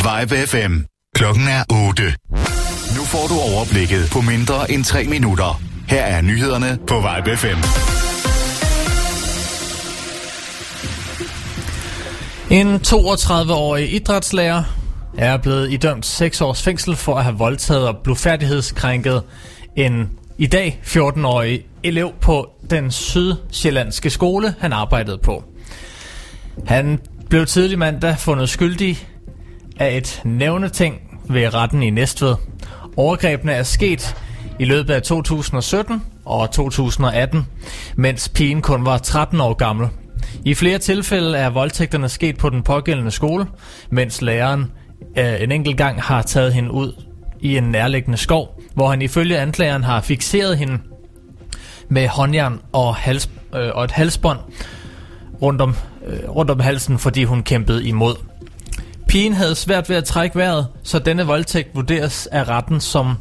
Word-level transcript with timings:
Vibe 0.00 0.46
FM. 0.46 0.84
Klokken 1.14 1.48
er 1.48 1.64
8. 1.88 2.02
Nu 2.96 3.04
får 3.04 3.26
du 3.26 3.34
overblikket 3.54 4.08
på 4.12 4.20
mindre 4.20 4.70
end 4.72 4.84
3 4.84 5.04
minutter. 5.04 5.62
Her 5.88 6.02
er 6.02 6.20
nyhederne 6.22 6.78
på 6.86 6.94
Vibe 6.94 7.36
FM. 7.36 7.60
En 12.50 12.74
32-årig 12.76 13.94
idrætslærer 13.94 14.62
er 15.18 15.36
blevet 15.36 15.72
idømt 15.72 16.06
6 16.06 16.40
års 16.40 16.62
fængsel 16.62 16.96
for 16.96 17.16
at 17.16 17.24
have 17.24 17.38
voldtaget 17.38 17.88
og 17.88 17.96
blufærdighedskrænket 18.04 19.22
en 19.76 20.10
i 20.38 20.46
dag 20.46 20.80
14-årig 20.84 21.66
elev 21.82 22.12
på 22.20 22.50
den 22.70 22.90
sydsjællandske 22.90 24.10
skole, 24.10 24.54
han 24.60 24.72
arbejdede 24.72 25.18
på. 25.18 25.44
Han 26.66 26.98
blev 27.30 27.46
tidlig 27.46 27.78
mandag 27.78 28.18
fundet 28.18 28.48
skyldig 28.48 29.06
er 29.80 29.88
et 29.88 30.20
nævneting 30.24 31.20
ved 31.28 31.54
retten 31.54 31.82
i 31.82 31.90
Næstved. 31.90 32.34
Overgrebene 32.96 33.52
er 33.52 33.62
sket 33.62 34.16
i 34.58 34.64
løbet 34.64 34.94
af 34.94 35.02
2017 35.02 36.02
og 36.24 36.50
2018, 36.50 37.46
mens 37.96 38.28
pigen 38.28 38.62
kun 38.62 38.84
var 38.84 38.98
13 38.98 39.40
år 39.40 39.54
gammel. 39.54 39.88
I 40.44 40.54
flere 40.54 40.78
tilfælde 40.78 41.38
er 41.38 41.50
voldtægterne 41.50 42.08
sket 42.08 42.38
på 42.38 42.50
den 42.50 42.62
pågældende 42.62 43.10
skole, 43.10 43.46
mens 43.90 44.22
læreren 44.22 44.72
øh, 45.18 45.42
en 45.42 45.52
enkelt 45.52 45.76
gang 45.76 46.02
har 46.02 46.22
taget 46.22 46.54
hende 46.54 46.70
ud 46.70 46.92
i 47.40 47.56
en 47.56 47.64
nærliggende 47.64 48.18
skov, 48.18 48.62
hvor 48.74 48.90
han 48.90 49.02
ifølge 49.02 49.38
anklageren 49.38 49.84
har 49.84 50.00
fixeret 50.00 50.58
hende 50.58 50.78
med 51.88 52.08
håndjern 52.08 52.60
og, 52.72 52.94
hals, 52.94 53.30
øh, 53.54 53.70
og 53.74 53.84
et 53.84 53.90
halsbånd 53.90 54.38
rundt 55.42 55.60
om, 55.60 55.74
øh, 56.06 56.28
rundt 56.28 56.50
om 56.50 56.60
halsen, 56.60 56.98
fordi 56.98 57.24
hun 57.24 57.42
kæmpede 57.42 57.88
imod. 57.88 58.29
Pigen 59.10 59.32
havde 59.32 59.54
svært 59.54 59.88
ved 59.88 59.96
at 59.96 60.04
trække 60.04 60.36
vejret, 60.36 60.66
så 60.82 60.98
denne 60.98 61.26
voldtægt 61.26 61.68
vurderes 61.74 62.26
af 62.26 62.48
retten 62.48 62.80
som 62.80 63.14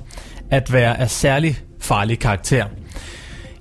at 0.51 0.73
være 0.73 0.99
af 0.99 1.09
særlig 1.09 1.59
farlig 1.79 2.19
karakter. 2.19 2.65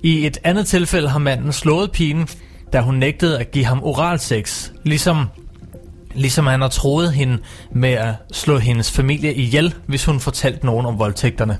I 0.03 0.25
et 0.25 0.37
andet 0.43 0.67
tilfælde 0.67 1.09
har 1.09 1.19
manden 1.19 1.53
slået 1.53 1.91
pigen, 1.91 2.27
da 2.73 2.81
hun 2.81 2.95
nægtede 2.95 3.39
at 3.39 3.51
give 3.51 3.65
ham 3.65 3.83
oralsex, 3.83 4.71
ligesom, 4.83 5.25
ligesom 6.15 6.47
han 6.47 6.61
har 6.61 6.67
troet 6.67 7.13
hende 7.13 7.37
med 7.71 7.91
at 7.91 8.13
slå 8.31 8.57
hendes 8.57 8.91
familie 8.91 9.33
ihjel, 9.33 9.73
hvis 9.87 10.05
hun 10.05 10.19
fortalte 10.19 10.65
nogen 10.65 10.85
om 10.85 10.99
voldtægterne. 10.99 11.57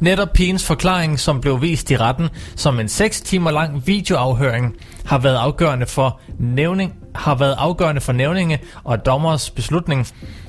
Netop 0.00 0.32
pigens 0.34 0.66
forklaring, 0.66 1.20
som 1.20 1.40
blev 1.40 1.62
vist 1.62 1.90
i 1.90 1.96
retten 1.96 2.28
som 2.56 2.80
en 2.80 2.88
6 2.88 3.20
timer 3.20 3.50
lang 3.50 3.86
videoafhøring, 3.86 4.76
har 5.04 5.18
været 5.18 5.36
afgørende 5.36 5.86
for 5.86 6.20
nævning, 6.38 6.94
har 7.14 7.34
været 7.34 7.54
afgørende 7.58 8.00
for 8.00 8.12
nævninge 8.12 8.58
og 8.84 9.06
dommers 9.06 9.50
beslutning, 9.50 10.06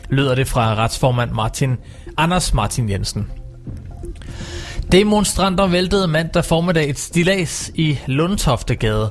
lyder 0.09 0.35
det 0.35 0.47
fra 0.47 0.75
retsformand 0.75 1.31
Martin 1.31 1.77
Anders 2.17 2.53
Martin 2.53 2.89
Jensen. 2.89 3.31
Demonstranter 4.91 5.67
væltede 5.67 6.07
mandag 6.07 6.45
formiddag 6.45 6.89
et 6.89 6.99
stilas 6.99 7.71
i 7.75 7.99
Lundtoftegade 8.07 9.09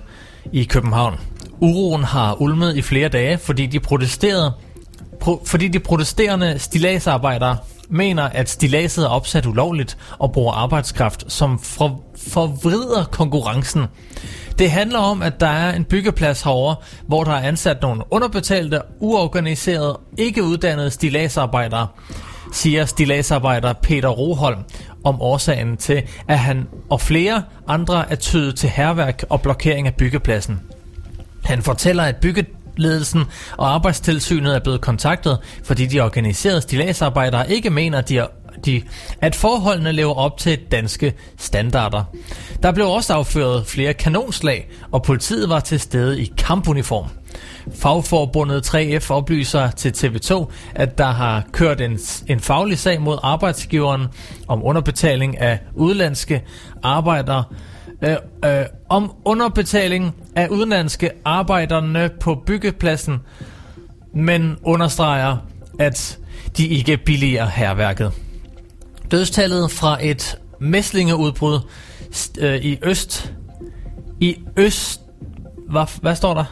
i 0.52 0.64
København. 0.64 1.20
Uroen 1.60 2.04
har 2.04 2.42
ulmet 2.42 2.76
i 2.76 2.82
flere 2.82 3.08
dage, 3.08 3.38
fordi 3.38 3.66
de 3.66 3.80
protesterede 3.80 4.52
pro, 5.20 5.42
fordi 5.46 5.68
de 5.68 5.78
protesterende 5.78 6.58
stilagsarbejdere 6.58 7.56
mener, 7.90 8.22
at 8.22 8.48
stilaset 8.48 9.04
er 9.04 9.08
opsat 9.08 9.46
ulovligt 9.46 9.98
og 10.18 10.32
bruger 10.32 10.52
arbejdskraft, 10.52 11.24
som 11.32 11.58
for, 11.58 12.02
forvrider 12.16 13.04
konkurrencen. 13.04 13.86
Det 14.58 14.70
handler 14.70 14.98
om, 14.98 15.22
at 15.22 15.40
der 15.40 15.46
er 15.46 15.72
en 15.72 15.84
byggeplads 15.84 16.42
herover, 16.42 16.74
hvor 17.06 17.24
der 17.24 17.32
er 17.32 17.48
ansat 17.48 17.82
nogle 17.82 18.02
underbetalte, 18.10 18.80
uorganiserede, 18.98 19.98
ikke 20.18 20.42
uddannede 20.42 20.90
stilasarbejdere, 20.90 21.86
siger 22.52 22.84
stilasarbejder 22.84 23.72
Peter 23.72 24.08
Roholm 24.08 24.58
om 25.04 25.20
årsagen 25.20 25.76
til, 25.76 26.02
at 26.28 26.38
han 26.38 26.68
og 26.90 27.00
flere 27.00 27.42
andre 27.68 28.10
er 28.10 28.16
tydet 28.16 28.56
til 28.56 28.68
herværk 28.68 29.24
og 29.28 29.42
blokering 29.42 29.86
af 29.86 29.94
byggepladsen. 29.94 30.60
Han 31.44 31.62
fortæller, 31.62 32.02
at 32.02 32.16
Ledelsen 32.76 33.24
og 33.56 33.74
arbejdstilsynet 33.74 34.54
er 34.54 34.60
blevet 34.60 34.80
kontaktet, 34.80 35.38
fordi 35.64 35.86
de 35.86 36.00
organiserede 36.00 36.60
stilagsarbejdere 36.60 37.50
ikke 37.50 37.70
mener, 37.70 38.00
de 38.00 38.18
er 38.18 38.26
de, 38.64 38.82
at 39.20 39.34
forholdene 39.34 39.92
lever 39.92 40.14
op 40.14 40.38
til 40.38 40.58
danske 40.72 41.14
standarder. 41.38 42.04
Der 42.62 42.72
blev 42.72 42.88
også 42.88 43.14
afført 43.14 43.66
flere 43.66 43.94
kanonslag, 43.94 44.70
og 44.92 45.02
politiet 45.02 45.48
var 45.48 45.60
til 45.60 45.80
stede 45.80 46.22
i 46.22 46.32
kampuniform. 46.38 47.06
Fagforbundet 47.74 48.74
3F 48.74 49.10
oplyser 49.10 49.70
til 49.70 49.90
TV2, 49.90 50.52
at 50.74 50.98
der 50.98 51.10
har 51.10 51.44
kørt 51.52 51.80
en, 51.80 51.98
en 52.26 52.40
faglig 52.40 52.78
sag 52.78 53.00
mod 53.00 53.18
arbejdsgiveren 53.22 54.06
om 54.48 54.64
underbetaling 54.64 55.38
af 55.38 55.58
udlandske 55.74 56.42
arbejdere, 56.82 57.44
øh, 58.02 58.16
øh, 58.44 58.64
om 58.88 59.12
underbetaling 59.24 60.14
af 60.36 60.48
udenlandske 60.48 61.10
arbejderne 61.24 62.10
på 62.20 62.34
byggepladsen, 62.46 63.18
men 64.14 64.56
understreger, 64.62 65.36
at 65.78 66.18
de 66.56 66.66
ikke 66.66 66.96
billiger 66.96 67.46
herværket. 67.46 68.12
Dødstallet 69.10 69.70
fra 69.70 69.98
et 70.06 70.38
mæslingeudbrud 70.60 71.60
øh, 72.38 72.64
i 72.64 72.78
øst 72.82 73.32
i 74.20 74.36
øst 74.56 75.00
hvad, 75.68 76.00
hvad 76.00 76.16
står 76.16 76.34
der? 76.34 76.44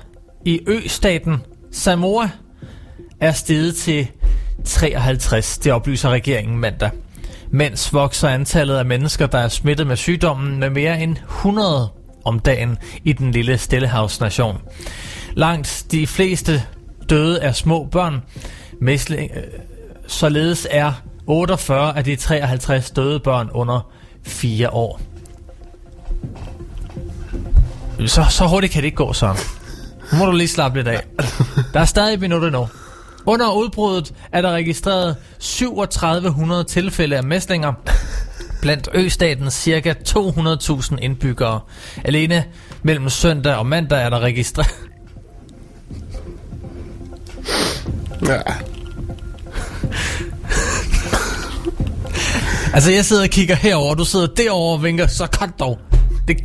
I 0.44 0.60
østaten 0.66 1.36
Samoa 1.72 2.30
er 3.20 3.32
steget 3.32 3.76
til 3.76 4.08
53, 4.64 5.58
det 5.58 5.72
oplyser 5.72 6.10
regeringen 6.10 6.58
mandag. 6.58 6.90
Mens 7.50 7.92
vokser 7.92 8.28
antallet 8.28 8.76
af 8.76 8.84
mennesker, 8.84 9.26
der 9.26 9.38
er 9.38 9.48
smittet 9.48 9.86
med 9.86 9.96
sygdommen 9.96 10.60
med 10.60 10.70
mere 10.70 11.00
end 11.00 11.16
100 11.16 11.88
om 12.24 12.40
dagen 12.40 12.78
i 13.04 13.12
den 13.12 13.30
lille 13.30 13.58
Stillehavsnation. 13.58 14.58
Langt 15.34 15.86
de 15.90 16.06
fleste 16.06 16.62
døde 17.10 17.40
er 17.40 17.52
små 17.52 17.84
børn. 17.84 18.22
Mæsling, 18.80 19.30
øh, 19.36 19.42
således 20.06 20.66
er 20.70 20.92
48 21.26 21.96
af 21.96 22.04
de 22.04 22.16
53 22.16 22.90
døde 22.90 23.20
børn 23.20 23.50
under 23.52 23.90
4 24.26 24.70
år. 24.70 25.00
Så, 28.06 28.24
så 28.30 28.46
hurtigt 28.46 28.72
kan 28.72 28.82
det 28.82 28.86
ikke 28.86 28.96
gå, 28.96 29.12
så. 29.12 29.38
Nu 30.12 30.18
må 30.18 30.26
du 30.26 30.32
lige 30.32 30.48
slappe 30.48 30.78
lidt 30.78 30.88
af. 30.88 31.00
Der 31.72 31.80
er 31.80 31.84
stadig 31.84 32.20
minutter 32.20 32.50
nu. 32.50 32.68
Under 33.28 33.52
udbruddet 33.52 34.14
er 34.32 34.42
der 34.42 34.50
registreret 34.50 35.16
3700 35.38 36.64
tilfælde 36.64 37.16
af 37.16 37.24
mæslinger 37.24 37.72
blandt 38.60 38.88
østatens 38.94 39.54
ca. 39.54 39.94
200.000 40.08 40.96
indbyggere. 41.02 41.60
Alene 42.04 42.44
mellem 42.82 43.08
søndag 43.08 43.54
og 43.54 43.66
mandag 43.66 44.02
er 44.02 44.10
der 44.10 44.20
registreret... 44.20 44.74
Ja. 48.26 48.40
Altså, 52.74 52.90
jeg 52.90 53.04
sidder 53.04 53.22
og 53.22 53.28
kigger 53.28 53.54
herover, 53.54 53.94
du 53.94 54.04
sidder 54.04 54.26
derovre 54.26 54.74
og 54.74 54.82
vinker, 54.82 55.06
så 55.06 55.26
cut 55.26 55.50
dog. 55.58 55.78
Det... 56.28 56.36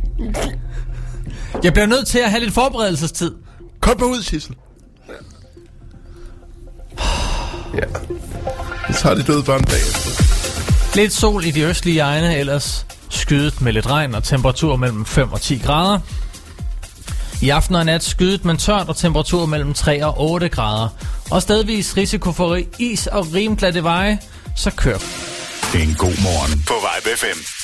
Jeg 1.62 1.72
bliver 1.72 1.86
nødt 1.86 2.06
til 2.06 2.18
at 2.18 2.30
have 2.30 2.40
lidt 2.40 2.54
forberedelsestid. 2.54 3.34
Kom 3.80 3.96
bare 3.96 4.08
ud, 4.08 4.22
Sissel. 4.22 4.54
Ja. 7.76 7.86
Så 8.92 9.00
tager 9.00 9.14
de 9.14 9.22
døde 9.22 9.42
børn 9.42 9.64
bagefter. 9.64 10.10
Lidt 10.96 11.12
sol 11.12 11.44
i 11.44 11.50
de 11.50 11.62
østlige 11.62 12.00
egne, 12.00 12.36
ellers 12.36 12.86
skydet 13.10 13.60
med 13.60 13.72
lidt 13.72 13.86
regn 13.86 14.14
og 14.14 14.24
temperatur 14.24 14.76
mellem 14.76 15.06
5 15.06 15.32
og 15.32 15.40
10 15.40 15.58
grader. 15.58 15.98
I 17.42 17.50
aften 17.50 17.74
og 17.74 17.84
nat 17.86 18.04
skydet, 18.04 18.44
men 18.44 18.56
tørt 18.56 18.88
og 18.88 18.96
temperatur 18.96 19.46
mellem 19.46 19.74
3 19.74 20.04
og 20.06 20.20
8 20.20 20.48
grader. 20.48 20.88
Og 21.30 21.42
stedvis 21.42 21.96
risiko 21.96 22.32
for 22.32 22.58
is 22.78 23.06
og 23.06 23.26
rimglatte 23.34 23.82
veje, 23.82 24.18
så 24.56 24.70
kør. 24.70 24.98
En 25.74 25.94
god 25.94 26.22
morgen 26.22 26.64
på 26.66 26.74
Vibe 26.74 27.18
5. 27.18 27.63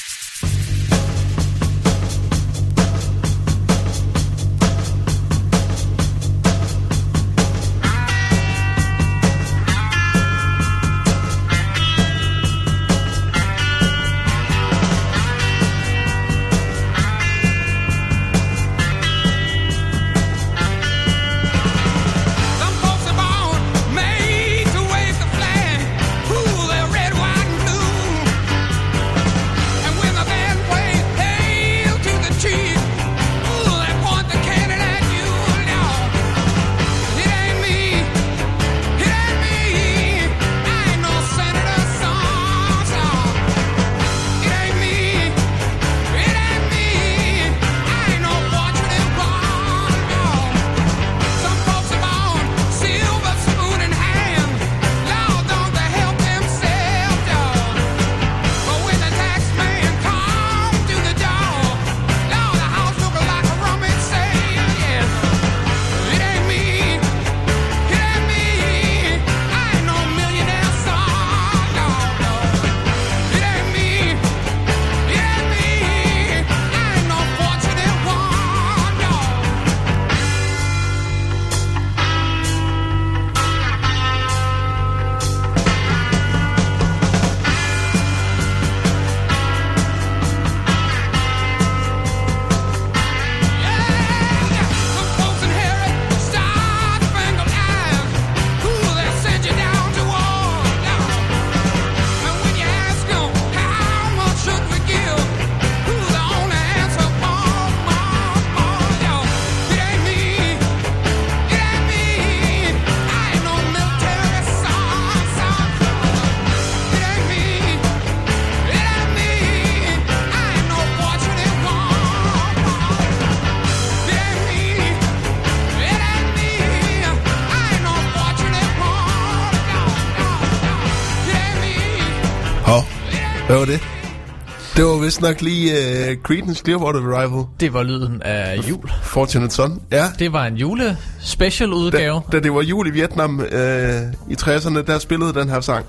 Det 135.10 135.22
var 135.22 135.28
vist 135.28 135.42
nok 135.42 135.50
lige 135.50 135.72
uh, 135.72 136.22
Creedence 136.22 136.62
Clearwater 136.64 137.00
Revival. 137.00 137.44
Det 137.60 137.72
var 137.72 137.82
lyden 137.82 138.22
af 138.22 138.60
jul. 138.68 138.90
Fortunate 139.02 139.54
Son. 139.54 139.82
Ja. 139.92 140.04
Det 140.18 140.32
var 140.32 140.44
en 140.46 140.56
julespecial 140.56 141.72
udgave. 141.72 142.22
Da, 142.32 142.36
da 142.36 142.42
det 142.42 142.52
var 142.54 142.62
jul 142.62 142.86
i 142.86 142.90
Vietnam 142.90 143.40
øh, 143.40 144.02
i 144.30 144.34
60'erne, 144.40 144.82
der 144.86 144.98
spillede 144.98 145.34
den 145.34 145.48
her 145.48 145.60
sang. 145.60 145.86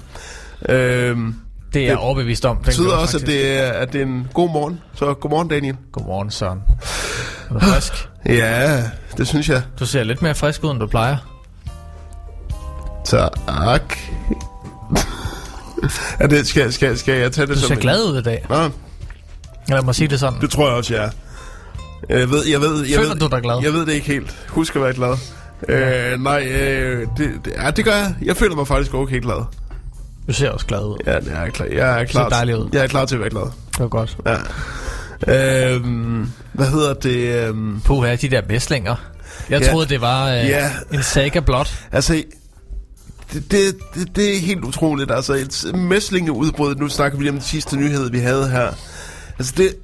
Øhm, 0.69 1.35
Det 1.73 1.81
er 1.81 1.85
jeg 1.87 1.97
overbevist 1.97 2.45
om. 2.45 2.57
Det 2.57 2.65
betyder 2.65 2.93
også, 2.95 3.17
at 3.17 3.25
det, 3.25 3.57
er, 3.59 3.71
at 3.71 3.93
det 3.93 4.01
er 4.01 4.05
en 4.05 4.27
god 4.33 4.49
morgen. 4.51 4.79
Så 4.95 5.13
godmorgen, 5.13 5.47
Daniel. 5.47 5.75
Godmorgen, 5.91 6.31
Søren. 6.31 6.59
Er 7.49 7.53
du 7.53 7.59
frisk? 7.59 8.09
Ja, 8.25 8.83
det 9.17 9.27
synes 9.27 9.49
jeg. 9.49 9.61
Du 9.79 9.85
ser 9.85 10.03
lidt 10.03 10.21
mere 10.21 10.35
frisk 10.35 10.63
ud, 10.63 10.71
end 10.71 10.79
du 10.79 10.87
plejer. 10.87 11.17
Tak. 13.05 13.31
er 16.19 16.27
det, 16.27 16.47
skal, 16.47 16.73
skal, 16.73 16.97
skal 16.97 17.19
jeg 17.19 17.31
tage 17.31 17.47
det 17.47 17.55
Du 17.55 17.59
som 17.59 17.67
ser 17.67 17.75
en- 17.75 17.81
glad 17.81 18.03
ud 18.03 18.19
i 18.19 18.23
dag. 18.23 18.45
Nå, 18.49 18.69
Lad 19.71 19.81
mig 19.83 19.95
sige 19.95 20.07
det 20.07 20.19
sådan. 20.19 20.41
det 20.41 20.49
tror 20.49 20.67
jeg 20.67 20.75
også, 20.77 20.93
jeg 20.95 21.03
er. 21.05 21.09
Jeg 22.19 22.29
ved, 22.29 22.45
jeg 22.45 22.61
ved, 22.61 22.85
jeg 22.85 22.97
Føler 22.99 23.09
ved, 23.13 23.19
du 23.19 23.27
dig 23.27 23.41
glad? 23.41 23.59
Jeg 23.63 23.73
ved 23.73 23.85
det 23.85 23.93
ikke 23.93 24.07
helt. 24.07 24.35
Husk 24.49 24.75
at 24.75 24.81
være 24.81 24.93
glad. 24.93 25.17
Øh, 25.69 26.19
nej, 26.23 26.43
øh, 26.47 27.07
det, 27.17 27.31
det, 27.45 27.53
ja, 27.63 27.71
det 27.71 27.85
gør 27.85 27.95
jeg. 27.95 28.15
Jeg 28.21 28.37
føler 28.37 28.55
mig 28.55 28.67
faktisk 28.67 28.93
okay 28.93 29.21
glad. 29.21 29.43
Du 30.27 30.33
ser 30.33 30.49
også 30.49 30.65
glad 30.65 30.79
ud. 30.79 30.97
Ja, 31.05 31.19
det 31.19 31.31
er 31.33 31.43
jeg 31.43 31.53
klar. 31.53 31.65
Jeg 31.65 32.01
er 32.01 32.05
klar. 32.05 32.29
dejlig 32.29 32.57
ud. 32.57 32.69
Jeg 32.73 32.83
er 32.83 32.87
klar 32.87 33.05
til 33.05 33.15
at 33.15 33.21
være 33.21 33.29
glad. 33.29 33.41
Det 33.41 33.79
var 33.79 33.87
godt. 33.87 34.17
Ja. 35.27 35.73
Øhm, 35.73 36.29
hvad 36.53 36.67
hedder 36.67 36.93
det? 36.93 37.47
Øhm, 37.47 37.81
Puh, 37.85 38.03
her 38.05 38.15
de 38.15 38.29
der 38.29 38.41
mæslinger. 38.49 38.95
Jeg 39.49 39.61
Ja. 39.61 39.71
troede, 39.71 39.89
det 39.89 40.01
var 40.01 40.29
øh, 40.29 40.33
Ja. 40.47 40.71
en 40.93 41.03
saga 41.03 41.39
blot. 41.39 41.73
altså, 41.91 42.23
det, 43.33 43.51
det, 43.51 43.77
det, 43.95 44.15
det 44.15 44.35
er 44.35 44.39
helt 44.39 44.63
utroligt. 44.63 45.11
Altså, 45.11 45.33
et 45.33 45.71
mæslingeudbrud, 45.75 46.75
nu 46.75 46.87
snakker 46.87 47.17
vi 47.17 47.23
lige 47.23 47.31
om 47.31 47.35
den 47.37 47.45
sidste 47.45 47.75
nyhed, 47.77 48.09
vi 48.11 48.19
havde 48.19 48.49
her. 48.49 48.67
Altså, 49.41 49.53
det 49.57 49.75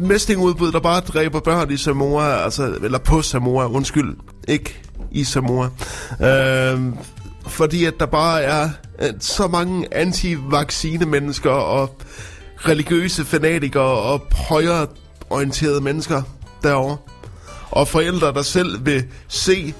mæstingudbud, 0.00 0.72
der 0.72 0.80
bare 0.80 1.00
dræber 1.00 1.40
børn 1.40 1.70
i 1.70 1.76
Samoa, 1.76 2.44
altså, 2.44 2.78
eller 2.82 2.98
på 2.98 3.22
Samoa, 3.22 3.66
undskyld, 3.66 4.16
ikke 4.48 4.82
i 5.10 5.24
Samoa. 5.24 5.68
Øh, 6.22 6.80
fordi 7.46 7.84
at 7.84 7.94
der 8.00 8.06
bare 8.06 8.42
er 8.42 8.70
øh, 9.02 9.08
så 9.20 9.46
mange 9.46 9.94
anti-vaccine-mennesker 9.94 11.50
og 11.50 11.96
religiøse 12.56 13.24
fanatikere 13.24 13.82
og 13.82 14.22
højreorienterede 14.32 15.80
mennesker 15.80 16.22
derovre. 16.62 16.96
Og 17.70 17.88
forældre, 17.88 18.32
der 18.32 18.42
selv 18.42 18.86
vil 18.86 19.04
se, 19.28 19.74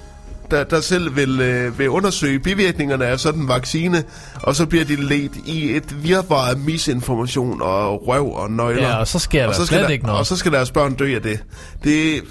der, 0.50 0.64
der 0.64 0.80
selv 0.80 1.16
vil, 1.16 1.40
øh, 1.40 1.78
vil 1.78 1.88
undersøge 1.88 2.38
bivirkningerne 2.38 3.06
af 3.06 3.20
sådan 3.20 3.40
en 3.40 3.48
vaccine, 3.48 4.04
og 4.42 4.56
så 4.56 4.66
bliver 4.66 4.84
de 4.84 4.96
ledt 4.96 5.32
i 5.46 5.76
et 5.76 6.04
virvar 6.04 6.48
af 6.48 6.56
misinformation 6.56 7.62
og 7.62 8.08
røv 8.08 8.32
og 8.32 8.50
nøgler. 8.50 8.88
Ja, 8.88 8.96
og 8.96 9.08
så 9.08 9.18
sker 9.18 9.40
der 9.40 9.48
og 9.48 9.54
så 9.54 9.66
slet 9.66 9.80
der, 9.80 9.88
ikke 9.88 10.06
noget. 10.06 10.18
Og 10.18 10.26
så 10.26 10.36
skal 10.36 10.52
deres 10.52 10.70
børn 10.70 10.94
dø 10.94 11.14
af 11.14 11.22
det. 11.22 11.42
Det 11.84 12.22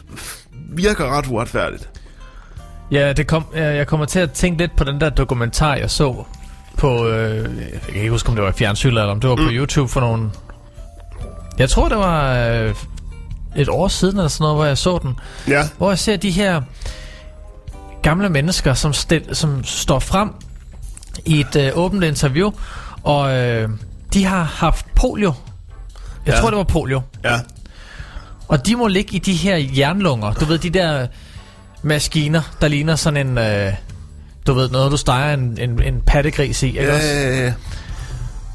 virker 0.70 1.18
ret 1.18 1.28
uretfærdigt. 1.28 1.90
Ja, 2.92 3.14
det 3.14 3.28
kom, 3.28 3.46
jeg 3.56 3.88
kommer 3.88 4.06
til 4.06 4.20
at 4.20 4.32
tænke 4.32 4.58
lidt 4.58 4.76
på 4.76 4.84
den 4.84 5.02
der 5.02 5.10
dokumentar, 5.10 5.76
jeg 5.76 5.90
så 5.90 6.24
på... 6.78 7.08
Øh, 7.08 7.36
jeg 7.74 7.82
kan 7.88 7.96
ikke 7.96 8.10
huske, 8.10 8.30
om 8.30 8.36
det 8.36 8.44
var 8.44 8.50
i 8.50 8.54
fjernsyn, 8.54 8.90
eller 8.90 9.04
om 9.04 9.20
det 9.20 9.30
var 9.30 9.36
mm. 9.36 9.44
på 9.44 9.50
YouTube 9.52 9.92
for 9.92 10.00
nogle... 10.00 10.30
Jeg 11.58 11.70
tror, 11.70 11.90
det 11.90 11.98
var 11.98 12.48
øh, 12.50 12.76
et 13.56 13.70
år 13.70 13.88
siden, 13.88 14.18
eller 14.18 14.28
sådan 14.28 14.44
noget, 14.44 14.58
hvor 14.58 14.66
jeg 14.66 14.78
så 14.78 15.00
den. 15.04 15.20
Ja, 15.48 15.64
Hvor 15.78 15.92
jeg 15.92 16.00
ser 16.00 16.18
de 16.18 16.32
her 16.32 16.62
gamle 18.06 18.30
mennesker, 18.30 18.74
som, 18.74 18.94
stil, 18.94 19.24
som 19.34 19.64
står 19.64 20.00
frem 20.00 20.30
i 21.26 21.40
et 21.40 21.56
øh, 21.56 21.72
åbent 21.76 22.04
interview, 22.04 22.52
og 23.04 23.36
øh, 23.38 23.70
de 24.14 24.26
har 24.26 24.44
haft 24.44 24.86
polio. 24.96 25.34
Jeg 26.26 26.34
Ja. 26.34 26.40
tror, 26.40 26.50
det 26.50 26.58
var 26.58 26.64
polio. 26.64 27.02
ja, 27.24 27.40
Og 28.48 28.68
de 28.68 28.76
må 28.76 28.88
ligge 28.88 29.16
i 29.16 29.20
de 29.20 29.34
her 29.34 29.58
jernlunger. 29.78 30.34
Du 30.34 30.46
ved, 30.46 30.58
de 30.58 30.70
der 30.70 31.08
maskiner, 31.84 32.42
der 32.62 32.68
ligner 32.68 32.96
sådan 32.96 33.28
en... 33.28 33.38
Øh, 33.38 33.74
du 34.48 34.54
ved, 34.54 34.70
noget, 34.70 34.92
du 34.92 34.98
steger 34.98 35.34
en, 35.34 35.58
en, 35.62 35.84
en 35.84 36.02
pattegris 36.08 36.64
i, 36.64 36.68
ikke 36.68 36.84
ja, 36.84 36.96
også? 36.96 37.08
ja, 37.08 37.54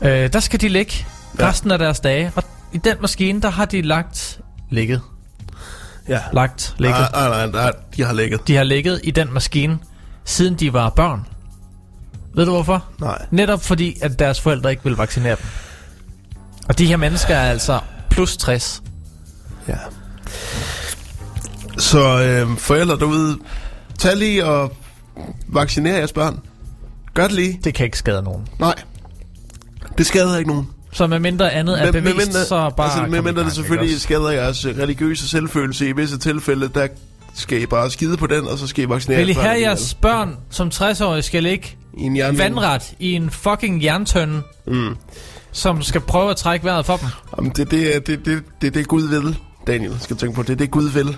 ja. 0.02 0.24
Øh, 0.24 0.32
der 0.32 0.40
skal 0.40 0.60
de 0.60 0.68
ligge 0.68 0.92
Ja. 1.38 1.48
resten 1.48 1.70
af 1.70 1.78
deres 1.78 2.00
dage. 2.00 2.32
Og 2.36 2.44
i 2.72 2.78
den 2.78 2.96
maskine, 3.00 3.40
der 3.42 3.50
har 3.50 3.64
de 3.64 3.82
lagt... 3.82 4.40
Ligget. 4.70 5.00
Ja. 6.10 6.20
Lagt. 6.32 6.74
Ligget. 6.78 7.08
Nej, 7.12 7.28
nej, 7.28 7.46
nej, 7.46 7.72
de 7.96 8.04
har 8.04 8.12
ligget. 8.12 8.48
De 8.48 8.56
har 8.56 8.64
ligget 8.64 9.00
i 9.04 9.10
den 9.10 9.32
maskine, 9.32 9.78
siden 10.24 10.54
de 10.54 10.72
var 10.72 10.90
børn. 10.90 11.26
Ved 12.34 12.44
du 12.44 12.50
hvorfor? 12.50 12.84
Nej. 13.00 13.26
Netop 13.30 13.62
fordi, 13.62 13.96
at 14.02 14.18
deres 14.18 14.40
forældre 14.40 14.70
ikke 14.70 14.84
vil 14.84 14.96
vaccinere 14.96 15.36
dem. 15.36 15.46
Og 16.68 16.78
de 16.78 16.86
her 16.86 16.96
mennesker 16.96 17.34
er 17.34 17.50
altså 17.50 17.80
plus 18.10 18.36
60. 18.36 18.82
Ja. 19.68 19.76
Så 21.78 22.22
øh, 22.22 22.58
forældre 22.58 22.98
derude, 22.98 23.38
tag 23.98 24.16
lige 24.16 24.44
og 24.44 24.72
vaccinere 25.48 25.94
jeres 25.94 26.12
børn. 26.12 26.40
Gør 27.14 27.22
det 27.22 27.32
lige. 27.32 27.60
Det 27.64 27.74
kan 27.74 27.86
ikke 27.86 27.98
skade 27.98 28.22
nogen. 28.22 28.48
Nej. 28.58 28.74
Det 29.98 30.06
skader 30.06 30.38
ikke 30.38 30.50
nogen. 30.50 30.68
Så 30.92 31.06
med 31.06 31.18
mindre 31.18 31.52
andet 31.52 31.80
er 31.80 31.84
Men- 31.84 31.92
bevist, 31.92 32.16
medmindre- 32.16 32.44
så 32.44 32.70
bare... 32.76 32.86
altså, 32.86 33.00
medmindre 33.02 33.32
gang, 33.32 33.44
det 33.46 33.52
selvfølgelig 33.54 33.88
ikke 33.90 34.00
skader 34.02 34.30
jeres 34.30 34.64
øh, 34.64 34.78
religiøse 34.78 35.28
selvfølelse 35.28 35.88
i 35.88 35.92
visse 35.92 36.18
tilfælde, 36.18 36.70
der 36.74 36.88
skal 37.34 37.62
I 37.62 37.66
bare 37.66 37.90
skide 37.90 38.16
på 38.16 38.26
den, 38.26 38.48
og 38.48 38.58
så 38.58 38.66
skal 38.66 38.84
I 38.84 38.88
vaccinere 38.88 39.18
Vil 39.20 39.28
I 39.28 39.32
have 39.32 39.60
jeres 39.60 39.94
børn 39.94 40.36
som 40.50 40.68
60-årige 40.74 41.22
skal 41.22 41.42
ligge 41.42 41.76
I 41.98 42.20
vandret 42.38 42.92
i 42.98 43.12
en 43.12 43.30
fucking 43.30 43.84
jerntønde, 43.84 44.42
Mm. 44.66 44.96
som 45.52 45.82
skal 45.82 46.00
prøve 46.00 46.30
at 46.30 46.36
trække 46.36 46.64
vejret 46.64 46.86
for 46.86 46.96
dem? 46.96 47.08
Jamen, 47.38 47.52
det, 47.56 47.70
det, 47.70 47.96
er- 47.96 48.00
det, 48.00 48.24
det, 48.24 48.42
det, 48.62 48.74
det 48.74 48.80
er 48.80 48.84
Gud 48.84 49.02
vil, 49.08 49.38
Daniel, 49.66 49.96
skal 50.00 50.16
tænke 50.16 50.34
på. 50.34 50.42
Det 50.42 50.50
er 50.50 50.56
det, 50.56 50.70
Gud 50.70 50.90
vil. 50.90 51.16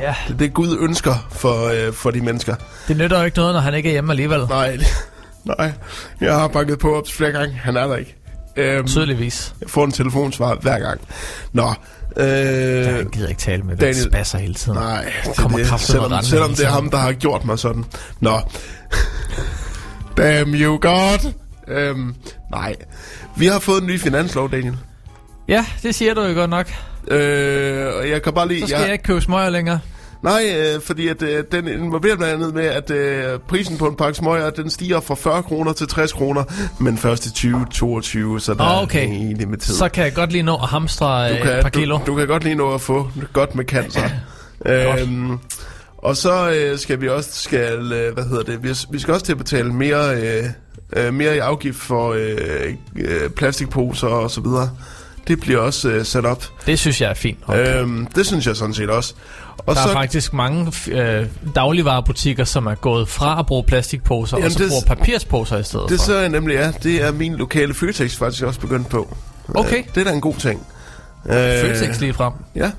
Ja. 0.00 0.14
Det 0.28 0.34
er 0.34 0.38
det, 0.38 0.54
Gud 0.54 0.76
ønsker 0.80 1.28
for, 1.30 1.86
øh, 1.86 1.92
for 1.92 2.10
de 2.10 2.20
mennesker. 2.20 2.54
Det 2.88 2.96
nytter 2.96 3.18
jo 3.18 3.24
ikke 3.24 3.36
noget, 3.38 3.54
når 3.54 3.60
han 3.60 3.74
ikke 3.74 3.88
er 3.88 3.92
hjemme 3.92 4.12
alligevel. 4.12 4.40
Nej, 4.48 4.78
nej. 5.58 5.72
Jeg 6.20 6.34
har 6.34 6.48
banket 6.48 6.78
på 6.78 6.96
op 6.96 7.08
flere 7.08 7.32
gange. 7.32 7.54
Han 7.54 7.76
er 7.76 7.86
der 7.86 7.96
ikke. 7.96 8.16
Øhm, 8.56 8.86
Tydeligvis. 8.86 9.54
jeg 9.60 9.70
får 9.70 9.84
en 9.84 9.92
telefonsvar 9.92 10.54
hver 10.54 10.78
gang. 10.78 11.00
Nå. 11.52 11.72
Øh, 12.16 12.26
Jeg 12.26 13.06
gider 13.12 13.28
ikke 13.28 13.40
tale 13.40 13.62
med. 13.62 13.76
Daniel- 13.76 14.08
spasser 14.10 14.38
hele 14.38 14.54
tiden. 14.54 14.78
Nej, 14.78 15.12
det, 15.26 15.36
Kommer 15.36 15.58
det, 15.58 15.80
selvom, 15.80 16.22
selvom 16.22 16.54
det 16.54 16.64
er 16.66 16.70
ham, 16.70 16.90
der 16.90 16.98
har 16.98 17.12
gjort 17.12 17.44
mig 17.44 17.58
sådan. 17.58 17.84
Nå. 18.20 18.40
Damn 20.16 20.54
you 20.54 20.78
God. 20.80 21.32
Øhm, 21.68 22.14
nej. 22.50 22.76
Vi 23.36 23.46
har 23.46 23.58
fået 23.58 23.80
en 23.80 23.86
ny 23.86 24.00
finanslov, 24.00 24.50
Daniel. 24.50 24.76
Ja, 25.48 25.66
det 25.82 25.94
siger 25.94 26.14
du 26.14 26.22
jo 26.22 26.34
godt 26.34 26.50
nok. 26.50 26.66
Øh, 27.08 27.86
og 27.96 28.08
jeg 28.08 28.22
kan 28.22 28.32
bare 28.32 28.48
lige... 28.48 28.60
Så 28.60 28.66
skal 28.66 28.80
jeg 28.82 28.92
ikke 28.92 29.04
købe 29.04 29.20
smøger 29.20 29.50
længere. 29.50 29.78
Nej, 30.22 30.42
øh, 30.56 30.80
fordi 30.80 31.08
at, 31.08 31.22
øh, 31.22 31.44
den 31.52 31.68
involverer 31.68 32.16
blandt 32.16 32.34
andet 32.34 32.54
med, 32.54 32.64
at 32.64 32.90
øh, 32.90 33.38
prisen 33.48 33.78
på 33.78 33.86
en 33.86 33.96
pakke 33.96 34.14
smøger, 34.14 34.50
den 34.50 34.70
stiger 34.70 35.00
fra 35.00 35.14
40 35.14 35.42
kroner 35.42 35.72
til 35.72 35.88
60 35.88 36.12
kroner, 36.12 36.44
men 36.78 36.98
først 36.98 37.26
i 37.26 37.30
2022, 37.30 38.40
så 38.40 38.54
der 38.54 38.64
er 38.64 38.82
okay. 38.82 39.06
egentlig 39.06 39.48
med 39.48 39.58
tid. 39.58 39.74
Så 39.74 39.88
kan 39.88 40.04
jeg 40.04 40.14
godt 40.14 40.32
lige 40.32 40.42
nå 40.42 40.54
at 40.54 40.68
hamstre 40.68 41.28
du 41.28 41.34
øh, 41.34 41.42
kan, 41.42 41.56
et 41.56 41.62
par 41.62 41.68
kilo. 41.68 41.98
Du, 41.98 42.02
du 42.06 42.16
kan 42.16 42.26
godt 42.26 42.44
lige 42.44 42.54
nå 42.54 42.74
at 42.74 42.80
få 42.80 43.10
godt 43.32 43.54
med 43.54 43.64
cancer. 43.64 44.10
øhm, 44.66 45.38
og 45.98 46.16
så 46.16 46.50
øh, 46.50 46.78
skal 46.78 47.00
vi 47.00 47.08
også, 47.08 47.30
skal, 47.32 47.92
øh, 47.92 48.14
hvad 48.14 48.24
hedder 48.24 48.42
det, 48.42 48.62
vi, 48.62 48.68
vi 48.90 48.98
skal 48.98 49.14
også 49.14 49.26
til 49.26 49.32
at 49.32 49.38
betale 49.38 49.72
mere, 49.72 50.16
øh, 50.16 50.44
øh, 50.96 51.14
mere 51.14 51.36
i 51.36 51.38
afgift 51.38 51.78
for 51.78 52.12
øh, 52.12 52.74
øh, 52.96 53.30
plastikposer 53.30 54.08
og 54.08 54.30
så 54.30 54.40
videre. 54.40 54.70
Det 55.28 55.40
bliver 55.40 55.58
også 55.58 55.88
øh, 55.88 56.04
sat 56.04 56.24
op. 56.24 56.44
Det 56.66 56.78
synes 56.78 57.00
jeg 57.00 57.10
er 57.10 57.14
fint. 57.14 57.38
Okay. 57.46 57.80
Øhm, 57.80 58.06
det 58.06 58.26
synes 58.26 58.46
jeg 58.46 58.56
sådan 58.56 58.74
set 58.74 58.90
også. 58.90 59.14
Og 59.66 59.74
Der 59.74 59.82
så, 59.82 59.88
er 59.88 59.92
faktisk 59.92 60.32
mange 60.32 60.72
øh, 60.90 61.26
dagligvarerbutikker, 61.54 62.44
som 62.44 62.66
er 62.66 62.74
gået 62.74 63.08
fra 63.08 63.38
at 63.38 63.46
bruge 63.46 63.64
plastikposer, 63.64 64.36
Jamen, 64.36 64.46
og 64.46 64.52
så 64.52 64.58
det- 64.58 64.68
bruger 64.68 64.82
papirsposer 64.96 65.56
i 65.58 65.62
stedet 65.62 65.88
det 65.88 65.98
for. 65.98 66.04
så 66.04 66.14
er 66.14 66.28
nemlig 66.28 66.54
ja, 66.54 66.72
det 66.82 67.02
er 67.04 67.12
min 67.12 67.34
lokale 67.34 67.74
Føtex 67.74 68.16
faktisk 68.16 68.42
også 68.44 68.60
begyndt 68.60 68.88
på. 68.88 69.16
Okay. 69.54 69.78
Øh, 69.78 69.84
det 69.94 70.00
er 70.00 70.04
da 70.04 70.12
en 70.12 70.20
god 70.20 70.34
ting. 70.34 70.66
Øh, 71.26 71.34
Føtex 71.34 72.00
lige 72.00 72.12
frem. 72.14 72.32
Ja, 72.56 72.70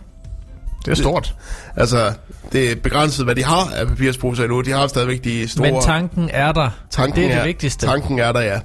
Det 0.86 0.92
er 0.92 0.96
stort. 0.96 1.36
altså 1.76 2.14
det 2.52 2.72
er 2.72 2.76
begrænset, 2.76 3.26
hvad 3.26 3.36
de 3.36 3.44
har 3.44 3.70
af 3.76 3.88
papirsposer 3.88 4.44
endnu. 4.44 4.62
De 4.62 4.72
har 4.72 4.88
stadigvæk 4.88 5.24
de 5.24 5.48
store... 5.48 5.72
Men 5.72 5.82
tanken 5.82 6.30
er 6.34 6.52
der. 6.52 6.70
Tanken 6.90 7.24
det 7.24 7.32
er 7.32 7.36
det 7.38 7.48
vigtigste. 7.48 7.86
Tanken 7.86 8.20
er 8.20 8.32
der, 8.32 8.42
ja. 8.42 8.60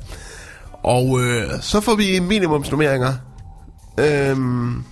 Og 0.83 1.21
øh, 1.21 1.43
så 1.61 1.81
får 1.81 1.95
vi 1.95 2.21
minimumsnummeringer. 2.21 3.15
Øhm, 3.99 4.85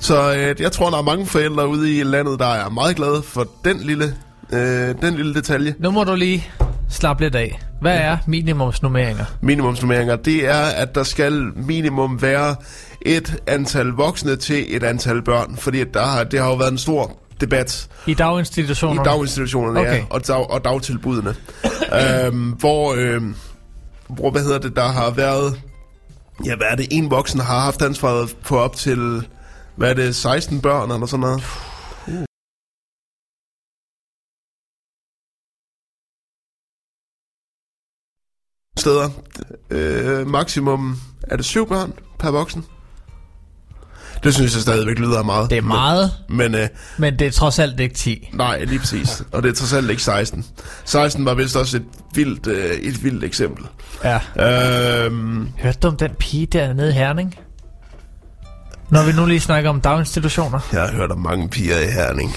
så 0.00 0.34
øh, 0.34 0.60
jeg 0.60 0.72
tror, 0.72 0.90
der 0.90 0.98
er 0.98 1.02
mange 1.02 1.26
forældre 1.26 1.68
ude 1.68 1.98
i 1.98 2.02
landet, 2.02 2.38
der 2.38 2.46
er 2.46 2.70
meget 2.70 2.96
glade 2.96 3.22
for 3.22 3.46
den 3.64 3.78
lille, 3.78 4.14
øh, 4.52 4.94
den 5.02 5.14
lille 5.14 5.34
detalje. 5.34 5.74
Nu 5.78 5.90
må 5.90 6.04
du 6.04 6.14
lige 6.14 6.48
slappe 6.88 7.22
lidt 7.24 7.34
af. 7.34 7.60
Hvad 7.80 7.96
er 7.96 8.16
minimumsnummeringer? 8.26 9.24
Minimumsnummeringer, 9.40 10.16
det 10.16 10.48
er, 10.48 10.62
at 10.62 10.94
der 10.94 11.02
skal 11.02 11.52
minimum 11.56 12.22
være 12.22 12.56
et 13.02 13.36
antal 13.46 13.86
voksne 13.86 14.36
til 14.36 14.76
et 14.76 14.82
antal 14.82 15.22
børn. 15.22 15.56
Fordi 15.56 15.80
at 15.80 15.94
der 15.94 16.04
har, 16.04 16.24
det 16.24 16.40
har 16.40 16.48
jo 16.48 16.54
været 16.54 16.72
en 16.72 16.78
stor 16.78 17.18
debat 17.40 17.88
I 18.06 18.10
i 18.10 18.14
daginstitutionerne? 18.14 19.04
daginstitutionerne 19.10 19.80
Okay. 19.80 19.96
ja, 19.96 20.04
og, 20.10 20.26
dag, 20.26 20.50
og 20.50 20.64
dagtilbudene. 20.64 21.34
øhm, 22.26 22.48
hvor, 22.48 22.94
øhm, 22.98 23.34
hvor, 24.08 24.30
hvad 24.30 24.42
hedder 24.42 24.58
det, 24.58 24.76
der 24.76 24.88
har 24.88 25.10
været 25.10 25.60
Ja, 26.44 26.56
hvad 26.56 26.66
er 26.70 26.76
det? 26.76 26.86
En 26.90 27.10
voksen 27.10 27.40
har 27.40 27.60
haft 27.60 27.82
ansvaret 27.82 28.36
for 28.42 28.58
op 28.58 28.76
til, 28.76 29.22
hvad 29.80 29.90
er 29.90 29.94
det, 29.94 30.16
16 30.16 30.60
børn 30.60 30.90
eller 30.90 31.06
sådan 31.06 31.20
noget? 31.20 31.42
Steder. 38.78 39.08
Øh, 39.70 40.26
maksimum, 40.26 41.00
er 41.22 41.36
det 41.36 41.44
syv 41.44 41.68
børn 41.68 41.92
per 42.18 42.30
voksen? 42.30 42.64
Det 44.24 44.34
synes 44.34 44.54
jeg 44.54 44.62
stadigvæk 44.62 44.98
lyder 44.98 45.22
meget. 45.22 45.50
Det 45.50 45.58
er 45.58 45.62
meget, 45.62 46.10
Men 46.28 46.54
øh, 46.54 46.68
men 46.98 47.18
det 47.18 47.26
er 47.26 47.30
trods 47.30 47.58
alt 47.58 47.80
ikke 47.80 47.94
10. 47.94 48.28
nej, 48.32 48.64
lige 48.64 48.78
præcis. 48.78 49.22
Og 49.32 49.42
det 49.42 49.48
er 49.48 49.54
trods 49.54 49.72
alt 49.72 49.90
ikke 49.90 50.02
16. 50.02 50.44
16 50.84 51.24
var 51.24 51.34
vist 51.34 51.56
også 51.56 51.76
et 51.76 51.84
vildt, 52.14 52.46
øh, 52.46 52.70
et 52.70 53.04
vildt 53.04 53.24
eksempel. 53.24 53.66
Ja. 54.04 55.04
Øhm, 55.04 55.48
Hørte 55.58 55.78
du 55.82 55.88
om 55.88 55.96
den 55.96 56.10
pige 56.18 56.46
dernede 56.46 56.88
i 56.88 56.92
Herning? 56.92 57.34
Når 58.90 59.02
vi 59.06 59.12
nu 59.12 59.26
lige 59.26 59.40
snakker 59.40 59.70
om 59.70 59.80
daginstitutioner. 59.80 60.60
jeg 60.72 60.80
har 60.80 60.92
hørt 60.92 61.10
om 61.10 61.18
mange 61.18 61.48
piger 61.48 61.78
i 61.80 61.90
Herning. 61.90 62.32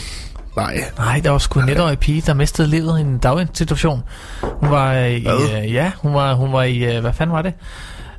Nej, 0.56 0.84
Nej, 0.98 1.20
der 1.24 1.30
var 1.30 1.38
sgu 1.38 1.60
en 1.60 1.70
etårig 1.70 2.00
pige, 2.00 2.22
der 2.22 2.34
mistede 2.34 2.68
livet 2.68 2.98
i 3.00 3.02
en 3.02 3.18
daginstitution. 3.18 4.04
Hun 4.42 4.72
var 4.72 4.94
øh, 4.94 5.12
i, 5.12 5.24
Hvad? 5.24 5.64
øh, 5.64 5.74
ja, 5.74 5.92
hun 6.02 6.14
var, 6.14 6.34
hun 6.34 6.54
var 6.54 6.64
i, 6.64 6.96
øh, 6.96 7.02
hvad 7.02 7.14
fanden 7.14 7.34
var 7.34 7.42
det? 7.42 7.54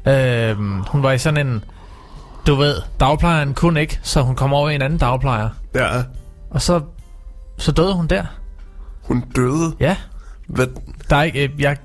Øh, 0.09 0.57
hun 0.89 1.03
var 1.03 1.13
i 1.13 1.19
sådan 1.19 1.47
en, 1.47 1.65
du 2.47 2.55
ved, 2.55 2.75
dagplejeren 3.01 3.55
kunne 3.55 3.81
ikke, 3.81 4.01
så 4.03 4.23
hun 4.23 4.35
kom 4.37 4.53
over 4.53 4.71
i 4.71 4.75
en 4.75 4.83
anden 4.83 4.99
dagplejer. 4.99 5.49
ja, 5.75 6.03
Og 6.51 6.63
så, 6.63 6.81
så 7.59 7.73
døde 7.73 7.95
hun 7.95 8.07
der. 8.07 8.25
hun 9.03 9.21
døde. 9.37 9.75
Ja, 9.81 9.97
Hvad? 10.49 10.67
der 11.11 11.17
er 11.17 11.23
ikke, 11.23 11.45
øh, 11.45 11.61
jeg, 11.61 11.77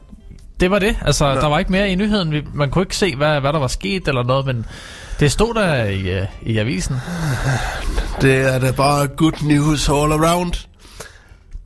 det 0.59 0.71
var 0.71 0.79
det. 0.79 0.95
Altså, 1.01 1.27
ja. 1.27 1.35
der 1.35 1.47
var 1.47 1.59
ikke 1.59 1.71
mere 1.71 1.89
i 1.89 1.95
nyheden. 1.95 2.31
Vi, 2.31 2.43
man 2.53 2.69
kunne 2.69 2.81
ikke 2.81 2.95
se, 2.97 3.15
hvad, 3.15 3.39
hvad 3.39 3.53
der 3.53 3.59
var 3.59 3.67
sket 3.67 4.07
eller 4.07 4.23
noget, 4.23 4.45
men 4.45 4.65
det 5.19 5.31
stod 5.31 5.53
der 5.53 5.83
i, 5.83 6.19
øh, 6.19 6.25
i 6.41 6.57
avisen. 6.57 6.95
Det 8.21 8.35
er 8.35 8.59
da 8.59 8.71
bare 8.71 9.07
good 9.07 9.43
news 9.43 9.89
all 9.89 10.11
around. 10.11 10.53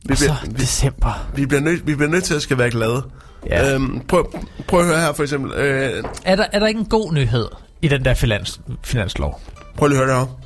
Vi 0.05 0.11
Og 0.11 0.17
så 0.17 0.23
bliver, 0.25 0.35
vi, 0.45 0.61
december. 0.61 1.27
vi, 1.35 1.45
bliver 1.45 1.61
nødt, 1.61 1.87
vi 1.87 1.95
bliver 1.95 2.09
nødt 2.11 2.23
til 2.23 2.33
at 2.33 2.41
skal 2.41 2.57
være 2.57 2.69
glade. 2.69 3.03
Ja. 3.49 3.73
Øhm, 3.73 4.01
prøv, 4.07 4.33
prøv 4.67 4.79
at 4.79 4.85
høre 4.85 4.99
her 5.01 5.13
for 5.13 5.23
eksempel. 5.23 5.51
Øh, 5.51 6.03
Er 6.25 6.35
der, 6.35 6.45
er 6.51 6.59
der 6.59 6.67
ikke 6.67 6.79
en 6.79 6.85
god 6.85 7.13
nyhed 7.13 7.47
i 7.81 7.87
den 7.87 8.05
der 8.05 8.13
finans, 8.13 8.61
finanslov? 8.83 9.41
prøv 9.77 9.87
lige 9.87 9.99
at 10.01 10.05
høre 10.07 10.17
det 10.19 10.27
her. 10.27 10.37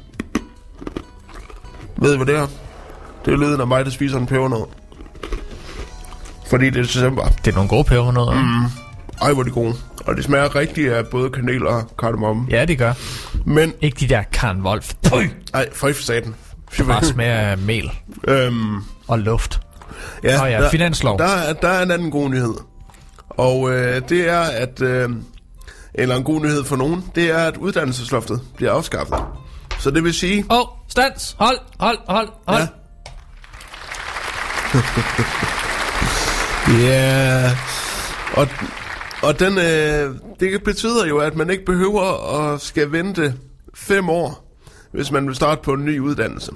Ved 1.98 2.14
I, 2.14 2.18
hvad 2.18 2.26
det 2.26 2.36
er? 2.36 2.48
Det 3.26 3.34
er 3.34 3.38
lyden 3.38 3.62
af 3.62 3.68
mig, 3.68 3.86
der 3.86 3.92
spiser 3.92 4.18
en 4.18 4.26
pebernød. 4.26 4.66
Fordi 6.50 6.66
det 6.70 6.78
er 6.78 6.84
december. 6.84 7.28
Det 7.46 7.52
er 7.52 7.56
nogle 7.56 7.70
gode 7.70 7.84
pebernødder. 7.84 8.34
Mm. 8.34 8.66
Ej, 9.22 9.34
hvor 9.34 9.42
er 9.42 9.46
de 9.46 9.52
gode. 9.52 9.76
Og 10.08 10.16
det 10.16 10.24
smager 10.26 10.56
rigtigt 10.56 10.94
af 10.94 11.08
både 11.08 11.30
kanel 11.30 11.68
og 11.68 11.92
kardemomme. 12.00 12.48
Ja, 12.50 12.66
det 12.66 12.78
gør. 12.78 12.94
Men, 13.46 13.74
Ikke 13.82 14.00
de 14.00 14.10
der 14.10 14.24
Karen 14.34 14.62
Wolf. 14.62 14.94
Tøj! 15.04 15.28
ej, 15.54 15.70
føj 15.74 15.94
for 15.94 16.04
satan. 16.04 16.36
Fy, 16.72 16.82
Bare 16.82 17.04
smager 17.06 17.34
af 17.38 17.58
mel 17.58 17.92
øhm, 18.28 18.78
og 19.08 19.20
luft. 19.20 19.60
ja, 20.24 20.38
Nå 20.38 20.46
ja, 20.46 20.70
finanslov. 20.70 21.20
Der, 21.20 21.26
er- 21.28 21.54
der 21.54 21.68
er 21.68 21.84
en 21.84 21.92
anden 21.92 22.12
god 22.12 22.30
nyhed. 22.30 22.54
Og 23.30 23.72
øh, 23.72 24.02
det 24.10 24.30
er, 24.30 24.40
at... 24.42 24.82
Øh, 24.82 25.10
eller 25.94 26.16
en 26.16 26.24
god 26.24 26.42
nyhed 26.42 26.64
for 26.64 26.76
nogen, 26.76 27.04
det 27.16 27.32
er, 27.32 27.38
at 27.38 27.58
uddannelsesloftet 27.58 28.42
bliver 28.56 28.72
afskaffet. 28.74 29.18
Så 29.80 29.92
det 29.92 30.04
vil 30.04 30.14
sige... 30.14 30.46
Åh, 30.50 30.58
oh, 30.60 30.66
stands! 30.88 31.36
Hold, 31.40 31.58
hold, 31.80 31.98
hold, 32.08 32.30
hold. 32.48 32.62
Ja. 32.62 32.68
Ja, 36.82 37.52
og, 38.34 38.48
og 39.28 39.40
den, 39.40 39.58
øh, 39.58 40.16
det 40.40 40.64
betyder 40.64 41.06
jo, 41.06 41.18
at 41.18 41.36
man 41.36 41.50
ikke 41.50 41.66
behøver 41.66 42.34
at 42.34 42.62
skal 42.62 42.92
vente 42.92 43.34
fem 43.74 44.10
år, 44.10 44.58
hvis 44.92 45.12
man 45.12 45.28
vil 45.28 45.36
starte 45.36 45.62
på 45.64 45.74
en 45.74 45.86
ny 45.86 46.00
uddannelse. 46.00 46.52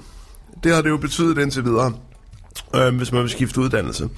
Det 0.64 0.74
har 0.74 0.82
det 0.82 0.90
jo 0.90 0.96
betydet 0.96 1.38
indtil 1.38 1.64
videre, 1.64 1.92
øh, 2.76 2.96
hvis 2.96 3.12
man 3.12 3.22
vil 3.22 3.30
skifte 3.30 3.60
uddannelse. 3.60 4.08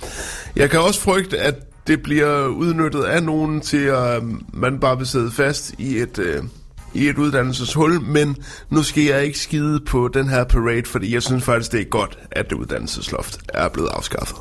Jeg 0.56 0.70
kan 0.70 0.80
også 0.80 1.00
frygte, 1.00 1.38
at 1.38 1.54
det 1.87 2.02
bliver 2.02 2.46
udnyttet 2.46 3.02
af 3.02 3.23
nogen 3.23 3.61
til, 3.61 3.84
at 3.84 4.23
øh, 4.23 4.23
man 4.52 4.80
bare 4.80 4.99
vil 4.99 5.06
sidde 5.06 5.30
fast 5.30 5.75
i 5.78 5.96
et... 5.99 6.18
Øh, 6.18 6.42
i 6.96 7.08
et 7.08 7.18
uddannelseshul, 7.18 8.00
men 8.00 8.37
nu 8.70 8.82
skal 8.82 9.02
jeg 9.02 9.25
ikke 9.25 9.38
skide 9.38 9.80
på 9.80 10.08
den 10.08 10.28
her 10.28 10.44
parade, 10.44 10.82
fordi 10.87 11.14
jeg 11.14 11.23
synes 11.23 11.44
faktisk, 11.44 11.73
det 11.73 11.80
er 11.80 11.84
godt, 11.84 12.18
at 12.30 12.50
det 12.50 12.56
uddannelsesloft 12.56 13.38
er 13.49 13.68
blevet 13.68 13.88
afskaffet. 13.88 14.37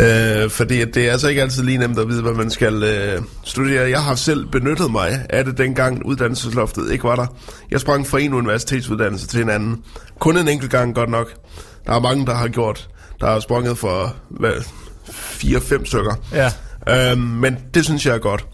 Øh, 0.00 0.50
fordi 0.50 0.84
det 0.84 1.08
er 1.08 1.12
altså 1.12 1.28
ikke 1.28 1.42
altid 1.42 1.62
lige 1.62 1.78
nemt 1.78 1.98
at 1.98 2.08
vide, 2.08 2.22
hvad 2.22 2.32
man 2.32 2.50
skal 2.50 2.82
øh, 2.82 3.22
studere. 3.44 3.90
Jeg 3.90 4.02
har 4.02 4.14
selv 4.14 4.46
benyttet 4.46 4.90
mig 4.90 5.26
af 5.30 5.44
det, 5.44 5.58
dengang 5.58 6.06
uddannelsesloftet 6.06 6.92
ikke 6.92 7.04
var 7.04 7.16
der. 7.16 7.26
Jeg 7.70 7.80
sprang 7.80 8.06
fra 8.06 8.18
en 8.18 8.34
universitetsuddannelse 8.34 9.26
til 9.26 9.40
en 9.40 9.50
anden. 9.50 9.82
Kun 10.18 10.36
en 10.36 10.48
enkelt 10.48 10.70
gang, 10.70 10.94
godt 10.94 11.10
nok. 11.10 11.34
Der 11.86 11.92
er 11.92 12.00
mange, 12.00 12.26
der 12.26 12.34
har 12.34 12.48
gjort. 12.48 12.88
Der 13.20 13.26
har 13.26 13.40
sprunget 13.40 13.78
for 13.78 14.14
hvad, 14.30 14.52
4-5 15.08 15.84
stykker. 15.84 16.14
Ja. 16.32 16.50
Øh, 17.12 17.18
men 17.18 17.56
det 17.74 17.84
synes 17.84 18.06
jeg 18.06 18.14
er 18.14 18.18
godt. 18.18 18.46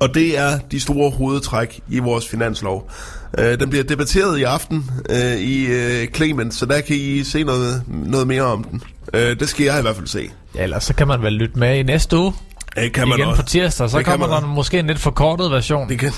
Og 0.00 0.14
det 0.14 0.38
er 0.38 0.58
de 0.58 0.80
store 0.80 1.10
hovedtræk 1.10 1.80
i 1.88 1.98
vores 1.98 2.28
finanslov. 2.28 2.90
Øh, 3.38 3.60
den 3.60 3.70
bliver 3.70 3.84
debatteret 3.84 4.38
i 4.38 4.42
aften 4.42 4.90
øh, 5.10 5.36
i 5.36 5.66
øh, 5.66 6.08
Clement, 6.08 6.54
så 6.54 6.66
der 6.66 6.80
kan 6.80 6.96
I 6.96 7.24
se 7.24 7.44
noget, 7.44 7.82
noget 7.88 8.26
mere 8.26 8.42
om 8.42 8.64
den. 8.64 8.82
Øh, 9.12 9.40
det 9.40 9.48
skal 9.48 9.64
jeg 9.64 9.78
i 9.78 9.82
hvert 9.82 9.96
fald 9.96 10.06
se. 10.06 10.30
Ja, 10.54 10.62
ellers 10.62 10.84
så 10.84 10.94
kan 10.94 11.08
man 11.08 11.22
vel 11.22 11.32
lytte 11.32 11.58
med 11.58 11.76
i 11.78 11.82
næste 11.82 12.16
uge. 12.18 12.32
Det 12.76 12.92
kan 12.92 13.08
man 13.08 13.18
Igen 13.18 13.28
også. 13.28 13.42
på 13.42 13.48
tirsdag, 13.48 13.90
så 13.90 13.98
Det 13.98 14.04
kan 14.04 14.12
kommer 14.12 14.28
man 14.28 14.42
der 14.42 14.48
måske 14.48 14.78
en 14.78 14.86
lidt 14.86 14.98
forkortet 14.98 15.50
version. 15.50 15.88
Det 15.88 15.98
kan, 15.98 16.12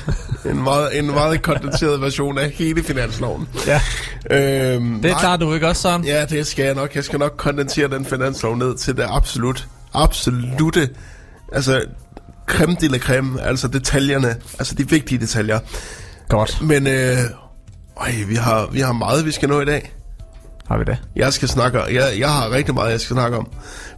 en, 0.50 0.62
meget, 0.62 0.98
en 0.98 1.06
meget 1.06 1.42
kondenseret 1.42 2.00
version 2.00 2.38
af 2.38 2.50
hele 2.50 2.82
finansloven. 2.82 3.48
Ja, 3.66 3.80
Øhm, 4.30 5.02
det 5.02 5.16
klarer 5.18 5.36
du 5.36 5.54
ikke 5.54 5.68
også, 5.68 5.82
sådan? 5.82 6.04
Ja, 6.04 6.24
det 6.24 6.46
skal 6.46 6.64
jeg 6.64 6.74
nok. 6.74 6.94
Jeg 6.94 7.04
skal 7.04 7.18
nok 7.18 7.34
kondensere 7.36 7.88
den 7.88 8.04
finanslov 8.04 8.56
ned 8.56 8.76
til 8.76 8.96
det 8.96 9.04
absolut, 9.08 9.66
absolute, 9.94 10.88
altså 11.52 11.82
creme 12.46 12.76
de 12.80 12.88
la 12.88 12.98
creme, 12.98 13.42
altså 13.42 13.68
detaljerne, 13.68 14.36
altså 14.58 14.74
de 14.74 14.88
vigtige 14.88 15.18
detaljer. 15.18 15.58
Godt. 16.28 16.58
Men 16.62 16.86
øh, 16.86 17.16
øj, 17.96 18.10
vi, 18.28 18.34
har, 18.34 18.68
vi 18.72 18.80
har 18.80 18.92
meget, 18.92 19.26
vi 19.26 19.30
skal 19.32 19.48
nå 19.48 19.60
i 19.60 19.64
dag. 19.64 19.92
Har 20.68 20.78
vi 20.78 20.84
det? 20.84 20.98
Jeg 21.16 21.32
skal 21.32 21.48
snakke, 21.48 21.80
jeg, 21.80 22.12
jeg 22.18 22.32
har 22.32 22.50
rigtig 22.50 22.74
meget, 22.74 22.90
jeg 22.90 23.00
skal 23.00 23.14
snakke 23.14 23.36
om. 23.36 23.48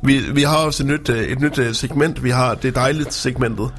Vi, 0.03 0.19
vi 0.19 0.43
har 0.43 0.57
også 0.57 0.83
et 0.83 0.87
nyt, 0.87 1.09
øh, 1.09 1.23
et 1.23 1.41
nyt 1.41 1.59
øh, 1.59 1.75
segment, 1.75 2.25
vi 2.25 2.31
har 2.31 2.55
det 2.55 2.75
dejligt 2.75 3.15
segmentet. 3.15 3.71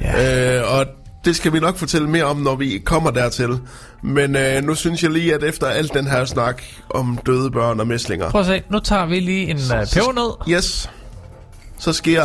Ja. 0.00 0.58
Øh, 0.58 0.78
og 0.78 0.86
det 1.24 1.36
skal 1.36 1.52
vi 1.52 1.60
nok 1.60 1.76
fortælle 1.76 2.08
mere 2.10 2.24
om, 2.24 2.36
når 2.36 2.56
vi 2.56 2.82
kommer 2.84 3.10
dertil. 3.10 3.58
Men 4.02 4.36
øh, 4.36 4.62
nu 4.64 4.74
synes 4.74 5.02
jeg 5.02 5.10
lige, 5.10 5.34
at 5.34 5.44
efter 5.44 5.66
alt 5.66 5.94
den 5.94 6.06
her 6.06 6.24
snak 6.24 6.62
om 6.90 7.18
døde 7.26 7.50
børn 7.50 7.80
og 7.80 7.86
mæslinger, 7.86 8.30
Prøv 8.30 8.40
at 8.40 8.46
se, 8.46 8.62
nu 8.70 8.78
tager 8.78 9.06
vi 9.06 9.20
lige 9.20 9.46
en 9.50 9.56
uh, 9.56 9.86
pebernød 9.94 10.32
yes, 10.48 10.90
så 11.78 11.92
sker, 11.92 12.24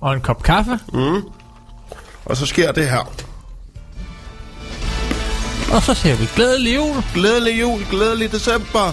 og 0.00 0.14
en 0.14 0.20
kop 0.20 0.42
kaffe, 0.42 0.78
og 2.24 2.36
så 2.36 2.46
sker 2.46 2.72
det 2.72 2.90
her. 2.90 3.12
og 5.72 5.82
så 5.82 5.94
siger 5.94 6.16
vi 6.16 6.28
glædelig 6.36 6.74
jul, 6.76 6.94
Glædelig 7.14 7.60
jul, 7.60 7.80
glædelig 7.90 8.32
december. 8.32 8.92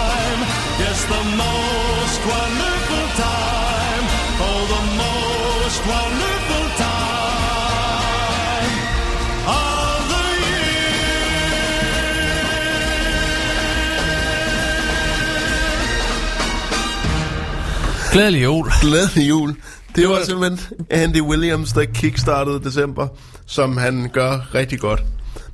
The 1.13 1.23
most 1.43 2.21
wonderful 2.33 3.05
time. 3.27 4.03
Oh, 4.47 4.61
the 4.75 4.83
most 5.03 5.79
wonderful 5.93 6.65
time 6.85 8.75
of 9.47 9.99
the 10.13 10.25
Glædelig 18.13 18.43
jul. 18.43 18.71
Glædelig 18.81 19.29
jul. 19.29 19.55
Det 19.95 20.09
var- 20.09 20.23
simpelthen 20.25 20.59
Andy 20.89 21.21
Williams, 21.21 21.73
der 21.73 21.85
kickstartede 21.85 22.63
december, 22.63 23.07
som 23.45 23.77
han 23.77 24.09
gør 24.13 24.55
rigtig 24.55 24.79
godt 24.79 25.03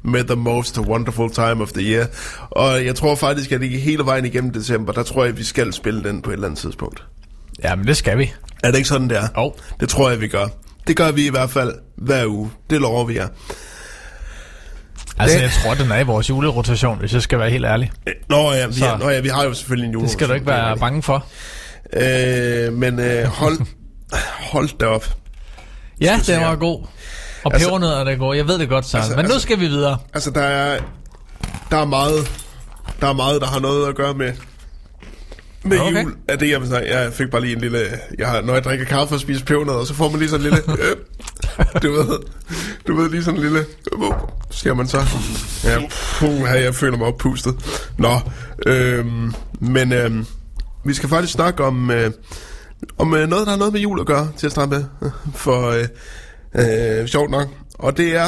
med 0.08 0.24
The 0.24 0.36
Most 0.36 0.80
Wonderful 0.80 1.32
Time 1.32 1.62
of 1.64 1.72
the 1.72 1.82
Year. 1.94 2.06
Og 2.52 2.86
jeg 2.86 2.96
tror 2.96 3.16
faktisk, 3.16 3.52
at 3.52 3.62
det 3.62 3.70
hele 3.82 4.06
vejen 4.06 4.26
igennem 4.26 4.54
december, 4.54 4.94
der 4.94 5.04
tror 5.04 5.24
jeg, 5.24 5.32
at 5.32 5.38
vi 5.38 5.44
skal 5.44 5.74
spille 5.74 6.04
den 6.04 6.22
på 6.22 6.30
et 6.30 6.34
eller 6.34 6.48
andet 6.48 6.60
tidspunkt. 6.60 7.04
Ja, 7.64 7.76
men 7.76 7.88
det 7.88 7.98
skal 7.98 8.18
vi. 8.18 8.34
Er 8.64 8.72
det 8.72 8.78
ikke 8.78 8.90
sådan, 8.90 9.10
det 9.10 9.18
er? 9.18 9.28
Jo. 9.38 9.54
Det 9.80 9.90
tror 9.90 10.10
jeg, 10.10 10.22
vi 10.22 10.28
gør. 10.28 10.48
Det 10.88 10.96
gør 10.96 11.12
vi 11.12 11.26
i 11.28 11.30
hvert 11.30 11.50
fald 11.50 11.74
hver 11.98 12.26
uge. 12.26 12.52
Det 12.70 12.82
lover 12.82 13.06
vi 13.06 13.16
jer. 13.16 13.28
Altså, 15.20 15.38
Det- 15.38 15.44
jeg 15.44 15.52
tror, 15.64 15.74
den 15.74 15.92
er 15.92 16.00
i 16.00 16.04
vores 16.04 16.30
julerotation, 16.30 17.00
hvis 17.00 17.14
jeg 17.14 17.22
skal 17.22 17.40
være 17.40 17.50
helt 17.50 17.66
ærlig. 17.66 17.92
Nå 18.30 18.52
ja, 18.54 18.68
vi, 18.68 18.74
Så- 18.74 18.86
har, 18.86 18.98
nå 18.98 19.10
ja, 19.10 19.20
vi 19.20 19.28
har 19.30 19.44
jo 19.44 19.54
selvfølgelig 19.54 19.88
en 19.88 19.94
jule. 19.94 20.04
Det 20.04 20.12
skal 20.12 20.28
du 20.30 20.34
ikke 20.34 20.48
være 20.48 20.78
bange 20.78 21.04
for. 21.04 21.26
Øh, 21.94 22.74
men 22.74 23.00
øh, 23.00 23.24
hold, 23.26 23.58
hold 24.52 24.78
da 24.80 24.86
op. 24.86 25.14
Ja, 26.02 26.20
vi 26.28 26.34
var 26.34 26.56
god. 26.56 26.86
Og 27.48 27.54
Altså- 27.54 27.68
pebernødderne 27.70 28.12
er 28.12 28.16
gode. 28.16 28.38
Jeg 28.38 28.48
ved 28.48 28.58
det 28.60 28.70
godt, 28.70 28.86
Søren. 28.86 29.02
Altså- 29.04 29.16
Men 29.16 29.26
nu 29.26 29.32
altså- 29.32 29.40
skal 29.40 29.60
vi 29.60 29.68
videre. 29.68 29.98
Altså, 30.14 30.32
der 30.32 30.42
er, 30.42 30.80
der 31.72 31.78
er 31.78 31.86
meget, 31.86 32.32
der 33.02 33.08
er 33.08 33.14
meget, 33.14 33.42
der 33.42 33.48
har 33.48 33.60
noget 33.60 33.88
at 33.90 33.96
gøre 33.96 34.14
med, 34.14 34.34
med 35.64 35.80
Okay. 35.80 36.04
jul. 36.04 36.16
Er 36.28 36.36
det, 36.36 36.50
jeg 36.50 36.60
vil 36.62 36.68
sige. 36.70 36.98
Jeg 37.00 37.14
fik 37.14 37.30
bare 37.32 37.42
lige 37.42 37.56
en 37.56 37.62
lille... 37.62 37.80
Jeg 38.18 38.28
har, 38.28 38.42
når 38.42 38.54
jeg 38.54 38.64
drikker 38.64 38.86
kaffe 38.86 39.16
og 39.16 39.20
spiser 39.20 39.46
pebernødder, 39.46 39.84
så 39.86 39.94
får 39.94 40.10
man 40.10 40.20
lige 40.20 40.30
sådan 40.30 40.46
en 40.46 40.52
lille... 40.54 40.64
Øh, 41.60 41.82
du 41.84 41.92
ved, 41.92 42.20
du 42.88 42.96
ved 42.96 43.10
lige 43.10 43.24
sådan 43.24 43.40
en 43.40 43.44
lille... 43.44 43.60
Øh, 43.60 44.12
siger 44.52 44.74
man 44.74 44.88
så. 44.88 44.98
Ja, 45.64 45.78
puh, 46.20 46.40
jeg 46.64 46.76
føler 46.76 46.98
mig 46.98 47.08
oppustet. 47.08 47.56
Nå, 47.98 48.20
øhm, 48.66 49.34
men 49.60 49.94
øhm, 49.94 50.26
vi 50.86 50.94
skal 50.94 51.10
faktisk 51.10 51.34
snakke 51.34 51.64
om, 51.64 51.92
øh, 51.92 52.12
om 52.98 53.14
øh, 53.14 53.28
noget, 53.30 53.46
der 53.46 53.52
har 53.52 53.58
noget 53.58 53.74
med 53.74 53.82
jul 53.82 54.00
at 54.00 54.06
gøre, 54.06 54.28
til 54.38 54.46
at 54.46 54.52
starte 54.52 54.70
med. 54.70 54.84
For 55.36 55.70
øh, 55.70 55.86
øh, 56.56 57.08
sjovt 57.08 57.32
nok. 57.32 57.48
Og 57.80 57.98
det 57.98 58.16
er 58.16 58.28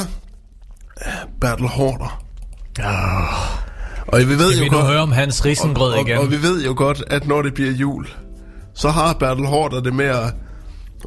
øh, 1.06 1.14
Bertel 1.42 1.68
Hårder. 1.68 2.24
Og 4.08 4.20
vi 4.20 4.26
ved 4.26 4.54
Kan 4.54 4.64
jo 4.64 4.76
godt, 4.76 4.88
høre 4.88 5.00
om 5.00 5.12
Hans 5.12 5.46
risengrød 5.46 5.94
og, 5.94 6.02
igen? 6.02 6.18
og, 6.18 6.24
og 6.24 6.32
vi 6.32 6.42
ved 6.42 6.64
jo 6.66 6.74
godt, 6.78 7.04
at 7.08 7.28
når 7.28 7.42
det 7.42 7.54
bliver 7.54 7.72
jul, 7.72 8.08
så 8.74 8.90
har 8.90 9.14
Bertel 9.14 9.46
Hårder 9.46 9.82
det 9.82 9.94
med 9.96 10.06
at, 10.06 10.34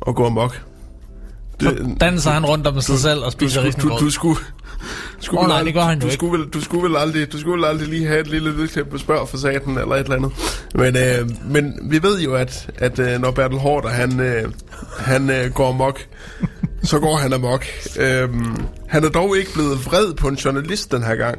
at 0.07 0.15
gå 0.15 0.27
amok. 0.27 0.63
Så 1.61 1.95
danser 2.01 2.31
han 2.31 2.47
rundt 2.47 2.67
om 2.67 2.81
sig 2.81 2.99
selv 2.99 3.19
og 3.19 3.27
du, 3.27 3.31
spiser 3.31 3.61
skulle, 3.61 3.73
du, 3.73 3.77
risengrød. 3.77 4.01
du 4.01 4.11
skulle... 4.11 4.39
skulle 5.21 5.41
Åh, 5.41 5.47
vel 5.47 5.55
nej, 5.55 5.63
det 5.63 5.75
gør 5.75 5.83
han 5.83 6.01
du 6.01 6.07
jo 6.07 6.13
skulle, 6.13 6.39
vel, 6.39 6.49
du 6.49 6.61
skulle 6.61 6.89
vel 6.89 6.97
aldrig, 6.97 7.33
du 7.33 7.39
skulle 7.41 7.57
vel 7.57 7.65
aldrig 7.65 7.89
lige 7.89 8.07
have 8.07 8.21
et 8.21 8.27
lille 8.27 8.53
lydklip 8.53 8.89
på 8.91 8.99
spørg 8.99 9.29
for 9.29 9.37
saten 9.37 9.79
eller 9.79 9.95
et 9.95 10.01
eller 10.01 10.17
andet. 10.17 10.33
Men, 10.75 10.97
øh, 10.97 11.31
men 11.53 11.79
vi 11.83 12.03
ved 12.03 12.21
jo, 12.21 12.35
at, 12.35 12.71
at 12.77 12.99
øh, 12.99 13.21
når 13.21 13.31
Bertel 13.31 13.59
Hårder, 13.59 13.89
han, 13.89 14.21
øh, 14.21 14.53
han 14.99 15.31
øh, 15.31 15.51
går 15.51 15.69
amok, 15.69 16.01
så 16.83 16.99
går 16.99 17.17
han 17.17 17.33
amok. 17.33 17.67
Øhm, 17.99 18.57
han 18.89 19.05
er 19.05 19.09
dog 19.09 19.39
ikke 19.39 19.53
blevet 19.53 19.87
vred 19.87 20.15
på 20.15 20.29
en 20.29 20.35
journalist 20.35 20.93
den 20.93 21.03
her 21.03 21.15
gang. 21.15 21.39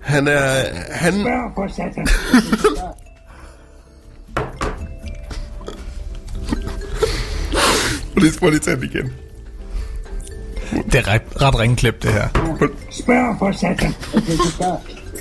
Han 0.00 0.28
er... 0.28 0.64
Han, 0.90 1.12
Spørg 1.12 1.52
for 1.54 1.68
satan. 1.68 2.06
Prøv 8.12 8.20
lige, 8.20 8.38
prøv 8.38 8.50
lige 8.50 8.60
tage 8.60 8.76
den 8.76 8.84
igen. 8.84 9.12
Det 10.92 10.94
er 10.94 11.08
ret, 11.08 11.22
ret 11.42 11.58
ringklip, 11.58 12.02
det 12.02 12.12
her. 12.12 12.28
Spørg 12.90 13.36
for 13.38 13.52
satan. 13.52 13.94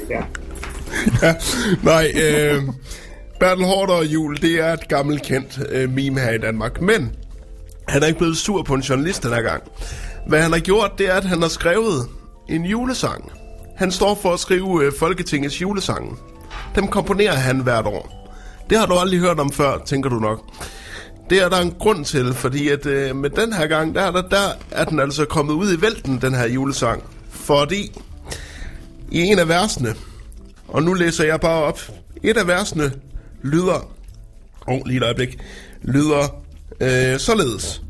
Ja. 0.09 0.21
Ja, 1.21 1.35
nej, 1.83 2.11
øh, 2.15 2.63
Bertel 3.39 3.65
Hårder 3.65 3.93
og 3.93 4.05
Jul, 4.05 4.41
det 4.41 4.59
er 4.59 4.73
et 4.73 4.87
gammelt 4.87 5.23
kendt 5.23 5.59
øh, 5.69 5.89
meme 5.89 6.19
her 6.19 6.31
i 6.31 6.37
Danmark. 6.37 6.81
Men 6.81 7.11
han 7.87 8.03
er 8.03 8.07
ikke 8.07 8.19
blevet 8.19 8.37
sur 8.37 8.63
på 8.63 8.73
en 8.73 8.81
journalist 8.81 9.23
den 9.23 9.33
her 9.33 9.41
gang. 9.41 9.63
Hvad 10.27 10.41
han 10.41 10.51
har 10.51 10.59
gjort, 10.59 10.91
det 10.97 11.09
er, 11.09 11.13
at 11.13 11.25
han 11.25 11.41
har 11.41 11.49
skrevet 11.49 12.07
en 12.49 12.65
julesang. 12.65 13.31
Han 13.77 13.91
står 13.91 14.19
for 14.21 14.33
at 14.33 14.39
skrive 14.39 14.85
øh, 14.85 14.91
Folketingets 14.99 15.61
julesange. 15.61 16.15
Dem 16.75 16.87
komponerer 16.87 17.33
han 17.33 17.59
hvert 17.59 17.85
år. 17.85 18.33
Det 18.69 18.79
har 18.79 18.85
du 18.85 18.93
aldrig 18.93 19.19
hørt 19.19 19.39
om 19.39 19.51
før, 19.51 19.77
tænker 19.85 20.09
du 20.09 20.19
nok. 20.19 20.39
Det 21.29 21.43
er 21.43 21.49
der 21.49 21.57
en 21.57 21.75
grund 21.79 22.05
til, 22.05 22.33
fordi 22.33 22.69
at 22.69 22.85
øh, 22.85 23.15
med 23.15 23.29
den 23.29 23.53
her 23.53 23.67
gang, 23.67 23.95
der, 23.95 24.01
er 24.01 24.11
der, 24.11 24.21
der 24.21 24.49
er 24.71 24.85
den 24.85 24.99
altså 24.99 25.25
kommet 25.25 25.53
ud 25.53 25.77
i 25.77 25.81
vælten, 25.81 26.21
den 26.21 26.33
her 26.33 26.47
julesang. 26.47 27.03
Fordi 27.29 27.91
i 29.11 29.19
en 29.19 29.39
af 29.39 29.47
versene, 29.47 29.95
og 30.67 30.83
nu 30.83 30.93
læser 30.93 31.23
jeg 31.23 31.39
bare 31.39 31.63
op. 31.63 31.79
Et 32.23 32.37
af 32.37 32.47
versene 32.47 32.91
lyder... 33.41 33.91
Åh, 34.67 34.73
oh, 34.73 34.81
lige 34.85 34.97
et 34.97 35.03
øjeblik. 35.03 35.37
Lyder 35.81 36.40
øh, 36.81 37.19
således. 37.19 37.81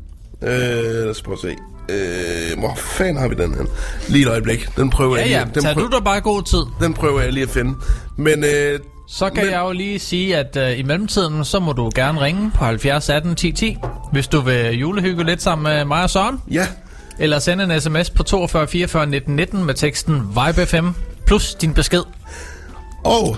Øh, 0.42 0.48
lad 0.50 1.08
os 1.10 1.22
prøve 1.22 1.34
at 1.34 1.40
se. 1.40 1.56
Øh, 1.88 2.58
hvor 2.58 2.74
fanden 2.76 3.16
har 3.16 3.28
vi 3.28 3.34
den 3.34 3.54
her? 3.54 3.62
Lige 4.08 4.22
et 4.22 4.28
øjeblik. 4.28 4.76
Den 4.76 4.90
prøver 4.90 5.16
Ja, 5.16 5.22
jeg 5.22 5.30
ja. 5.30 5.42
lige, 5.44 5.54
den, 5.54 5.62
Tag 5.62 5.74
prøver, 5.74 5.88
du 5.88 5.96
dig 5.96 6.04
bare 6.04 6.20
god 6.20 6.42
tid. 6.42 6.62
den 6.80 6.94
prøver 6.94 7.20
jeg 7.20 7.32
lige 7.32 7.42
at 7.44 7.50
finde. 7.50 7.74
Men 8.16 8.44
øh, 8.44 8.78
Så 9.08 9.30
kan 9.30 9.44
Men- 9.44 9.52
jeg 9.52 9.60
jo 9.60 9.72
lige 9.72 9.98
sige, 9.98 10.36
at 10.36 10.56
uh, 10.72 10.78
i 10.78 10.82
mellemtiden, 10.82 11.44
så 11.44 11.58
må 11.60 11.72
du 11.72 11.90
gerne 11.94 12.20
ringe 12.20 12.50
på 12.54 12.64
70 12.64 13.08
18 13.10 13.34
10 13.34 13.52
10, 13.52 13.76
hvis 14.12 14.28
du 14.28 14.40
vil 14.40 14.78
julehygge 14.78 15.24
lidt 15.24 15.42
sammen 15.42 15.62
med 15.72 15.84
mig 15.84 16.02
og 16.02 16.10
Søren. 16.10 16.38
ja, 16.50 16.66
Eller 17.18 17.38
sende 17.38 17.64
en 17.74 17.80
sms 17.80 18.10
på 18.10 18.22
42 18.22 18.66
44 18.68 19.06
19 19.06 19.36
19 19.36 19.64
med 19.64 19.74
teksten 19.74 20.14
Vibe 20.28 20.66
FM 20.66 20.88
plus 21.26 21.54
din 21.54 21.74
besked. 21.74 22.02
og 23.04 23.36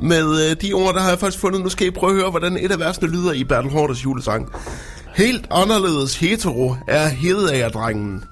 med 0.00 0.50
øh, 0.50 0.56
de 0.62 0.72
ord, 0.72 0.94
der 0.94 1.00
har 1.00 1.08
jeg 1.08 1.18
faktisk 1.18 1.40
fundet, 1.40 1.60
nu 1.60 1.68
skal 1.68 1.86
I 1.86 1.90
prøve 1.90 2.12
at 2.12 2.18
høre, 2.20 2.30
hvordan 2.30 2.56
et 2.56 2.72
af 2.72 2.78
versene 2.78 3.08
lyder 3.08 3.32
i 3.32 3.44
Bertel 3.44 3.70
Hårders 3.70 4.04
julesang. 4.04 4.52
Helt 5.14 5.46
anderledes 5.50 6.16
hetero 6.16 6.76
er 6.88 7.08
hedeagerdrengen. 7.08 8.24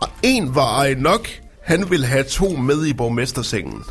Og 0.00 0.08
en 0.22 0.54
var 0.54 0.80
ej 0.80 0.94
nok, 0.94 1.28
han 1.62 1.90
ville 1.90 2.06
have 2.06 2.24
to 2.24 2.56
med 2.56 2.86
i 2.86 2.92
borgmestersengen. 2.92 3.82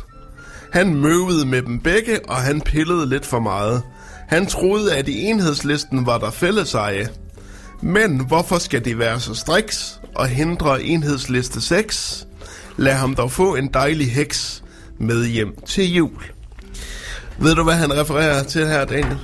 Han 0.72 0.94
møvede 0.94 1.46
med 1.46 1.62
dem 1.62 1.80
begge, 1.80 2.28
og 2.28 2.36
han 2.36 2.60
pillede 2.60 3.08
lidt 3.08 3.26
for 3.26 3.40
meget. 3.40 3.82
Han 4.28 4.46
troede, 4.46 4.96
at 4.96 5.08
i 5.08 5.24
enhedslisten 5.24 6.06
var 6.06 6.18
der 6.18 6.30
fælleseje. 6.30 7.08
Men 7.82 8.26
hvorfor 8.26 8.58
skal 8.58 8.84
det 8.84 8.98
være 8.98 9.20
så 9.20 9.34
striks 9.34 10.00
og 10.14 10.28
hindre 10.28 10.82
enhedsliste 10.82 11.60
6? 11.60 12.26
Lad 12.76 12.92
ham 12.92 13.14
dog 13.14 13.32
få 13.32 13.54
en 13.54 13.68
dejlig 13.74 14.12
heks 14.12 14.64
med 14.98 15.26
hjem 15.26 15.54
til 15.66 15.94
jul. 15.94 16.33
Ved 17.38 17.54
du, 17.54 17.62
hvad 17.64 17.74
han 17.74 17.92
refererer 18.00 18.42
til 18.42 18.66
her, 18.66 18.84
Daniel? 18.84 19.18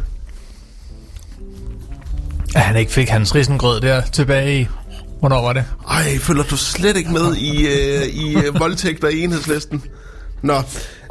At 2.55 2.61
han 2.63 2.77
ikke 2.77 2.93
fik 2.93 3.09
hans 3.09 3.35
risengrød 3.35 3.81
der 3.81 4.01
tilbage 4.03 4.61
i... 4.61 4.67
Hvornår 5.21 5.43
var 5.43 5.53
det? 5.53 5.65
Ej, 5.91 6.19
følger 6.19 6.43
du 6.43 6.57
slet 6.57 6.97
ikke 6.97 7.13
med 7.13 7.35
i, 7.37 7.67
øh, 7.67 8.03
i 8.07 8.37
øh, 8.47 8.61
voldtægter 8.61 9.09
i 9.09 9.21
enhedslisten? 9.25 9.83
Nå, 10.43 10.55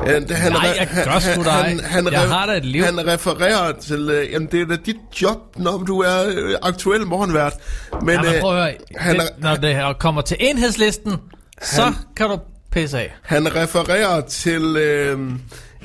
Øh, 0.07 0.21
det- 0.21 0.31
Han, 0.37 0.51
Nej, 0.51 0.75
jeg 0.79 0.87
han- 0.91 1.05
gør 1.05 1.19
sgu 1.19 1.43
da 1.43 1.49
han, 1.49 1.79
han, 1.79 2.05
Jeg 2.05 2.23
re- 2.23 2.27
har 2.27 2.45
da 2.45 2.51
et 2.57 2.65
liv. 2.65 2.83
Han 2.83 3.07
refererer 3.07 3.71
til, 3.81 4.09
øh, 4.09 4.31
jamen 4.31 4.47
det 4.51 4.61
er 4.61 4.65
da 4.65 4.75
dit 4.85 4.95
job, 5.21 5.37
når 5.57 5.77
du 5.77 5.99
er 5.99 6.23
øh, 6.27 6.55
aktuel 6.61 7.07
morgenvært. 7.07 7.53
Men, 8.01 8.09
Ja, 8.15 8.21
men 8.21 8.33
øh, 8.35 8.41
prøv 8.41 8.57
at 8.57 8.63
høre. 8.63 8.73
han, 8.97 9.15
det, 9.19 9.29
når 9.37 9.55
det 9.55 9.75
her 9.75 9.93
kommer 9.93 10.21
til 10.21 10.37
enhedslisten, 10.39 11.15
så 11.61 11.81
Han- 11.83 11.93
kan 12.17 12.29
du 12.29 12.39
pisse 12.71 12.97
af. 12.99 13.13
Han 13.21 13.55
refererer 13.55 14.21
til 14.21 14.61
øh, 14.77 15.19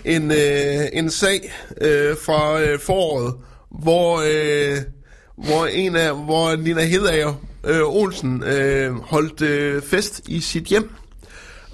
en, 0.04 0.30
øh, 0.30 0.86
en 0.92 1.10
sag 1.10 1.52
øh, 1.80 2.16
fra 2.26 2.60
øh, 2.60 2.78
foråret, 2.80 3.34
hvor, 3.70 4.22
øh, 4.26 4.76
hvor 5.36 5.66
en 5.66 5.96
af 5.96 6.24
hvor 6.24 6.56
Nina 6.56 6.84
Hedager 6.84 7.34
øh, 7.64 7.82
Olsen 7.82 8.42
øh, 8.42 8.94
holdt 8.94 9.42
øh, 9.42 9.82
fest 9.82 10.20
i 10.28 10.40
sit 10.40 10.64
hjem. 10.64 10.90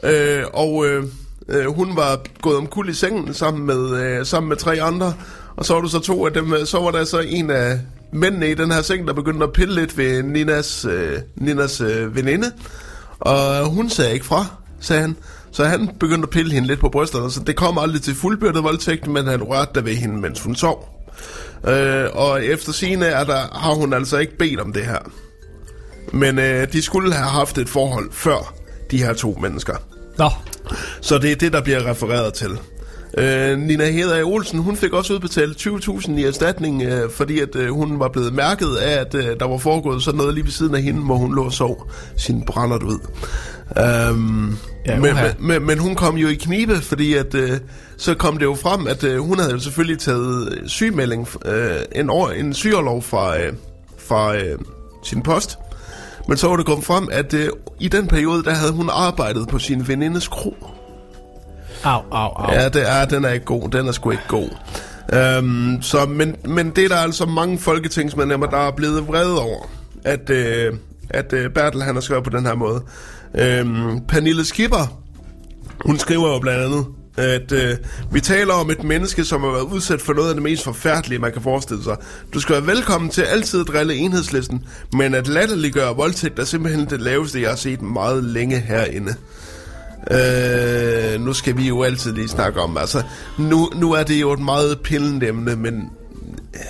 Øh, 0.02 0.42
og 0.52 0.86
øh, 0.86 1.04
øh, 1.48 1.66
hun 1.66 1.96
var 1.96 2.20
gået 2.42 2.56
om 2.56 2.66
kul 2.66 2.88
i 2.88 2.94
sengen 2.94 3.34
sammen 3.34 3.66
med, 3.66 4.02
øh, 4.02 4.26
sammen 4.26 4.48
med 4.48 4.56
tre 4.56 4.82
andre. 4.82 5.14
Og 5.56 5.64
så 5.64 5.74
var 5.74 5.80
der 5.80 5.88
så 5.88 5.98
to 5.98 6.26
af 6.26 6.32
dem. 6.32 6.52
Øh, 6.52 6.66
så 6.66 6.78
var 6.78 6.90
der 6.90 7.04
så 7.04 7.18
en 7.18 7.50
af 7.50 7.78
mændene 8.12 8.50
i 8.50 8.54
den 8.54 8.72
her 8.72 8.82
seng, 8.82 9.06
der 9.06 9.12
begyndte 9.12 9.44
at 9.44 9.52
pille 9.52 9.74
lidt 9.74 9.98
ved 9.98 10.22
Ninas, 10.22 10.84
øh, 10.84 11.18
Ninas 11.36 11.80
øh, 11.80 12.16
veninde. 12.16 12.52
Og 13.18 13.64
hun 13.64 13.90
sagde 13.90 14.14
ikke 14.14 14.26
fra, 14.26 14.46
sagde 14.80 15.02
han. 15.02 15.16
Så 15.52 15.64
han 15.64 15.90
begyndte 16.00 16.26
at 16.26 16.30
pille 16.30 16.52
hende 16.52 16.68
lidt 16.68 16.80
på 16.80 16.88
brysterne. 16.88 17.30
Så 17.30 17.40
det 17.40 17.56
kom 17.56 17.78
aldrig 17.78 18.02
til 18.02 18.14
fuldbyrdet 18.14 18.64
voldtægt, 18.64 19.06
men 19.06 19.26
han 19.26 19.42
rørte 19.42 19.70
der 19.74 19.80
ved 19.80 19.94
hende, 19.94 20.20
mens 20.20 20.40
hun 20.40 20.54
sov. 20.54 21.00
Øh, 21.68 22.06
og 22.12 22.44
efter 22.44 22.72
sine 22.72 23.06
er 23.06 23.24
der, 23.24 23.58
har 23.58 23.74
hun 23.74 23.92
altså 23.92 24.18
ikke 24.18 24.38
bedt 24.38 24.60
om 24.60 24.72
det 24.72 24.84
her. 24.84 24.98
Men 26.12 26.38
øh, 26.38 26.72
de 26.72 26.82
skulle 26.82 27.14
have 27.14 27.28
haft 27.28 27.58
et 27.58 27.68
forhold 27.68 28.12
før 28.12 28.54
de 28.90 28.98
her 28.98 29.12
to 29.12 29.38
mennesker. 29.42 29.74
Nå, 30.18 30.30
Så 31.00 31.18
det 31.18 31.32
er 31.32 31.36
det, 31.36 31.52
der 31.52 31.62
bliver 31.62 31.86
refereret 31.90 32.34
til. 32.34 32.58
Øh, 33.18 33.58
Nina 33.58 33.90
Heder 33.90 34.24
Olsen, 34.24 34.58
hun 34.58 34.76
fik 34.76 34.92
også 34.92 35.14
udbetalt 35.14 35.66
20.000 35.66 36.12
i 36.12 36.24
erstatning, 36.24 36.82
øh, 36.82 37.10
fordi 37.10 37.40
at 37.40 37.56
øh, 37.56 37.70
hun 37.70 38.00
var 38.00 38.08
blevet 38.08 38.34
mærket 38.34 38.76
af, 38.76 39.00
at 39.00 39.14
øh, 39.14 39.40
der 39.40 39.48
var 39.48 39.58
foregået 39.58 40.02
sådan 40.02 40.18
noget 40.18 40.34
lige 40.34 40.44
ved 40.44 40.52
siden 40.52 40.74
af 40.74 40.82
hende, 40.82 41.00
hvor 41.00 41.16
hun 41.16 41.34
lå 41.34 41.44
og 41.44 41.52
sov 41.52 41.90
sin 42.16 42.42
brændert 42.42 42.82
ud. 42.82 42.98
Um, 43.76 44.58
Ja, 44.86 44.98
men, 44.98 45.16
men, 45.38 45.66
men 45.66 45.78
hun 45.78 45.94
kom 45.94 46.16
jo 46.16 46.28
i 46.28 46.34
knibe, 46.34 46.76
fordi 46.76 47.14
at, 47.14 47.34
øh, 47.34 47.58
så 47.96 48.14
kom 48.14 48.36
det 48.36 48.44
jo 48.44 48.54
frem, 48.54 48.86
at 48.86 49.04
øh, 49.04 49.18
hun 49.18 49.38
havde 49.38 49.52
jo 49.52 49.58
selvfølgelig 49.58 49.98
taget 49.98 50.52
øh, 50.52 50.68
sygemelding, 50.68 51.28
øh, 51.44 51.76
en, 51.92 52.10
år, 52.10 52.30
en 52.30 52.54
sygerlov 52.54 53.02
fra, 53.02 53.38
øh, 53.40 53.52
fra 53.98 54.36
øh, 54.36 54.58
sin 55.04 55.22
post. 55.22 55.58
Men 56.28 56.36
så 56.36 56.48
var 56.48 56.56
det 56.56 56.66
kommet 56.66 56.86
frem, 56.86 57.08
at 57.12 57.34
øh, 57.34 57.48
i 57.80 57.88
den 57.88 58.06
periode, 58.06 58.44
der 58.44 58.54
havde 58.54 58.72
hun 58.72 58.90
arbejdet 58.92 59.48
på 59.48 59.58
sin 59.58 59.88
venindes 59.88 60.28
kro. 60.28 60.56
au, 61.84 62.02
au, 62.10 62.32
au. 62.36 62.52
Ja, 62.52 62.68
det 62.68 62.90
er, 62.90 63.04
den 63.04 63.24
er 63.24 63.30
ikke 63.30 63.46
god. 63.46 63.70
Den 63.70 63.88
er 63.88 63.92
sgu 63.92 64.10
ikke 64.10 64.28
god. 64.28 64.48
Øhm, 65.12 65.82
så, 65.82 66.06
men, 66.06 66.36
men 66.44 66.70
det 66.70 66.84
er 66.84 66.88
der 66.88 66.96
altså 66.96 67.26
mange 67.26 67.58
folketingsmedlemmer, 67.58 68.46
der 68.46 68.58
er 68.58 68.70
blevet 68.70 69.08
vrede 69.08 69.40
over, 69.40 69.70
at, 70.04 70.30
øh, 70.30 70.74
at 71.10 71.32
øh, 71.32 71.50
Bertel 71.50 71.82
han 71.82 71.94
har 71.94 72.00
skrevet 72.00 72.24
på 72.24 72.30
den 72.30 72.46
her 72.46 72.54
måde. 72.54 72.82
Øhm, 73.34 74.00
Pernille 74.08 74.44
Skipper, 74.44 75.02
hun 75.84 75.98
skriver 75.98 76.32
jo 76.32 76.38
blandt 76.38 76.64
andet, 76.64 76.86
at 77.16 77.52
øh, 77.52 77.76
vi 78.12 78.20
taler 78.20 78.54
om 78.54 78.70
et 78.70 78.84
menneske, 78.84 79.24
som 79.24 79.40
har 79.40 79.50
været 79.50 79.62
udsat 79.62 80.00
for 80.00 80.12
noget 80.12 80.28
af 80.28 80.34
det 80.34 80.42
mest 80.42 80.64
forfærdelige, 80.64 81.18
man 81.18 81.32
kan 81.32 81.42
forestille 81.42 81.84
sig. 81.84 81.96
Du 82.34 82.40
skal 82.40 82.54
være 82.54 82.66
velkommen 82.66 83.10
til 83.10 83.22
altid 83.22 83.60
at 83.60 83.66
drille 83.66 83.94
enhedslisten, 83.94 84.64
men 84.92 85.14
at 85.14 85.28
latterliggøre 85.28 85.96
voldtægt 85.96 86.38
er 86.38 86.44
simpelthen 86.44 86.90
det 86.90 87.00
laveste, 87.00 87.42
jeg 87.42 87.48
har 87.48 87.56
set 87.56 87.82
meget 87.82 88.24
længe 88.24 88.60
herinde. 88.60 89.14
Øh, 90.10 91.20
nu 91.20 91.32
skal 91.32 91.56
vi 91.56 91.68
jo 91.68 91.82
altid 91.82 92.12
lige 92.12 92.28
snakke 92.28 92.60
om, 92.60 92.76
altså, 92.76 93.02
nu, 93.38 93.70
nu 93.74 93.92
er 93.92 94.02
det 94.02 94.20
jo 94.20 94.32
et 94.32 94.40
meget 94.40 94.80
pillende 94.80 95.28
emne, 95.28 95.56
men 95.56 95.90
øh, 96.54 96.60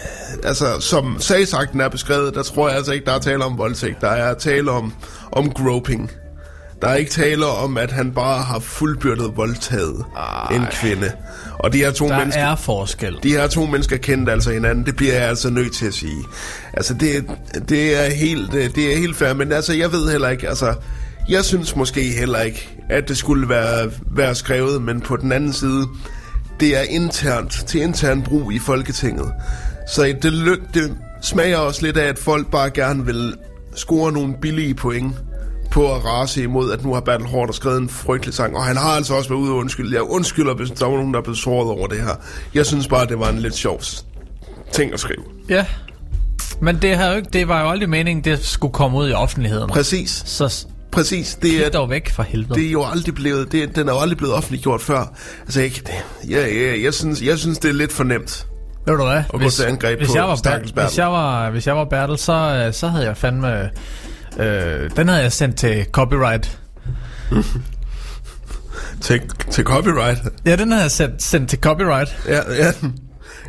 altså, 0.45 0.81
som 0.81 1.17
sagsakten 1.21 1.81
er 1.81 1.89
beskrevet, 1.89 2.35
der 2.35 2.43
tror 2.43 2.69
jeg 2.69 2.77
altså 2.77 2.93
ikke, 2.93 3.07
der 3.07 3.13
er 3.13 3.19
tale 3.19 3.45
om 3.45 3.59
voldtægt. 3.59 4.01
Der 4.01 4.09
er 4.09 4.35
tale 4.35 4.71
om, 4.71 4.93
om 5.33 5.51
groping. 5.51 6.11
Der 6.83 6.89
er 6.89 6.95
ikke 6.95 7.11
tale 7.11 7.47
om, 7.47 7.77
at 7.77 7.93
han 7.93 8.13
bare 8.13 8.43
har 8.43 8.59
fuldbyrdet 8.59 9.37
voldtaget 9.37 10.05
Ej. 10.17 10.57
en 10.57 10.67
kvinde. 10.73 11.13
Og 11.59 11.73
de 11.73 11.79
her 11.79 11.91
to 11.91 12.09
Der 12.09 12.19
mennesker... 12.19 12.43
er 12.43 12.57
forskel. 12.57 13.19
De 13.23 13.31
her 13.31 13.47
to 13.47 13.67
mennesker 13.67 13.97
kendte 13.97 14.33
altså 14.33 14.51
hinanden, 14.53 14.87
det 14.87 14.97
bliver 14.97 15.15
jeg 15.15 15.29
altså 15.29 15.51
nødt 15.51 15.75
til 15.75 15.87
at 15.87 15.95
sige. 15.95 16.25
Altså, 16.73 16.95
det, 16.95 17.27
det, 17.69 18.07
er 18.07 18.11
helt, 18.11 18.53
det, 18.53 18.75
det 18.75 18.93
er 18.93 18.97
helt 18.97 19.17
fair, 19.17 19.33
men 19.35 19.53
altså, 19.53 19.75
jeg 19.75 19.93
ved 19.93 20.11
heller 20.11 20.29
ikke, 20.29 20.49
altså, 20.49 20.75
jeg 21.29 21.45
synes 21.45 21.77
måske 21.77 22.03
heller 22.03 22.41
ikke, 22.41 22.69
at 22.91 23.09
det 23.09 23.17
skulle 23.17 23.49
være, 23.49 23.91
være 24.11 24.35
skrevet, 24.35 24.83
men 24.83 25.01
på 25.01 25.17
den 25.17 25.33
anden 25.33 25.53
side, 25.53 25.87
det 26.61 26.77
er 26.79 26.83
internt, 26.83 27.65
til 27.67 27.83
intern 27.83 28.23
brug 28.23 28.53
i 28.53 28.59
Folketinget. 28.59 29.33
Så 29.89 30.15
det, 30.23 30.33
lyk, 30.33 30.61
det 30.75 30.97
smager 31.23 31.57
også 31.57 31.87
lidt 31.87 31.97
af, 31.97 32.09
at 32.09 32.19
folk 32.19 32.51
bare 32.51 32.71
gerne 32.71 33.07
vil 33.07 33.35
score 33.75 34.13
nogle 34.13 34.35
billige 34.41 34.75
point 34.75 35.15
på 35.71 35.95
at 35.95 36.05
rase 36.05 36.43
imod, 36.43 36.73
at 36.73 36.85
nu 36.85 36.95
har 36.95 37.01
Bertel 37.01 37.27
Hårder 37.27 37.53
skrevet 37.53 37.79
en 37.81 37.89
frygtelig 37.89 38.35
sang, 38.35 38.57
og 38.57 38.65
han 38.65 38.77
har 38.77 38.89
altså 38.91 39.15
også 39.15 39.29
været 39.29 39.41
ude 39.41 39.51
og 39.51 39.57
undskylde. 39.57 39.95
Jeg 39.95 40.03
undskylder, 40.03 40.55
hvis 40.55 40.71
der 40.71 40.87
var 40.87 40.97
nogen, 40.97 41.13
der 41.15 41.19
er 41.21 41.25
blevet 41.25 41.39
såret 41.39 41.71
over 41.71 41.87
det 41.87 42.01
her. 42.03 42.15
Jeg 42.55 42.67
synes 42.67 42.89
bare, 42.89 43.07
det 43.07 43.19
var 43.19 43.29
en 43.29 43.39
lidt 43.39 43.55
sjov 43.55 43.81
ting 44.73 44.93
at 44.93 45.01
skrive. 45.01 45.23
Ja. 45.49 45.67
Men 46.61 46.79
det, 46.83 46.97
har 46.97 47.11
jo 47.11 47.17
ikke, 47.17 47.29
det 47.33 47.49
var 47.49 47.63
jo 47.63 47.71
aldrig 47.71 47.89
meningen, 47.89 48.25
det 48.25 48.45
skulle 48.45 48.73
komme 48.73 48.99
ud 48.99 49.11
i 49.11 49.13
offentligheden. 49.13 49.69
Præcis, 49.71 50.23
Så 50.27 50.67
præcis. 50.93 51.39
Det 51.43 51.67
er, 51.67 51.71
dog 51.71 51.91
væk 51.91 52.11
for 52.11 52.23
helvede. 52.23 52.55
det 52.55 52.67
er 52.67 52.71
jo 52.71 52.85
aldrig 52.85 53.15
blevet, 53.15 53.53
det, 53.53 53.77
den 53.77 53.89
er 53.89 53.93
jo 53.93 53.99
aldrig 53.99 54.19
blevet 54.19 54.35
offentliggjort 54.35 54.81
før. 54.81 55.15
Altså, 55.43 55.61
jeg, 55.61 55.73
jeg, 56.29 56.57
jeg, 56.57 56.83
jeg, 56.83 56.95
synes, 56.95 57.23
jeg 57.23 57.39
synes, 57.39 57.59
det 57.59 57.69
er 57.69 57.75
lidt 57.75 57.93
for 57.93 58.05
nemt. 58.05 58.47
Ved 58.87 58.97
du 58.97 59.05
hvad? 59.05 59.23
gå 59.33 59.51
til 59.51 59.63
angreb 59.63 59.99
hvis, 59.99 60.09
på 60.09 60.15
jeg 60.15 60.25
var 60.25 60.41
Bertel. 60.45 60.73
hvis, 60.75 60.99
jeg 60.99 61.07
var, 61.07 61.51
hvis 61.51 61.67
jeg 61.67 61.77
var 61.77 61.85
Bertel, 61.85 62.19
så, 62.19 62.33
øh, 62.67 62.75
så 62.75 62.89
havde 62.89 63.07
jeg 63.07 63.17
fandme... 63.17 63.71
Øh, 64.41 64.91
den 64.97 65.09
havde 65.09 65.23
jeg 65.23 65.33
sendt 65.33 65.57
til 65.57 65.87
copyright. 65.93 66.59
Til, 69.01 69.21
til 69.51 69.65
copyright. 69.65 70.19
Ja, 70.47 70.57
den 70.57 70.71
havde 70.71 70.83
jeg 70.83 70.91
sendt, 70.91 71.23
sendt 71.23 71.51
til 71.51 71.59
copyright. 71.59 72.17
Ja, 72.29 72.41
ja, 72.53 72.73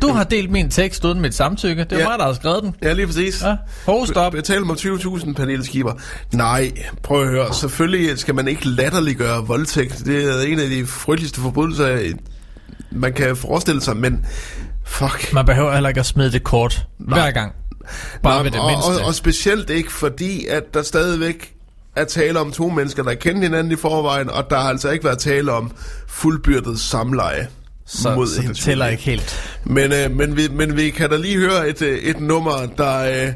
Du 0.02 0.08
har 0.12 0.24
delt 0.24 0.50
min 0.50 0.70
tekst 0.70 1.04
uden 1.04 1.20
mit 1.20 1.34
samtykke. 1.34 1.84
Det 1.84 1.92
er 1.92 1.98
Ja. 1.98 2.08
mig, 2.08 2.18
der 2.18 2.24
har 2.24 2.32
skrevet 2.32 2.62
den. 2.62 2.74
ja 2.82 2.92
lige 2.92 3.06
præcis. 3.06 3.42
Ja. 3.42 3.56
Ho, 3.86 4.06
stop. 4.06 4.32
Betal 4.32 4.66
mig 4.66 4.76
20.000, 4.76 5.32
Pernille. 5.34 5.64
Nej, 6.32 6.72
prøv 7.02 7.22
at 7.22 7.28
høre. 7.28 7.54
Selvfølgelig 7.54 8.18
skal 8.18 8.34
man 8.34 8.48
ikke 8.48 8.68
latterliggøre 8.68 9.46
voldtægt. 9.46 10.02
Det 10.06 10.24
er 10.24 10.40
en 10.46 10.60
af 10.60 10.68
de 10.68 10.86
frygteligste 10.86 11.40
forbrydelser, 11.40 12.12
man 12.90 13.12
kan 13.12 13.36
forestille 13.36 13.80
sig, 13.82 13.96
men 13.96 14.26
fuck. 14.84 15.32
Man 15.32 15.46
behøver 15.46 15.72
heller 15.72 15.88
ikke 15.88 16.00
at 16.00 16.06
smide 16.06 16.32
det 16.32 16.42
kort 16.44 16.86
hver 16.98 17.30
gang. 17.30 17.52
Bare 18.22 18.34
Nej, 18.34 18.42
ved 18.42 18.50
det 18.50 18.60
og, 18.60 18.70
mindste. 18.70 19.02
og, 19.02 19.06
og 19.06 19.14
specielt 19.14 19.70
ikke, 19.70 19.92
fordi 19.92 20.46
at 20.46 20.74
der 20.74 20.82
stadigvæk 20.82 21.54
er 21.96 22.04
tale 22.04 22.40
om 22.40 22.52
to 22.52 22.68
mennesker, 22.68 23.02
der 23.02 23.14
kender 23.14 23.42
hinanden 23.42 23.72
i 23.72 23.76
forvejen, 23.76 24.30
og 24.30 24.50
der 24.50 24.60
har 24.60 24.68
altså 24.68 24.90
ikke 24.90 25.04
været 25.04 25.18
tale 25.18 25.52
om 25.52 25.70
fuldbyrdet 26.08 26.80
samleje. 26.80 27.48
så, 27.86 28.14
mod 28.14 28.26
så 28.26 28.42
det 28.42 28.56
tæller 28.56 28.86
ikke 28.86 29.02
helt. 29.02 29.58
Men, 29.64 29.92
øh, 29.92 30.10
men, 30.10 30.36
vi, 30.36 30.48
men 30.48 30.76
vi 30.76 30.90
kan 30.90 31.10
da 31.10 31.16
lige 31.16 31.36
høre 31.38 31.68
et, 31.68 31.82
øh, 31.82 31.98
et 31.98 32.20
nummer, 32.20 32.66
der, 32.78 33.26
øh, 33.26 33.32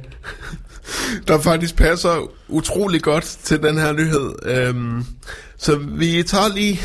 der 1.28 1.40
faktisk 1.40 1.76
passer 1.76 2.30
utrolig 2.48 3.02
godt 3.02 3.24
til 3.24 3.62
den 3.62 3.78
her 3.78 3.92
nyhed. 3.92 4.32
Øhm, 4.42 5.04
så 5.58 5.76
vi 5.76 6.22
tager 6.22 6.54
lige 6.54 6.80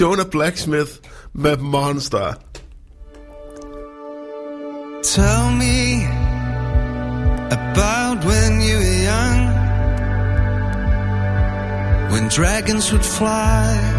Jonah 0.00 0.26
Blacksmith 0.26 0.90
med 1.32 1.56
Monster. 1.56 2.32
Tell 5.04 5.56
me 5.58 6.27
about 7.50 8.24
when 8.24 8.60
you 8.60 8.76
were 8.76 8.98
young, 9.10 9.40
when 12.10 12.28
dragons 12.28 12.92
would 12.92 13.04
fly 13.04 13.98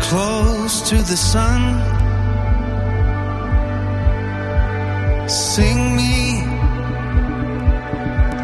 close 0.00 0.88
to 0.90 0.96
the 0.96 1.16
sun. 1.16 1.62
Sing 5.28 5.96
me, 5.96 6.16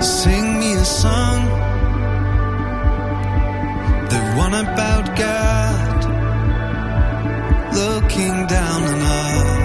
sing 0.01 0.59
me 0.61 0.73
a 0.75 0.85
song, 0.85 1.41
the 4.13 4.23
one 4.45 4.55
about 4.55 5.05
God 5.17 6.01
looking 7.75 8.47
down 8.47 8.83
on 8.83 9.01
us. 9.01 9.60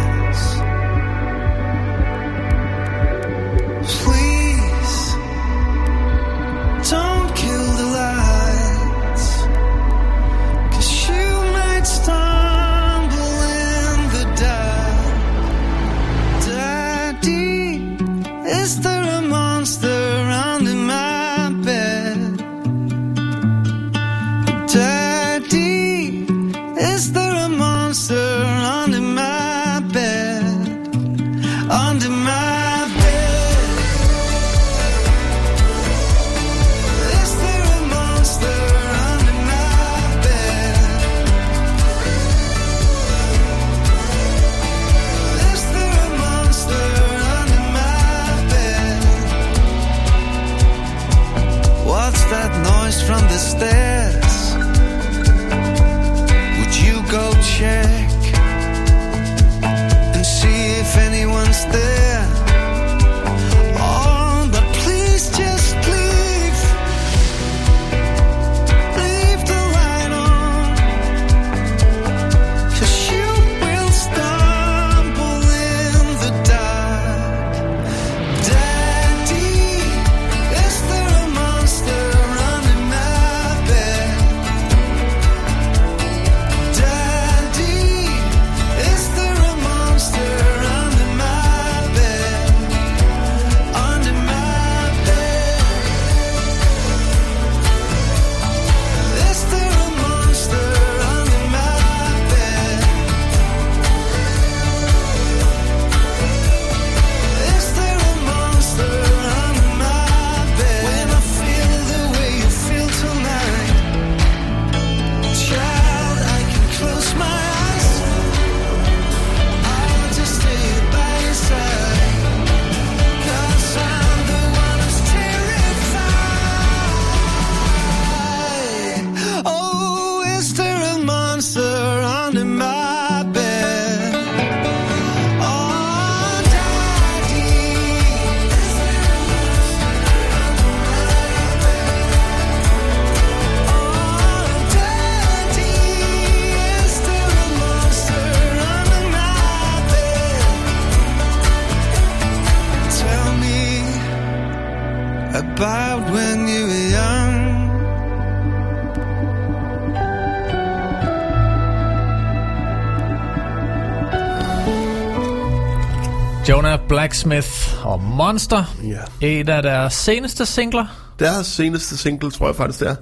Blacksmith 167.26 167.86
og 167.86 168.02
Monster. 168.02 168.76
Ja. 169.22 169.28
Et 169.28 169.50
af 169.50 169.64
deres 169.64 169.94
seneste 169.94 170.46
singler. 170.46 170.86
Deres 171.20 171.48
seneste 171.48 171.98
single, 171.98 172.32
tror 172.32 172.48
jeg 172.48 172.56
faktisk, 172.56 172.80
det 172.80 172.90
er. 172.90 172.96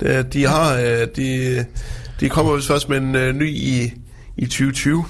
Det, 0.00 0.32
de 0.32 0.46
har, 0.46 0.74
øh, 0.74 1.06
de, 1.16 1.64
de 2.20 2.28
kommer 2.28 2.56
vist 2.56 2.68
først 2.68 2.88
med 2.88 2.96
en 2.96 3.14
øh, 3.14 3.34
ny 3.34 3.48
i, 3.50 3.92
i 4.36 4.46
2020. 4.46 5.04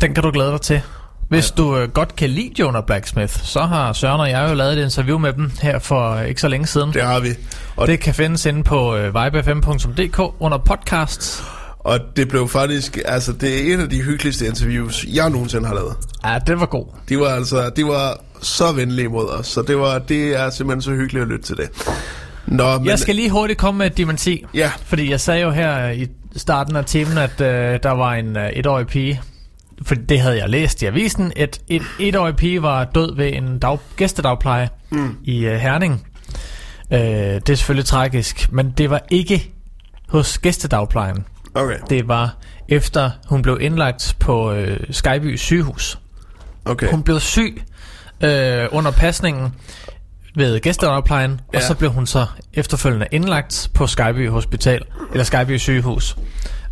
Den 0.00 0.14
kan 0.14 0.22
du 0.22 0.30
glæde 0.30 0.50
dig 0.50 0.60
til. 0.60 0.80
Hvis 1.28 1.50
du 1.50 1.76
øh, 1.76 1.88
godt 1.88 2.16
kan 2.16 2.30
lide 2.30 2.52
Jonah 2.58 2.82
Blacksmith, 2.86 3.32
så 3.42 3.60
har 3.60 3.92
Søren 3.92 4.20
og 4.20 4.30
jeg 4.30 4.48
jo 4.50 4.54
lavet 4.54 4.78
et 4.78 4.84
interview 4.84 5.18
med 5.18 5.32
dem 5.32 5.50
her 5.62 5.78
for 5.78 6.10
øh, 6.10 6.28
ikke 6.28 6.40
så 6.40 6.48
længe 6.48 6.66
siden. 6.66 6.92
Det 6.92 7.02
har 7.02 7.20
vi. 7.20 7.28
Og 7.76 7.86
Det 7.86 8.00
kan 8.00 8.14
findes 8.14 8.46
inde 8.46 8.62
på 8.62 8.96
øh, 8.96 9.14
vibefm.dk 9.14 10.20
under 10.40 10.58
podcasts. 10.58 11.42
Og 11.78 12.00
det 12.16 12.28
blev 12.28 12.48
faktisk, 12.48 12.98
altså 13.04 13.32
det 13.32 13.70
er 13.70 13.74
et 13.74 13.80
af 13.80 13.90
de 13.90 14.02
hyggeligste 14.02 14.46
interviews, 14.46 15.04
jeg 15.08 15.30
nogensinde 15.30 15.66
har 15.66 15.74
lavet. 15.74 15.96
Ja, 16.24 16.38
det 16.46 16.60
var 16.60 16.66
god. 16.66 16.86
De 17.08 17.18
var 17.18 17.26
altså, 17.26 17.70
de 17.76 17.84
var 17.84 18.20
så 18.42 18.72
venlige 18.72 19.08
mod 19.08 19.28
os, 19.28 19.46
så 19.46 19.62
det, 19.62 19.78
var, 19.78 19.98
det 19.98 20.40
er 20.40 20.50
simpelthen 20.50 20.82
så 20.82 20.90
hyggeligt 20.90 21.22
at 21.22 21.28
lytte 21.28 21.44
til 21.44 21.56
det. 21.56 21.70
Nå, 22.46 22.78
men, 22.78 22.86
Jeg 22.86 22.98
skal 22.98 23.14
lige 23.14 23.30
hurtigt 23.30 23.58
komme 23.58 23.78
med 23.78 23.86
et 23.86 23.96
dementi. 23.96 24.44
Ja. 24.54 24.70
Fordi 24.82 25.10
jeg 25.10 25.20
sagde 25.20 25.42
jo 25.42 25.50
her 25.50 25.88
i 25.90 26.06
starten 26.36 26.76
af 26.76 26.84
timen, 26.84 27.18
at 27.18 27.40
øh, 27.40 27.78
der 27.82 27.90
var 27.90 28.14
en 28.14 28.36
øh, 28.36 28.50
etårig 28.50 28.86
pige. 28.86 29.20
For 29.82 29.94
det 29.94 30.20
havde 30.20 30.38
jeg 30.38 30.48
læst 30.48 30.82
i 30.82 30.86
avisen. 30.86 31.32
Et, 31.36 31.60
et 31.68 31.82
etårig 31.98 32.36
pige 32.36 32.62
var 32.62 32.84
død 32.84 33.16
ved 33.16 33.32
en 33.32 33.58
dag, 33.58 33.78
gæstedagpleje 33.96 34.68
mm. 34.90 35.16
i 35.24 35.44
øh, 35.44 35.56
Herning. 35.56 36.06
Øh, 36.92 36.98
det 37.00 37.50
er 37.50 37.54
selvfølgelig 37.54 37.86
tragisk, 37.86 38.52
men 38.52 38.74
det 38.78 38.90
var 38.90 39.00
ikke 39.10 39.52
hos 40.08 40.38
gæstedagplejen. 40.38 41.24
Okay, 41.54 41.76
Det 41.90 42.08
var 42.08 42.36
efter 42.68 43.10
hun 43.28 43.42
blev 43.42 43.58
indlagt 43.60 44.16
på 44.20 44.52
øh, 44.52 44.80
Skyby 44.90 45.36
sygehus. 45.36 45.98
Okay. 46.68 46.90
Hun 46.90 47.02
blev 47.02 47.20
syg 47.20 47.62
øh, 48.24 48.66
under 48.70 48.90
pasningen 48.90 49.54
ved 50.36 50.60
gæstedagplejen, 50.60 51.40
ja. 51.52 51.58
og 51.58 51.62
så 51.62 51.74
blev 51.74 51.90
hun 51.90 52.06
så 52.06 52.26
efterfølgende 52.54 53.06
indlagt 53.12 53.70
på 53.74 53.86
Skyby 53.86 54.28
Hospital, 54.28 54.82
eller 55.12 55.24
Skyby 55.24 55.56
sygehus, 55.56 56.16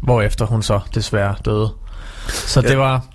hvorefter 0.02 0.46
hun 0.46 0.62
så 0.62 0.80
desværre 0.94 1.34
døde. 1.44 1.74
Så 2.28 2.60
ja. 2.60 2.68
det 2.68 2.78
var, 2.78 3.06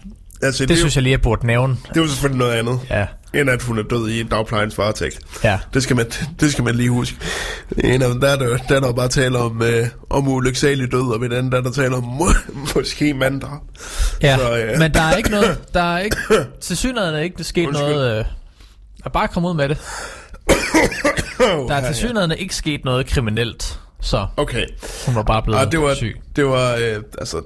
Altså, 0.43 0.63
det, 0.63 0.69
det, 0.69 0.77
synes 0.77 0.95
jeg 0.95 1.03
lige, 1.03 1.11
jeg 1.11 1.21
burde 1.21 1.47
nævne. 1.47 1.77
det 1.93 2.01
var 2.01 2.07
selvfølgelig 2.07 2.39
noget 2.39 2.53
andet, 2.53 2.79
Ja, 2.89 3.05
end 3.33 3.49
at 3.49 3.61
hun 3.63 3.79
er 3.79 3.83
død 3.83 4.07
i 4.09 4.23
dagplejens 4.23 4.77
varetægt. 4.77 5.19
ja. 5.43 5.59
Det 5.73 5.83
skal 5.83 5.95
man, 5.95 6.05
det 6.39 6.51
skal 6.51 6.63
man 6.63 6.75
lige 6.75 6.89
huske. 6.89 7.17
En 7.83 8.01
af 8.01 8.09
dem, 8.09 8.21
der 8.21 8.27
er 8.29 8.35
der, 8.35 8.57
der, 8.57 8.75
er 8.75 8.79
der 8.79 8.93
bare 8.93 9.07
taler 9.07 9.39
om, 9.39 9.61
øh, 9.61 9.87
om 10.09 10.27
ulyksalig 10.27 10.91
død, 10.91 11.13
og 11.13 11.21
ved 11.21 11.29
den 11.29 11.37
anden, 11.37 11.51
der, 11.51 11.57
er 11.57 11.61
der 11.61 11.71
taler 11.71 11.97
om 11.97 12.03
må, 12.03 12.27
måske 12.75 13.13
manddrab. 13.13 13.61
ja. 14.21 14.37
Så, 14.37 14.57
øh, 14.57 14.79
Men 14.79 14.93
der 14.93 15.01
er 15.01 15.15
ikke 15.15 15.29
noget, 15.31 15.59
der 15.73 15.81
er 15.95 15.99
ikke, 15.99 16.17
til 16.61 16.77
synligheden 16.77 17.15
er 17.15 17.19
ikke 17.19 17.43
sket 17.43 17.67
Undskyld. 17.67 17.87
noget, 17.89 18.19
øh, 18.19 18.25
jeg 19.03 19.11
bare 19.11 19.27
kom 19.27 19.45
ud 19.45 19.53
med 19.53 19.69
det. 19.69 19.77
Der 21.67 21.75
er 21.75 21.85
til 21.87 21.95
synligheden 21.95 22.31
ikke 22.31 22.55
sket 22.55 22.85
noget 22.85 23.05
kriminelt, 23.07 23.79
så 24.01 24.27
Okay. 24.37 24.65
hun 25.05 25.15
var 25.15 25.23
bare 25.23 25.41
blevet 25.43 25.59
Ah, 25.59 25.71
det 25.71 25.81
var, 25.81 25.93
syg. 25.93 26.17
det 26.35 26.45
var, 26.45 26.75
øh, 26.75 27.03
altså, 27.17 27.41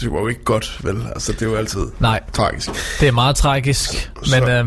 det 0.00 0.12
var 0.12 0.18
jo 0.20 0.28
ikke 0.28 0.44
godt, 0.44 0.80
vel? 0.84 1.02
Altså, 1.14 1.32
det 1.32 1.42
er 1.42 1.46
jo 1.46 1.56
altid 1.56 1.80
Nej, 2.00 2.20
tragisk. 2.32 2.70
Det 3.00 3.08
er 3.08 3.12
meget 3.12 3.36
tragisk, 3.36 4.10
Så- 4.22 4.40
men 4.40 4.50
øh, 4.50 4.64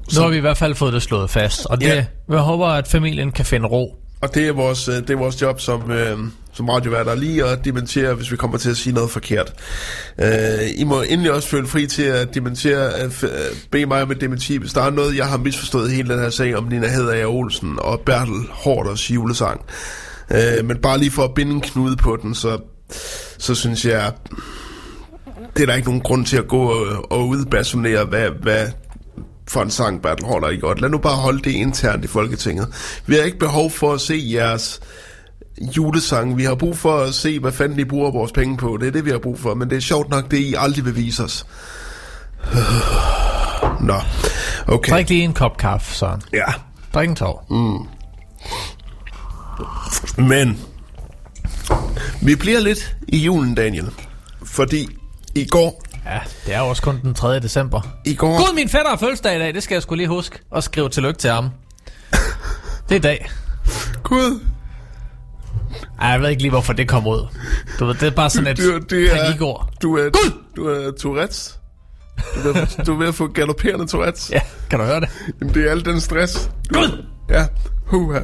nu 0.00 0.14
så- 0.14 0.22
har 0.22 0.28
vi 0.28 0.36
i 0.36 0.40
hvert 0.40 0.56
fald 0.56 0.74
fået 0.74 0.92
det 0.92 1.02
slået 1.02 1.30
fast. 1.30 1.66
Og 1.66 1.80
det, 1.80 1.86
Ja. 1.86 2.04
jeg 2.30 2.38
håber, 2.38 2.66
at 2.66 2.88
familien 2.88 3.32
kan 3.32 3.44
finde 3.44 3.66
ro. 3.68 3.96
Og 4.20 4.34
det 4.34 4.48
er 4.48 4.52
vores, 4.52 4.88
øh, 4.88 4.94
det 4.94 5.10
er 5.10 5.16
vores 5.16 5.42
job 5.42 5.60
som, 5.60 5.90
øh, 5.90 6.18
som 6.52 6.68
radioværter 6.68 7.14
lige 7.14 7.44
at 7.44 7.64
dementere, 7.64 8.14
hvis 8.14 8.30
vi 8.32 8.36
kommer 8.36 8.58
til 8.58 8.70
at 8.70 8.76
sige 8.76 8.92
noget 8.94 9.10
forkert. 9.10 9.52
Øh, 10.22 10.28
I 10.76 10.84
må 10.84 11.02
endelig 11.02 11.32
også 11.32 11.48
føle 11.48 11.66
fri 11.66 11.86
til 11.86 12.02
at 12.02 12.34
dementere, 12.34 12.90
øh, 13.04 13.12
øh, 13.22 13.28
bede 13.70 13.86
mig 13.86 14.02
om 14.02 14.10
et 14.10 14.20
dementi, 14.20 14.56
hvis 14.56 14.72
der 14.72 14.82
er 14.82 14.90
noget, 14.90 15.16
jeg 15.16 15.26
har 15.26 15.36
misforstået 15.38 15.90
hele 15.90 16.08
den 16.08 16.18
her 16.18 16.30
sag 16.30 16.56
om 16.56 16.64
Nina 16.64 16.88
Hedager 16.88 17.26
Olsen 17.26 17.78
og 17.78 18.00
Bertel 18.00 18.40
Hårders 18.50 19.10
julesang. 19.10 19.60
Øh, 20.30 20.64
men 20.64 20.76
bare 20.76 20.98
lige 20.98 21.10
for 21.10 21.24
at 21.24 21.34
binde 21.34 21.52
en 21.52 21.60
knude 21.60 21.96
på 21.96 22.18
den, 22.22 22.34
så, 22.34 22.58
så 23.38 23.54
synes 23.54 23.84
jeg, 23.84 24.12
det 25.56 25.62
er 25.62 25.66
der 25.66 25.74
ikke 25.74 25.88
nogen 25.88 26.00
grund 26.02 26.26
til 26.26 26.36
at 26.36 26.48
gå 26.48 26.62
og, 26.62 27.12
og 27.12 27.28
udbasonere, 27.28 28.04
hvad, 28.04 28.28
hvad 28.42 28.66
for 29.52 29.62
en 29.62 29.70
sang 29.70 30.02
Bertel 30.02 30.26
holder 30.26 30.48
I 30.48 30.56
godt. 30.56 30.80
Lad 30.80 30.90
nu 30.90 30.98
bare 30.98 31.16
holde 31.16 31.42
det 31.42 31.50
internt 31.50 32.04
i 32.04 32.08
Folketinget. 32.08 32.68
Vi 33.06 33.14
har 33.14 33.22
ikke 33.22 33.38
behov 33.38 33.70
for 33.70 33.92
at 33.92 34.00
se 34.00 34.22
jeres 34.32 34.80
julesang. 35.76 36.36
Vi 36.36 36.44
har 36.44 36.54
brug 36.54 36.78
for 36.78 36.98
at 36.98 37.14
se, 37.14 37.38
hvad 37.38 37.52
fanden 37.52 37.78
I 37.78 37.84
bruger 37.84 38.10
vores 38.10 38.32
penge 38.32 38.56
på. 38.56 38.76
Det 38.80 38.88
er 38.88 38.92
det, 38.92 39.04
vi 39.04 39.10
har 39.10 39.18
brug 39.18 39.38
for. 39.38 39.54
Men 39.54 39.70
det 39.70 39.76
er 39.76 39.80
sjovt 39.80 40.10
nok, 40.10 40.30
det 40.30 40.38
I 40.38 40.54
aldrig 40.58 40.84
vil 40.84 40.96
vise 40.96 41.24
os. 41.24 41.46
Nå, 43.80 44.00
okay. 44.66 44.92
Drik 44.92 45.08
lige 45.08 45.24
en 45.24 45.32
kop 45.32 45.56
kaffe, 45.56 45.94
Søren. 45.94 46.22
Ja, 46.32 46.44
Drik 46.94 47.08
en 47.08 47.16
tår. 47.16 47.46
Mm. 47.50 47.88
men 50.26 50.60
vi 52.22 52.34
bliver 52.36 52.60
lidt 52.60 52.96
i 53.08 53.18
julen, 53.18 53.54
Daniel. 53.54 53.90
fordi 54.44 54.88
i 55.34 55.44
går, 55.44 55.82
Ja, 56.06 56.20
det 56.46 56.54
er 56.54 56.58
jo 56.58 56.66
også 56.66 56.82
kun 56.82 57.00
den 57.02 57.14
3. 57.14 57.40
december. 57.40 57.80
i 58.04 58.14
går, 58.14 58.36
Gud, 58.36 58.54
min 58.54 58.68
fætter 58.68 58.88
har 58.88 58.96
fødselsdag 58.96 59.36
i 59.36 59.38
dag. 59.38 59.54
Det 59.54 59.62
skal 59.62 59.74
jeg 59.74 59.82
skulle 59.82 59.98
lige 59.98 60.08
huske. 60.08 60.38
Og 60.50 60.62
skrive 60.62 60.88
tillykke 60.88 61.18
til 61.18 61.30
ham. 61.30 61.50
Det 62.88 62.94
er 62.94 62.96
i 62.96 62.98
dag. 62.98 63.30
Gud, 64.02 64.40
Ej, 66.00 66.08
jeg 66.08 66.20
ved 66.20 66.28
ikke 66.30 66.42
lige, 66.42 66.50
hvorfor 66.50 66.72
det 66.72 66.88
kom 66.88 67.06
ud. 67.06 67.26
Du 67.78 67.86
ved, 67.86 67.94
det 67.94 68.02
er 68.02 68.10
bare 68.10 68.30
sådan 68.30 68.50
et 68.50 68.56
du, 68.56 68.78
det 68.78 69.12
er, 69.12 69.36
du 69.82 69.96
er, 69.96 70.10
Gud! 70.10 70.32
du 70.56 70.68
er 70.68 70.90
Tourette's. 70.90 71.58
Du 72.44 72.48
er, 72.48 72.52
ved 72.52 72.84
du 72.84 72.94
er 72.94 72.98
ved 72.98 73.08
at 73.08 73.14
få 73.14 73.26
galopperende 73.26 73.84
Tourette's. 73.84 74.28
Ja, 74.32 74.40
kan 74.70 74.78
du 74.78 74.84
høre 74.84 75.00
det? 75.00 75.08
Jamen, 75.40 75.54
det 75.54 75.66
er 75.66 75.70
al 75.70 75.84
den 75.84 76.00
stress. 76.00 76.50
Gud! 76.68 77.04
Ja, 77.28 77.46
huha. 77.86 78.20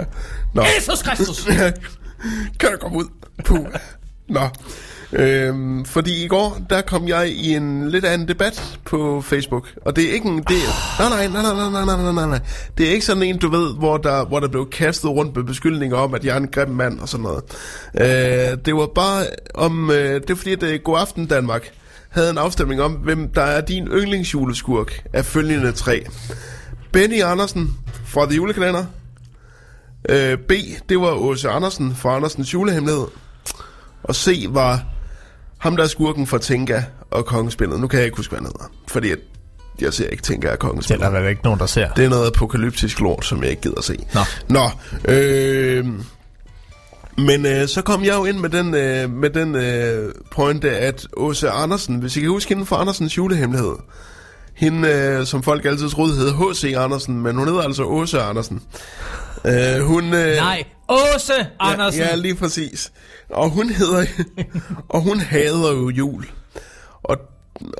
Nå, 0.54 0.64
Jesus 0.78 1.02
Kristus! 1.02 1.44
kan 2.60 2.72
du 2.72 2.76
komme 2.80 2.98
ud? 2.98 3.04
Puh. 3.44 3.66
Nå. 4.28 4.48
Øhm, 5.12 5.84
fordi 5.84 6.24
i 6.24 6.28
går, 6.28 6.58
der 6.70 6.80
kom 6.80 7.08
jeg 7.08 7.28
i 7.28 7.54
en 7.54 7.90
lidt 7.90 8.04
anden 8.04 8.28
debat 8.28 8.78
på 8.84 9.20
Facebook. 9.20 9.68
Og 9.82 9.96
det 9.96 10.04
er 10.04 10.12
ikke 10.12 10.28
en... 10.28 10.38
Det, 10.38 10.56
nej, 10.98 11.08
nej, 11.08 11.28
nej, 11.28 11.42
nej, 11.42 11.70
nej, 11.70 11.84
nej, 11.84 12.02
nej, 12.02 12.12
nej, 12.12 12.26
nej. 12.26 12.40
Det 12.78 12.86
er 12.88 12.90
ikke 12.90 13.04
sådan 13.04 13.22
en, 13.22 13.38
du 13.38 13.48
ved, 13.48 13.74
hvor 13.74 13.96
der, 13.96 14.24
hvor 14.24 14.40
der 14.40 14.48
blev 14.48 14.70
kastet 14.70 15.10
rundt 15.10 15.36
med 15.36 15.44
beskyldninger 15.44 15.96
om, 15.96 16.14
at 16.14 16.24
jeg 16.24 16.32
er 16.32 16.40
en 16.40 16.48
grim 16.48 16.68
mand 16.68 17.00
og 17.00 17.08
sådan 17.08 17.22
noget. 17.22 17.42
Øh, 17.94 18.58
det 18.64 18.74
var 18.74 18.86
bare 18.94 19.24
om... 19.54 19.90
Øh, 19.90 20.20
det 20.20 20.30
er 20.30 20.34
fordi, 20.34 20.52
at 20.52 20.62
øh, 20.62 20.80
God 20.84 20.98
Aften 20.98 21.26
Danmark 21.26 21.70
havde 22.08 22.30
en 22.30 22.38
afstemning 22.38 22.82
om, 22.82 22.92
hvem 22.92 23.28
der 23.28 23.42
er 23.42 23.60
din 23.60 23.86
yndlingsjuleskurk 23.86 25.02
af 25.12 25.24
følgende 25.24 25.72
tre. 25.72 26.06
Benny 26.92 27.22
Andersen 27.22 27.76
fra 28.04 28.26
The 28.26 28.34
Julekalender. 28.34 28.84
Øh, 30.08 30.38
B, 30.38 30.52
det 30.88 31.00
var 31.00 31.12
Åse 31.12 31.48
Andersen 31.48 31.94
fra 31.94 32.16
Andersens 32.16 32.54
julehemmelighed. 32.54 33.06
Og 34.02 34.14
C 34.14 34.46
var 34.48 34.84
ham, 35.58 35.76
der 35.76 35.84
er 35.84 35.88
skurken 35.88 36.26
fra 36.26 36.38
Tinka 36.38 36.82
og 37.10 37.26
Kongespillet. 37.26 37.80
Nu 37.80 37.86
kan 37.86 37.98
jeg 37.98 38.06
ikke 38.06 38.16
huske, 38.16 38.30
hvad 38.30 38.38
han 38.38 38.46
hedder. 38.46 38.64
Fordi 38.88 39.08
jeg 39.80 39.92
ser 39.92 40.08
ikke 40.08 40.22
Tinka 40.22 40.46
og 40.48 40.52
Det 40.52 40.64
er 40.64 40.68
Kongespillet. 40.68 41.00
der 41.12 41.20
vel 41.20 41.30
ikke 41.30 41.44
nogen, 41.44 41.60
der 41.60 41.66
ser. 41.66 41.88
Det 41.92 42.04
er 42.04 42.08
noget 42.08 42.26
apokalyptisk 42.26 43.00
lort, 43.00 43.24
som 43.24 43.42
jeg 43.42 43.50
ikke 43.50 43.62
gider 43.62 43.82
se. 43.82 43.96
Nå. 44.14 44.20
Nå, 44.48 44.70
øh, 45.12 45.86
men 47.18 47.46
øh, 47.46 47.68
så 47.68 47.82
kom 47.82 48.04
jeg 48.04 48.14
jo 48.14 48.24
ind 48.24 48.38
med 48.38 48.48
den, 48.50 48.74
øh, 48.74 49.10
med 49.10 49.30
den 49.30 49.54
øh, 49.54 50.12
pointe, 50.32 50.70
at 50.70 51.06
Åse 51.16 51.50
Andersen, 51.50 51.96
hvis 51.98 52.16
I 52.16 52.20
kan 52.20 52.28
huske 52.30 52.54
hende 52.54 52.66
fra 52.66 52.80
Andersens 52.80 53.16
julehemmelighed, 53.16 53.74
hende, 54.54 54.88
øh, 54.88 55.26
som 55.26 55.42
folk 55.42 55.64
altid 55.64 55.88
troede 55.88 56.14
hed 56.14 56.30
H.C. 56.32 56.74
Andersen, 56.76 57.22
men 57.22 57.36
hun 57.36 57.48
hedder 57.48 57.62
altså 57.62 57.82
Åse 57.84 58.20
Andersen. 58.22 58.62
Øh, 59.44 59.80
hun, 59.84 60.04
øh, 60.14 60.36
Nej, 60.36 60.64
Åse 60.88 61.46
Andersen. 61.60 62.00
Ja, 62.00 62.08
ja, 62.08 62.14
lige 62.14 62.34
præcis. 62.34 62.92
Og 63.30 63.50
hun 63.50 63.70
hedder 63.70 64.06
og 64.88 65.00
hun 65.00 65.20
hader 65.20 65.72
jo 65.72 65.88
jul. 65.90 66.26
Og, 67.02 67.16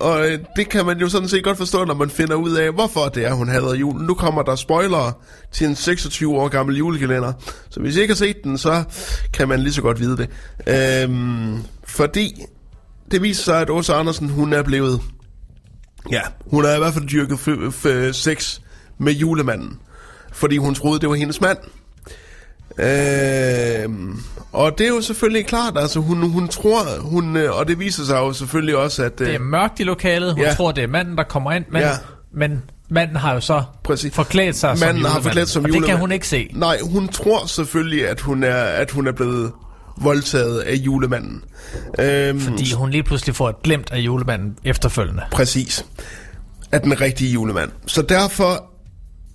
og 0.01 0.29
øh, 0.29 0.39
det 0.57 0.69
kan 0.69 0.87
man 0.87 0.99
jo 0.99 1.09
sådan 1.09 1.29
set 1.29 1.45
godt 1.45 1.59
forstå, 1.59 1.85
når 1.85 1.95
man 1.95 2.11
finder 2.11 2.35
ud 2.35 2.53
af, 2.53 2.73
hvorfor 2.73 3.09
det 3.09 3.27
er, 3.27 3.33
hun 3.33 3.49
hader 3.49 3.75
jul. 3.75 4.01
Nu 4.01 4.15
kommer 4.15 4.43
der 4.43 4.57
spoilere 4.57 5.13
til 5.53 5.67
en 5.67 5.77
26 5.77 6.35
år 6.35 6.49
gammel 6.49 6.77
julekalender. 6.77 7.33
Så 7.71 7.81
hvis 7.81 7.97
I 7.97 8.01
ikke 8.01 8.13
har 8.13 8.17
set 8.17 8.45
den, 8.45 8.59
så 8.59 8.85
kan 9.33 9.49
man 9.49 9.61
lige 9.61 9.73
så 9.73 9.83
godt 9.83 10.01
vide 10.01 10.17
det. 10.17 10.31
Øhm, 10.67 11.63
fordi 11.85 12.43
det 13.11 13.23
viser 13.23 13.43
sig, 13.43 13.61
at 13.61 13.71
Åsa 13.71 13.93
Andersen, 13.93 14.29
hun 14.29 14.53
er 14.53 14.63
blevet... 14.63 15.01
Ja, 16.11 16.21
hun 16.47 16.65
har 16.65 16.75
i 16.75 16.79
hvert 16.79 16.95
fald 16.95 17.09
dyrket 17.09 18.17
sex 18.17 18.61
med 18.99 19.13
julemanden. 19.13 19.81
Fordi 20.33 20.57
hun 20.57 20.75
troede, 20.75 21.01
det 21.01 21.09
var 21.09 21.15
hendes 21.15 21.41
mand. 21.41 21.59
Øh, 22.79 23.89
og 24.53 24.79
det 24.79 24.85
er 24.85 24.89
jo 24.89 25.01
selvfølgelig 25.01 25.47
klart, 25.47 25.73
altså 25.79 26.01
hun, 26.01 26.31
hun 26.31 26.49
tror, 26.49 27.01
hun, 27.01 27.37
øh, 27.37 27.57
og 27.59 27.69
det 27.69 27.79
viser 27.79 28.05
sig 28.05 28.17
jo 28.17 28.33
selvfølgelig 28.33 28.77
også, 28.77 29.03
at... 29.05 29.19
Det 29.19 29.35
er 29.35 29.39
mørkt 29.39 29.81
i 29.81 29.85
lokalet. 29.85 30.33
Hun 30.35 30.43
Ja. 30.43 30.55
tror, 30.55 30.73
det 30.73 30.85
er 30.85 30.89
manden, 30.89 31.17
der 31.17 31.23
kommer 31.25 31.53
ind. 31.53 31.65
Men, 31.73 31.83
Ja. 31.83 31.91
men 32.35 32.63
manden 32.91 33.17
har 33.17 33.35
jo 33.35 33.41
så 33.41 33.63
Præcis. 33.85 34.15
forklædt 34.15 34.57
sig 34.57 34.79
som 34.79 34.87
Manden 34.87 35.03
har 35.03 35.09
julemand. 35.11 35.23
forklædt 35.23 35.49
som 35.49 35.65
Og 35.65 35.69
det 35.69 35.73
kan 35.75 35.81
julemand. 35.81 35.99
hun 36.01 36.13
ikke 36.13 36.29
se. 36.29 36.51
Nej, 36.55 36.79
hun 36.83 37.09
tror 37.09 37.47
selvfølgelig, 37.47 38.09
at 38.09 38.21
hun 38.21 38.43
er, 38.43 38.57
at 38.57 38.91
hun 38.91 39.07
er 39.07 39.13
blevet 39.13 39.53
voldtaget 39.97 40.61
af 40.61 40.75
julemanden. 40.75 41.45
Øhm, 41.99 42.41
Fordi 42.41 42.73
hun 42.75 42.91
lige 42.91 43.03
pludselig 43.03 43.35
får 43.35 43.49
et 43.49 43.63
glemt 43.63 43.91
af 43.93 43.99
julemanden 43.99 44.57
efterfølgende. 44.65 45.23
Præcis. 45.33 45.85
Af 46.73 46.81
den 46.81 47.01
rigtige 47.01 47.33
julemand. 47.33 47.71
Så 47.87 48.03
derfor, 48.03 48.68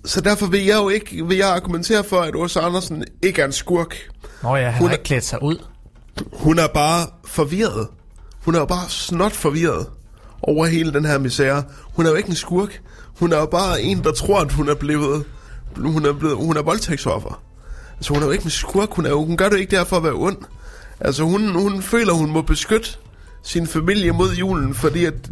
så 0.04 0.20
derfor 0.20 0.46
vil 0.46 0.64
jeg 0.64 0.76
jo 0.76 0.88
ikke 0.88 1.26
vil 1.26 1.36
jeg 1.36 1.48
argumentere 1.48 2.04
for, 2.04 2.20
at 2.20 2.34
Åsa 2.36 2.60
Andersen 2.60 3.04
ikke 3.22 3.42
er 3.42 3.46
en 3.46 3.52
skurk. 3.52 3.96
Nå 4.42 4.56
ja, 4.56 4.70
han 4.70 4.80
Hun 4.80 4.88
har 4.88 4.94
ikke 4.94 5.04
klædt 5.04 5.24
sig 5.24 5.42
ud. 5.42 5.56
Hun 6.32 6.58
er 6.58 6.66
bare 6.66 7.06
forvirret. 7.24 7.88
Hun 8.44 8.54
er 8.54 8.58
jo 8.58 8.64
bare 8.64 8.88
snot 8.88 9.32
forvirret 9.32 9.86
over 10.42 10.66
hele 10.66 10.92
den 10.92 11.04
her 11.04 11.18
misære. 11.18 11.62
Hun 11.94 12.06
er 12.06 12.10
jo 12.10 12.16
ikke 12.16 12.28
en 12.28 12.34
skurk. 12.34 12.80
Hun 13.18 13.32
er 13.32 13.38
jo 13.38 13.46
bare 13.46 13.82
en, 13.82 14.04
der 14.04 14.12
tror, 14.12 14.40
at 14.40 14.52
hun 14.52 14.68
er 14.68 14.74
blevet... 14.74 15.24
Hun 15.76 16.06
er, 16.06 16.12
blevet, 16.12 16.36
hun 16.36 16.56
er 16.56 16.62
voldtægtsoffer. 16.62 17.42
Altså, 17.96 18.12
hun 18.12 18.22
er 18.22 18.26
jo 18.26 18.32
ikke 18.32 18.44
en 18.44 18.50
skurk. 18.50 18.92
Hun, 18.92 19.06
er 19.06 19.10
jo, 19.10 19.24
hun 19.24 19.36
gør 19.36 19.48
det 19.48 19.58
ikke 19.58 19.76
derfor 19.76 19.96
at 19.96 20.02
være 20.02 20.12
ond. 20.12 20.36
Altså, 21.00 21.22
hun, 21.22 21.48
hun 21.48 21.82
føler, 21.82 22.12
hun 22.12 22.30
må 22.30 22.42
beskytte 22.42 22.88
sin 23.42 23.66
familie 23.66 24.12
mod 24.12 24.34
julen, 24.34 24.74
fordi 24.74 25.04
at 25.04 25.30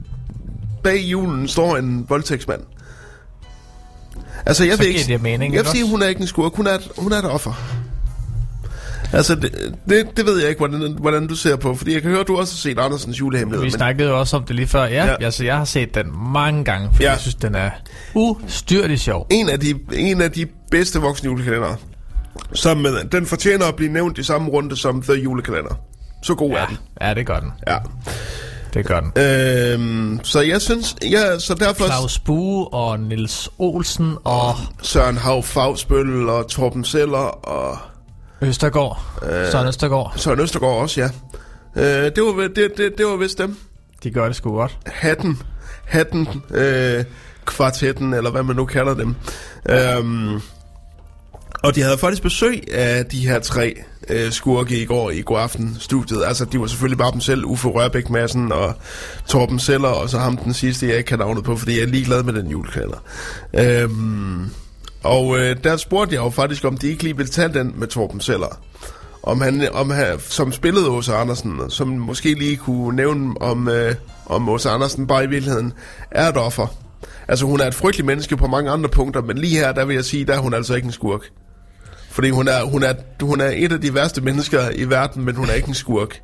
bag 0.82 0.99
julen 0.99 1.49
står 1.49 1.76
en 1.76 2.07
voldtægtsmand. 2.09 2.61
Altså, 4.47 4.64
jeg 4.64 4.76
Så 4.76 4.82
giver 4.82 4.95
ikke, 4.99 5.12
det 5.12 5.22
mening, 5.22 5.55
jeg 5.55 5.64
vil 5.64 5.70
sige, 5.70 5.90
hun 5.90 6.03
er 6.03 6.07
ikke 6.07 6.20
en 6.20 6.26
skurk. 6.26 6.55
Hun 6.57 6.66
er 6.66 6.70
et, 6.72 6.88
hun 6.99 7.12
er 7.12 7.16
et 7.16 7.24
offer. 7.30 7.53
Altså, 9.12 9.34
det, 9.34 9.74
det, 9.88 10.16
det 10.16 10.26
ved 10.26 10.38
jeg 10.40 10.49
ikke, 10.49 10.59
hvordan, 10.59 10.97
hvordan 11.01 11.26
du 11.26 11.34
ser 11.34 11.57
på, 11.57 11.74
fordi 11.74 11.93
jeg 11.95 12.03
kan 12.03 12.11
høre, 12.11 12.20
at 12.20 12.26
du 12.28 12.36
også 12.36 12.55
har 12.55 12.59
set 12.59 12.78
Andersens 12.78 13.20
julehemmelighed. 13.20 13.64
Vi 13.64 13.70
snakkede 13.70 14.09
jo 14.09 14.18
også 14.18 14.36
om 14.36 14.45
det 14.45 14.57
lige 14.57 14.66
før. 14.68 14.84
Ja, 14.84 15.07
Ja. 15.07 15.24
Altså, 15.24 15.45
jeg 15.45 15.57
har 15.57 15.64
set 15.64 15.95
den 15.95 16.07
mange 16.32 16.64
gange, 16.64 16.88
fordi 16.93 17.05
Ja. 17.05 17.11
jeg 17.11 17.20
synes, 17.20 17.34
den 17.34 17.55
er 17.55 17.70
ustyrligt 18.14 19.01
sjov. 19.01 19.26
en 19.30 19.49
af 19.49 19.61
de, 19.61 19.74
en 19.95 20.20
af 20.20 20.30
de 20.32 20.47
bedste 20.70 20.99
voksne 21.01 21.26
julekalendere, 21.30 21.76
som 22.55 22.86
den 23.12 23.26
fortjener 23.26 23.66
at 23.66 23.76
blive 23.76 23.93
nævnt 23.93 24.18
i 24.18 24.22
samme 24.22 24.49
runde 24.51 24.76
som 24.76 25.03
The 25.03 25.12
Julekalender. 25.14 25.74
Så 26.22 26.34
god 26.34 26.51
er 26.53 26.59
Ja, 26.59 26.66
den. 26.68 26.78
ja 27.03 27.14
det 27.14 27.26
gør 27.26 27.40
den. 27.40 27.51
Ja. 27.68 27.76
Det 28.74 28.86
gør 28.86 29.00
den. 29.00 29.12
Øhm, 29.22 30.20
så 30.22 30.40
jeg 30.40 30.60
synes, 30.60 30.96
ja, 31.10 31.38
så 31.38 31.54
derfor 31.54 31.84
Claus 31.84 32.18
Bue 32.18 32.74
og 32.74 33.00
Nils 33.00 33.50
Olsen 33.58 34.16
og 34.24 34.54
Søren 34.82 35.16
Hav 35.16 35.42
Fagsbøl 35.42 36.28
og 36.28 36.48
Torben 36.48 36.84
Seller 36.84 37.46
og 37.48 37.78
Østergaard. 38.42 39.02
Øh. 39.22 39.50
Søren 39.50 39.68
Østergaard. 39.68 40.12
Søren 40.16 40.40
Østergaard 40.40 40.76
også, 40.80 41.00
ja. 41.00 41.08
Øh, 41.76 42.04
det, 42.16 42.22
var, 42.22 42.48
det, 42.56 42.72
det, 42.76 42.92
det 42.98 43.06
var 43.06 43.16
vist 43.16 43.38
dem. 43.38 43.56
De 44.02 44.10
gør 44.10 44.26
det 44.26 44.36
sgu 44.36 44.52
godt. 44.54 44.78
Hatten, 44.86 45.38
Hatten, 45.84 46.28
øh, 46.50 47.04
kvartetten, 47.44 48.14
eller 48.14 48.30
hvad 48.30 48.42
man 48.42 48.56
nu 48.56 48.64
kalder 48.64 48.94
dem. 48.94 49.14
Øhm, 49.70 50.40
og 51.62 51.74
de 51.74 51.82
havde 51.82 51.98
faktisk 51.98 52.22
besøg 52.22 52.74
af 52.74 53.06
de 53.06 53.28
her 53.28 53.38
tre 53.40 53.74
øh, 54.08 54.32
skurke 54.32 54.82
i 54.82 54.84
går 54.84 55.10
i 55.10 55.20
går 55.20 55.38
aften 55.38 55.76
studiet. 55.80 56.24
Altså, 56.26 56.44
de 56.44 56.60
var 56.60 56.66
selvfølgelig 56.66 56.98
bare 56.98 57.12
dem 57.12 57.20
selv, 57.20 57.44
Uffe 57.44 57.68
Rørbæk 57.68 58.10
Madsen 58.10 58.52
og 58.52 58.74
Torben 59.26 59.58
Seller, 59.58 59.88
og 59.88 60.08
så 60.08 60.18
ham 60.18 60.36
den 60.36 60.54
sidste, 60.54 60.88
jeg 60.88 60.96
ikke 60.96 61.08
kan 61.08 61.18
navnet 61.18 61.44
på, 61.44 61.56
fordi 61.56 61.76
jeg 61.76 61.82
er 61.82 61.86
ligeglad 61.86 62.22
med 62.22 62.32
den 62.32 62.46
julekalender. 62.46 62.98
Øhm, 63.54 64.50
og 65.02 65.38
øh, 65.38 65.56
der 65.64 65.76
spurgte 65.76 66.14
jeg 66.14 66.22
jo 66.22 66.30
faktisk, 66.30 66.64
om 66.64 66.76
de 66.76 66.88
ikke 66.88 67.02
lige 67.02 67.16
ville 67.16 67.30
tage 67.30 67.48
den 67.48 67.74
med 67.76 67.88
Torben 67.88 68.20
Seller. 68.20 68.60
Om 69.22 69.40
han, 69.40 69.68
om 69.72 69.90
han, 69.90 70.06
som 70.18 70.52
spillede 70.52 70.88
Åse 70.88 71.14
Andersen, 71.14 71.60
som 71.68 71.88
måske 71.88 72.34
lige 72.34 72.56
kunne 72.56 72.96
nævne, 72.96 73.34
om, 73.40 73.68
øh, 73.68 73.94
om 74.26 74.48
Åse 74.48 74.70
Andersen 74.70 75.06
bare 75.06 75.24
i 75.24 75.26
virkeligheden 75.26 75.72
er 76.10 76.28
et 76.28 76.36
offer. 76.36 76.66
Altså 77.28 77.46
hun 77.46 77.60
er 77.60 77.66
et 77.66 77.74
frygteligt 77.74 78.06
menneske 78.06 78.36
på 78.36 78.46
mange 78.46 78.70
andre 78.70 78.88
punkter, 78.88 79.22
men 79.22 79.38
lige 79.38 79.58
her, 79.58 79.72
der 79.72 79.84
vil 79.84 79.94
jeg 79.94 80.04
sige, 80.04 80.24
der 80.24 80.34
er 80.34 80.38
hun 80.38 80.54
altså 80.54 80.74
ikke 80.74 80.86
en 80.86 80.92
skurk. 80.92 81.20
Fordi 82.12 82.30
hun 82.30 82.48
er, 82.48 82.62
hun, 82.64 82.82
er, 82.82 82.94
hun 83.20 83.40
er 83.40 83.50
et 83.54 83.72
af 83.72 83.80
de 83.80 83.94
værste 83.94 84.20
mennesker 84.20 84.70
i 84.74 84.84
verden, 84.84 85.24
men 85.24 85.36
hun 85.36 85.48
er 85.48 85.52
ikke 85.52 85.68
en 85.68 85.74
skurk. 85.74 86.20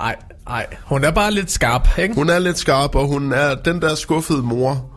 Ej, 0.00 0.16
ej. 0.46 0.66
Hun 0.84 1.04
er 1.04 1.10
bare 1.10 1.30
lidt 1.30 1.50
skarp, 1.50 1.88
ikke? 1.98 2.14
Hun 2.14 2.30
er 2.30 2.38
lidt 2.38 2.58
skarp, 2.58 2.94
og 2.94 3.06
hun 3.06 3.32
er 3.32 3.54
den 3.54 3.82
der 3.82 3.94
skuffede 3.94 4.42
mor. 4.42 4.90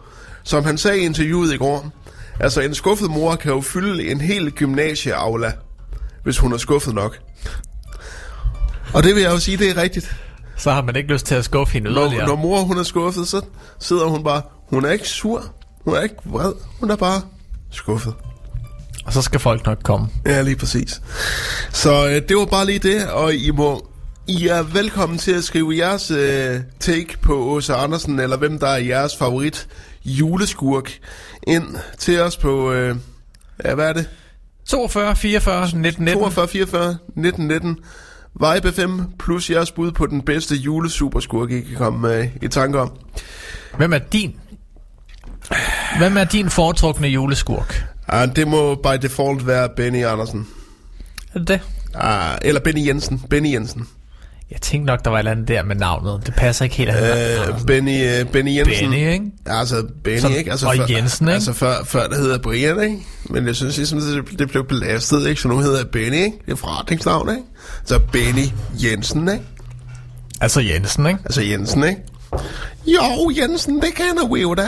Som 0.43 0.65
han 0.65 0.77
sagde 0.77 0.99
i 0.99 1.05
interviewet 1.05 1.53
i 1.53 1.57
går. 1.57 1.91
Altså 2.39 2.61
en 2.61 2.75
skuffet 2.75 3.09
mor 3.09 3.35
kan 3.35 3.51
jo 3.51 3.61
fylde 3.61 4.11
en 4.11 4.21
hel 4.21 4.51
gymnasieaula, 4.51 5.51
hvis 6.23 6.37
hun 6.37 6.53
er 6.53 6.57
skuffet 6.57 6.95
nok. 6.95 7.17
Og 8.93 9.03
det 9.03 9.15
vil 9.15 9.23
jeg 9.23 9.31
jo 9.31 9.39
sige, 9.39 9.57
det 9.57 9.69
er 9.69 9.81
rigtigt. 9.81 10.15
Så 10.57 10.71
har 10.71 10.81
man 10.81 10.95
ikke 10.95 11.13
lyst 11.13 11.25
til 11.25 11.35
at 11.35 11.45
skuffe 11.45 11.73
hende 11.73 11.91
yderligere. 11.91 12.27
Når, 12.27 12.35
når 12.35 12.41
mor 12.41 12.59
hun 12.59 12.77
er 12.77 12.83
skuffet, 12.83 13.27
så 13.27 13.41
sidder 13.79 14.05
hun 14.05 14.23
bare... 14.23 14.41
Hun 14.69 14.85
er 14.85 14.89
ikke 14.89 15.07
sur. 15.07 15.43
Hun 15.85 15.95
er 15.95 16.01
ikke 16.01 16.15
vred. 16.25 16.53
Hun 16.79 16.91
er 16.91 16.95
bare 16.95 17.21
skuffet. 17.71 18.13
Og 19.05 19.13
så 19.13 19.21
skal 19.21 19.39
folk 19.39 19.65
nok 19.65 19.77
komme. 19.83 20.07
Ja, 20.25 20.41
lige 20.41 20.55
præcis. 20.55 21.01
Så 21.71 22.07
øh, 22.07 22.21
det 22.29 22.37
var 22.37 22.45
bare 22.45 22.65
lige 22.65 22.79
det, 22.79 23.09
og 23.09 23.33
I 23.33 23.51
må... 23.51 23.87
I 24.27 24.47
er 24.47 24.63
velkommen 24.63 25.17
til 25.17 25.31
at 25.31 25.43
skrive 25.43 25.77
jeres 25.77 26.11
øh, 26.11 26.59
take 26.79 27.17
på 27.21 27.33
Åsa 27.33 27.73
Andersen, 27.73 28.19
eller 28.19 28.37
hvem 28.37 28.59
der 28.59 28.67
er 28.67 28.77
jeres 28.77 29.15
favorit 29.15 29.67
juleskurk, 30.05 30.91
ind 31.47 31.75
til 31.97 32.21
os 32.21 32.37
på... 32.37 32.71
Øh, 32.71 32.95
ja, 33.65 33.75
hvad 33.75 33.89
er 33.89 33.93
det? 33.93 34.09
42, 34.65 35.15
44, 35.15 35.69
19, 35.73 36.05
19. 36.05 36.13
42 36.13 36.47
44 36.47 36.97
19 37.15 37.47
19. 37.47 37.77
Vibe 38.39 38.71
FM 38.71 38.99
plus 39.19 39.49
jeres 39.49 39.71
bud 39.71 39.91
på 39.91 40.05
den 40.05 40.21
bedste 40.21 40.55
julesuperskurk, 40.55 41.51
I 41.51 41.61
kan 41.61 41.75
komme 41.77 42.13
øh, 42.13 42.27
i 42.41 42.47
tanker 42.47 42.79
om. 42.79 42.91
Hvem 43.77 43.93
er 43.93 43.97
din... 43.97 44.35
Hvem 45.97 46.17
er 46.17 46.23
din 46.23 46.49
foretrukne 46.49 47.07
juleskurk? 47.07 47.94
Ah, 48.07 48.29
det 48.35 48.47
må 48.47 48.75
by 48.75 48.97
default 49.01 49.47
være 49.47 49.69
Benny 49.75 50.05
Andersen. 50.05 50.47
Er 51.33 51.39
det 51.39 51.47
det? 51.47 51.59
Ah, 51.95 52.37
eller 52.41 52.61
Benny 52.61 52.87
Jensen. 52.87 53.21
Benny 53.29 53.53
Jensen. 53.53 53.87
Jeg 54.51 54.61
tænkte 54.61 54.85
nok, 54.85 55.03
der 55.05 55.09
var 55.09 55.17
et 55.17 55.19
eller 55.19 55.31
andet 55.31 55.47
der 55.47 55.63
med 55.63 55.75
navnet. 55.75 56.21
Det 56.25 56.33
passer 56.33 56.63
ikke 56.63 56.75
helt. 56.75 56.89
Øh, 56.91 57.65
Benny, 57.67 58.21
uh, 58.21 58.27
Benny 58.31 58.57
Jensen. 58.57 58.75
Benny, 58.91 59.11
ikke? 59.13 59.25
Altså 59.45 59.83
Benny, 60.03 60.19
Som- 60.19 60.31
ikke? 60.31 60.51
Altså, 60.51 60.67
og 60.67 60.75
før, 60.77 60.85
Jensen, 60.89 61.27
ikke? 61.27 61.33
Altså 61.33 61.53
før, 61.53 61.83
før 61.85 62.07
det 62.07 62.17
hedder 62.17 62.37
Brian, 62.37 62.81
ikke? 62.83 62.97
Men 63.29 63.47
jeg 63.47 63.55
synes 63.55 63.77
ligesom, 63.77 63.99
det, 63.99 64.39
det 64.39 64.49
blev 64.49 64.67
belastet, 64.67 65.27
ikke? 65.27 65.41
Så 65.41 65.47
nu 65.47 65.59
hedder 65.59 65.77
jeg 65.77 65.87
Benny, 65.89 66.15
ikke? 66.15 66.37
Det 66.45 66.51
er 66.51 66.55
forretningsnavn, 66.55 67.29
ikke? 67.29 67.41
Så 67.85 67.99
Benny 68.11 68.45
Jensen, 68.83 69.27
ikke? 69.29 69.43
Altså 70.41 70.61
Jensen, 70.61 71.05
ikke? 71.05 71.19
Altså 71.25 71.41
Jensen, 71.41 71.83
ikke? 71.83 72.01
Jo, 72.87 73.31
Jensen, 73.41 73.75
det 73.81 73.93
kender 73.95 74.33
vi 74.33 74.41
jo 74.41 74.53
da. 74.53 74.67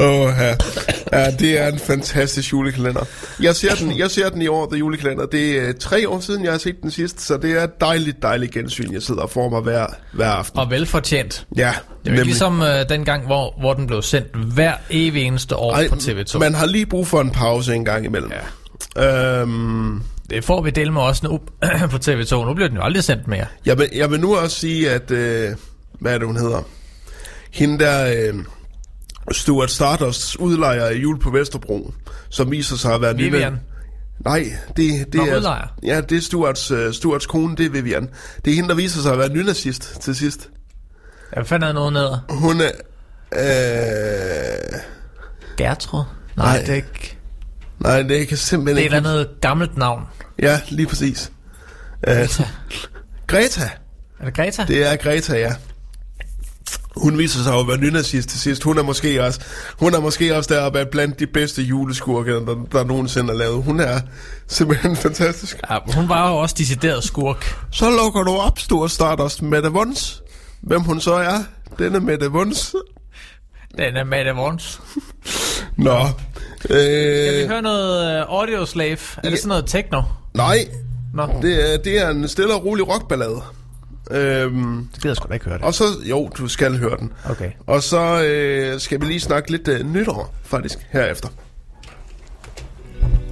Åh, 0.00 0.30
ja. 0.38 0.54
ja, 1.12 1.30
det 1.30 1.60
er 1.60 1.68
en 1.68 1.78
fantastisk 1.78 2.52
julekalender. 2.52 3.04
Jeg 3.42 3.56
ser 3.56 3.74
den, 3.74 3.98
jeg 3.98 4.10
ser 4.10 4.28
den 4.28 4.42
i 4.42 4.46
år, 4.46 4.66
The 4.70 4.78
julekalender. 4.78 5.26
Det 5.26 5.58
er 5.58 5.68
øh, 5.68 5.74
tre 5.80 6.08
år 6.08 6.20
siden, 6.20 6.44
jeg 6.44 6.52
har 6.52 6.58
set 6.58 6.76
den 6.82 6.90
sidst, 6.90 7.20
så 7.20 7.36
det 7.36 7.50
er 7.58 7.64
et 7.64 7.80
dejligt, 7.80 8.22
dejligt 8.22 8.52
gensyn, 8.52 8.92
jeg 8.92 9.02
sidder 9.02 9.20
og 9.22 9.30
får 9.30 9.48
mig 9.48 9.60
hver, 9.60 9.86
hver 10.12 10.30
aften. 10.30 10.58
Og 10.58 10.70
velfortjent. 10.70 11.46
Ja, 11.56 11.72
Det 12.04 12.12
er 12.12 12.16
jo 12.16 12.22
ligesom 12.24 12.62
øh, 12.62 12.88
dengang, 12.88 13.26
hvor, 13.26 13.54
hvor 13.60 13.74
den 13.74 13.86
blev 13.86 14.02
sendt 14.02 14.36
hver 14.36 14.72
evig 14.90 15.22
eneste 15.22 15.56
år 15.56 15.72
Ej, 15.74 15.88
på 15.88 15.94
TV2. 15.94 16.38
Man 16.38 16.54
har 16.54 16.66
lige 16.66 16.86
brug 16.86 17.06
for 17.06 17.20
en 17.20 17.30
pause 17.30 17.74
en 17.74 17.84
gang 17.84 18.04
imellem. 18.04 18.30
Ja. 18.96 19.40
Øhm, 19.40 20.02
Det 20.30 20.44
får 20.44 20.62
vi 20.62 20.70
dele 20.70 20.92
med 20.92 21.00
også 21.00 21.26
nu 21.26 21.40
på 21.92 21.96
TV2. 21.96 22.34
Nu 22.44 22.54
bliver 22.54 22.68
den 22.68 22.76
jo 22.76 22.82
aldrig 22.82 23.04
sendt 23.04 23.28
mere. 23.28 23.46
jeg, 23.66 23.78
vil, 23.78 23.88
jeg 23.94 24.10
vil 24.10 24.20
nu 24.20 24.36
også 24.36 24.56
sige, 24.56 24.90
at... 24.90 25.10
Øh, 25.10 25.48
hvad 26.00 26.14
er 26.14 26.18
det, 26.18 26.26
hun 26.26 26.36
hedder? 26.36 26.66
Hende 27.50 27.78
der... 27.84 28.06
Øh, 28.28 28.34
Stuart 29.32 29.70
Stardusts 29.70 30.38
udlejer 30.38 30.84
af 30.84 30.94
jul 30.94 31.18
på 31.18 31.30
Vesterbro, 31.30 31.92
som 32.28 32.50
viser 32.50 32.76
sig 32.76 32.94
at 32.94 33.00
være... 33.00 33.16
Vivian. 33.16 33.60
Nej, 34.24 34.44
det, 34.76 35.06
det 35.12 35.14
Nå, 35.14 35.26
er... 35.26 35.36
udlejer. 35.36 35.66
Ja, 35.82 36.00
det 36.00 36.18
er 36.18 36.22
Stuarts, 36.22 36.70
uh, 36.70 36.92
Stuarts 36.92 37.26
kone, 37.26 37.56
det 37.56 37.66
er 37.66 37.70
Vivian. 37.70 38.08
Det 38.44 38.50
er 38.50 38.54
hende, 38.54 38.68
der 38.68 38.74
viser 38.74 39.00
sig 39.00 39.12
at 39.12 39.18
være 39.18 39.28
nynazist 39.28 40.00
til 40.00 40.16
sidst. 40.16 40.50
Jeg 41.36 41.46
fandt 41.46 41.64
jeg 41.64 41.72
noget 41.72 41.92
ned. 41.92 42.08
Hun 42.28 42.60
er... 42.60 42.70
Øh, 43.32 44.80
Gertrud? 45.56 46.04
Nej, 46.36 46.46
Nej. 46.46 46.60
det 46.60 46.68
er 46.68 46.74
ikke... 46.74 47.18
nej, 47.78 48.02
det 48.02 48.28
kan 48.28 48.36
simpelthen 48.36 48.76
Det 48.76 48.92
er 48.92 48.96
et 48.96 49.06
andet 49.06 49.28
gammelt 49.40 49.76
navn. 49.76 50.02
Ja, 50.38 50.60
lige 50.68 50.86
præcis. 50.86 51.32
Uh, 52.08 52.14
Greta. 53.26 53.70
Er 54.20 54.24
det 54.24 54.34
Greta? 54.34 54.64
Det 54.68 54.92
er 54.92 54.96
Greta, 54.96 55.38
ja. 55.38 55.54
Hun 56.96 57.18
viser 57.18 57.42
sig 57.42 57.54
at 57.54 57.68
være 57.68 57.78
nynazist 57.78 58.28
til 58.28 58.40
sidst. 58.40 58.62
Hun 58.62 58.78
er 58.78 58.82
måske 58.82 59.24
også, 59.24 59.40
hun 59.78 59.94
er 59.94 60.00
måske 60.00 60.36
også 60.36 60.54
deroppe 60.54 60.86
blandt 60.92 61.18
de 61.20 61.26
bedste 61.26 61.62
juleskurke, 61.62 62.32
der, 62.32 62.56
der 62.72 62.84
nogensinde 62.84 63.32
er 63.32 63.36
lavet. 63.36 63.62
Hun 63.62 63.80
er 63.80 64.00
simpelthen 64.48 64.96
fantastisk. 65.06 65.60
Ja, 65.70 65.78
hun 65.94 66.08
var 66.08 66.28
jo 66.30 66.36
også 66.36 66.54
decideret 66.58 67.04
skurk. 67.04 67.56
Så 67.72 67.90
lukker 67.90 68.22
du 68.22 68.30
op, 68.36 68.58
stor 68.58 68.86
Stardust, 68.86 69.42
Mette 69.42 69.68
Vons. 69.68 70.22
Hvem 70.60 70.80
hun 70.80 71.00
så 71.00 71.14
er, 71.14 71.38
denne 71.78 72.00
Mette 72.00 72.26
Vons. 72.26 72.74
Den 73.78 73.96
er 73.96 74.04
Mette 74.04 74.30
Vons. 74.34 74.80
Nå. 75.76 75.98
Skal 76.64 76.76
vi 77.36 77.42
Øh, 77.42 77.48
høre 77.48 77.62
noget 77.62 78.24
uh, 78.28 78.34
Audio 78.38 78.66
Slave? 78.66 78.98
Er 79.24 79.30
det 79.30 79.38
sådan 79.38 79.48
noget 79.48 79.66
techno? 79.66 80.02
nej, 80.34 80.68
Nå, 81.14 81.28
det 81.42 81.72
er, 81.74 81.78
det 81.78 81.98
er 81.98 82.10
en 82.10 82.28
stille 82.28 82.54
og 82.54 82.64
rolig 82.64 82.88
rockballade. 82.88 83.40
Øhm, 84.10 84.88
det 84.92 85.02
gider 85.02 85.08
jeg 85.08 85.16
sgu 85.16 85.28
da 85.28 85.34
ikke 85.34 85.46
høre 85.46 85.58
det. 85.58 85.64
og 85.64 85.74
så, 85.74 85.84
jo, 86.04 86.30
du 86.38 86.48
skal 86.48 86.78
høre 86.78 86.96
den. 86.98 87.12
Okay. 87.30 87.50
Og 87.66 87.82
så 87.82 88.22
øh, 88.24 88.80
skal 88.80 89.00
vi 89.00 89.06
lige 89.06 89.20
snakke 89.20 89.50
lidt 89.50 89.68
øh, 89.68 89.92
nytår, 89.92 90.34
faktisk, 90.42 90.78
herefter. 90.90 91.28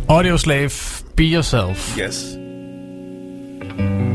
Audio 0.09 0.37
Slave, 0.37 0.71
Be 1.17 1.23
Yourself. 1.23 1.99
Yes. 1.99 2.25
Be 3.77 4.08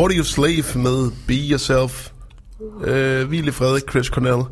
Audio 0.00 0.24
Slave 0.24 0.64
med 0.74 1.10
Be 1.26 1.34
Yourself. 1.50 2.10
Øh, 2.84 3.28
hvil 3.28 3.48
i 3.48 3.50
fred, 3.50 3.80
Chris 3.90 4.06
Cornell. 4.06 4.42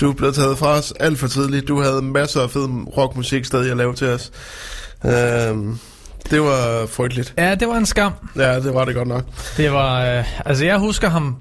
Du 0.00 0.12
blev 0.12 0.32
taget 0.32 0.58
fra 0.58 0.68
os 0.68 0.92
alt 1.00 1.18
for 1.18 1.26
tidligt. 1.28 1.68
Du 1.68 1.80
havde 1.82 2.02
masser 2.02 2.40
af 2.40 2.50
fed 2.50 2.68
rockmusik 2.96 3.44
stadig 3.44 3.70
at 3.70 3.76
lave 3.76 3.94
til 3.94 4.06
os. 4.08 4.32
Øh, 5.04 5.10
det 6.30 6.40
var 6.40 6.86
frygteligt. 6.86 7.34
Ja, 7.38 7.54
det 7.54 7.68
var 7.68 7.76
en 7.76 7.86
skam. 7.86 8.12
Ja, 8.36 8.60
det 8.60 8.74
var 8.74 8.84
det 8.84 8.94
godt 8.94 9.08
nok. 9.08 9.24
Det 9.56 9.72
var, 9.72 10.18
øh, 10.18 10.46
altså 10.46 10.64
jeg 10.64 10.78
husker 10.78 11.08
ham, 11.08 11.36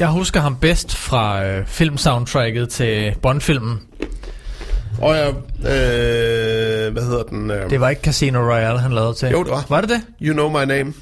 jeg 0.00 0.08
husker 0.08 0.40
ham 0.40 0.56
bedst 0.56 0.96
fra 0.96 1.44
øh, 1.44 1.66
filmsoundtracket 1.66 2.68
til 2.68 3.14
Bond-filmen. 3.22 3.80
Og 5.02 5.14
ja, 5.14 5.28
øh, 5.28 6.92
hvad 6.92 7.02
hedder 7.02 7.22
den? 7.22 7.50
Øh, 7.50 7.70
Det 7.70 7.80
var 7.80 7.88
ikke 7.88 8.02
Casino 8.02 8.38
Royale, 8.38 8.78
han 8.78 8.92
lavede 8.92 9.14
til. 9.14 9.28
Jo, 9.28 9.42
det 9.42 9.50
var. 9.50 9.64
Var 9.68 9.80
det 9.80 9.90
det? 9.90 10.00
You 10.22 10.32
Know 10.32 10.48
My 10.48 10.64
Name 10.64 10.92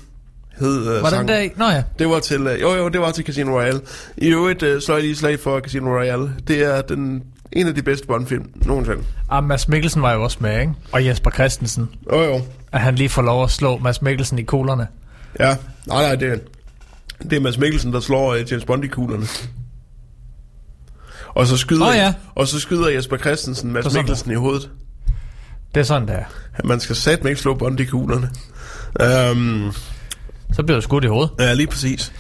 hed 0.59 0.81
øh, 0.81 0.87
Var 0.87 1.01
den 1.01 1.11
sangen. 1.11 1.29
der 1.29 1.39
i? 1.39 1.51
Nå 1.57 1.65
ja. 1.69 1.83
Det 1.99 2.09
var 2.09 2.21
til, 2.21 2.47
øh, 2.47 2.61
jo 2.61 2.75
jo, 2.75 2.89
det 2.89 3.01
var 3.01 3.11
til 3.11 3.25
Casino 3.25 3.51
Royale. 3.59 3.81
I 4.17 4.27
øvrigt 4.29 4.63
øh, 4.63 4.83
slår 4.83 4.95
jeg 4.95 5.03
lige 5.05 5.17
slag 5.17 5.41
for 5.41 5.61
Casino 5.61 5.91
Royale. 5.99 6.33
Det 6.49 6.63
er 6.63 6.83
den, 6.83 7.23
en 7.53 7.67
af 7.69 7.75
de 7.75 7.83
bedste 7.83 8.07
Bond-film 8.07 8.51
nogensinde. 8.57 9.03
Ah, 9.31 9.45
Mads 9.45 9.69
Mikkelsen 9.69 10.03
var 10.03 10.13
jo 10.13 10.23
også 10.23 10.39
med, 10.41 10.61
ikke? 10.61 10.73
Og 10.93 11.07
Jesper 11.07 11.31
Christensen. 11.31 11.89
Jo 12.13 12.23
jo, 12.23 12.41
At 12.73 12.81
han 12.81 12.95
lige 12.95 13.09
får 13.09 13.23
lov 13.23 13.45
at 13.45 13.51
slå 13.51 13.79
Mads 13.79 14.03
Mikkelsen 14.03 14.39
i 14.39 14.43
kuglerne. 14.43 14.87
ja. 15.41 15.57
Nej 15.87 16.03
nej, 16.03 16.15
det 16.15 16.29
er, 16.33 16.37
det 17.23 17.33
er 17.33 17.41
Mads 17.41 17.59
Mikkelsen, 17.59 17.93
der 17.93 18.01
slår 18.01 18.35
øh, 18.35 18.51
James 18.53 18.65
Bond 18.65 18.85
i 18.85 18.89
kuglerne. 18.89 19.27
Og 21.29 21.47
så 21.47 21.57
skyder, 21.57 21.89
Åh, 21.89 21.95
ja. 21.97 22.15
og 22.35 22.49
så 22.49 22.61
skyder 22.61 22.89
Jesper 22.89 23.17
Christensen 23.17 23.73
Mads 23.73 23.85
Så 23.85 23.91
sådan 23.91 24.03
Mikkelsen 24.05 24.31
i 24.31 24.35
hovedet. 24.35 24.71
Det 25.75 25.81
er 25.81 25.85
sådan, 25.85 26.09
der. 26.09 26.19
Man 26.65 26.81
skal 26.81 26.97
satme 26.97 27.31
ikke 27.31 27.41
slå 27.43 27.55
Bond 27.55 27.81
i 27.81 27.85
kuglerne. 27.85 28.31
Um, 29.33 29.73
Så 30.57 30.63
bliver 30.63 30.77
du 30.77 30.83
skudt 30.83 31.05
i 31.05 31.07
hovedet. 31.09 31.31
ja, 31.39 31.53
lige 31.55 31.67
præcis. 31.67 32.13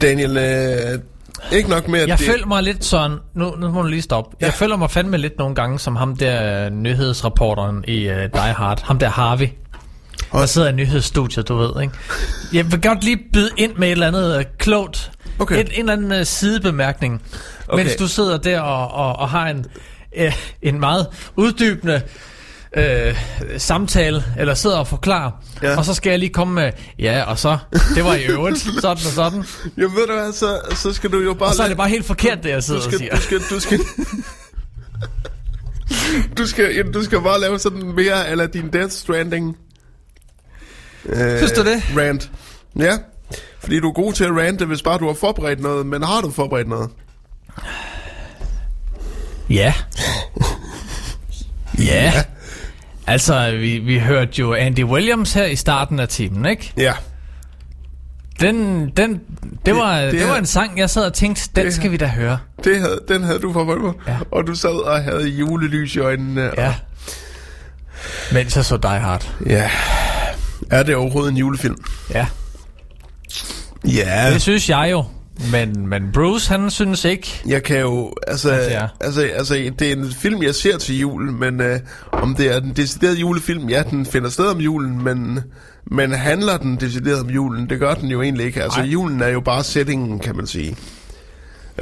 Daniel, 0.00 0.36
øh, 0.36 0.98
ikke 1.52 1.70
nok 1.70 1.88
med, 1.88 2.00
at 2.00 2.08
Jeg 2.08 2.18
det... 2.18 2.26
føler 2.26 2.46
mig 2.46 2.62
lidt 2.62 2.84
sådan, 2.84 3.16
nu, 3.34 3.54
nu 3.58 3.70
må 3.70 3.82
du 3.82 3.88
lige 3.88 4.02
stoppe. 4.02 4.36
Jeg 4.40 4.52
føler 4.52 4.76
mig 4.76 4.90
fandme 4.90 5.18
lidt 5.18 5.38
nogle 5.38 5.54
gange 5.54 5.78
som 5.78 5.96
ham 5.96 6.16
der 6.16 6.64
øh, 6.66 6.70
nyhedsreporteren 6.72 7.84
i 7.88 8.08
uh, 8.08 8.14
Die 8.14 8.40
Hard. 8.40 8.82
Ham 8.82 8.98
der 8.98 9.08
Harvey. 9.08 9.48
Der 10.32 10.46
sidder 10.46 10.68
i 10.68 10.72
nyhedsstudiet, 10.72 11.48
du 11.48 11.56
ved, 11.56 11.82
ikke? 11.82 11.94
Jeg 12.52 12.72
vil 12.72 12.82
godt 12.82 13.04
lige 13.04 13.18
byde 13.32 13.50
ind 13.56 13.72
med 13.76 13.88
et 13.88 13.92
eller 13.92 14.06
andet 14.06 14.36
uh, 14.36 14.42
klogt. 14.58 15.12
Okay. 15.38 15.60
Et, 15.60 15.68
en 15.74 15.78
eller 15.78 15.92
anden 15.92 16.20
uh, 16.20 16.26
sidebemærkning. 16.26 17.22
Okay. 17.68 17.84
Mens 17.84 17.96
du 17.96 18.06
sidder 18.06 18.36
der 18.36 18.60
og, 18.60 18.90
og, 19.06 19.16
og 19.18 19.28
har 19.28 19.48
en, 19.48 19.64
uh, 20.20 20.32
en 20.62 20.80
meget 20.80 21.06
uddybende 21.36 22.02
øh, 22.76 23.16
samtale, 23.58 24.24
eller 24.38 24.54
sidder 24.54 24.76
og 24.76 24.86
forklarer. 24.86 25.30
Ja. 25.62 25.70
Ja. 25.70 25.76
Og 25.78 25.84
så 25.84 25.94
skal 25.94 26.10
jeg 26.10 26.18
lige 26.18 26.32
komme 26.32 26.54
med, 26.54 26.72
ja, 26.98 27.22
og 27.22 27.38
så, 27.38 27.58
det 27.94 28.04
var 28.04 28.14
i 28.14 28.24
øvrigt, 28.24 28.58
sådan 28.80 28.90
og 28.90 28.98
sådan. 28.98 29.44
Jamen 29.76 29.96
ved 29.96 30.06
du 30.06 30.12
hvad, 30.12 30.32
så, 30.32 30.60
så 30.74 30.92
skal 30.92 31.12
du 31.12 31.18
jo 31.20 31.34
bare... 31.34 31.48
Og 31.48 31.54
så 31.54 31.62
er 31.62 31.68
det 31.68 31.76
bare 31.76 31.88
helt 31.88 32.06
forkert, 32.06 32.42
det 32.42 32.50
jeg 32.50 32.62
sidder 32.62 32.80
du 32.80 32.86
og 32.86 32.92
skal, 32.92 32.98
siger. 32.98 33.16
du 33.16 33.20
skal, 33.20 33.40
du 33.40 33.60
skal, 33.60 33.80
du 36.38 36.46
skal, 36.46 36.74
ja, 36.74 36.82
du 36.82 37.04
skal 37.04 37.20
bare 37.20 37.40
lave 37.40 37.58
sådan 37.58 37.82
mere 37.96 38.30
eller 38.30 38.46
din 38.46 38.68
Death 38.72 38.92
Stranding. 38.92 39.56
Øh, 41.06 41.36
Synes 41.38 41.52
du 41.52 41.64
det? 41.64 41.82
Rant. 41.98 42.30
Ja, 42.78 42.98
fordi 43.60 43.80
du 43.80 43.88
er 43.88 43.92
god 43.92 44.12
til 44.12 44.24
at 44.24 44.30
rante, 44.30 44.64
hvis 44.64 44.82
bare 44.82 44.98
du 44.98 45.06
har 45.06 45.14
forberedt 45.14 45.60
noget. 45.60 45.86
Men 45.86 46.02
har 46.02 46.20
du 46.20 46.30
forberedt 46.30 46.68
noget? 46.68 46.90
Ja. 49.50 49.74
ja. 51.78 52.12
Altså, 53.06 53.50
vi, 53.50 53.78
vi 53.78 53.98
hørte 53.98 54.32
jo 54.38 54.54
Andy 54.54 54.84
Williams 54.84 55.32
her 55.32 55.44
i 55.44 55.56
starten 55.56 56.00
af 56.00 56.08
timen, 56.08 56.46
ikke? 56.46 56.72
Ja. 56.76 56.92
Den, 58.40 58.88
den, 58.96 59.20
det, 59.66 59.76
var, 59.76 60.00
det 60.00 60.12
det, 60.12 60.28
var 60.28 60.36
en 60.36 60.46
sang, 60.46 60.78
jeg 60.78 60.90
sad 60.90 61.04
og 61.06 61.14
tænkte, 61.14 61.50
den 61.56 61.64
det- 61.64 61.74
skal 61.74 61.90
vi 61.90 61.96
da 61.96 62.06
høre. 62.06 62.38
Det 62.64 62.80
havde, 62.80 63.00
den 63.08 63.22
havde 63.22 63.38
du 63.38 63.52
forberedt 63.52 63.80
på. 63.80 64.00
Ja. 64.08 64.16
Og 64.30 64.46
du 64.46 64.54
sad 64.54 64.84
og 64.84 65.02
havde 65.02 65.28
julelys 65.28 65.94
i 65.94 65.98
øjnene. 65.98 66.50
Ja. 66.58 66.74
Mens 68.32 68.56
jeg 68.56 68.64
så 68.64 68.76
Die 68.76 68.90
Hard. 68.98 69.32
ja. 69.46 69.70
Er 70.70 70.82
det 70.82 70.96
overhovedet 70.96 71.30
en 71.30 71.36
julefilm? 71.36 71.76
Ja. 72.14 72.26
Ja. 73.84 74.30
Det 74.32 74.42
synes 74.42 74.68
jeg 74.70 74.88
jo. 74.90 75.04
Men, 75.52 75.88
men 75.88 76.12
Bruce, 76.12 76.50
han 76.50 76.70
synes 76.70 77.04
ikke. 77.04 77.42
Jeg 77.46 77.62
kan 77.62 77.80
jo, 77.80 78.14
altså, 78.26 78.50
det 78.50 78.74
er. 78.74 78.88
altså, 79.00 79.22
altså, 79.22 79.54
det 79.78 79.88
er 79.88 79.92
en 79.96 80.12
film, 80.12 80.42
jeg 80.42 80.54
ser 80.54 80.78
til 80.78 80.98
jul, 80.98 81.32
men 81.32 81.60
øh, 81.60 81.80
om 82.12 82.34
det 82.34 82.54
er 82.54 82.60
den 82.60 82.72
deciderede 82.72 83.16
julefilm, 83.18 83.68
ja, 83.68 83.82
den 83.90 84.06
finder 84.06 84.30
sted 84.30 84.46
om 84.46 84.58
julen, 84.58 85.04
men, 85.04 85.40
men 85.86 86.12
handler 86.12 86.56
den 86.56 86.76
decideret 86.76 87.20
om 87.20 87.30
julen? 87.30 87.70
Det 87.70 87.78
gør 87.78 87.94
den 87.94 88.08
jo 88.08 88.22
egentlig 88.22 88.46
ikke. 88.46 88.62
Altså, 88.62 88.80
Nej. 88.80 88.88
julen 88.88 89.20
er 89.20 89.28
jo 89.28 89.40
bare 89.40 89.64
settingen, 89.64 90.18
kan 90.18 90.36
man 90.36 90.46
sige. 90.46 90.76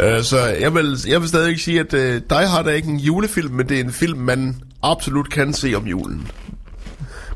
Øh, 0.01 0.23
så 0.23 0.39
jeg 0.39 0.75
vil, 0.75 0.99
jeg 1.09 1.21
vil 1.21 1.29
stadig 1.29 1.49
ikke 1.49 1.63
sige, 1.63 1.81
at 1.81 1.95
øh, 1.95 2.21
Die 2.31 2.47
Hard 2.47 2.67
er 2.67 2.73
ikke 2.73 2.89
en 2.89 2.99
julefilm, 2.99 3.53
men 3.55 3.69
det 3.69 3.81
er 3.81 3.85
en 3.85 3.93
film, 3.93 4.19
man 4.19 4.57
absolut 4.83 5.31
kan 5.31 5.53
se 5.53 5.75
om 5.75 5.87
julen. 5.87 6.29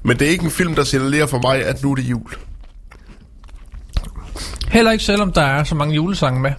Men 0.03 0.19
det 0.19 0.27
er 0.27 0.31
ikke 0.31 0.45
en 0.45 0.51
film, 0.51 0.75
der 0.75 0.85
signalerer 0.85 1.27
for 1.27 1.39
mig, 1.43 1.65
at 1.65 1.83
nu 1.83 1.91
er 1.91 1.95
det 1.95 2.03
jul. 2.05 2.31
Heller 4.71 4.93
ikke 4.93 5.05
selvom 5.05 5.33
der 5.33 5.43
er 5.43 5.65
så 5.65 5.75
mange 5.75 5.95
julesange 5.95 6.41
med. 6.41 6.51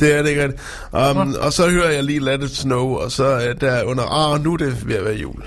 Det 0.00 0.14
er 0.14 0.22
det 0.22 0.28
ikke 0.28 0.42
rigtigt. 0.42 0.62
Um, 0.92 1.34
og 1.40 1.52
så 1.52 1.70
hører 1.70 1.90
jeg 1.90 2.04
lige 2.04 2.20
Let 2.20 2.42
It 2.42 2.56
Snow, 2.56 2.94
og 2.94 3.12
så 3.12 3.24
er 3.24 3.52
der 3.52 3.84
under, 3.84 4.04
ah, 4.04 4.44
nu 4.44 4.52
er 4.52 4.56
det 4.56 4.88
ved 4.88 4.94
at 4.94 5.04
være 5.04 5.14
jul. 5.14 5.42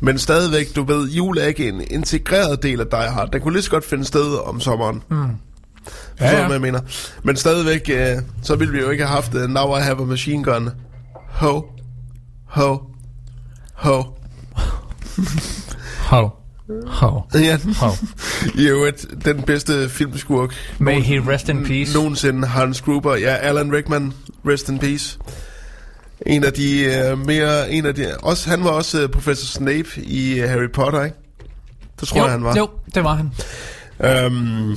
Men 0.00 0.18
stadigvæk, 0.18 0.76
du 0.76 0.82
ved, 0.82 1.08
jul 1.08 1.38
er 1.38 1.44
ikke 1.46 1.68
en 1.68 1.82
integreret 1.90 2.62
del 2.62 2.80
af 2.80 2.86
Die 2.86 3.10
Hard. 3.10 3.30
Den 3.32 3.40
kunne 3.40 3.54
lige 3.54 3.62
så 3.62 3.70
godt 3.70 3.84
finde 3.84 4.04
sted 4.04 4.46
om 4.46 4.60
sommeren. 4.60 5.02
Mm. 5.08 5.16
Ja, 6.20 6.30
ja. 6.30 6.40
hvad 6.40 6.54
jeg 6.54 6.60
mener? 6.60 6.80
Men 7.22 7.36
stadigvæk, 7.36 7.90
øh, 7.92 8.16
så 8.42 8.56
ville 8.56 8.72
vi 8.72 8.80
jo 8.80 8.90
ikke 8.90 9.06
have 9.06 9.14
haft 9.14 9.34
uh, 9.34 9.40
Now 9.40 9.76
I 9.76 9.80
Have 9.80 10.02
a 10.02 10.04
Machine 10.04 10.44
Gun. 10.44 10.70
Ho. 11.28 11.62
Ho. 12.46 12.78
Ho. 13.74 14.02
Hov. 15.98 16.38
Hov. 16.86 17.26
Ja, 17.34 17.58
Hov. 17.80 17.92
i 18.54 18.66
øvrigt, 18.68 19.06
den 19.24 19.42
bedste 19.42 19.88
filmskurk. 19.88 20.54
May 20.78 21.00
he 21.00 21.20
rest 21.32 21.48
in 21.48 21.64
peace. 21.64 21.94
Nogensinde 21.94 22.48
Hans 22.48 22.80
Gruber. 22.80 23.16
Ja, 23.16 23.34
Alan 23.34 23.72
Rickman. 23.72 24.12
Rest 24.48 24.68
in 24.68 24.78
peace. 24.78 25.18
En 26.26 26.44
af 26.44 26.52
de 26.52 26.86
uh, 27.12 27.18
mere... 27.26 27.70
En 27.70 27.86
af 27.86 27.94
de, 27.94 28.16
også, 28.22 28.50
han 28.50 28.64
var 28.64 28.70
også 28.70 29.04
uh, 29.04 29.10
professor 29.10 29.46
Snape 29.46 29.88
i 29.96 30.42
uh, 30.42 30.48
Harry 30.48 30.70
Potter, 30.74 31.04
ikke? 31.04 31.16
Det 32.00 32.08
tror 32.08 32.18
jo, 32.18 32.24
jeg, 32.24 32.32
han 32.32 32.44
var. 32.44 32.56
Jo, 32.56 32.68
det 32.94 33.04
var 33.04 33.14
han. 33.14 33.30
Øhm, 34.24 34.76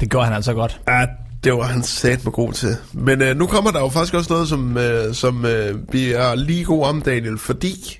Det 0.00 0.10
gjorde 0.10 0.26
han 0.26 0.34
altså 0.34 0.54
godt. 0.54 0.80
ja, 0.88 1.06
det 1.44 1.52
var 1.52 1.62
han 1.62 1.82
sat 1.82 2.24
med 2.24 2.32
god 2.32 2.52
til. 2.52 2.76
Men 2.92 3.22
uh, 3.22 3.28
nu 3.36 3.46
kommer 3.46 3.70
der 3.70 3.80
jo 3.80 3.88
faktisk 3.88 4.14
også 4.14 4.32
noget, 4.32 4.48
som, 4.48 4.76
uh, 4.76 5.14
som 5.14 5.36
uh, 5.44 5.92
vi 5.92 6.12
er 6.12 6.34
lige 6.34 6.64
gode 6.64 6.88
om, 6.88 7.02
Daniel, 7.02 7.38
fordi... 7.38 7.98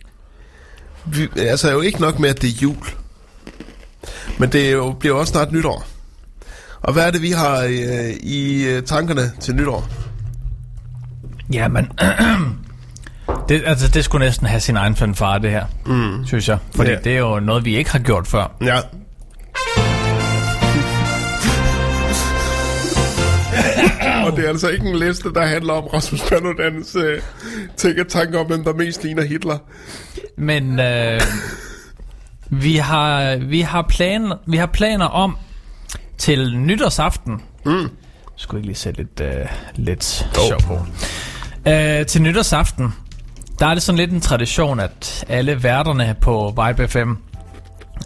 Vi, 1.06 1.28
altså, 1.36 1.68
er 1.68 1.72
jo 1.72 1.80
ikke 1.80 2.00
nok 2.00 2.18
med, 2.18 2.28
at 2.30 2.42
det 2.42 2.48
er 2.50 2.58
jul. 2.62 2.76
Men 4.38 4.52
det 4.52 4.72
jo, 4.72 4.92
bliver 4.92 5.14
jo 5.14 5.20
også 5.20 5.30
snart 5.30 5.52
nytår. 5.52 5.86
Og 6.80 6.92
hvad 6.92 7.06
er 7.06 7.10
det, 7.10 7.22
vi 7.22 7.30
har 7.30 7.64
uh, 7.64 8.10
i 8.20 8.66
uh, 8.76 8.82
tankerne 8.84 9.32
til 9.40 9.54
nytår? 9.54 9.88
Jamen, 11.52 11.92
det, 13.48 13.62
altså, 13.66 13.88
det 13.88 14.04
skulle 14.04 14.26
næsten 14.26 14.46
have 14.46 14.60
sin 14.60 14.76
egen 14.76 14.96
fanfare, 14.96 15.42
det 15.42 15.50
her, 15.50 15.64
mm. 15.86 16.26
synes 16.26 16.48
jeg. 16.48 16.58
Fordi 16.74 16.90
Ja. 16.90 16.96
det 17.04 17.14
er 17.14 17.18
jo 17.18 17.40
noget, 17.40 17.64
vi 17.64 17.76
ikke 17.76 17.90
har 17.90 17.98
gjort 17.98 18.26
før. 18.26 18.52
Ja. 18.64 18.78
Og 24.26 24.36
det 24.36 24.44
er 24.44 24.48
altså 24.48 24.68
ikke 24.68 24.86
en 24.88 24.96
liste, 24.96 25.32
der 25.34 25.46
handler 25.46 25.72
om 25.72 25.84
Rasmus 25.84 26.20
Paludans 26.22 26.96
øh, 26.96 27.22
tænker 27.76 28.04
tanker 28.04 28.38
om, 28.40 28.46
hvem 28.46 28.64
der 28.64 28.74
mest 28.74 29.04
ligner 29.04 29.22
Hitler. 29.22 29.58
Men 30.36 30.80
øh, 30.80 31.20
vi, 32.50 32.76
har, 32.76 33.36
vi, 33.36 33.60
har 33.60 33.82
plan, 33.82 34.32
vi 34.46 34.56
har 34.56 34.66
planer 34.66 35.06
om 35.06 35.36
til 36.18 36.58
nytårsaften. 36.58 37.42
Mm. 37.64 37.90
Skulle 38.36 38.58
ikke 38.58 38.68
lige 38.68 38.76
sætte 38.76 39.02
lidt, 39.02 39.20
øh, 39.20 39.46
lidt 39.74 40.28
oh. 40.38 40.46
sjov 40.48 40.60
på. 40.60 40.86
Øh, 41.70 42.06
til 42.06 42.22
nytårsaften, 42.22 42.94
der 43.58 43.66
er 43.66 43.74
det 43.74 43.82
sådan 43.82 43.96
lidt 43.96 44.10
en 44.10 44.20
tradition, 44.20 44.80
at 44.80 45.24
alle 45.28 45.62
værterne 45.62 46.16
på 46.20 46.54
Vibe 46.66 46.88
FM, 46.88 47.12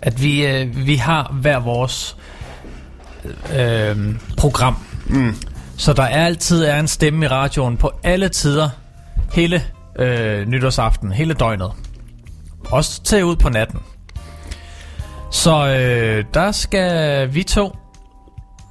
at 0.03 0.23
vi, 0.23 0.47
øh, 0.47 0.87
vi 0.87 0.97
har 0.97 1.33
hver 1.33 1.59
vores 1.59 2.17
øh, 3.57 3.97
program. 4.37 4.77
Mm. 5.07 5.35
Så 5.77 5.93
der 5.93 6.03
er 6.03 6.25
altid 6.25 6.65
er 6.65 6.81
en 6.81 6.89
stemme 6.89 7.25
i 7.25 7.29
radioen 7.29 7.77
på 7.77 7.93
alle 8.03 8.29
tider, 8.29 8.69
hele 9.33 9.63
øh, 9.99 10.49
nytårsaften, 10.49 11.13
hele 11.13 11.35
døgnet. 11.35 11.73
Også 12.65 13.03
til 13.03 13.25
ud 13.25 13.37
på 13.37 13.49
natten. 13.49 13.81
Så 15.35 15.67
øh, 15.67 16.25
der 16.35 16.53
skal 16.53 17.35
vi 17.35 17.43
to, 17.43 17.77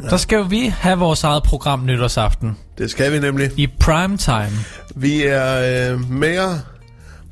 ja. 0.03 0.07
der 0.09 0.17
skal 0.17 0.35
jo 0.35 0.41
vi 0.43 0.65
have 0.79 0.99
vores 0.99 1.23
eget 1.23 1.43
program 1.43 1.85
nytårsaften 1.85 2.57
Det 2.77 2.91
skal 2.91 3.11
vi 3.11 3.19
nemlig. 3.19 3.51
i 3.57 3.67
prime 3.79 4.17
time. 4.17 4.59
Vi 4.95 5.23
er 5.23 5.91
øh, 5.93 6.09
mere... 6.11 6.59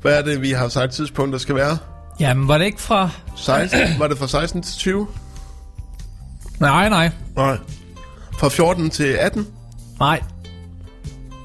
Hvad 0.02 0.18
er 0.18 0.22
det, 0.22 0.42
vi 0.42 0.50
har 0.50 0.68
sagt 0.68 0.92
tidspunkt, 0.92 1.32
der 1.32 1.38
skal 1.38 1.54
være? 1.54 1.78
Jamen, 2.20 2.48
var 2.48 2.58
det 2.58 2.64
ikke 2.64 2.80
fra... 2.80 3.10
16? 3.36 3.80
Var 3.98 4.08
det 4.08 4.18
fra 4.18 4.28
16 4.28 4.62
til 4.62 4.74
20? 4.78 5.06
Nej, 6.60 6.88
nej. 6.88 7.10
Nej. 7.36 7.56
Fra 8.38 8.48
14 8.48 8.90
til 8.90 9.04
18? 9.04 9.46
Nej. 10.00 10.20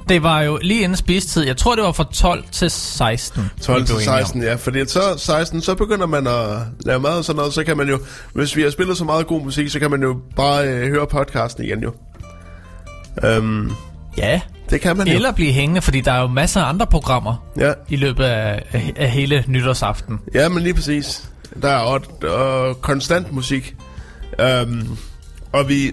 Det 0.10 0.24
var 0.24 0.41
jo 0.41 0.60
lige 0.62 0.82
inden 0.84 0.95
spistid. 0.97 1.45
Jeg 1.45 1.58
tror, 1.58 1.76
det 1.76 1.84
var 1.84 1.91
fra 1.91 2.05
12 2.14 2.43
til 2.51 2.72
16. 2.72 3.49
12 3.62 3.82
vi 3.82 3.86
til 3.88 3.93
blev 3.93 3.97
enige 3.97 4.12
om. 4.12 4.18
16, 4.20 4.43
ja. 4.43 4.55
Fordi 4.55 4.86
så 4.88 5.01
16, 5.18 5.62
så 5.62 5.76
begynder 5.76 6.05
man 6.05 6.28
at 6.28 6.34
lave 6.86 6.99
mad 6.99 7.12
og 7.18 7.26
sådan 7.26 7.38
noget. 7.38 7.53
Så 7.53 7.64
kan 7.64 7.78
man 7.78 7.89
jo, 7.89 7.99
hvis 8.34 8.55
vi 8.55 8.62
har 8.62 8.70
spillet 8.70 8.97
så 8.97 9.03
meget 9.03 9.28
god 9.28 9.43
musik, 9.43 9.70
så 9.70 9.80
kan 9.80 9.91
man 9.91 10.01
jo 10.01 10.18
bare 10.36 10.68
øh, 10.68 10.88
høre 10.89 11.08
podcasten 11.08 11.64
igen 11.64 11.80
jo. 11.84 11.93
Um, 13.38 13.76
Ja. 14.18 14.41
det 14.70 14.82
kan 14.82 14.97
man 14.97 15.08
jo. 15.08 15.14
Eller 15.14 15.32
blive 15.32 15.51
hængende, 15.51 15.82
fordi 15.82 16.01
der 16.01 16.12
er 16.12 16.22
jo 16.22 16.28
masser 16.28 16.62
af 16.62 16.70
andre 16.70 16.88
programmer 16.88 17.45
Ja. 17.60 17.74
i 17.89 17.95
løbet 17.95 18.24
af, 18.24 18.64
af, 18.72 18.93
af 18.95 19.10
hele 19.12 19.43
nytårsaften. 19.47 20.20
ja, 20.34 20.49
men 20.49 20.64
lige 20.64 20.74
præcis. 20.74 21.30
Der 21.62 21.70
er 21.70 21.78
og, 21.78 22.01
og 22.30 22.82
konstant 22.82 23.32
musik. 23.34 23.76
Um, 24.64 24.97
og 25.53 25.70
vi... 25.70 25.91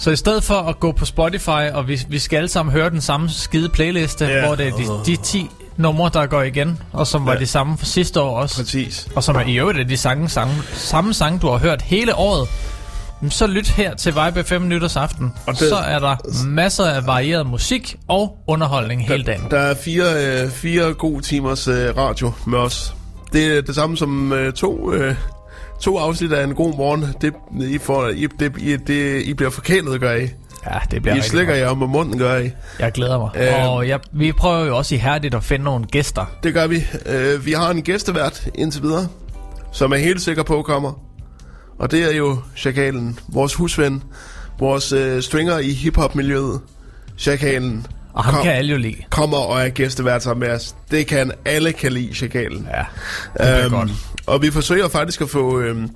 Så 0.00 0.10
i 0.10 0.16
stedet 0.16 0.44
for 0.44 0.54
at 0.54 0.80
gå 0.80 0.92
på 0.92 1.04
Spotify, 1.04 1.70
og 1.74 1.88
vi, 1.88 2.00
vi 2.08 2.18
skal 2.18 2.36
alle 2.36 2.48
sammen 2.48 2.72
høre 2.72 2.90
den 2.90 3.00
samme 3.00 3.28
skide 3.30 3.68
playliste, 3.68 4.24
ja. 4.24 4.46
hvor 4.46 4.54
det 4.54 4.66
er 4.68 4.72
de, 4.72 5.12
de 5.12 5.16
10 5.16 5.50
numre, 5.76 6.10
der 6.14 6.26
går 6.26 6.42
igen, 6.42 6.78
og 6.92 7.06
som 7.06 7.26
var 7.26 7.32
Ja. 7.32 7.38
de 7.38 7.46
samme 7.46 7.78
for 7.78 7.86
sidste 7.86 8.20
år 8.20 8.36
også. 8.40 8.56
Præcis. 8.56 9.08
og 9.16 9.24
som 9.24 9.36
er 9.36 9.40
i 9.40 9.56
øvrigt 9.58 9.78
er 9.78 9.84
de 9.84 9.96
sange, 9.96 10.28
sange, 10.28 10.54
samme 10.74 11.14
sange, 11.14 11.38
du 11.38 11.46
har 11.48 11.58
hørt 11.58 11.82
hele 11.82 12.14
året, 12.14 12.48
så 13.30 13.46
lyt 13.46 13.68
her 13.68 13.94
til 13.94 14.14
Vibe 14.14 14.44
5 14.44 14.62
nytårsaften. 14.68 15.24
Og 15.26 15.42
Og 15.46 15.52
det- 15.60 15.68
så 15.68 15.76
er 15.76 15.98
der 15.98 16.16
masser 16.46 16.84
af 16.84 17.06
varieret 17.06 17.46
musik 17.46 17.96
og 18.08 18.38
underholdning 18.46 19.06
hele 19.08 19.24
dagen. 19.24 19.44
Der 19.50 19.58
er 19.58 19.74
fire, 19.74 20.04
øh, 20.44 20.50
fire 20.50 20.94
gode 20.94 21.22
timers 21.22 21.68
øh, 21.68 21.96
radio 21.96 22.32
med 22.46 22.58
os. 22.58 22.94
Det 23.32 23.56
er 23.58 23.62
det 23.62 23.74
samme 23.74 23.96
som 23.96 24.32
øh, 24.32 24.52
to, 24.52 24.92
øh, 24.92 25.14
to 25.80 25.98
afsnit 25.98 26.32
af 26.32 26.44
en 26.44 26.54
god 26.54 26.76
morgen. 26.76 27.04
Det, 27.20 27.32
I, 27.60 27.78
får, 27.78 28.08
I, 28.08 28.26
det, 28.40 28.52
I, 28.58 28.76
det, 28.76 29.22
I 29.22 29.34
bliver 29.34 29.50
forkælet, 29.50 30.00
gør 30.00 30.14
I. 30.14 30.28
Ja, 30.66 30.78
det 30.90 31.02
bliver 31.02 31.16
I 31.16 31.20
slikker 31.20 31.54
jer 31.54 31.68
om 31.68 31.78
munden, 31.78 32.18
gør 32.18 32.36
I. 32.38 32.50
Jeg 32.78 32.92
glæder 32.92 33.18
mig. 33.18 33.30
Øh. 33.36 33.70
og 33.70 33.88
jeg, 33.88 34.00
vi 34.12 34.32
prøver 34.32 34.64
jo 34.64 34.76
også 34.76 34.94
ihærdigt 34.94 35.34
at 35.34 35.44
finde 35.44 35.64
nogle 35.64 35.84
gæster. 35.84 36.24
Det 36.42 36.54
gør 36.54 36.66
vi. 36.66 36.84
Øh, 37.06 37.46
vi 37.46 37.52
har 37.52 37.70
en 37.70 37.82
gæstevært 37.82 38.48
indtil 38.54 38.82
videre, 38.82 39.08
som 39.72 39.92
er 39.92 39.96
helt 39.96 40.22
sikker 40.22 40.42
på 40.42 40.62
kommer. 40.62 40.92
Og 41.78 41.90
det 41.90 42.12
er 42.12 42.16
jo 42.16 42.38
Chakalen, 42.56 43.18
vores 43.28 43.54
husven, 43.54 44.02
vores 44.58 44.92
øh, 44.92 45.22
stringer 45.22 45.58
i 45.58 45.70
hiphop-miljøet. 45.72 46.60
Chakalen 47.18 47.86
Og 48.12 48.24
ham 48.24 48.34
Kom. 48.34 48.42
kan 48.42 48.52
alle 48.52 48.70
jo 48.72 48.78
lide. 48.78 48.96
kommer 49.10 49.36
og 49.38 49.60
er 49.60 49.68
gæstevært 49.68 50.22
sammen 50.22 50.48
med 50.48 50.56
os. 50.56 50.74
Det 50.90 51.06
kan 51.06 51.32
alle 51.44 51.72
kan 51.72 51.92
lide, 51.92 52.14
Chakalen. 52.14 52.68
Ja, 52.70 52.84
det 53.46 53.68
bliver 53.68 53.68
godt. 53.68 53.90
Og 54.26 54.42
vi 54.42 54.50
forsøger 54.50 54.88
faktisk 54.88 55.20
at 55.20 55.28
få 55.28 55.60
øhm, 55.60 55.88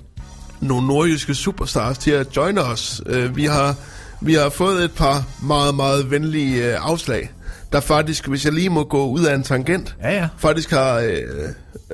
nogle 0.61 0.87
nordjyske 0.87 1.35
superstars 1.35 1.97
til 1.97 2.11
at 2.11 2.35
joine 2.37 2.61
os. 2.61 3.01
Øh, 3.05 3.35
vi, 3.35 3.45
har, 3.45 3.75
vi 4.21 4.33
har 4.33 4.49
fået 4.49 4.83
et 4.83 4.91
par 4.91 5.23
meget, 5.43 5.75
meget 5.75 6.11
venlige 6.11 6.65
øh, 6.71 6.77
afslag, 6.81 7.31
der 7.71 7.79
faktisk, 7.79 8.27
hvis 8.27 8.45
jeg 8.45 8.53
lige 8.53 8.69
må 8.69 8.83
gå 8.83 9.07
ud 9.07 9.23
af 9.25 9.35
en 9.35 9.43
tangent, 9.43 9.95
Ja, 10.03 10.15
ja. 10.15 10.27
faktisk 10.37 10.71
har 10.71 10.95
øh, 10.95 11.09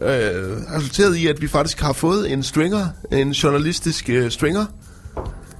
øh, 0.01 0.57
resulteret 0.75 1.15
i, 1.15 1.27
at 1.27 1.41
vi 1.41 1.47
faktisk 1.47 1.81
har 1.81 1.93
fået 1.93 2.31
en 2.31 2.43
stringer, 2.43 2.87
en 3.11 3.31
journalistisk 3.31 4.09
øh, 4.09 4.31
stringer, 4.31 4.65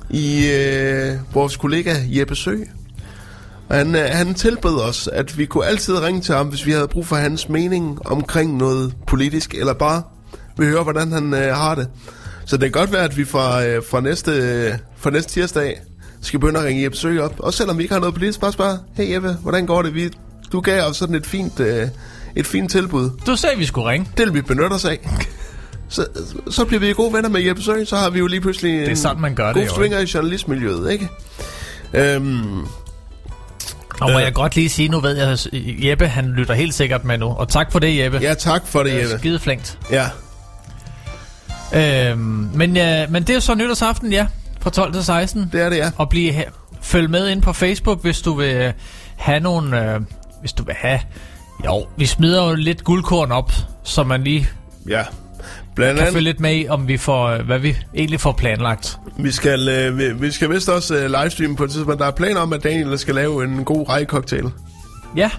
i 0.09 0.51
øh, 0.51 1.15
vores 1.34 1.57
kollega 1.57 1.95
Jeppe 2.09 2.36
Sø. 2.36 2.55
Og 3.69 3.78
han, 3.78 3.95
øh, 3.95 4.09
han 4.11 4.34
tilbød 4.34 4.76
os, 4.80 5.07
at 5.07 5.38
vi 5.38 5.45
kunne 5.45 5.65
altid 5.65 6.01
ringe 6.01 6.22
til 6.22 6.36
ham, 6.36 6.47
hvis 6.47 6.65
vi 6.65 6.72
havde 6.72 6.88
brug 6.88 7.07
for 7.07 7.15
hans 7.15 7.49
mening 7.49 8.05
omkring 8.05 8.57
noget 8.57 8.93
politisk, 9.07 9.53
eller 9.53 9.74
bare 9.74 10.03
vil 10.58 10.68
høre, 10.68 10.84
hvordan 10.84 11.12
han 11.12 11.34
øh, 11.34 11.56
har 11.56 11.76
det. 11.76 11.88
Så 12.45 12.58
det 12.58 12.74
kan 12.74 12.82
godt 12.82 12.91
være, 12.91 13.04
at 13.04 13.18
vi 13.18 13.26
fra, 13.26 13.66
øh, 13.66 13.82
fra, 13.91 14.02
næste, 14.02 14.32
øh, 14.32 14.74
fra 14.97 15.10
næste 15.10 15.32
tirsdag 15.34 15.82
skal 16.22 16.39
begynde 16.39 16.60
at 16.60 16.66
ringe 16.66 16.84
Jeppe 16.84 16.97
Sø 16.97 17.20
op. 17.22 17.34
Også 17.39 17.58
selvom 17.58 17.78
vi 17.78 17.84
ikke 17.84 17.93
har 17.93 17.99
noget 17.99 18.14
politisk, 18.16 18.39
bare 18.41 18.52
spørge, 18.52 18.78
hey 18.93 19.14
Jeppe, 19.14 19.38
hvordan 19.41 19.66
går 19.66 19.82
det? 19.82 19.95
Vi, 19.95 20.10
du 20.52 20.62
gav 20.62 20.84
os 20.84 20.97
sådan 20.97 21.16
et 21.16 21.26
fint, 21.26 21.60
øh, 21.60 21.88
et 22.36 22.47
fint 22.47 22.72
tilbud. 22.72 23.10
Du 23.28 23.36
sagde, 23.36 23.58
vi 23.58 23.66
skulle 23.66 23.89
ringe. 23.89 24.08
Det 24.18 24.26
vil 24.26 24.34
vi 24.34 24.41
benytte 24.41 24.74
os 24.74 24.86
af. 24.86 25.10
Så, 25.89 26.06
så 26.49 26.66
bliver 26.66 26.80
vi 26.80 26.93
gode 26.93 27.14
venner 27.14 27.30
med 27.30 27.41
Jeppe 27.41 27.62
Sø, 27.62 27.84
så 27.86 27.95
har 27.95 28.10
vi 28.10 28.20
jo 28.20 28.28
lige 28.28 28.41
pludselig 28.41 28.84
en 28.84 28.89
er 28.91 28.95
sådan, 28.95 29.22
man 29.22 29.36
gør 29.36 29.45
det 29.45 29.56
god 29.56 29.64
jo, 29.64 29.70
stringer 29.70 29.99
i 29.99 30.06
journalistmiljøet, 30.14 30.91
ikke? 30.91 31.10
Øhm, 31.93 32.60
Og 34.02 34.12
må 34.12 34.18
Øh. 34.18 34.24
jeg 34.24 34.34
godt 34.34 34.56
lige 34.56 34.70
sige, 34.70 34.89
nu 34.89 34.99
ved 34.99 35.18
jeg, 35.18 35.28
at 35.30 35.47
Jeppe 35.54 36.08
han 36.08 36.26
lytter 36.32 36.54
helt 36.54 36.74
sikkert 36.74 37.06
med 37.06 37.18
nu. 37.18 37.26
Og 37.26 37.49
tak 37.49 37.72
for 37.72 37.80
det, 37.80 37.97
Jeppe. 38.04 38.18
ja, 38.22 38.34
tak 38.34 38.68
for 38.68 38.84
det, 38.84 38.91
Det 38.91 38.99
er 39.04 39.04
Jeppe. 39.08 39.20
skide 39.20 39.39
flinkt. 39.39 39.80
Ja, 39.91 40.10
Øhm, 41.76 42.49
men, 42.53 42.76
ja, 42.76 43.07
men 43.07 43.24
det 43.24 43.36
er 43.36 43.39
så 43.39 43.55
nytårsaften, 43.55 44.11
ja. 44.11 44.28
Fra 44.61 44.69
12 44.69 44.93
til 44.93 45.03
16. 45.03 45.49
det 45.51 45.61
er 45.61 45.69
det, 45.69 45.78
ja. 45.78 45.91
Og 45.97 46.09
blive 46.09 46.32
her. 46.32 46.49
Følg 46.82 47.09
med 47.09 47.30
ind 47.30 47.41
på 47.41 47.53
Facebook, 47.53 48.01
hvis 48.01 48.22
du 48.22 48.34
vil 48.34 48.55
øh, 48.55 48.74
have 49.15 49.39
nogle... 49.39 49.93
Øh, 49.93 50.01
hvis 50.39 50.53
du 50.53 50.63
vil 50.63 50.76
have... 50.78 50.99
Jo, 51.65 51.86
vi 51.97 52.05
smider 52.05 52.49
jo 52.49 52.55
lidt 52.55 52.84
guldkorn 52.84 53.32
op, 53.32 53.51
så 53.84 54.03
man 54.03 54.24
lige 54.24 54.47
Ja. 54.89 55.03
Blandt 55.76 55.97
kan 55.97 56.01
andet, 56.01 56.13
følge 56.13 56.24
lidt 56.24 56.39
med 56.39 56.55
i, 56.55 56.67
om 56.67 56.88
vi 56.88 56.97
får, 56.97 57.28
øh, 57.28 57.45
hvad 57.45 57.59
vi 57.59 57.78
egentlig 57.95 58.19
får 58.19 58.32
planlagt. 58.32 58.97
vi 59.17 59.32
skal, 59.32 59.69
øh, 59.69 59.97
vi, 59.97 60.13
vi 60.13 60.32
skal 60.32 60.49
vist 60.49 60.69
også 60.69 60.95
øh, 60.95 61.11
livestreame 61.22 61.55
på 61.55 61.63
et 61.63 61.72
tidspunkt. 61.72 61.99
Der 61.99 62.07
er 62.07 62.11
planer 62.11 62.39
om, 62.41 62.53
at 62.53 62.63
Daniel 62.63 62.99
skal 62.99 63.15
lave 63.15 63.43
en 63.43 63.65
god 63.65 63.89
rejcocktail. 63.89 64.51
Ja, 65.15 65.30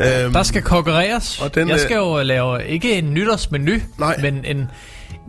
Øhm, 0.00 0.32
der 0.32 0.42
skal 0.42 0.62
konkurreres. 0.62 1.40
Og 1.40 1.54
den, 1.54 1.68
jeg 1.68 1.74
øh, 1.74 1.80
skal 1.80 1.96
jo 1.96 2.22
lave 2.22 2.66
ikke 2.66 2.98
en 2.98 3.14
nytårsmenu, 3.14 3.72
Nej. 3.98 4.16
men 4.20 4.44
en... 4.44 4.70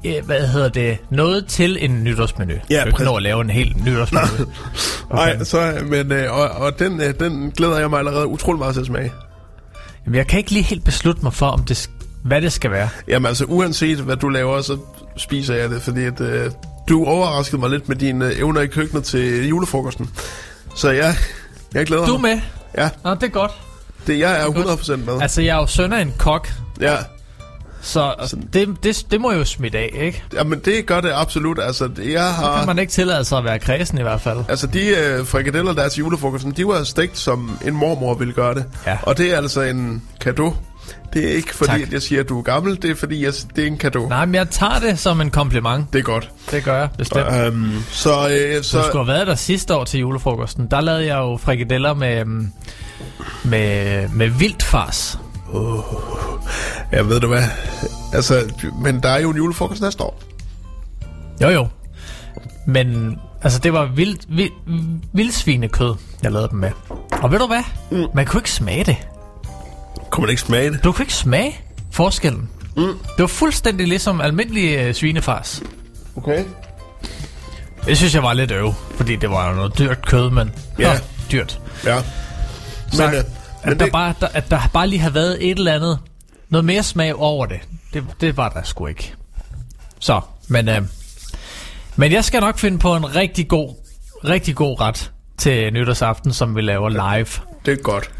øh, 0.05 0.25
Hvad 0.25 0.47
hedder 0.47 0.69
det? 0.69 0.97
Noget 1.09 1.45
til 1.45 1.77
en 1.85 2.03
nytårsmenu. 2.03 2.53
Ja, 2.69 2.83
jeg 2.85 2.95
kan 2.95 3.05
nå 3.05 3.15
at 3.15 3.23
lave 3.23 3.41
en 3.41 3.49
hel 3.49 3.75
nytårsmenu. 3.85 4.51
Nej, 5.13 5.43
så, 5.43 5.73
men, 5.85 6.11
øh, 6.11 6.33
og, 6.37 6.49
og 6.49 6.79
den, 6.79 7.01
øh, 7.01 7.13
den 7.19 7.51
glæder 7.57 7.79
jeg 7.79 7.89
mig 7.89 7.99
allerede 7.99 8.27
utrolig 8.27 8.59
meget 8.59 8.73
til 8.73 8.81
at 8.81 8.87
smage. 8.87 9.11
Jamen, 10.05 10.17
jeg 10.17 10.27
kan 10.27 10.37
ikke 10.39 10.51
lige 10.51 10.63
helt 10.63 10.83
beslutte 10.85 11.21
mig 11.23 11.33
for, 11.33 11.45
om 11.47 11.63
det, 11.63 11.89
hvad 12.23 12.41
det 12.41 12.53
skal 12.53 12.71
være. 12.71 12.89
Jamen 13.07 13.25
altså, 13.27 13.45
uanset 13.45 13.97
hvad 13.97 14.15
du 14.15 14.29
laver, 14.29 14.61
så 14.61 14.77
spiser 15.17 15.55
jeg 15.55 15.69
det, 15.69 15.81
fordi 15.81 16.03
at, 16.05 16.21
øh, 16.21 16.51
du 16.89 17.05
overraskede 17.05 17.57
mig 17.61 17.69
lidt 17.69 17.89
med 17.89 17.95
dine 17.95 18.25
øh, 18.25 18.37
evner 18.39 18.61
i 18.61 18.67
køkkenet 18.67 19.03
til 19.03 19.47
julefrokosten. 19.47 20.09
Så 20.75 20.89
jeg, 20.91 21.15
jeg 21.73 21.85
glæder 21.85 22.05
Du 22.05 22.13
er 22.13 22.17
mig. 22.17 22.35
med? 22.35 22.41
Ja, 22.83 22.89
Nå, 23.03 23.13
det 23.15 23.23
er 23.23 23.27
godt. 23.27 23.51
det, 24.07 24.19
jeg 24.19 24.41
er 24.41 24.45
godt. 24.51 24.79
100% 24.81 24.95
med. 24.95 25.21
Altså, 25.21 25.41
jeg 25.41 25.55
er 25.55 25.59
jo 25.59 25.67
søn 25.67 25.93
af 25.93 26.01
en 26.01 26.13
kok, 26.17 26.49
Ja, 26.81 26.95
så 27.81 28.35
det, 28.53 28.83
det, 28.83 29.05
det 29.11 29.21
må 29.21 29.31
jo 29.31 29.45
smitte 29.45 29.77
af, 29.77 29.89
ikke? 29.93 30.23
jamen 30.33 30.59
det 30.65 30.85
gør 30.85 31.01
det 31.01 31.11
absolut. 31.15 31.59
Altså, 31.61 31.89
jeg 31.97 32.05
Kan 32.05 32.21
har... 32.21 32.65
man 32.65 32.79
ikke 32.79 32.91
tillade 32.91 33.25
sig 33.25 33.37
at 33.37 33.43
være 33.43 33.59
kredsen 33.59 33.97
i 33.97 34.01
hvert 34.01 34.21
fald. 34.21 34.39
Altså, 34.49 34.67
de 34.67 34.87
øh, 34.87 35.25
frikadeller, 35.25 35.73
der 35.73 35.81
er 35.83 35.89
til 35.89 35.99
julefrokosten, 35.99 36.51
de 36.51 36.67
var 36.67 36.83
stegt, 36.83 37.17
som 37.17 37.59
en 37.65 37.73
mormor 37.73 38.13
ville 38.13 38.33
gøre 38.33 38.53
det. 38.53 38.65
Ja. 38.87 38.97
Og 39.03 39.17
det 39.17 39.33
er 39.33 39.37
altså 39.37 39.61
en 39.61 40.01
gave. 40.19 40.53
Det 41.13 41.31
er 41.31 41.33
ikke 41.35 41.55
fordi, 41.55 41.71
Tak. 41.71 41.81
at 41.81 41.93
jeg 41.93 42.01
siger, 42.01 42.21
at 42.21 42.29
du 42.29 42.37
er 42.39 42.43
gammel, 42.43 42.81
det 42.81 42.91
er 42.91 42.95
fordi, 42.95 43.25
jeg, 43.25 43.33
det 43.55 43.63
er 43.63 43.67
en 43.67 43.77
gave. 43.77 44.09
Nej, 44.09 44.25
men 44.25 44.35
jeg 44.35 44.49
tager 44.49 44.79
det 44.79 44.99
som 44.99 45.21
en 45.21 45.29
kompliment. 45.29 45.93
Det 45.93 45.99
er 45.99 46.03
godt. 46.03 46.29
Det 46.51 46.63
gør 46.63 46.79
jeg, 46.79 46.89
bestemt. 46.97 47.27
Um, 47.47 47.83
så, 47.89 48.29
øh, 48.29 48.57
Du 48.57 48.63
så 48.63 48.81
skulle 48.83 49.05
have 49.05 49.07
været 49.07 49.27
der 49.27 49.35
sidste 49.35 49.75
år 49.75 49.83
til 49.83 49.99
julefrokosten. 49.99 50.67
Der 50.71 50.81
lavede 50.81 51.05
jeg 51.05 51.17
jo 51.17 51.37
frikadeller 51.37 51.93
med, 51.93 52.19
øhm, 52.19 52.51
med, 53.43 54.07
med 54.09 54.29
vildfars. 55.53 56.31
jeg 56.91 57.07
ved 57.09 57.19
du 57.19 57.27
hvad. 57.27 57.43
Altså, 58.13 58.53
men 58.81 59.03
der 59.03 59.09
er 59.09 59.19
jo 59.19 59.29
en 59.29 59.37
julefrokost 59.37 59.81
næste 59.81 60.03
år. 60.03 60.21
Jo, 61.41 61.49
jo. 61.49 61.67
Men 62.67 63.17
altså, 63.41 63.59
det 63.59 63.73
var 63.73 63.85
vild, 63.85 64.17
vild, 64.29 64.51
vildsvinekød, 65.13 65.95
jeg 66.23 66.31
lavede 66.31 66.49
dem 66.49 66.59
med. 66.59 66.71
Og 67.11 67.31
ved 67.31 67.39
du 67.39 67.47
hvad? 67.47 67.63
Mm. 67.91 68.05
Man 68.15 68.25
kunne 68.25 68.39
ikke 68.39 68.51
smage 68.51 68.83
det. 68.83 68.97
Kunne 70.09 70.21
man 70.21 70.29
ikke 70.29 70.41
smage 70.41 70.71
det? 70.71 70.83
Du 70.83 70.91
kunne 70.91 71.03
ikke 71.03 71.13
smage 71.13 71.59
forskellen. 71.91 72.49
Mm. 72.77 72.83
Det 72.83 73.19
var 73.19 73.27
fuldstændig 73.27 73.87
ligesom 73.87 74.21
almindelig 74.21 74.77
øh, 74.77 74.93
svinefars. 74.93 75.63
Okay. 76.15 76.43
Det 77.85 77.97
synes 77.97 78.15
jeg 78.15 78.23
var 78.23 78.33
lidt 78.33 78.51
øv, 78.51 78.73
fordi 78.95 79.15
det 79.15 79.29
var 79.29 79.49
jo 79.49 79.55
noget 79.55 79.77
dyrt 79.77 80.05
kød, 80.05 80.29
men 80.29 80.51
Ja. 80.79 80.93
Nå, 80.93 80.99
dyrt. 81.31 81.59
Ja. 81.85 82.01
Så, 82.91 83.05
Men, 83.05 83.15
øh, 83.15 83.23
at, 83.63 83.69
men 83.69 83.79
der 83.79 83.85
det, 83.85 83.91
bare, 83.91 84.13
der, 84.19 84.27
at 84.27 84.51
der 84.51 84.59
bare 84.73 84.87
lige 84.87 84.99
har 84.99 85.09
været 85.09 85.49
et 85.51 85.57
eller 85.57 85.73
andet, 85.73 85.99
noget 86.49 86.65
mere 86.65 86.83
smag 86.83 87.15
over 87.15 87.45
det. 87.45 87.59
Det, 87.93 88.03
det 88.21 88.37
var 88.37 88.49
der 88.49 88.63
sgu 88.63 88.87
ikke. 88.87 89.13
Så, 89.99 90.21
men, 90.47 90.69
øh, 90.69 90.81
men 91.95 92.11
jeg 92.11 92.25
skal 92.25 92.39
nok 92.41 92.57
finde 92.59 92.77
på 92.79 92.95
en 92.95 93.15
rigtig 93.15 93.47
god, 93.47 93.75
rigtig 94.25 94.55
god 94.55 94.81
ret 94.81 95.11
til 95.37 95.73
nytårsaften, 95.73 96.33
som 96.33 96.55
vi 96.55 96.61
laver 96.61 96.89
live. 96.89 97.27
det 97.65 97.71
er 97.79 97.83
godt. 97.83 98.11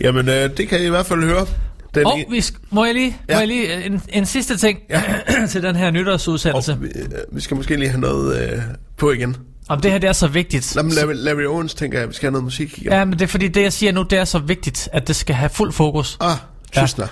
Jamen, 0.00 0.28
øh, 0.28 0.56
det 0.56 0.68
kan 0.68 0.80
I 0.82 0.86
i 0.86 0.88
hvert 0.88 1.06
fald 1.06 1.22
høre. 1.24 1.46
Den 1.94 2.06
Og 2.06 2.18
vi 2.30 2.38
sk- 2.38 2.58
må 2.70 2.84
jeg 2.84 2.94
lige, 2.94 3.16
Ja. 3.28 3.34
må 3.34 3.38
jeg 3.38 3.48
lige 3.48 3.76
øh, 3.76 3.86
en, 3.86 4.02
en 4.08 4.26
sidste 4.26 4.56
ting 4.56 4.78
ja. 4.90 5.02
til 5.50 5.62
den 5.62 5.76
her 5.76 5.90
nytårsudsendelse. 5.90 6.72
og 6.72 6.82
vi, 6.82 6.86
øh, 6.94 7.08
vi 7.32 7.40
skal 7.40 7.56
måske 7.56 7.76
lige 7.76 7.88
have 7.88 8.00
noget 8.00 8.52
øh, 8.52 8.58
på 8.96 9.10
igen. 9.12 9.36
Om 9.68 9.80
det 9.80 9.90
her 9.90 9.98
det 9.98 10.08
er 10.08 10.12
så 10.12 10.26
vigtigt. 10.28 10.76
Mig 10.84 10.94
Larry, 10.94 11.14
Larry 11.14 11.44
Owens 11.46 11.74
tænker 11.74 11.98
jeg, 11.98 12.02
at 12.02 12.08
vi 12.08 12.14
skal 12.14 12.26
have 12.26 12.32
noget 12.32 12.44
musik 12.44 12.78
igen. 12.78 12.92
Ja, 12.92 13.04
men 13.04 13.12
det 13.12 13.22
er 13.22 13.26
fordi 13.26 13.48
det 13.48 13.62
jeg 13.62 13.72
siger 13.72 13.92
nu, 13.92 14.02
det 14.02 14.18
er 14.18 14.24
så 14.24 14.38
vigtigt, 14.38 14.88
at 14.92 15.08
det 15.08 15.16
skal 15.16 15.34
have 15.34 15.50
fuld 15.50 15.72
fokus. 15.72 16.16
Ah, 16.20 16.36
Ja. 16.76 16.86
Tysner. 16.86 17.06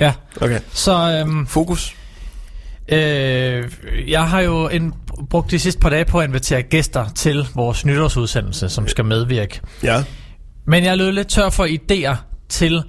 Ja. 0.00 0.12
Okay. 0.40 0.60
Så 0.72 1.20
øhm, 1.20 1.46
Fokus. 1.46 1.94
Øh, 2.88 3.64
jeg 4.06 4.28
har 4.28 4.40
jo 4.40 4.68
en, 4.68 4.94
brugt 5.30 5.50
de 5.50 5.58
sidste 5.58 5.80
par 5.80 5.90
dage 5.90 6.04
på 6.04 6.20
at 6.20 6.28
invitere 6.28 6.62
gæster 6.62 7.08
til 7.14 7.46
vores 7.54 7.84
nytårsudsendelse, 7.86 8.68
som 8.68 8.88
skal 8.88 9.04
medvirke. 9.04 9.60
Ja. 9.82 10.04
Men 10.66 10.84
jeg 10.84 10.90
er 10.90 10.94
løbet 10.94 11.14
lidt 11.14 11.28
tør 11.28 11.50
for 11.50 11.66
idéer 11.66 12.16
til, 12.48 12.82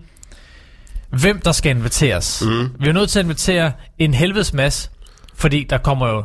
hvem 1.10 1.40
der 1.40 1.52
skal 1.52 1.76
inviteres. 1.78 2.44
Mm. 2.46 2.70
Vi 2.80 2.90
er 2.90 2.94
nødt 2.94 3.10
til 3.10 3.20
at 3.20 3.26
invitere 3.26 3.72
en 3.98 4.14
helvedes 4.14 4.54
masse, 4.54 4.90
fordi 5.36 5.68
der 5.70 5.78
kommer 5.78 6.08
jo, 6.08 6.24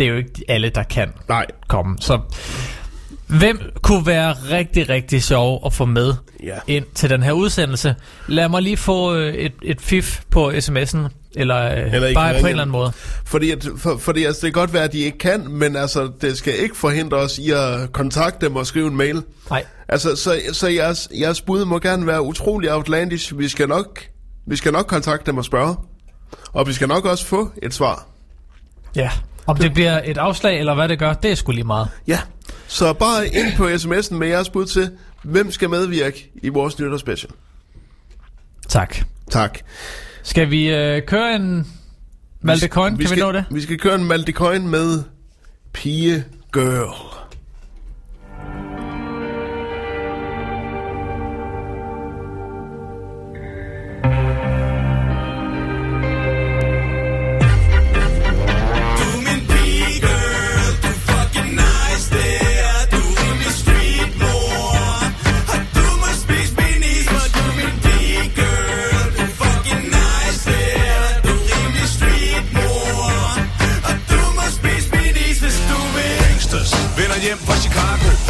det 0.00 0.06
er 0.06 0.10
jo 0.10 0.16
ikke 0.16 0.44
alle, 0.48 0.68
der 0.68 0.82
kan 0.82 1.12
Nej. 1.28 1.46
komme. 1.68 1.96
Så 2.00 2.20
hvem 3.26 3.58
kunne 3.82 4.06
være 4.06 4.32
rigtig, 4.32 4.88
rigtig 4.88 5.22
sjov 5.22 5.62
at 5.66 5.72
få 5.72 5.84
med 5.84 6.14
Ja. 6.42 6.58
ind 6.66 6.84
til 6.94 7.10
den 7.10 7.22
her 7.22 7.32
udsendelse? 7.32 7.94
Lad 8.28 8.48
mig 8.48 8.62
lige 8.62 8.76
få 8.76 9.14
øh, 9.14 9.34
et, 9.34 9.52
et 9.62 9.80
fif 9.80 10.20
på 10.30 10.50
sms'en, 10.50 10.98
eller, 11.36 11.56
øh, 11.72 11.94
Eller 11.94 12.14
bare 12.14 12.32
på 12.34 12.38
en 12.38 12.46
eller 12.46 12.62
anden 12.62 12.72
måde. 12.72 12.92
Fordi, 13.24 13.50
at, 13.50 13.66
for, 13.78 13.96
fordi 13.98 14.24
altså, 14.24 14.46
det 14.46 14.54
kan 14.54 14.60
godt 14.60 14.72
være, 14.72 14.84
at 14.84 14.92
de 14.92 14.98
ikke 14.98 15.18
kan, 15.18 15.48
men 15.50 15.76
altså, 15.76 16.10
det 16.20 16.38
skal 16.38 16.58
ikke 16.62 16.76
forhindre 16.76 17.16
os 17.16 17.38
i 17.38 17.50
at 17.50 17.92
kontakte 17.92 18.46
dem 18.46 18.56
og 18.56 18.66
skrive 18.66 18.86
en 18.86 18.96
mail. 18.96 19.22
Nej. 19.50 19.64
Altså, 19.88 20.16
så, 20.16 20.40
så 20.52 20.68
jeres, 20.68 21.08
jeres 21.20 21.40
bud 21.42 21.64
må 21.64 21.78
gerne 21.78 22.06
være 22.06 22.22
utrolig 22.22 22.72
outlandish. 22.74 23.38
Vi 23.38 23.48
skal 23.48 23.68
nok, 23.68 24.00
vi 24.46 24.56
skal 24.56 24.72
nok 24.72 24.86
kontakte 24.86 25.26
dem 25.30 25.38
og 25.38 25.44
spørge. 25.44 25.76
Og 26.52 26.66
vi 26.68 26.72
skal 26.72 26.88
nok 26.88 27.04
også 27.04 27.26
få 27.26 27.50
et 27.62 27.74
svar. 27.74 28.06
Ja. 28.96 29.10
Om 29.46 29.56
det 29.56 29.74
bliver 29.74 30.00
et 30.04 30.18
afslag, 30.18 30.58
eller 30.58 30.74
hvad 30.74 30.88
det 30.88 30.98
gør, 30.98 31.12
det 31.12 31.30
er 31.30 31.34
sgu 31.34 31.52
lige 31.52 31.64
meget. 31.64 31.88
Ja. 32.06 32.18
Så 32.66 32.92
bare 32.92 33.26
ind 33.26 33.56
på 33.56 33.68
sms'en 33.68 34.14
med 34.14 34.28
jeres 34.28 34.50
bud 34.50 34.66
til, 34.66 34.90
hvem 35.22 35.50
skal 35.50 35.70
medvirke 35.70 36.30
i 36.42 36.48
vores 36.48 36.78
nytårsspecial. 36.78 37.32
Tak. 38.68 38.96
Tak. 39.30 39.58
Skal 40.22 40.50
vi 40.50 40.70
øh, 40.70 41.02
køre 41.06 41.34
en 41.36 41.66
Malte 42.40 42.68
Coin? 42.68 42.92
Kan 42.92 42.98
vi 42.98 43.06
skal, 43.06 43.18
nå 43.18 43.32
det? 43.32 43.44
Vi 43.50 43.60
skal 43.60 43.78
køre 43.78 43.94
en 43.94 44.04
Malte 44.04 44.32
Coin 44.32 44.68
med 44.68 45.02
Pige 45.72 46.24
Girl. 46.52 47.19
Vender 77.30 77.36
hjem 77.36 77.38
fra 77.38 77.54
Chicago 77.54 78.29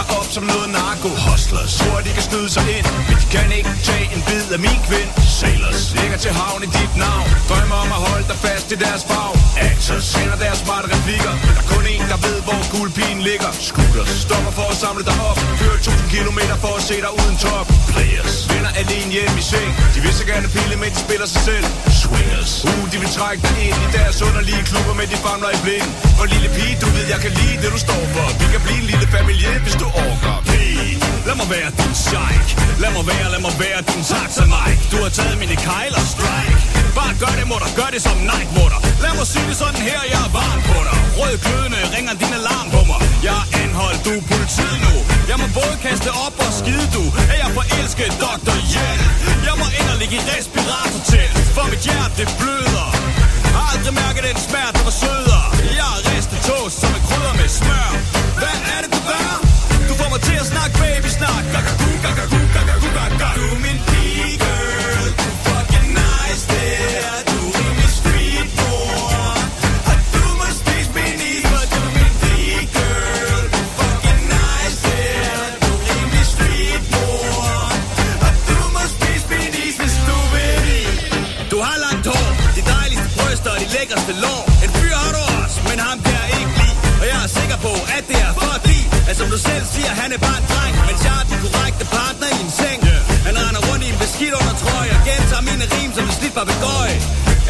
dig 0.00 0.08
op 0.18 0.28
som 0.36 0.44
noget 0.52 0.68
narko. 0.78 1.10
Hustlers. 1.26 1.72
Tror 1.80 2.00
de 2.06 2.10
kan 2.16 2.24
skyde 2.28 2.50
sig 2.56 2.64
ind 2.76 2.86
Men 3.08 3.16
de 3.22 3.26
kan 3.36 3.48
ikke 3.58 3.72
tage 3.88 4.06
en 4.14 4.20
bid 4.28 4.46
af 4.56 4.60
min 4.66 4.80
kvind. 4.88 5.10
Sailors. 5.40 5.82
Ligger 6.00 6.18
til 6.24 6.32
havn 6.40 6.60
i 6.66 6.68
dit 6.78 6.94
navn. 7.04 7.26
Drømmer 7.48 7.78
om 7.84 7.90
at 7.96 8.00
holde 8.08 8.26
dig 8.30 8.38
fast 8.46 8.66
i 8.74 8.76
deres 8.84 9.02
farv 9.10 9.32
Actors. 9.68 10.04
Sender 10.14 10.36
deres 10.44 10.58
smarte 10.64 10.86
replikker 10.94 11.32
Men 11.44 11.52
der 11.56 11.62
er 11.64 11.68
kun 11.74 11.84
en 11.94 12.04
der 12.12 12.18
ved 12.26 12.38
hvor 12.46 12.60
guldpigen 12.74 13.20
ligger. 13.28 13.50
Scooters. 13.68 14.10
Stopper 14.26 14.52
for 14.58 14.66
at 14.74 14.78
samle 14.84 15.02
dig 15.10 15.16
op. 15.30 15.38
Kører 15.60 15.78
1000 15.78 16.08
km 16.14 16.40
for 16.64 16.72
at 16.78 16.82
se 16.88 16.96
dig 17.04 17.12
uden 17.20 17.36
top. 17.46 17.66
Players. 17.92 18.34
Vender 18.52 18.72
alene 18.82 19.10
hjem 19.16 19.34
i 19.42 19.44
seng. 19.52 19.70
De 19.94 19.98
vil 20.04 20.14
så 20.20 20.24
gerne 20.32 20.46
pille 20.56 20.74
med 20.82 20.90
de 20.94 20.98
spiller 21.06 21.28
sig 21.34 21.42
selv. 21.50 21.66
Swingers. 22.02 22.52
Uh, 22.70 22.82
de 22.92 22.96
vil 23.02 23.10
trække 23.18 23.40
dig 23.46 23.54
ind 23.66 23.78
i 23.86 23.88
deres 23.98 24.18
underlige 24.28 24.62
klubber 24.70 24.94
med 25.00 25.06
de 25.12 25.16
famler 25.26 25.50
i 25.56 25.58
blind. 25.64 25.88
For 26.18 26.26
lille 26.34 26.48
pige, 26.56 26.74
du 26.82 26.88
ved 26.94 27.06
jeg 27.14 27.20
kan 27.24 27.32
lide 27.40 27.56
det 27.62 27.70
du 27.74 27.80
står 27.88 28.02
for. 28.14 28.26
Vi 28.40 28.46
kan 28.52 28.60
blive 28.66 28.78
en 28.82 28.88
lille 28.92 29.06
familie, 29.16 29.50
hvis 29.64 29.76
du 29.82 29.86
orker 30.04 30.36
Pige, 30.50 30.94
lad 31.26 31.36
mig 31.40 31.48
være 31.54 31.70
din 31.80 31.94
sheik. 32.06 32.46
Lad 32.82 32.90
mig 32.96 33.04
være, 33.10 33.26
lad 33.34 33.42
mig 33.46 33.54
være 33.64 33.80
din 33.90 34.02
taxa 34.12 34.44
Mike 34.54 34.82
Du 34.92 34.96
har 35.04 35.12
taget 35.18 35.36
mine 35.42 35.56
kejler 35.66 36.04
strike. 36.14 36.58
Bare 36.98 37.14
gør 37.22 37.32
det, 37.38 37.46
mutter, 37.52 37.70
gør 37.80 37.88
det 37.94 38.02
som 38.08 38.16
Nike, 38.30 38.50
mutter 38.58 38.80
Lad 39.04 39.12
mig 39.18 39.26
sige 39.32 39.46
det 39.50 39.56
sådan 39.62 39.82
her, 39.88 40.00
jeg 40.12 40.22
er 40.28 40.32
varm 40.38 40.60
på 40.70 40.78
dig. 40.88 40.96
Rød 41.18 41.34
glødende 41.44 41.80
ringer 41.94 42.14
din 42.22 42.32
alarm 42.40 42.66
på 42.74 42.80
mig 42.90 42.98
Jeg 43.28 43.38
er 43.42 43.46
anholdt, 43.62 44.00
du 44.06 44.12
er 44.20 44.24
politiet 44.32 44.78
nu. 44.86 44.94
Jeg 45.30 45.36
må 45.42 45.46
både 45.60 45.74
kaste 45.86 46.10
op 46.26 46.34
og 46.46 46.52
skide 46.60 46.86
du. 46.96 47.04
Er 47.32 47.38
jeg 47.44 47.50
forelsket, 47.58 48.10
Dr. 48.24 48.56
Hjælp 48.72 49.04
Jeg 49.48 49.54
må 49.60 49.66
ind 49.78 49.88
og 49.92 49.96
ligge 50.02 50.16
i 50.20 50.22
respirator 50.32 51.00
til. 51.12 51.26
For 51.56 51.64
mit 51.72 51.82
hjerte 51.86 52.14
det 52.20 52.28
bløder. 52.40 52.88
Har 53.56 53.66
aldrig 53.74 53.94
mærket 54.02 54.22
den 54.28 54.38
smerte, 54.48 54.74
der 54.78 54.84
var 54.88 54.96
sødere 55.02 55.46
Jeg 55.80 55.90
er 55.96 56.00
ristet 56.10 56.40
toast 56.48 56.76
som 56.80 56.90
er 56.98 57.02
krydder 57.08 57.34
med 57.40 57.48
smør. 57.58 57.88
Hvad 58.40 58.56
er 58.74 58.78
det, 58.82 58.90
du 58.94 58.99
til 60.26 60.36
at 60.42 60.46
snakke 60.52 60.74
baby 60.82 61.10
snak 61.18 61.42
Gagagu, 61.54 61.88
gagagu, 62.04 62.40
gagagu, 62.54 62.88
gagagu 62.98 63.69
som 89.20 89.28
du 89.34 89.38
selv 89.50 89.64
siger, 89.74 89.92
han 90.02 90.08
er 90.16 90.20
bare 90.26 90.38
en 90.42 90.46
dreng. 90.52 90.74
Men 90.88 90.96
jeg 91.06 91.14
er 91.20 91.26
den 91.30 91.38
korrekte 91.44 91.84
partner 91.96 92.28
i 92.36 92.38
en 92.46 92.52
seng. 92.60 92.80
Han 93.26 93.34
render 93.42 93.62
rundt 93.68 93.82
i 93.86 93.88
en 93.94 93.98
beskidt 94.02 94.34
under 94.40 94.54
trøje 94.62 94.92
Og 94.96 95.02
gentager 95.08 95.44
mine 95.48 95.64
rim 95.74 95.90
som 95.96 96.04
en 96.10 96.14
slidt 96.18 96.34
papegøje 96.38 96.96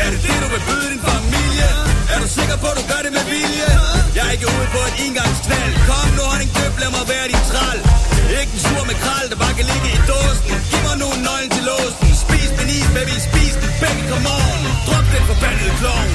Er 0.03 0.09
det 0.13 0.21
det, 0.27 0.37
du 0.43 0.49
vil 0.55 0.63
byde 0.69 0.89
din 0.93 1.03
familie? 1.11 1.69
Er 2.13 2.19
du 2.23 2.29
sikker 2.39 2.57
på, 2.63 2.69
at 2.73 2.77
du 2.81 2.85
gør 2.93 3.01
det 3.07 3.13
med 3.19 3.25
vilje? 3.33 3.71
Jeg 4.17 4.23
er 4.29 4.33
ikke 4.37 4.49
ude 4.57 4.69
på 4.77 4.81
et 4.89 4.97
engangsknald. 5.07 5.73
Kom 5.89 6.09
nu, 6.17 6.23
honning 6.31 6.51
døb, 6.59 6.73
lad 6.83 6.91
mig 6.97 7.05
være 7.13 7.27
din 7.33 7.45
tral 7.51 7.79
Ikke 8.41 8.53
en 8.57 8.61
sur 8.67 8.85
med 8.91 8.97
kral, 9.05 9.25
der 9.33 9.39
bare 9.45 9.55
kan 9.59 9.67
ligge 9.73 9.89
i 9.97 10.01
dåsen. 10.11 10.47
Giv 10.71 10.83
mig 10.89 10.97
nu 11.03 11.09
nøglen 11.27 11.51
til 11.57 11.65
låsen. 11.71 12.09
Spis 12.25 12.51
min 12.59 12.69
is, 12.77 12.89
baby, 12.97 13.17
spis 13.29 13.55
den, 13.61 13.71
baby, 13.83 14.03
come 14.11 14.29
on. 14.39 14.61
Drop 14.87 15.07
den 15.15 15.23
forbandede 15.31 15.75
klovn 15.81 16.10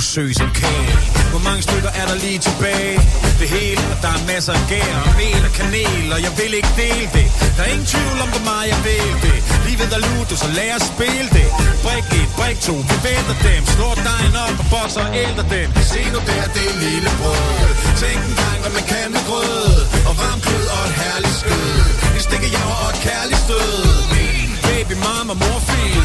du 0.00 0.04
søg 0.16 0.30
som 0.40 0.50
kage. 0.62 0.94
Hvor 1.32 1.42
mange 1.48 1.62
stykker 1.68 1.92
er 2.00 2.06
der 2.10 2.16
lige 2.24 2.40
tilbage? 2.48 2.96
Det 3.40 3.48
hele, 3.56 3.82
og 3.92 3.96
der 4.04 4.12
er 4.18 4.22
masser 4.32 4.52
af 4.58 4.64
gær 4.72 4.94
og 5.08 5.12
mel 5.20 5.42
og 5.48 5.52
kanel 5.58 6.06
Og 6.14 6.20
jeg 6.26 6.32
vil 6.40 6.52
ikke 6.58 6.72
dele 6.82 7.06
det. 7.16 7.26
Der 7.56 7.62
er 7.66 7.70
ingen 7.74 7.88
tvivl 7.94 8.18
om, 8.24 8.28
hvor 8.34 8.44
meget 8.50 8.66
jeg 8.74 8.80
vil 8.88 9.10
det. 9.26 9.38
Livet 9.66 9.90
er 9.96 10.02
ludo, 10.06 10.34
så 10.44 10.48
lad 10.58 10.70
os 10.76 10.84
spille 10.94 11.28
det. 11.38 11.48
Brik 11.84 12.06
et, 12.18 12.30
brik 12.38 12.58
to, 12.68 12.74
vi 12.90 12.96
venter 13.06 13.36
dem. 13.48 13.62
Slår 13.74 13.94
dejen 14.10 14.34
op 14.44 14.56
og 14.62 14.66
bokser 14.72 15.02
og 15.06 15.12
ældre 15.24 15.44
dem. 15.54 15.68
Se 15.92 16.00
nu 16.14 16.18
der, 16.30 16.44
det 16.54 16.64
er 16.72 16.76
lille 16.84 17.10
brød. 17.20 17.70
Tænk 18.00 18.20
en 18.28 18.34
gang, 18.42 18.58
hvad 18.62 18.72
man 18.78 18.84
kan 18.92 19.08
med 19.14 19.22
grød. 19.28 19.74
Og 20.08 20.14
varm 20.20 20.40
kød 20.48 20.66
og 20.76 20.82
et 20.88 20.94
herligt 21.02 21.36
skød. 21.42 21.72
En 22.16 22.22
stikker 22.28 22.50
jeg 22.56 22.64
og 22.84 22.88
et 22.92 22.98
kærligt 23.06 23.40
stød. 23.46 24.09
Baby, 24.90 25.00
mama, 25.02 25.34
morfin 25.34 26.02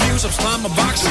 Liv 0.00 0.18
som 0.18 0.30
stram 0.30 0.64
og 0.64 0.70
vaccin 0.76 1.10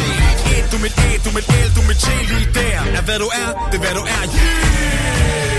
Et, 0.58 0.72
du 0.72 0.78
mit 0.78 0.92
et, 0.92 1.26
du 1.26 1.32
mit 1.32 1.48
el, 1.50 1.76
du 1.76 1.82
mit 1.88 1.98
T 1.98 2.08
Lige 2.30 2.50
der. 2.54 2.98
Er 2.98 3.02
hvad 3.02 3.20
du 3.20 3.26
er, 3.26 3.70
det 3.72 3.76
er 3.76 3.80
hvad 3.80 3.94
du 3.96 4.02
er. 4.02 4.24
Yeah! 4.24 5.57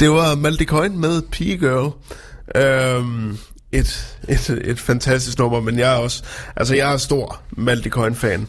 Det 0.00 0.10
var 0.10 0.34
Malte 0.34 0.64
Coin 0.64 0.98
med 0.98 1.22
Pige 1.22 1.56
Girl. 1.56 1.92
Øhm, 2.56 3.38
et, 3.72 4.16
et, 4.28 4.60
et 4.64 4.80
fantastisk 4.80 5.38
nummer, 5.38 5.60
men 5.60 5.78
jeg 5.78 5.94
er 5.94 5.98
også, 5.98 6.22
altså 6.56 6.74
jeg 6.74 6.92
er 6.92 6.96
stor 6.96 7.40
Malte 7.50 7.90
Coin 7.90 8.14
fan. 8.14 8.48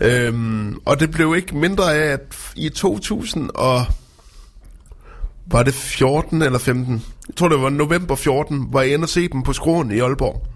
Øhm, 0.00 0.78
og 0.84 1.00
det 1.00 1.10
blev 1.10 1.34
ikke 1.36 1.56
mindre 1.56 1.94
af, 1.94 2.12
at 2.12 2.20
i 2.56 2.68
2000 2.68 3.50
og 3.54 3.84
var 5.46 5.62
det 5.62 5.74
14 5.74 6.42
eller 6.42 6.58
15? 6.58 7.04
Jeg 7.28 7.36
tror 7.36 7.48
det 7.48 7.60
var 7.60 7.70
november 7.70 8.14
14, 8.14 8.66
var 8.72 8.82
jeg 8.82 8.92
inde 8.92 9.04
og 9.04 9.08
se 9.08 9.28
dem 9.28 9.42
på 9.42 9.52
skroen 9.52 9.90
i 9.90 9.98
Aalborg. 9.98 10.46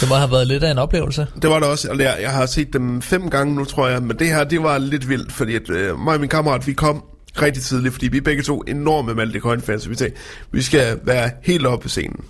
Det 0.00 0.08
må 0.08 0.14
have 0.14 0.30
været 0.30 0.46
lidt 0.46 0.64
af 0.64 0.70
en 0.70 0.78
oplevelse. 0.78 1.26
Det 1.42 1.50
var 1.50 1.58
der 1.58 1.66
også, 1.66 1.90
og 1.90 1.98
jeg, 1.98 2.18
jeg 2.20 2.30
har 2.30 2.46
set 2.46 2.72
dem 2.72 3.02
fem 3.02 3.30
gange 3.30 3.54
nu, 3.54 3.64
tror 3.64 3.88
jeg, 3.88 4.02
men 4.02 4.18
det 4.18 4.26
her, 4.26 4.44
det 4.44 4.62
var 4.62 4.78
lidt 4.78 5.08
vildt, 5.08 5.32
fordi 5.32 5.54
at, 5.54 5.70
øh, 5.70 5.98
mig 5.98 6.14
og 6.14 6.20
min 6.20 6.28
kammerat, 6.28 6.66
vi 6.66 6.72
kom 6.72 7.04
rigtig 7.42 7.62
tidligt, 7.62 7.94
fordi 7.94 8.08
vi 8.08 8.16
er 8.16 8.22
begge 8.22 8.42
to 8.42 8.60
enorme 8.60 9.14
Malte 9.14 9.40
Coyne-fans, 9.40 9.90
vi 9.90 9.96
tænkte, 9.96 10.20
vi 10.50 10.62
skal 10.62 11.00
være 11.04 11.30
helt 11.42 11.66
oppe 11.66 11.82
på 11.82 11.88
scenen. 11.88 12.24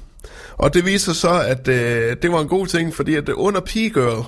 Og 0.57 0.75
det 0.75 0.85
viser 0.85 1.13
så, 1.13 1.41
at 1.41 1.69
øh, 1.69 2.17
det 2.23 2.33
var 2.33 2.41
en 2.41 2.49
god 2.49 2.67
ting, 2.67 2.95
fordi 2.95 3.15
at 3.15 3.29
øh, 3.29 3.35
under 3.39 3.61
P-Girl, 3.61 4.25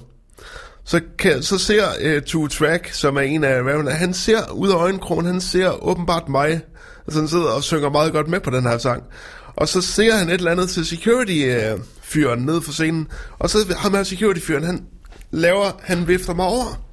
så, 0.84 1.00
kan, 1.18 1.42
så 1.42 1.58
ser 1.58 1.84
øh, 2.00 2.22
Two 2.22 2.46
Track, 2.46 2.92
som 2.92 3.16
er 3.16 3.20
en 3.20 3.44
af 3.44 3.58
rapperne, 3.58 3.90
han 3.90 4.14
ser 4.14 4.52
ud 4.52 4.70
af 4.70 4.74
øjenkrogen, 4.74 5.26
han 5.26 5.40
ser 5.40 5.84
åbenbart 5.84 6.28
mig, 6.28 6.60
altså 7.06 7.20
han 7.20 7.28
sidder 7.28 7.50
og 7.50 7.62
synger 7.62 7.90
meget 7.90 8.12
godt 8.12 8.28
med 8.28 8.40
på 8.40 8.50
den 8.50 8.62
her 8.62 8.78
sang. 8.78 9.02
Og 9.56 9.68
så 9.68 9.80
ser 9.80 10.14
han 10.14 10.28
et 10.28 10.34
eller 10.34 10.50
andet 10.50 10.68
til 10.68 10.86
security-fyren 10.86 12.40
øh, 12.40 12.46
nede 12.46 12.62
for 12.62 12.72
scenen, 12.72 13.08
og 13.38 13.50
så 13.50 13.74
ham 13.78 13.94
her 13.94 14.02
security-fyren, 14.02 14.64
han 14.64 14.84
laver, 15.30 15.80
han 15.82 16.08
vifter 16.08 16.34
mig 16.34 16.46
over. 16.46 16.84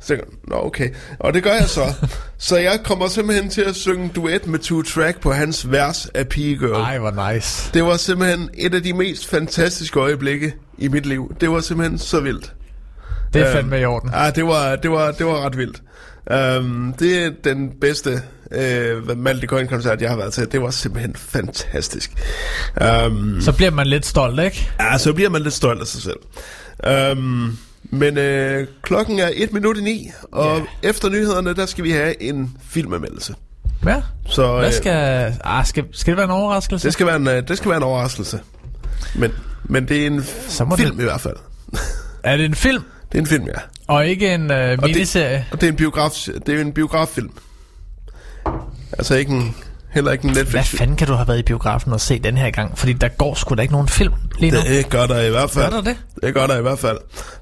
Så 0.00 0.14
jeg, 0.14 0.22
nå 0.48 0.56
okay. 0.66 0.90
Og 1.20 1.34
det 1.34 1.42
gør 1.42 1.52
jeg 1.52 1.68
så. 1.68 1.94
så 2.38 2.56
jeg 2.56 2.80
kommer 2.84 3.08
simpelthen 3.08 3.50
til 3.50 3.60
at 3.62 3.76
synge 3.76 4.10
duet 4.14 4.46
med 4.46 4.58
Two 4.58 4.82
Track 4.82 5.20
på 5.20 5.32
hans 5.32 5.70
vers 5.72 6.06
af 6.14 6.24
P-Girl. 6.28 6.72
Ej, 6.82 6.98
hvor 6.98 7.32
nice. 7.32 7.70
Det 7.74 7.84
var 7.84 7.96
simpelthen 7.96 8.50
et 8.54 8.74
af 8.74 8.82
de 8.82 8.92
mest 8.92 9.26
fantastiske 9.28 10.00
øjeblikke 10.00 10.54
i 10.78 10.88
mit 10.88 11.06
liv. 11.06 11.34
Det 11.40 11.50
var 11.50 11.60
simpelthen 11.60 11.98
så 11.98 12.20
vildt. 12.20 12.52
Det 13.32 13.40
er 13.42 13.46
Øhm, 13.46 13.56
fandme 13.56 13.80
i 13.80 13.84
orden. 13.84 14.10
Ja, 14.14 14.30
det 14.30 14.46
var, 14.46 14.76
det 14.76 14.90
var, 14.90 15.10
det 15.10 15.26
var 15.26 15.46
ret 15.46 15.56
vildt. 15.56 15.82
Um, 16.60 16.94
det 16.98 17.24
er 17.24 17.30
den 17.44 17.70
bedste 17.80 18.22
uh, 18.50 19.18
Malte 19.18 19.46
Coyne-koncert, 19.46 20.00
jeg 20.02 20.10
har 20.10 20.16
været 20.16 20.32
til. 20.32 20.52
Det 20.52 20.62
var 20.62 20.70
simpelthen 20.70 21.14
fantastisk. 21.16 22.10
Um, 23.06 23.36
Så 23.40 23.52
bliver 23.52 23.70
man 23.70 23.86
lidt 23.86 24.06
stolt, 24.06 24.40
ikke? 24.40 24.70
ja, 24.80 24.98
så 24.98 25.12
bliver 25.12 25.30
man 25.30 25.42
lidt 25.42 25.54
stolt 25.54 25.80
af 25.80 25.86
sig 25.86 26.02
selv. 26.02 26.18
Um, 27.12 27.58
men 27.90 28.18
uh, 28.18 28.66
klokken 28.82 29.18
er 29.18 29.30
et 29.34 29.52
minut 29.52 29.76
i 29.78 29.80
ni, 29.80 30.10
og 30.32 30.56
Ja. 30.82 30.88
efter 30.88 31.08
nyhederne, 31.08 31.54
der 31.54 31.66
skal 31.66 31.84
vi 31.84 31.90
have 31.90 32.22
en 32.22 32.56
filmanmeldelse. 32.68 33.34
Ja. 33.86 34.02
Så 34.26 34.56
Hvad 34.56 34.66
øh, 34.66 34.72
skal... 34.72 35.34
Ah, 35.44 35.66
skal, 35.66 35.84
skal 35.92 36.10
det 36.10 36.16
være 36.16 36.24
en 36.24 36.30
overraskelse? 36.30 36.86
det, 36.86 36.92
skal 36.92 37.06
være 37.06 37.16
en, 37.16 37.28
øh, 37.28 37.48
det 37.48 37.56
skal 37.58 37.68
være 37.68 37.76
en 37.76 37.82
overraskelse. 37.82 38.40
Men, 39.14 39.30
men 39.64 39.88
det 39.88 40.02
er 40.02 40.06
en 40.06 40.22
Så 40.48 40.74
film 40.76 40.96
det- 40.96 41.02
i 41.02 41.04
hvert 41.04 41.20
fald. 41.20 41.36
Er 42.22 42.36
det 42.36 42.44
en 42.44 42.54
film? 42.54 42.82
Det 43.12 43.18
er 43.18 43.22
en 43.22 43.26
film, 43.26 43.44
ja. 43.46 43.60
Og 43.86 44.06
ikke 44.06 44.34
en 44.34 44.50
Og 44.50 44.78
miniserie? 44.82 45.34
det, 45.36 45.44
og 45.52 45.60
det 45.60 45.66
er 45.66 45.70
en 45.70 45.76
biograf, 45.76 46.10
det 46.46 46.54
er 46.56 46.60
en 46.60 46.72
biograffilm. 46.72 47.30
Altså 48.92 49.14
ikke 49.14 49.32
en, 49.32 49.54
heller 49.90 50.12
ikke 50.12 50.24
en 50.24 50.32
Hvad 50.32 50.42
Netflix 50.44 50.66
fanden 50.78 50.96
kan 50.96 51.06
du 51.06 51.12
have 51.14 51.28
været 51.28 51.38
i 51.38 51.42
biografen 51.42 51.92
og 51.92 52.00
se 52.00 52.18
den 52.18 52.36
her 52.36 52.50
gang? 52.50 52.78
Fordi 52.78 52.92
der 52.92 53.08
går 53.08 53.34
sgu 53.34 53.54
da 53.54 53.62
ikke 53.62 53.72
nogen 53.72 53.88
film 53.88 54.12
lige 54.38 54.52
nu. 54.52 54.58
Det 54.58 54.90
gør 54.90 55.06
der 55.06 55.20
i 55.22 55.30
hvert 55.30 55.50
fald. 55.50 55.64
Gør 55.70 55.80
der 55.80 55.82
det? 55.82 55.96
Det 56.22 56.34
gør 56.34 56.46
der 56.46 56.58
i 56.58 56.62
hvert 56.62 56.78
fald. 56.78 56.98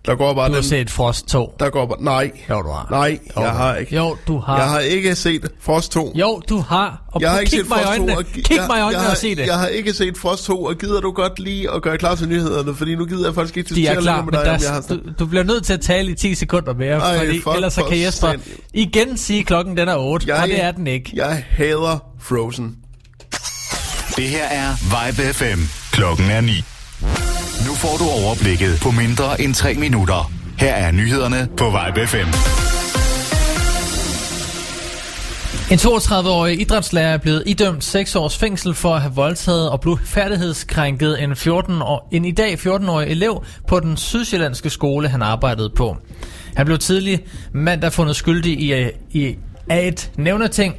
Der 0.06 0.14
går 0.14 0.34
bare 0.34 0.48
Du 0.48 0.52
har 0.54 0.60
den, 0.60 0.68
set 0.68 0.90
Frost 0.90 1.28
2. 1.28 1.54
der 1.60 1.70
går 1.70 1.86
bare, 1.86 2.02
nej. 2.02 2.30
Jo, 2.50 2.62
du 2.62 2.68
har. 2.68 2.86
Nej, 2.90 3.18
Jo, 3.36 3.42
jeg 3.42 3.50
har 3.50 3.76
ikke. 3.76 3.96
Jo, 3.96 4.16
du 4.26 4.38
har. 4.38 4.56
Jeg 4.58 4.68
har 4.68 4.78
ikke 4.80 5.14
set 5.14 5.48
Frost 5.60 5.92
2. 5.92 6.12
Jo, 6.14 6.42
du 6.48 6.58
har. 6.58 7.02
Og 7.12 7.20
jeg 7.20 7.30
har 7.30 7.38
ikke 7.38 7.50
set 7.50 7.66
Frost 7.66 7.82
2. 7.82 7.88
øjnene. 7.88 8.16
Og, 8.16 8.24
Kig 8.24 8.56
jeg, 8.56 8.64
mig 8.68 8.78
i 8.78 8.82
øjnene 8.82 9.02
jeg, 9.02 9.10
og 9.10 9.16
sig 9.16 9.36
det. 9.36 9.46
Jeg 9.46 9.58
har 9.58 9.66
ikke 9.66 9.92
set 9.94 10.18
Frost 10.18 10.44
2, 10.44 10.64
og 10.64 10.74
gider 10.78 11.00
du 11.00 11.12
godt 11.12 11.38
lige 11.38 11.70
at 11.70 11.82
gøre 11.82 11.98
klar 11.98 12.14
til 12.14 12.28
nyhederne, 12.28 12.74
fordi 12.74 12.94
nu 12.94 13.04
gider 13.06 13.24
jeg 13.26 13.34
faktisk 13.34 13.56
ikke 13.56 13.68
diskutere 13.68 14.02
klar, 14.02 14.16
længere 14.16 14.24
men 14.24 14.24
med 14.24 14.32
dig, 14.32 14.40
om 14.40 14.46
jeg 14.46 14.60
der, 14.60 14.72
har 14.72 14.80
du, 15.16 15.24
du 15.24 15.26
bliver 15.26 15.44
nødt 15.44 15.64
til 15.64 15.72
at 15.72 15.80
tale 15.80 16.10
i 16.10 16.14
10 16.14 16.34
sekunder 16.34 16.74
mere, 16.74 16.98
Ej, 16.98 17.18
fordi 17.18 17.40
fuck 17.40 17.54
ellers 17.54 17.72
så 17.72 17.80
for 17.80 17.88
kan 17.88 18.02
Jesper 18.02 18.32
igen 18.74 19.16
sige, 19.16 19.40
at 19.40 19.46
klokken 19.46 19.76
den 19.76 19.88
er 19.88 19.96
8, 19.96 20.26
jeg, 20.28 20.42
og 20.42 20.48
det 20.48 20.62
er 20.62 20.70
den 20.72 20.86
ikke. 20.86 21.10
Jeg 21.14 21.44
hader 21.50 22.04
Frozen. 22.20 22.76
Det 24.16 24.24
her 24.24 24.44
er 24.44 24.74
Vibe 24.82 25.34
FM. 25.34 25.60
Klokken 25.92 26.30
er 26.30 26.40
9. 26.40 26.52
Får 27.76 27.96
du 27.96 28.04
overblikket 28.24 28.78
på 28.82 28.90
mindre 28.90 29.40
end 29.40 29.54
3 29.54 29.74
minutter. 29.74 30.32
Her 30.58 30.74
er 30.74 30.92
nyhederne 30.92 31.48
på 31.56 31.64
Vibe 31.64 32.06
5. 32.06 32.26
En 35.70 35.78
32-årig 35.78 36.60
idrætslærer 36.60 37.14
er 37.14 37.18
blevet 37.18 37.42
idømt 37.46 37.84
6 37.84 38.16
års 38.16 38.36
fængsel 38.38 38.74
for 38.74 38.94
at 38.94 39.00
have 39.00 39.14
voldtaget 39.14 39.70
og 39.70 39.80
blodfærdighedskrænket 39.80 41.22
en, 41.22 41.36
14 41.36 41.82
år, 41.82 42.08
en 42.12 42.24
i 42.24 42.32
dag 42.32 42.54
14-årig 42.54 43.08
elev 43.10 43.44
på 43.68 43.80
den 43.80 43.96
sydsjællandske 43.96 44.70
skole, 44.70 45.08
han 45.08 45.22
arbejdede 45.22 45.70
på. 45.76 45.96
Han 46.56 46.66
blev 46.66 46.78
tidlig 46.78 47.24
mandag 47.52 47.92
fundet 47.92 48.16
skyldig 48.16 48.60
i, 48.60 48.90
i 49.10 49.36
af 49.70 49.88
et 49.88 50.10
nævneting. 50.18 50.74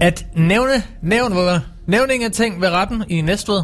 At 0.00 0.26
nævne, 0.36 0.82
nævne, 1.02 1.62
nævning 1.86 2.24
af 2.24 2.30
ting 2.30 2.60
ved 2.60 2.68
retten 2.68 3.04
i 3.08 3.20
Næstved. 3.20 3.62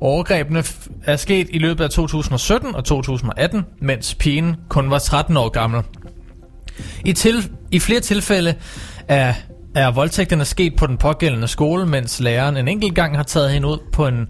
Overgrebene 0.00 0.64
er 1.04 1.16
sket 1.16 1.46
i 1.50 1.58
løbet 1.58 1.84
af 1.84 1.90
2017 1.90 2.74
og 2.74 2.84
2018, 2.84 3.64
mens 3.80 4.14
pigen 4.14 4.56
kun 4.68 4.90
var 4.90 4.98
13 4.98 5.36
år 5.36 5.48
gammel. 5.48 5.82
I, 7.04 7.12
til, 7.12 7.50
I 7.70 7.78
flere 7.78 8.00
tilfælde 8.00 8.54
er, 9.08 9.34
er 9.74 9.90
voldtægterne 9.90 10.44
sket 10.44 10.76
på 10.76 10.86
den 10.86 10.96
pågældende 10.96 11.48
skole, 11.48 11.86
mens 11.86 12.20
læreren 12.20 12.56
en 12.56 12.68
enkelt 12.68 12.94
gang 12.94 13.16
har 13.16 13.22
taget 13.22 13.50
hende 13.50 13.68
ud 13.68 13.78
på 13.92 14.06
en, 14.06 14.26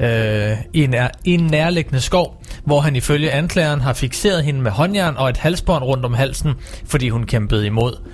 øh, 0.00 0.56
i, 0.72 0.84
en, 0.84 0.94
nær- 0.94 1.20
i 1.24 1.34
en 1.34 1.46
nærliggende 1.46 2.00
skov, 2.00 2.42
hvor 2.64 2.80
han 2.80 2.96
ifølge 2.96 3.30
anklageren 3.32 3.80
har 3.80 3.92
fixeret 3.92 4.44
hende 4.44 4.60
med 4.60 4.70
håndjern 4.70 5.16
og 5.16 5.28
et 5.28 5.36
halsbånd 5.36 5.84
rundt 5.84 6.04
om 6.04 6.14
halsen, 6.14 6.52
fordi 6.86 7.08
hun 7.08 7.24
kæmpede 7.26 7.66
imod. 7.66 8.08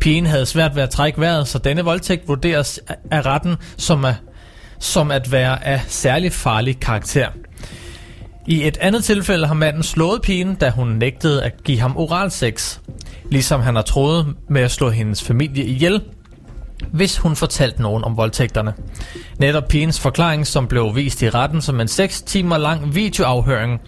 Pigen 0.00 0.26
havde 0.26 0.46
svært 0.46 0.76
ved 0.76 0.82
at 0.82 0.90
trække 0.90 1.20
vejret, 1.20 1.48
så 1.48 1.58
denne 1.58 1.82
voldtægt 1.84 2.28
vurderes 2.28 2.80
af- 3.10 3.26
retten 3.26 3.56
som, 3.76 4.04
er, 4.04 4.14
som 4.78 5.10
at 5.10 5.32
være 5.32 5.64
af 5.64 5.80
særlig 5.88 6.32
farlig 6.32 6.80
karakter. 6.80 7.28
I 8.46 8.66
et 8.66 8.78
andet 8.80 9.04
tilfælde 9.04 9.46
har 9.46 9.54
manden 9.54 9.82
slået 9.82 10.22
pigen, 10.22 10.54
da 10.54 10.70
hun 10.70 10.88
nægtede 10.88 11.44
at 11.44 11.64
give 11.64 11.80
ham 11.80 11.96
oral 11.96 12.30
sex, 12.30 12.78
ligesom 13.30 13.60
han 13.60 13.74
har 13.74 13.82
troet 13.82 14.34
med 14.48 14.62
at 14.62 14.70
slå 14.70 14.90
hendes 14.90 15.22
familie 15.22 15.64
ihjel, 15.64 16.02
hvis 16.92 17.18
hun 17.18 17.36
fortalte 17.36 17.82
nogen 17.82 18.04
om 18.04 18.16
voldtægterne. 18.16 18.74
Netop 19.38 19.68
pigens 19.68 20.00
forklaring, 20.00 20.46
som 20.46 20.66
blev 20.68 20.96
vist 20.96 21.22
i 21.22 21.30
retten 21.30 21.62
som 21.62 21.80
en 21.80 21.88
6 21.88 22.22
timer 22.22 22.58
lang 22.58 22.94
videoafhøring, 22.94 23.80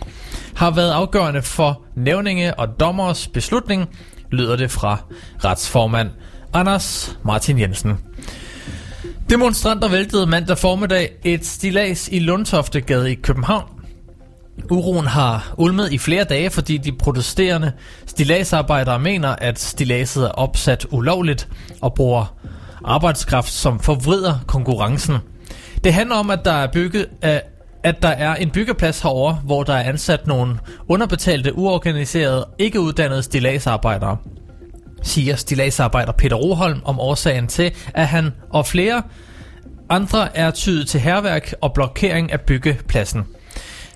har 0.56 0.70
været 0.70 0.90
afgørende 0.90 1.42
for 1.42 1.82
nævninge 1.96 2.54
og 2.54 2.80
dommers 2.80 3.28
beslutning, 3.28 3.88
lyder 4.30 4.56
det 4.56 4.70
fra 4.70 4.98
retsformand 5.44 6.10
Anders 6.52 7.18
Martin 7.24 7.58
Jensen. 7.58 7.98
Demonstranter 9.30 9.88
væltede 9.88 10.26
mandag 10.26 10.58
formiddag 10.58 11.10
et 11.24 11.46
stilas 11.46 12.08
i 12.12 12.18
Lundtoftegade 12.18 13.12
i 13.12 13.14
København. 13.14 13.64
Uroen 14.70 15.06
har 15.06 15.54
ulmet 15.58 15.92
i 15.92 15.98
flere 15.98 16.24
dage, 16.24 16.50
fordi 16.50 16.76
de 16.76 16.92
protesterende 16.92 17.72
stilasarbejdere 18.06 18.98
mener, 18.98 19.28
at 19.28 19.58
stilaset 19.58 20.24
er 20.24 20.28
opsat 20.28 20.86
ulovligt 20.90 21.48
og 21.80 21.94
bruger 21.94 22.36
arbejdskraft, 22.84 23.50
som 23.50 23.80
forvrider 23.80 24.34
konkurrencen. 24.46 25.16
Det 25.84 25.94
handler 25.94 26.16
om, 26.16 26.30
at 26.30 26.44
der 26.44 26.52
er 26.52 26.72
bygget 26.72 27.06
at 27.22 27.42
at 27.82 28.02
der 28.02 28.08
er 28.08 28.34
en 28.34 28.50
byggeplads 28.50 29.00
herover, 29.00 29.34
hvor 29.34 29.62
der 29.62 29.72
er 29.72 29.82
ansat 29.82 30.26
nogle 30.26 30.58
underbetalte, 30.88 31.54
uorganiserede, 31.54 32.46
ikke 32.58 32.80
uddannede 32.80 33.22
stilagsarbejdere 33.22 34.16
siger 35.02 35.36
stilagsarbejder 35.36 36.12
Peter 36.12 36.36
Roholm 36.36 36.80
om 36.84 37.00
årsagen 37.00 37.46
til, 37.46 37.72
at 37.94 38.06
han 38.06 38.32
og 38.50 38.66
flere 38.66 39.02
andre 39.88 40.36
er 40.36 40.50
tydet 40.50 40.88
til 40.88 41.00
herværk 41.00 41.54
og 41.60 41.72
blokering 41.72 42.32
af 42.32 42.40
byggepladsen. 42.40 43.24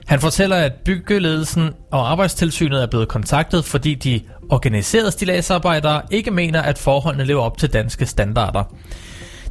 Han 0.07 0.21
fortæller, 0.21 0.57
at 0.57 0.73
byggeledelsen 0.85 1.71
og 1.91 2.11
arbejdstilsynet 2.11 2.83
er 2.83 2.87
blevet 2.87 3.09
kontaktet, 3.09 3.65
fordi 3.65 3.95
de 3.95 4.21
organiserede 4.51 5.11
stilagsarbejdere 5.11 6.03
ikke 6.11 6.31
mener, 6.31 6.63
at 6.63 6.79
forholdene 6.79 7.25
lever 7.25 7.43
op 7.43 7.59
til 7.59 7.73
danske 7.73 8.07
standarder. 8.07 8.65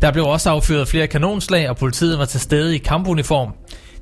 Der 0.01 0.11
blev 0.11 0.25
også 0.25 0.49
affyret 0.49 0.87
flere 0.87 1.07
kanonslag, 1.07 1.69
og 1.69 1.77
politiet 1.77 2.19
var 2.19 2.25
til 2.25 2.39
stede 2.39 2.75
i 2.75 2.77
kampuniform. 2.77 3.53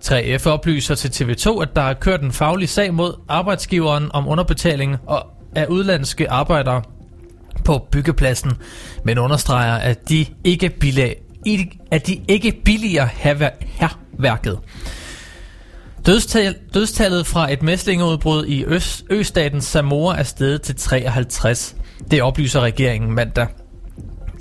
3F 0.03 0.47
oplyser 0.47 0.95
til 0.95 1.07
TV2, 1.07 1.61
at 1.61 1.75
der 1.75 1.81
er 1.81 1.93
kørt 1.93 2.21
en 2.21 2.31
faglig 2.31 2.69
sag 2.69 2.93
mod 2.93 3.13
arbejdsgiveren 3.27 4.09
om 4.13 4.27
underbetaling 4.27 4.97
og 5.07 5.27
af 5.55 5.65
udlandske 5.65 6.29
arbejdere 6.29 6.81
på 7.65 7.87
byggepladsen, 7.91 8.51
men 9.03 9.17
understreger, 9.17 9.75
at 9.75 10.09
de 10.09 10.25
ikke, 10.43 10.69
bilag, 10.69 11.21
at 11.91 12.07
de 12.07 12.21
ikke 12.27 12.61
billiger 12.65 13.05
hervær- 13.05 13.65
herværket. 13.65 14.59
Dødstal, 16.05 16.55
dødstallet 16.73 17.27
fra 17.27 17.53
et 17.53 17.63
mæslingeudbrud 17.63 18.45
i 18.45 18.63
Øst, 18.65 19.03
Østaten 19.09 19.61
Samoa 19.61 20.15
er 20.17 20.23
steget 20.23 20.61
til 20.61 20.75
53. 20.75 21.75
Det 22.11 22.21
oplyser 22.21 22.61
regeringen 22.61 23.11
mandag. 23.11 23.47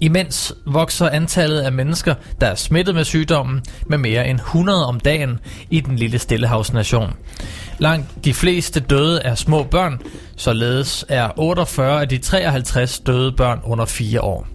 Imens 0.01 0.55
vokser 0.67 1.09
antallet 1.09 1.61
af 1.61 1.73
mennesker, 1.73 2.15
der 2.41 2.47
er 2.47 2.55
smittet 2.55 2.95
med 2.95 3.05
sygdommen, 3.05 3.63
med 3.87 3.99
mere 3.99 4.29
end 4.29 4.39
100 4.39 4.87
om 4.87 5.01
dagen 5.01 5.39
i 5.71 5.81
den 5.81 5.97
lille 5.97 6.19
Stillehavsnation. 6.19 7.11
Langt 7.79 8.25
de 8.25 8.35
fleste 8.35 8.81
døde 8.81 9.21
er 9.25 9.35
små 9.35 9.63
børn, 9.63 10.01
således 10.37 11.05
er 11.09 11.31
48 11.37 12.01
af 12.01 12.09
de 12.09 12.19
53 12.19 12.99
døde 12.99 13.33
børn 13.33 13.61
under 13.65 13.85
4 13.85 14.21
år. 14.21 14.47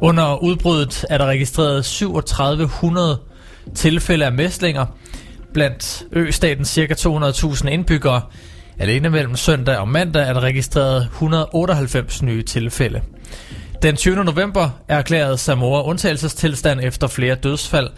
Under 0.00 0.42
udbruddet 0.42 1.04
er 1.10 1.18
der 1.18 1.26
registreret 1.26 1.84
3700 1.84 3.20
tilfælde 3.74 4.24
af 4.24 4.32
mæslinger, 4.32 4.86
blandt 5.52 6.04
ø-statens 6.12 6.68
ca. 6.68 6.94
200.000 6.94 7.68
indbyggere. 7.68 8.20
Alene 8.78 9.10
mellem 9.10 9.36
søndag 9.36 9.78
og 9.78 9.88
mandag 9.88 10.28
er 10.28 10.32
der 10.32 10.40
registreret 10.40 11.02
198 11.02 12.22
nye 12.22 12.42
tilfælde. 12.42 13.00
Den 13.82 13.96
20. 13.96 14.24
november 14.24 14.70
erklærede 14.88 15.38
Samoa 15.38 15.82
undtagelsestilstand 15.82 16.80
efter 16.82 17.06
flere 17.06 17.34
dødsfald, 17.34 17.90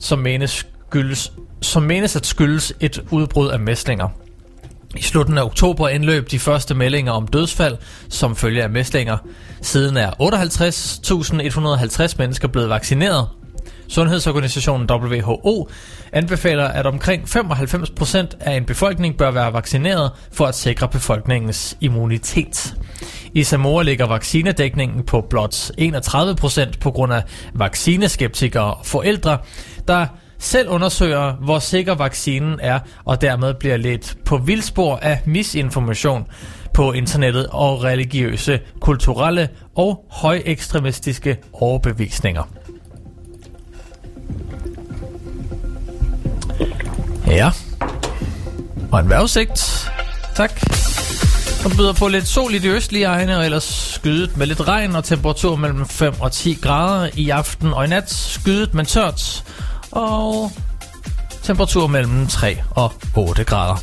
som 0.00 0.18
menes, 0.18 0.66
skyldes, 0.88 1.32
som 1.62 1.82
menes 1.82 2.16
at 2.16 2.26
skyldes 2.26 2.72
et 2.80 3.02
udbrud 3.10 3.48
af 3.48 3.60
mæslinger. 3.60 4.08
I 4.96 5.02
slutningen 5.02 5.38
af 5.38 5.44
oktober 5.44 5.88
indløb 5.88 6.30
de 6.30 6.38
første 6.38 6.74
meldinger 6.74 7.12
om 7.12 7.26
dødsfald 7.26 7.76
som 8.08 8.36
følge 8.36 8.62
af 8.62 8.70
mæslinger. 8.70 9.16
Siden 9.62 9.96
er 9.96 10.10
58.150 12.10 12.14
mennesker 12.18 12.48
blevet 12.48 12.68
vaccineret. 12.68 13.28
Sundhedsorganisationen 13.88 14.90
WHO 14.90 15.68
anbefaler, 16.12 16.64
at 16.64 16.86
omkring 16.86 17.22
95% 17.22 18.26
af 18.40 18.56
en 18.56 18.64
befolkning 18.64 19.16
bør 19.16 19.30
være 19.30 19.52
vaccineret 19.52 20.10
for 20.32 20.46
at 20.46 20.54
sikre 20.54 20.88
befolkningens 20.88 21.76
immunitet. 21.80 22.74
I 23.34 23.42
Samoa 23.42 23.82
ligger 23.82 24.06
vaccinedækningen 24.06 25.02
på 25.02 25.20
blot 25.30 25.54
31% 25.54 26.78
på 26.80 26.90
grund 26.90 27.12
af 27.12 27.22
vaccineskeptikere 27.54 28.74
og 28.74 28.86
forældre, 28.86 29.38
der 29.88 30.06
selv 30.42 30.68
undersøger, 30.68 31.32
hvor 31.32 31.58
sikker 31.58 31.94
vaccinen 31.94 32.58
er, 32.62 32.78
og 33.04 33.20
dermed 33.20 33.54
bliver 33.54 33.76
lidt 33.76 34.16
på 34.24 34.36
vildspor 34.36 34.96
af 34.96 35.20
misinformation 35.26 36.26
på 36.74 36.92
internettet 36.92 37.46
og 37.50 37.84
religiøse, 37.84 38.60
kulturelle 38.80 39.48
og 39.76 40.04
højekstremistiske 40.10 41.36
overbevisninger. 41.52 42.42
Ja. 47.26 47.50
Og 48.92 49.00
en 49.00 49.08
vejrudsigt. 49.08 49.90
Tak. 50.34 50.52
Og 51.64 51.70
byder 51.76 51.92
på 51.92 52.08
lidt 52.08 52.28
sol 52.28 52.54
i 52.54 52.58
de 52.58 52.68
østlige 52.68 53.04
egne, 53.04 53.38
og 53.38 53.44
ellers 53.44 53.64
skydet 53.94 54.36
med 54.36 54.46
lidt 54.46 54.68
regn 54.68 54.96
og 54.96 55.04
temperatur 55.04 55.56
mellem 55.56 55.86
5 55.86 56.14
og 56.20 56.32
10 56.32 56.58
grader 56.62 57.10
i 57.14 57.30
aften 57.30 57.72
og 57.72 57.84
i 57.84 57.88
nat. 57.88 58.10
Skydet, 58.10 58.74
men 58.74 58.86
tørt. 58.86 59.44
Og 59.92 60.52
temperatur 61.42 61.86
mellem 61.86 62.26
3 62.26 62.62
og 62.70 62.92
8 63.16 63.44
grader. 63.44 63.82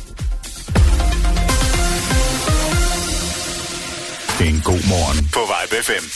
En 4.40 4.60
god 4.64 4.88
morgen 4.88 5.28
på 5.34 5.40
Vibe 5.50 5.82
FM. 5.84 6.06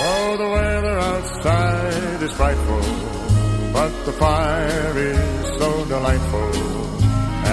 Oh, 0.00 0.36
the 0.36 0.48
weather 0.56 0.96
outside 0.98 2.22
is 2.22 2.32
frightful, 2.40 2.84
but 3.72 3.92
the 4.04 4.12
fire 4.12 4.98
is 5.12 5.60
so 5.60 5.70
delightful. 5.94 6.50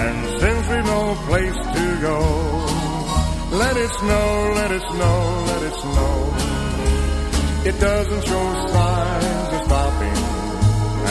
And 0.02 0.16
since 0.40 0.68
we've 0.70 0.86
no 0.96 1.16
place 1.28 1.58
to 1.76 1.86
go, 2.08 2.18
let 3.62 3.76
it 3.76 3.90
snow, 4.00 4.28
let 4.60 4.70
it 4.70 4.82
snow, 4.92 5.18
let 5.50 5.62
it 5.68 5.74
snow. 5.80 6.35
It 7.66 7.80
doesn't 7.80 8.24
show 8.24 8.46
signs 8.68 9.52
of 9.56 9.64
stopping, 9.64 10.18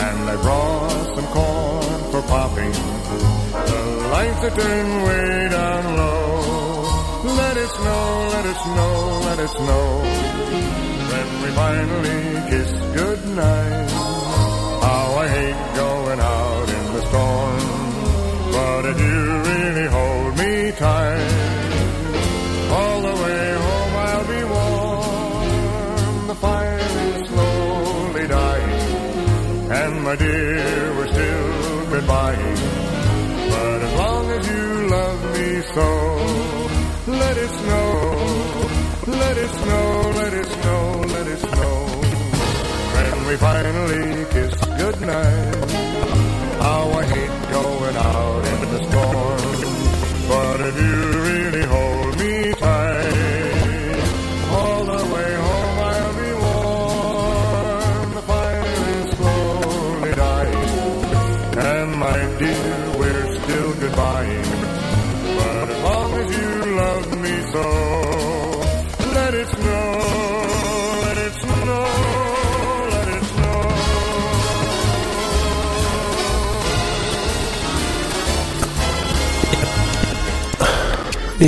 and 0.04 0.30
I 0.30 0.36
brought 0.40 1.14
some 1.14 1.26
corn 1.36 2.10
for 2.10 2.22
popping. 2.22 2.72
The 2.72 4.08
lights 4.14 4.42
are 4.42 4.56
turned 4.58 5.04
way 5.04 5.48
down 5.50 5.96
low. 5.98 7.26
Let 7.40 7.56
it 7.58 7.68
snow, 7.68 8.28
let 8.32 8.46
it 8.46 8.56
snow, 8.56 9.20
let 9.28 9.38
it 9.38 9.50
snow. 9.50 9.86
When 11.12 11.28
we 11.42 11.48
finally 11.62 12.22
kiss 12.48 12.72
goodnight, 12.96 13.90
how 14.80 15.14
I 15.24 15.28
hate 15.28 15.74
going 15.76 16.20
out 16.20 16.68
in 16.78 16.84
the 16.94 17.02
storm. 17.10 17.60
But 18.56 18.82
if 18.92 18.98
you 18.98 19.18
really 19.50 19.88
hold 19.88 20.38
me 20.38 20.72
tight, 20.72 21.35
my 30.18 30.24
dear, 30.24 30.96
we're 30.96 31.06
still 31.08 31.86
goodbying. 31.92 32.56
But 33.50 33.82
as 33.82 33.98
long 33.98 34.30
as 34.30 34.48
you 34.48 34.88
love 34.88 35.20
me 35.34 35.62
so, 35.74 35.88
let 37.06 37.36
it 37.36 37.50
snow, 37.50 37.90
let 39.06 39.36
it 39.36 39.50
snow, 39.50 40.12
let 40.16 40.32
it 40.32 40.46
snow, 40.46 41.04
let 41.14 41.26
it 41.26 41.38
snow. 41.38 41.86
When 42.94 43.26
we 43.26 43.36
finally 43.36 44.24
kiss 44.30 44.54
goodnight, 44.80 45.70
how 46.60 46.90
I 46.90 47.04
hate 47.04 47.50
going 47.52 47.96
out 47.96 48.44
in 48.46 48.60
the 48.74 48.82
storm. 48.88 49.36
But 50.28 50.60
if 50.60 50.76
you 50.76 51.25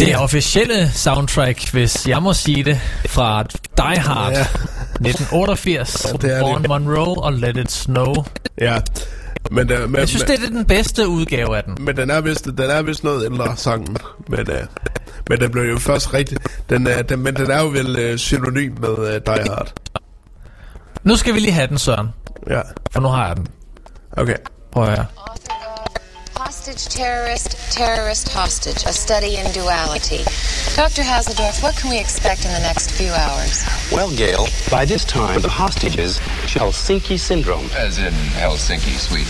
Det 0.01 0.16
officielle 0.16 0.90
soundtrack, 0.92 1.70
hvis 1.72 2.09
jeg 2.09 2.22
må 2.22 2.32
sige 2.32 2.64
det, 2.64 2.80
fra 3.07 3.42
Die 3.76 3.99
Hard 3.99 4.32
Ja. 4.32 4.40
1988. 4.40 6.07
Ja, 6.12 6.16
det 6.28 6.36
er 6.36 6.40
Born 6.40 6.62
det. 6.62 6.68
Monroe 6.68 7.22
og 7.22 7.32
Let 7.32 7.57
It 7.57 7.72
Snow. 7.72 8.14
Ja. 8.61 8.80
Men, 9.51 9.72
uh, 9.72 9.90
men, 9.90 10.01
Jeg 10.01 10.09
synes, 10.09 10.22
det 10.24 10.34
er 10.44 10.46
den 10.51 10.64
bedste 10.64 11.09
udgave 11.09 11.57
af 11.57 11.64
den. 11.64 11.76
men 11.80 11.96
den 11.96 12.11
er 12.11 12.20
vist, 12.20 12.44
den 12.44 12.59
er 12.70 12.82
vist 12.82 13.05
noget 13.05 13.24
ældre, 13.24 13.57
sangen. 13.57 13.96
Men, 14.28 14.40
uh, 14.40 14.55
men 15.30 15.40
den 15.40 15.51
blev 15.51 15.62
jo 15.64 15.78
først 15.78 16.14
rigtig... 16.14 16.38
Den, 16.70 16.86
uh, 16.86 16.92
den, 17.09 17.18
men 17.18 17.36
den 17.36 17.51
er 17.51 17.61
jo 17.62 17.66
vel 17.68 18.12
uh, 18.12 18.18
synonym 18.18 18.76
med 18.80 18.88
uh, 18.88 19.05
Die 19.34 19.44
Hard. 19.51 19.72
Nu 21.03 21.16
skal 21.16 21.34
vi 21.34 21.40
lige 21.40 21.53
have 21.53 21.66
den, 21.66 21.78
Søren. 21.78 22.09
Ja, 22.51 22.61
For 22.92 23.01
nu 23.01 23.09
har 23.09 23.26
jeg 23.26 23.36
den. 23.36 23.46
okay. 24.12 24.36
Prøv 24.72 24.84
at 24.84 24.90
høre. 24.90 25.05
Author 26.49 26.70
of 26.70 26.76
Hostage 26.76 26.94
Terrorist, 26.94 27.51
Terrorist 27.70 28.28
Hostage, 28.30 28.84
a 28.84 28.92
study 28.92 29.36
in 29.36 29.53
duality. 29.53 30.24
Dr. 30.74 31.03
Haseldorf, 31.03 31.62
what 31.62 31.76
can 31.76 31.90
we 31.90 31.99
expect 31.99 32.46
in 32.46 32.53
the 32.53 32.61
next 32.61 32.90
few 32.92 33.11
hours? 33.11 33.64
Well, 33.92 34.11
Gail, 34.16 34.46
by 34.70 34.86
this 34.86 35.05
time, 35.05 35.42
the 35.42 35.51
hostages 35.51 36.18
Helsinki 36.46 37.18
syndrome, 37.18 37.66
As 37.76 37.99
in 37.99 38.14
Helsinki, 38.40 38.96
Sweden. 38.96 39.26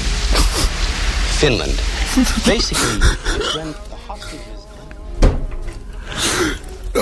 Finland. 1.41 1.83
Basically, 2.47 3.01
it's 3.37 3.55
when 3.57 3.73
the 3.73 3.97
hostages. 4.07 4.59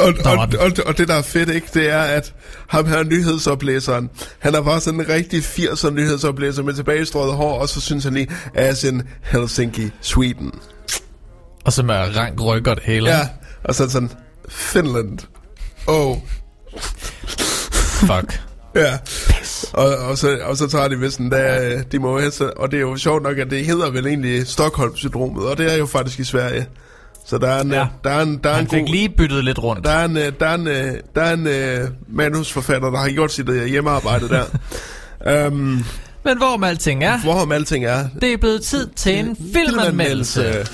Og, 0.05 0.14
og, 0.24 0.49
og, 0.61 0.72
og 0.86 0.99
det 0.99 1.09
der 1.09 1.14
er 1.14 1.22
fedt, 1.22 1.49
ikke, 1.49 1.66
det 1.74 1.90
er, 1.90 2.01
at 2.01 2.34
ham 2.68 2.86
her 2.86 3.03
nyhedsoplæseren, 3.03 4.11
han 4.38 4.55
er 4.55 4.62
bare 4.62 4.80
sådan 4.80 5.01
en 5.01 5.09
rigtig 5.09 5.40
80'er 5.42 5.90
nyhedsoplæser 5.90 6.62
med 6.62 6.74
tilbagestrøget 6.74 7.34
hår, 7.34 7.59
og 7.61 7.68
så 7.68 7.80
synes 7.80 8.05
han 8.05 8.14
lige, 8.14 8.28
as 8.55 8.84
in 8.84 9.03
Helsinki, 9.22 9.90
Sweden. 10.01 10.53
Og 11.64 11.72
så 11.72 11.82
med 11.82 11.94
rank 12.16 12.40
rykker 12.44 12.74
det 12.74 12.82
hele. 12.82 13.11
Ja, 13.11 13.28
og 13.64 13.74
så 13.74 13.88
sådan, 13.90 14.11
Finland. 14.49 15.18
Oh, 15.86 16.16
Fuck. 18.01 18.40
ja. 18.84 18.99
Og, 19.72 19.97
og, 19.97 20.18
så, 20.18 20.38
og 20.42 20.57
så 20.57 20.68
tager 20.68 20.88
de 20.88 20.99
vist 20.99 21.18
en 21.18 21.30
dag, 21.30 21.82
de 21.92 21.99
må 21.99 22.20
så- 22.30 22.53
og 22.57 22.70
det 22.70 22.76
er 22.76 22.80
jo 22.80 22.97
sjovt 22.97 23.22
nok, 23.22 23.38
at 23.38 23.51
det 23.51 23.66
hedder 23.66 23.90
vel 23.90 24.07
egentlig 24.07 24.47
Stockholm-syndromet, 24.47 25.44
og 25.47 25.59
det 25.59 25.72
er 25.72 25.76
jo 25.76 25.86
faktisk 25.86 26.18
i 26.18 26.24
Sverige. 26.24 26.66
Så 27.28 27.38
der 27.38 27.48
er 27.48 27.60
en, 27.60 27.70
Ja. 27.72 27.78
ja. 27.78 27.86
der 28.04 28.10
er 28.10 28.22
en, 28.22 28.40
der 28.44 28.50
er 28.50 28.54
en 28.54 28.58
Han 28.58 28.70
fik 28.70 28.80
god... 28.80 28.88
lige 28.88 29.08
byttet 29.08 29.44
lidt 29.44 29.58
rundt. 29.58 29.84
Der 29.84 29.90
er 29.90 30.04
en, 30.04 30.16
øh, 30.16 30.32
der 30.40 30.46
er 30.46 30.54
en, 30.54 30.66
øh, 30.66 30.94
der 31.14 31.22
er 31.22 31.32
en 31.32 31.46
uh, 31.82 31.88
manusforfatter, 32.16 32.90
der 32.90 32.98
har 32.98 33.08
gjort 33.10 33.32
sit 33.32 33.48
uh, 33.48 33.64
hjemmearbejde 33.64 34.28
der. 34.28 35.46
um, 35.48 35.84
Men 36.24 36.36
hvorom 36.38 36.64
alting 36.64 37.04
er, 37.04 37.18
hvorom 37.18 37.52
alting 37.52 37.84
er. 37.84 38.08
det 38.20 38.32
er 38.32 38.36
blevet 38.36 38.62
tid 38.62 38.88
til 38.96 39.18
en 39.18 39.36
filmanmeldelse. 39.54 40.66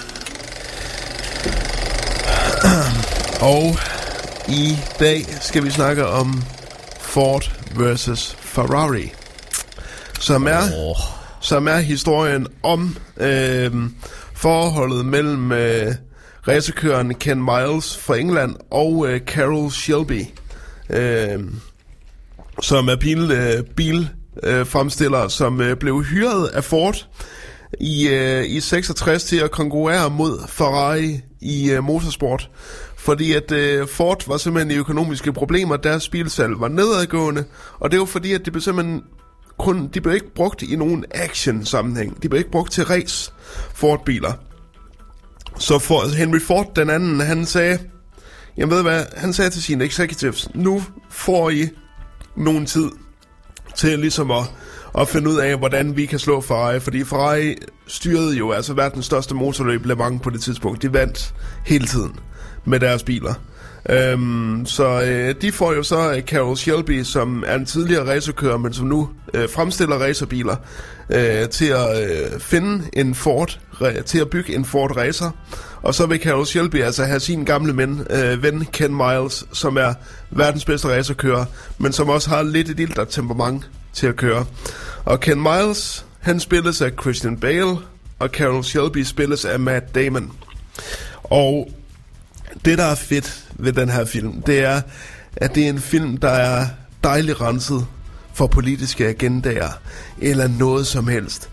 Og 3.40 3.76
i 4.48 4.76
dag 5.00 5.26
skal 5.40 5.64
vi 5.64 5.70
snakke 5.70 6.06
om 6.06 6.42
Ford 7.00 7.50
versus 7.76 8.36
Ferrari. 8.40 9.12
Som 10.20 10.46
er, 10.46 10.60
Åh, 10.88 10.96
som 11.40 11.68
er 11.68 11.76
historien 11.78 12.46
om 12.62 12.96
øh, 13.16 13.72
forholdet 14.34 15.06
mellem 15.06 15.52
øh, 15.52 15.86
racerkøren 16.48 17.14
Ken 17.14 17.42
Miles 17.42 17.98
fra 17.98 18.16
England 18.16 18.56
og 18.70 19.08
øh, 19.08 19.20
Carol 19.20 19.70
Shelby, 19.70 20.24
øh, 20.90 21.40
som 22.62 22.88
er 22.88 22.96
bil, 22.96 23.30
øh, 23.30 23.64
bil 23.76 24.08
øh, 24.42 24.66
som 25.28 25.60
øh, 25.60 25.76
blev 25.76 26.02
hyret 26.02 26.46
af 26.46 26.64
Ford 26.64 27.08
i, 27.80 28.08
øh, 28.08 28.44
i 28.46 28.60
66 28.60 29.24
til 29.24 29.36
at 29.36 29.50
konkurrere 29.50 30.10
mod 30.10 30.38
Ferrari 30.48 31.20
i 31.40 31.70
øh, 31.70 31.84
motorsport. 31.84 32.50
Fordi 32.96 33.32
at 33.32 33.52
øh, 33.52 33.88
Ford 33.88 34.28
var 34.28 34.36
simpelthen 34.36 34.70
i 34.70 34.80
økonomiske 34.80 35.32
problemer, 35.32 35.76
deres 35.76 36.08
bilsalg 36.08 36.60
var 36.60 36.68
nedadgående, 36.68 37.44
og 37.80 37.90
det 37.90 37.98
var 37.98 38.06
fordi, 38.06 38.32
at 38.32 38.44
det 38.44 38.52
blev 38.52 38.62
simpelthen 38.62 39.02
kun, 39.58 39.90
de 39.94 40.00
blev 40.00 40.14
ikke 40.14 40.34
brugt 40.34 40.62
i 40.62 40.76
nogen 40.76 41.04
action 41.10 41.64
sammenhæng. 41.64 42.22
De 42.22 42.28
blev 42.28 42.38
ikke 42.38 42.50
brugt 42.50 42.72
til 42.72 42.84
race 42.84 43.32
Ford-biler. 43.74 44.32
Så 45.58 45.78
for 45.78 46.16
Henry 46.16 46.40
Ford, 46.40 46.72
den 46.76 46.90
anden, 46.90 47.20
han 47.20 47.46
sagde, 47.46 47.78
jeg 48.56 48.70
ved 48.70 48.82
hvad, 48.82 49.04
han 49.16 49.32
sagde 49.32 49.50
til 49.50 49.62
sine 49.62 49.84
executives, 49.84 50.48
nu 50.54 50.82
får 51.10 51.50
I 51.50 51.68
nogen 52.36 52.66
tid 52.66 52.90
til 53.76 53.98
ligesom 53.98 54.30
at, 54.30 54.52
at 54.98 55.08
finde 55.08 55.30
ud 55.30 55.36
af, 55.36 55.58
hvordan 55.58 55.96
vi 55.96 56.06
kan 56.06 56.18
slå 56.18 56.40
Ferrari, 56.40 56.80
fordi 56.80 57.04
Ferrari 57.04 57.54
styrede 57.86 58.36
jo 58.36 58.52
altså 58.52 58.74
verdens 58.74 59.06
største 59.06 59.34
motorløb 59.34 59.86
Le 59.86 59.94
Mans 59.94 60.22
på 60.22 60.30
det 60.30 60.40
tidspunkt. 60.40 60.82
De 60.82 60.92
vandt 60.92 61.34
hele 61.66 61.86
tiden 61.86 62.18
med 62.64 62.80
deres 62.80 63.02
biler. 63.02 63.34
Øhm, 63.90 64.66
så 64.66 65.02
øh, 65.02 65.34
de 65.42 65.52
får 65.52 65.72
jo 65.72 65.82
så 65.82 66.12
øh, 66.12 66.22
Carol 66.22 66.56
Shelby, 66.56 67.02
som 67.02 67.44
er 67.46 67.54
en 67.54 67.66
tidligere 67.66 68.14
racerkører, 68.14 68.56
men 68.56 68.72
som 68.72 68.86
nu 68.86 69.08
øh, 69.34 69.48
fremstiller 69.48 69.96
racerbiler, 69.96 70.56
øh, 71.14 71.48
til 71.48 71.66
at 71.66 72.10
øh, 72.10 72.40
finde 72.40 72.84
en 72.92 73.14
Ford, 73.14 73.58
re, 73.72 74.02
til 74.02 74.18
at 74.18 74.30
bygge 74.30 74.54
en 74.54 74.64
Ford 74.64 74.96
Racer. 74.96 75.30
Og 75.82 75.94
så 75.94 76.06
vil 76.06 76.22
Carol 76.22 76.46
Shelby 76.46 76.82
altså 76.82 77.04
have 77.04 77.20
sin 77.20 77.44
gamle 77.44 77.72
men, 77.72 78.06
øh, 78.10 78.42
ven 78.42 78.66
Ken 78.72 78.96
Miles, 78.96 79.44
som 79.52 79.76
er 79.76 79.94
verdens 80.30 80.64
bedste 80.64 80.88
racerkører, 80.88 81.44
men 81.78 81.92
som 81.92 82.08
også 82.08 82.30
har 82.30 82.42
lidt 82.42 82.70
et 82.70 82.80
ildt 82.80 83.10
temperament 83.10 83.70
til 83.92 84.06
at 84.06 84.16
køre. 84.16 84.44
Og 85.04 85.20
Ken 85.20 85.42
Miles, 85.42 86.06
han 86.20 86.40
spilles 86.40 86.80
af 86.80 86.90
Christian 87.00 87.36
Bale, 87.36 87.76
og 88.18 88.28
Carol 88.28 88.64
Shelby 88.64 89.02
spilles 89.02 89.44
af 89.44 89.60
Matt 89.60 89.94
Damon. 89.94 90.32
Og 91.22 91.70
det, 92.64 92.78
der 92.78 92.84
er 92.84 92.94
fedt 92.94 93.44
ved 93.58 93.72
den 93.72 93.88
her 93.88 94.04
film, 94.04 94.42
det 94.42 94.58
er, 94.58 94.80
at 95.36 95.54
det 95.54 95.64
er 95.64 95.68
en 95.68 95.80
film, 95.80 96.16
der 96.16 96.28
er 96.28 96.66
dejligt 97.04 97.40
renset 97.40 97.86
for 98.42 98.46
politiske 98.46 99.06
agendaer, 99.06 99.68
eller 100.18 100.48
noget 100.48 100.86
som 100.86 101.08
helst. 101.08 101.50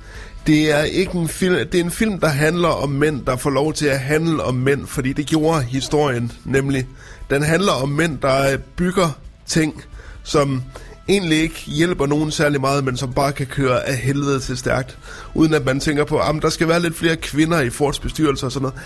Det 0.48 0.72
er 0.72 0.84
ikke 0.84 1.18
en 1.18 1.28
film, 1.28 1.56
det 1.56 1.76
er 1.76 1.84
en 1.84 1.92
film, 1.92 2.20
der 2.20 2.28
handler 2.28 2.68
om 2.68 2.90
mænd, 2.90 3.26
der 3.26 3.36
får 3.38 3.50
lov 3.50 3.74
til 3.74 3.86
at 3.86 4.00
handle 4.00 4.44
om 4.44 4.56
mænd, 4.56 4.88
fordi 4.88 5.14
det 5.14 5.26
gjorde 5.26 5.62
historien 5.62 6.32
nemlig. 6.46 6.88
Den 7.30 7.44
handler 7.44 7.72
om 7.72 7.90
mænd, 7.90 8.18
der 8.18 8.52
øh, 8.52 8.60
bygger 8.76 9.20
ting, 9.46 9.84
som 10.24 10.64
egentlig 11.08 11.38
ikke 11.38 11.64
hjælper 11.66 12.06
nogen 12.06 12.32
særlig 12.32 12.62
meget, 12.62 12.84
men 12.84 12.98
som 12.98 13.14
bare 13.14 13.32
kan 13.32 13.46
køre 13.46 13.88
af 13.88 13.98
helvede 13.98 14.40
til 14.40 14.58
stærkt, 14.58 14.98
uden 15.34 15.54
at 15.54 15.66
man 15.66 15.80
tænker 15.80 16.04
på, 16.04 16.18
at 16.18 16.36
der 16.42 16.50
skal 16.50 16.68
være 16.68 16.80
lidt 16.80 16.96
flere 16.96 17.16
kvinder 17.16 17.60
i 17.60 17.70
Fords 17.70 18.00
bestyrelse 18.00 18.46
og 18.46 18.52
sådan 18.52 18.62
noget. 18.64 18.80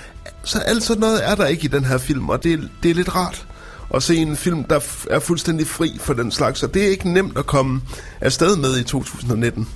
Så 0.43 0.59
alt 0.59 0.83
sådan 0.83 1.01
noget 1.01 1.29
er 1.29 1.35
der 1.35 1.45
ikke 1.45 1.63
i 1.63 1.67
den 1.67 1.85
her 1.85 1.97
film, 1.97 2.29
og 2.29 2.43
det, 2.43 2.69
det 2.83 2.91
er 2.91 2.95
lidt 2.95 3.15
rart 3.15 3.47
at 3.93 4.03
se 4.03 4.15
en 4.15 4.35
film, 4.35 4.63
der 4.63 4.79
er 5.09 5.19
fuldstændig 5.19 5.67
fri 5.67 5.97
for 5.99 6.13
den 6.13 6.31
slags, 6.31 6.59
så 6.59 6.67
det 6.67 6.85
er 6.85 6.89
ikke 6.89 7.09
nemt 7.09 7.37
at 7.37 7.45
komme 7.45 7.81
afsted 8.21 8.57
med 8.57 8.79
i 8.79 8.83
2019, 8.83 9.69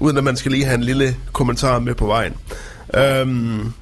uden 0.00 0.16
at 0.16 0.24
man 0.24 0.36
skal 0.36 0.52
lige 0.52 0.64
have 0.64 0.74
en 0.74 0.84
lille 0.84 1.16
kommentar 1.32 1.78
med 1.78 1.94
på 1.94 2.06
vejen. 2.06 2.34
Øhm, 2.96 3.72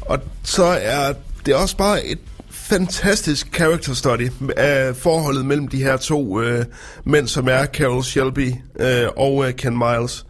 og 0.00 0.18
så 0.42 0.64
er 0.82 1.12
det 1.46 1.54
også 1.54 1.76
bare 1.76 2.06
et 2.06 2.18
fantastisk 2.50 3.54
character 3.54 3.94
study 3.94 4.30
af 4.56 4.96
forholdet 4.96 5.46
mellem 5.46 5.68
de 5.68 5.82
her 5.82 5.96
to 5.96 6.40
øh, 6.40 6.64
mænd, 7.04 7.28
som 7.28 7.48
er 7.48 7.66
Carol 7.66 8.04
Shelby 8.04 8.52
øh, 8.80 9.08
og 9.16 9.48
øh, 9.48 9.54
Ken 9.54 9.78
Miles. 9.78 10.26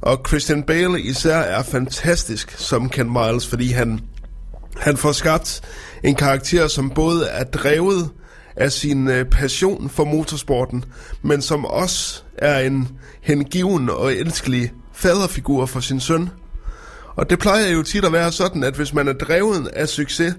Og 0.00 0.24
Christian 0.28 0.62
Bale 0.62 1.00
især 1.00 1.36
er 1.36 1.62
fantastisk 1.62 2.54
som 2.58 2.88
Ken 2.88 3.12
Miles, 3.12 3.46
fordi 3.46 3.70
han, 3.70 4.00
han 4.78 4.96
får 4.96 5.12
skabt 5.12 5.60
en 6.02 6.14
karakter, 6.14 6.68
som 6.68 6.90
både 6.90 7.26
er 7.26 7.44
drevet 7.44 8.10
af 8.56 8.72
sin 8.72 9.08
øh, 9.08 9.24
passion 9.24 9.90
for 9.90 10.04
motorsporten, 10.04 10.84
men 11.22 11.42
som 11.42 11.64
også 11.64 12.22
er 12.38 12.58
en 12.58 12.88
hengiven 13.20 13.90
og 13.90 14.14
elskelig 14.14 14.72
faderfigur 14.92 15.66
for 15.66 15.80
sin 15.80 16.00
søn. 16.00 16.30
Og 17.16 17.30
det 17.30 17.38
plejer 17.38 17.68
jo 17.68 17.82
tit 17.82 18.04
at 18.04 18.12
være 18.12 18.32
sådan, 18.32 18.64
at 18.64 18.74
hvis 18.74 18.94
man 18.94 19.08
er 19.08 19.12
drevet 19.12 19.66
af 19.66 19.88
succes, 19.88 20.34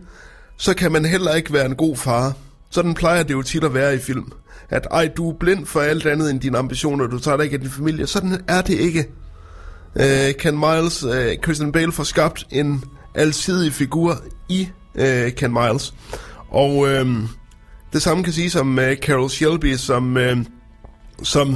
så 0.57 0.73
kan 0.73 0.91
man 0.91 1.05
heller 1.05 1.33
ikke 1.33 1.53
være 1.53 1.65
en 1.65 1.75
god 1.75 1.97
far. 1.97 2.33
Sådan 2.69 2.93
plejer 2.93 3.23
det 3.23 3.33
jo 3.33 3.41
tit 3.41 3.63
at 3.63 3.73
være 3.73 3.95
i 3.95 3.99
film. 3.99 4.31
At 4.69 4.87
ej, 4.91 5.07
du 5.17 5.29
er 5.29 5.33
blind 5.39 5.65
for 5.65 5.81
alt 5.81 6.05
andet 6.05 6.31
end 6.31 6.39
dine 6.39 6.57
ambitioner, 6.57 7.07
du 7.07 7.19
tager 7.19 7.37
dig 7.37 7.43
ikke 7.43 7.53
af 7.53 7.61
din 7.61 7.69
familie. 7.69 8.07
Sådan 8.07 8.41
er 8.47 8.61
det 8.61 8.73
ikke. 8.79 9.05
Øh, 9.95 10.33
Ken 10.39 10.59
Miles, 10.59 11.03
øh, 11.03 11.37
Christian 11.43 11.71
Bale 11.71 11.91
får 11.91 12.03
skabt 12.03 12.47
en 12.51 12.83
alsidig 13.15 13.73
figur 13.73 14.23
i 14.49 14.69
øh, 14.95 15.31
Ken 15.31 15.53
Miles. 15.53 15.93
Og 16.49 16.89
øh, 16.89 17.07
det 17.95 18.03
samme 18.03 18.23
kan 18.23 18.33
siges 18.33 18.55
om 18.55 18.79
øh, 18.79 18.97
Carol 18.97 19.29
Shelby, 19.29 19.75
som, 19.75 20.17
øh, 20.17 20.37
som 21.23 21.55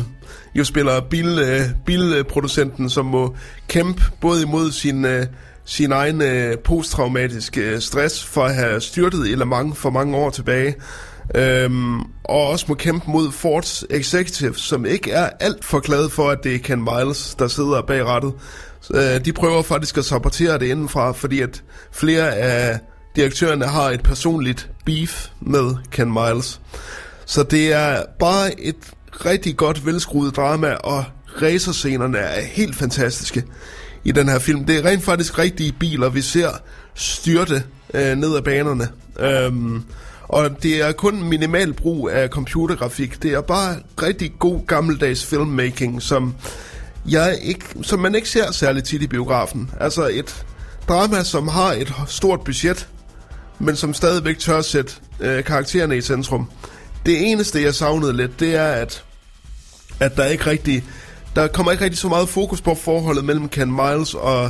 jo 0.56 0.64
spiller 0.64 1.02
bil, 1.02 1.40
øh, 1.40 1.62
bilproducenten, 1.86 2.90
som 2.90 3.06
må 3.06 3.36
kæmpe 3.68 4.02
både 4.22 4.44
imod 4.44 4.72
sin, 4.72 5.06
øh, 5.06 5.26
sin 5.66 5.92
egen 5.92 6.22
øh, 6.22 6.58
posttraumatiske 6.58 7.62
øh, 7.62 7.80
stress 7.80 8.26
for 8.26 8.44
at 8.44 8.56
have 8.56 8.82
styrtet 8.82 9.28
i 9.28 9.36
Le 9.36 9.46
Mans 9.46 9.78
for 9.78 9.90
mange 9.90 10.18
år 10.18 10.30
tilbage. 10.30 10.76
Øhm, 11.36 12.00
og 12.24 12.48
også 12.48 12.66
må 12.68 12.76
kæmpe 12.76 13.12
mod 13.12 13.32
Fords 13.32 13.84
executive, 13.90 14.56
som 14.56 14.86
ikke 14.86 15.12
er 15.12 15.30
alt 15.40 15.66
for 15.66 15.80
glad 15.80 16.10
for, 16.10 16.30
at 16.30 16.44
det 16.44 16.56
er 16.56 16.60
Ken 16.60 16.84
Miles, 16.84 17.36
der 17.40 17.48
sidder 17.48 17.82
bag 17.82 18.06
rattet. 18.06 18.34
Øh, 18.94 19.26
de 19.26 19.34
prøver 19.34 19.62
faktisk 19.62 19.98
at 19.98 20.06
sabotere 20.06 20.60
det 20.60 20.66
indenfra, 20.66 21.12
fordi 21.12 21.42
at 21.42 21.64
flere 21.92 22.36
af 22.36 22.80
direktørerne 23.16 23.66
har 23.66 23.90
et 23.90 24.04
personligt 24.04 24.70
beef 24.86 25.28
med 25.42 25.76
Ken 25.92 26.14
Miles. 26.14 26.62
Så 27.26 27.44
det 27.44 27.74
er 27.74 28.04
bare 28.20 28.62
et 28.62 28.76
rigtig 29.26 29.58
godt 29.58 29.86
velskruet 29.86 30.36
drama, 30.36 30.74
og 30.74 31.04
racerscenerne 31.42 32.18
er 32.18 32.42
helt 32.42 32.76
fantastiske 32.76 33.44
i 34.04 34.12
den 34.12 34.30
her 34.30 34.40
film. 34.40 34.66
Det 34.66 34.78
er 34.78 34.86
rent 34.86 35.04
faktisk 35.04 35.40
rigtige 35.40 35.72
biler, 35.72 36.10
vi 36.10 36.22
ser 36.22 36.50
styrte 36.94 37.64
øh, 37.94 38.18
ned 38.18 38.36
ad 38.36 38.42
banerne. 38.42 38.88
Øhm, 39.20 39.84
og 40.24 40.64
det 40.64 40.82
er 40.82 40.92
kun 40.92 41.24
minimal 41.24 41.74
brug 41.74 42.10
af 42.10 42.30
computergrafik. 42.30 43.24
Det 43.24 43.34
er 43.34 43.42
bare 43.42 43.76
rigtig 44.02 44.34
god 44.40 44.66
gammeldags 44.68 45.26
filmmaking, 45.26 46.02
som, 46.02 46.36
jeg 47.06 47.40
ikke, 47.42 47.66
som 47.82 48.00
man 48.00 48.16
ikke 48.16 48.30
ser 48.30 48.52
særlig 48.52 48.84
tit 48.84 49.02
i 49.02 49.08
biografen. 49.08 49.72
Altså 49.80 50.08
et 50.14 50.46
drama, 50.88 51.24
som 51.24 51.48
har 51.48 51.74
et 51.74 51.94
stort 52.08 52.42
budget, 52.42 52.88
men 53.60 53.76
som 53.76 53.94
stadigvæk 53.94 54.40
tør 54.40 54.62
sætte 54.62 54.94
øh, 55.20 55.44
karaktererne 55.44 55.98
i 55.98 56.02
centrum. 56.02 56.50
Det 57.06 57.32
eneste, 57.32 57.62
jeg 57.62 57.76
savnede 57.76 58.14
lidt, 58.14 58.40
det 58.40 58.56
er, 58.56 58.68
at, 58.68 59.04
at 60.00 60.18
der 60.18 60.26
ikke 60.26 60.46
rigtig, 60.46 60.84
der 61.36 61.48
kommer 61.48 61.72
ikke 61.72 61.84
rigtig 61.84 62.00
så 62.00 62.08
meget 62.08 62.30
fokus 62.30 62.62
på 62.62 62.76
forholdet 62.76 63.26
mellem 63.26 63.50
Ken 63.50 63.72
Miles 63.72 64.14
og, 64.14 64.50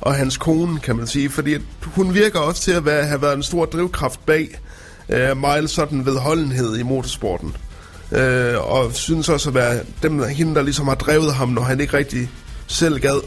og 0.00 0.14
hans 0.14 0.36
kone, 0.36 0.80
kan 0.80 0.96
man 0.96 1.06
sige. 1.06 1.30
Fordi 1.30 1.56
hun 1.82 2.14
virker 2.14 2.40
også 2.40 2.62
til 2.62 2.72
at 2.72 2.84
være, 2.84 3.04
have 3.04 3.22
været 3.22 3.36
en 3.36 3.42
stor 3.42 3.64
drivkraft 3.64 4.26
bag 4.26 4.60
øh, 5.08 5.36
Miles 5.36 5.70
sådan 5.70 6.06
vedholdenhed 6.06 6.76
i 6.76 6.82
motorsporten. 6.82 7.56
Øh, 8.12 8.70
og 8.70 8.92
synes 8.92 9.28
også 9.28 9.48
at 9.48 9.54
være 9.54 9.80
dem, 10.02 10.22
hende, 10.22 10.54
der 10.54 10.62
ligesom 10.62 10.88
har 10.88 10.94
drevet 10.94 11.34
ham, 11.34 11.48
når 11.48 11.62
han 11.62 11.80
ikke 11.80 11.96
rigtig 11.96 12.30
selv 12.66 13.00
gad. 13.00 13.20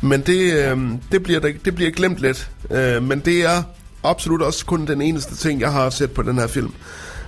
Men 0.00 0.20
det, 0.20 0.52
øh, 0.52 0.78
det, 1.12 1.22
bliver, 1.22 1.40
det 1.40 1.74
bliver 1.74 1.90
glemt 1.90 2.18
lidt. 2.18 2.50
Øh, 2.70 3.02
men 3.02 3.20
det 3.20 3.44
er 3.44 3.62
absolut 4.04 4.42
også 4.42 4.66
kun 4.66 4.86
den 4.86 5.02
eneste 5.02 5.36
ting, 5.36 5.60
jeg 5.60 5.72
har 5.72 5.90
set 5.90 6.10
på 6.10 6.22
den 6.22 6.38
her 6.38 6.46
film. 6.46 6.74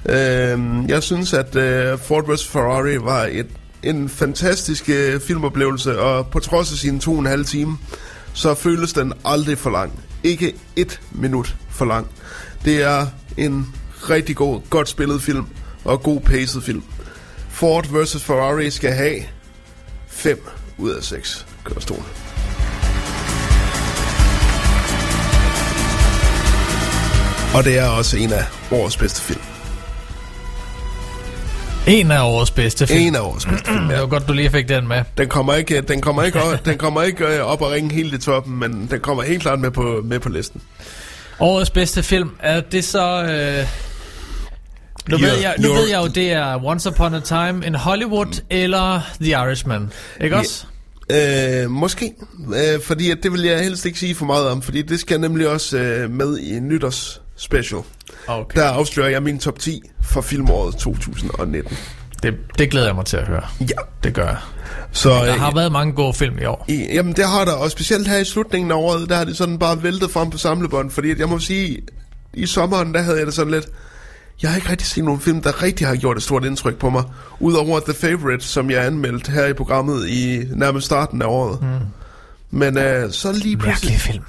Øh, 0.09 0.88
jeg 0.88 1.02
synes, 1.02 1.32
at 1.32 1.56
øh, 1.56 1.98
Ford 1.98 2.34
vs. 2.34 2.46
Ferrari 2.46 2.98
var 3.01 3.28
et, 3.32 3.46
en 3.82 4.09
fantastisk 4.09 4.88
øh, 4.88 5.20
filmoplevelse, 5.20 6.01
og 6.01 6.26
på 6.26 6.40
trods 6.40 6.72
af 6.72 6.78
sine 6.78 7.01
to 7.01 7.12
og 7.12 7.18
en 7.18 7.26
halv 7.26 7.44
time, 7.44 7.78
så 8.34 8.55
føles 8.55 8.92
den 8.92 9.12
aldrig 9.24 9.59
for 9.59 9.70
lang. 9.70 9.92
Ikke 10.22 10.55
et 10.76 11.01
minut 11.12 11.56
for 11.70 11.84
lang. 11.84 12.06
Det 12.64 12.82
er 12.82 13.06
en 13.36 13.74
rigtig 14.10 14.36
god, 14.36 14.60
godt 14.70 14.88
spillet 14.88 15.22
film, 15.22 15.46
og 15.84 16.02
god 16.02 16.20
paced 16.20 16.60
film. 16.60 16.82
Ford 17.48 17.86
vs. 17.86 18.22
Ferrari 18.22 18.70
skal 18.70 18.92
have 18.92 19.20
5 20.09 20.46
ud 20.78 20.90
af 20.90 21.05
6 21.05 21.46
kørestole. 21.64 22.02
Og 27.55 27.64
det 27.64 27.78
er 27.78 27.86
også 27.89 28.16
en 28.16 28.32
af 28.32 28.44
årets 28.70 28.97
bedste 28.97 29.22
film. 29.22 29.40
En 31.86 32.10
af 32.10 32.22
årets 32.22 32.51
bedste 32.51 32.86
film. 32.86 33.01
En 33.01 33.16
af 33.16 33.20
årets 33.20 33.47
bedste 33.47 33.66
film, 33.66 33.89
Det 33.89 33.94
ja. 33.94 34.01
var 34.01 34.06
godt, 34.06 34.28
du 34.28 34.32
lige 34.32 34.51
fik 34.51 34.68
den 34.68 34.89
med. 34.89 35.02
Den 35.18 35.28
kommer 35.28 35.55
ikke, 35.55 35.81
den 35.81 36.01
kommer 36.01 36.22
ikke, 36.22 36.40
den 36.64 36.78
kommer 36.78 37.02
ikke 37.02 37.24
øh, 37.26 37.40
op 37.40 37.62
og 37.62 37.70
ringe 37.70 37.94
helt 37.94 38.14
i 38.14 38.18
toppen, 38.18 38.59
men 38.59 38.89
den 38.90 39.01
kommer 39.01 39.22
helt 39.22 39.43
klart 39.43 39.60
med 39.60 39.70
på, 39.70 40.01
med 40.05 40.20
på 40.20 40.28
listen. 40.28 40.60
Årets 41.40 41.70
bedste 41.70 42.02
film, 42.02 42.31
er 42.40 42.60
det 42.60 42.85
så... 42.85 43.22
Øh, 43.22 43.66
Nu, 45.09 45.18
ved 45.18 45.39
jeg, 45.43 45.55
nu 45.59 45.72
ved 45.72 45.89
jeg 45.89 46.01
jo, 46.02 46.06
det 46.06 46.32
er 46.32 46.64
Once 46.64 46.89
Upon 46.89 47.14
a 47.14 47.20
Time 47.20 47.66
in 47.66 47.74
Hollywood 47.74 48.40
eller 48.51 49.01
The 49.20 49.31
Irishman. 49.31 49.93
Ikke 50.20 50.36
Ja. 50.36 50.40
også? 50.40 50.64
Øh, 51.10 51.70
måske. 51.70 52.12
Øh, 52.56 52.81
fordi 52.82 53.10
at 53.10 53.18
det 53.22 53.32
vil 53.32 53.43
jeg 53.43 53.60
helst 53.62 53.86
ikke 53.86 53.98
sige 53.98 54.14
for 54.14 54.24
meget 54.26 54.48
om, 54.48 54.62
fordi 54.62 54.82
det 54.82 55.01
skal 55.01 55.20
nemlig 55.20 55.48
også 55.48 55.78
øh, 55.78 56.10
med 56.10 56.39
i 56.39 56.60
nytårs 56.60 57.20
special. 57.36 57.81
Okay. 58.27 58.61
Der 58.61 58.69
afslører 58.69 59.09
jeg 59.09 59.23
min 59.23 59.39
top 59.39 59.59
10 59.59 59.82
for 60.02 60.20
filmåret 60.20 60.77
2019. 60.77 61.77
Det, 62.23 62.35
det 62.59 62.70
glæder 62.70 62.86
jeg 62.86 62.94
mig 62.94 63.05
til 63.05 63.16
at 63.16 63.27
høre. 63.27 63.44
Ja. 63.61 63.66
Det 64.05 64.15
gør 64.15 64.27
jeg. 64.27 64.36
Så, 64.93 65.11
Der 65.11 65.35
øh, 65.35 65.40
har 65.40 65.55
været 65.55 65.73
mange 65.73 65.93
gode 65.93 66.15
film 66.15 66.39
i 66.39 66.44
år. 66.44 66.65
I, 66.69 66.86
jamen 66.93 67.12
det 67.12 67.28
har 67.28 67.44
der, 67.44 67.52
og 67.52 67.70
specielt 67.70 68.09
her 68.09 68.19
i 68.19 68.24
slutningen 68.24 68.70
af 68.70 68.77
året, 68.77 69.09
der 69.09 69.16
har 69.16 69.24
det 69.24 69.36
sådan 69.36 69.59
bare 69.59 69.82
væltet 69.82 70.11
frem 70.11 70.31
på 70.31 70.39
samlebånd, 70.39 70.90
fordi 70.90 71.11
at 71.11 71.19
jeg 71.19 71.28
må 71.28 71.39
sige, 71.39 71.78
i 72.35 72.47
sommeren, 72.47 72.94
der 72.94 73.02
havde 73.02 73.19
jeg 73.19 73.27
det 73.27 73.35
sådan 73.35 73.52
lidt, 73.52 73.66
jeg 74.43 74.51
har 74.51 74.56
ikke 74.56 74.70
rigtig 74.70 74.86
set 74.86 75.05
nogen 75.05 75.20
film, 75.20 75.43
der 75.43 75.62
rigtig 75.62 75.86
har 75.86 75.97
gjort 75.97 76.16
et 76.16 76.23
stort 76.23 76.44
indtryk 76.44 76.77
på 76.78 76.90
mig, 76.90 77.05
udover 77.40 77.81
The 77.81 77.94
Favorite, 77.94 78.44
som 78.44 78.70
jeg 78.70 78.86
anmeldte 78.86 79.32
her 79.32 79.47
i 79.47 79.52
programmet 79.52 80.09
i 80.09 80.44
nærmest 80.55 80.86
starten 80.86 81.23
af 81.23 81.27
året. 81.27 81.62
Mm. 81.62 81.69
Men 82.51 82.78
øh, 82.78 83.12
så 83.12 83.32
lige 83.32 83.56
pludselig... 83.56 83.90
Mærkelig 83.90 84.01
film. 84.01 84.24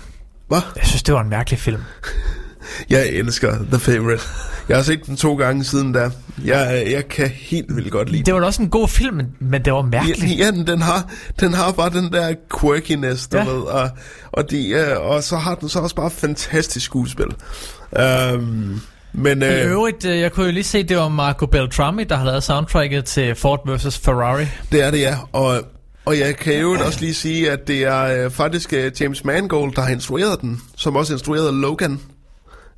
Hvad? 0.47 0.61
Jeg 0.75 0.85
synes, 0.85 1.03
det 1.03 1.13
var 1.13 1.21
en 1.21 1.29
mærkelig 1.29 1.59
film. 1.59 1.81
Jeg 2.89 3.07
elsker 3.09 3.55
The 3.71 3.79
Favorite. 3.79 4.23
Jeg 4.69 4.77
har 4.77 4.83
set 4.83 5.05
den 5.05 5.15
to 5.17 5.35
gange 5.35 5.63
siden 5.63 5.91
da. 5.93 6.09
Jeg, 6.45 6.87
jeg 6.91 7.07
kan 7.07 7.27
helt 7.29 7.75
vildt 7.75 7.91
godt 7.91 8.09
lide 8.09 8.23
Det 8.23 8.33
var 8.33 8.39
da 8.39 8.45
også 8.45 8.61
en 8.61 8.69
god 8.69 8.87
film, 8.87 9.21
men- 9.39 9.61
det 9.65 9.73
var 9.73 9.81
mærkeligt. 9.81 10.39
Ja, 10.39 10.51
den 10.51 10.81
har, 10.81 11.09
den 11.39 11.53
har 11.53 11.71
bare 11.71 11.89
den 11.89 12.11
der 12.13 12.33
quirkiness, 12.59 13.27
du 13.27 13.37
Ja. 13.37 13.43
ved, 13.45 13.61
og, 13.61 13.89
og, 14.31 14.51
de, 14.51 14.69
øh, 14.69 14.99
og 14.99 15.23
så 15.23 15.37
har 15.37 15.55
den 15.55 15.69
så 15.69 15.79
også 15.79 15.95
bare 15.95 16.09
fantastisk 16.11 16.85
skuespil. 16.85 17.25
Um, 18.33 18.81
men 19.13 19.41
I 19.41 19.45
øh, 19.45 19.71
øvrigt, 19.71 20.05
øh, 20.05 20.19
jeg 20.19 20.31
kunne 20.31 20.45
jo 20.45 20.51
lige 20.51 20.63
se, 20.63 20.83
det 20.83 20.97
var 20.97 21.09
Marco 21.09 21.45
Beltrami, 21.45 22.03
der 22.03 22.15
har 22.15 22.25
lavet 22.25 22.43
soundtracket 22.43 23.05
til 23.05 23.35
Ford 23.35 23.69
vs. 23.77 23.97
Ferrari. 23.99 24.45
det 24.71 24.83
er 24.83 24.91
det, 24.91 24.99
ja. 24.99 25.17
Og, 25.31 25.61
og 26.05 26.19
jeg 26.19 26.35
kan 26.35 26.59
jo 26.61 26.71
også 26.85 26.99
lige 27.01 27.13
sige, 27.13 27.51
at 27.51 27.67
det 27.67 27.83
er 27.83 28.25
øh, 28.25 28.31
faktisk 28.31 28.73
øh, 28.73 28.91
James 29.01 29.25
Mangold, 29.25 29.73
der 29.75 29.81
har 29.81 29.89
instrueret 29.89 30.41
den, 30.41 30.61
som 30.77 30.95
også 30.95 31.13
instruerede 31.13 31.61
Logan. 31.61 31.99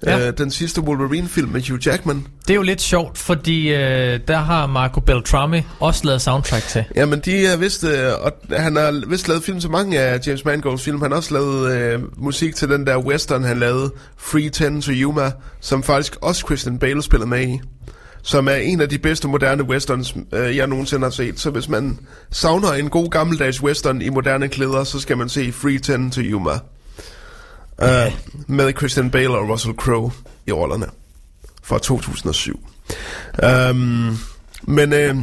Ja. 0.06 0.28
Øh, 0.28 0.34
den 0.38 0.52
sidste 0.52 0.82
Wolverine-film 0.82 1.49
med 1.49 1.69
Hugh 1.69 1.88
Jackman. 1.88 2.28
Det 2.41 2.49
er 2.49 2.56
jo 2.56 2.61
lidt 2.61 2.82
sjovt, 2.82 3.18
fordi 3.18 3.74
øh, 3.74 4.19
der 4.28 4.38
har 4.38 4.68
Marco 4.68 4.99
Beltrami 4.99 5.61
også 5.80 6.02
lavet 6.06 6.22
soundtrack 6.22 6.64
til. 6.68 6.84
Jamen, 6.95 7.19
de 7.19 7.45
er 7.45 7.57
vist, 7.57 7.84
øh, 7.84 8.11
og 8.22 8.32
han 8.52 8.76
har 8.76 9.03
vist 9.10 9.28
lavet 9.28 9.44
film 9.44 9.60
til 9.60 9.69
mange 9.69 9.99
af 9.99 10.19
James 10.28 10.45
Mangolds 10.45 10.84
film. 10.84 11.02
Han 11.02 11.11
har 11.11 11.18
også 11.18 11.34
lavet 11.34 11.72
øh, 11.72 11.99
musik 12.18 12.56
til 12.56 12.69
den 12.69 12.88
der 12.88 12.98
western, 12.98 13.44
han 13.44 13.60
lavede, 13.60 13.91
Free 14.18 14.49
Ten 14.49 14.82
to 14.82 14.91
Yuma, 14.91 15.32
som 15.60 15.84
faktisk 15.84 16.18
også 16.22 16.45
Christian 16.45 16.80
Bale 16.80 17.02
spiller 17.02 17.28
med 17.28 17.48
i. 17.48 17.60
Som 18.22 18.48
er 18.48 18.56
en 18.56 18.82
af 18.82 18.90
de 18.90 18.98
bedste 18.98 19.28
moderne 19.28 19.64
westerns, 19.64 20.15
øh, 20.34 20.57
jeg 20.57 20.68
nogensinde 20.68 21.03
har 21.03 21.11
set. 21.11 21.40
Så 21.40 21.49
hvis 21.49 21.69
man 21.69 21.99
savner 22.32 22.74
en 22.74 22.90
god 22.90 23.10
gammeldags 23.10 23.64
western 23.64 24.02
i 24.02 24.10
moderne 24.10 24.48
klæder, 24.48 24.84
så 24.84 24.99
skal 24.99 25.18
man 25.18 25.30
se 25.30 25.52
Free 25.52 25.80
Ten 25.80 26.11
to 26.11 26.22
Yuma. 26.22 26.52
Uh, 27.82 28.14
med 28.48 28.74
Christian 28.78 29.12
Bale 29.12 29.30
og 29.38 29.49
Russell 29.49 29.76
Crowe 29.76 30.12
i 30.48 30.52
rollerne. 30.52 30.86
Fra 31.64 31.80
2007. 31.80 32.68
Um, 33.70 34.18
men... 34.64 34.94
Øh, 34.94 35.16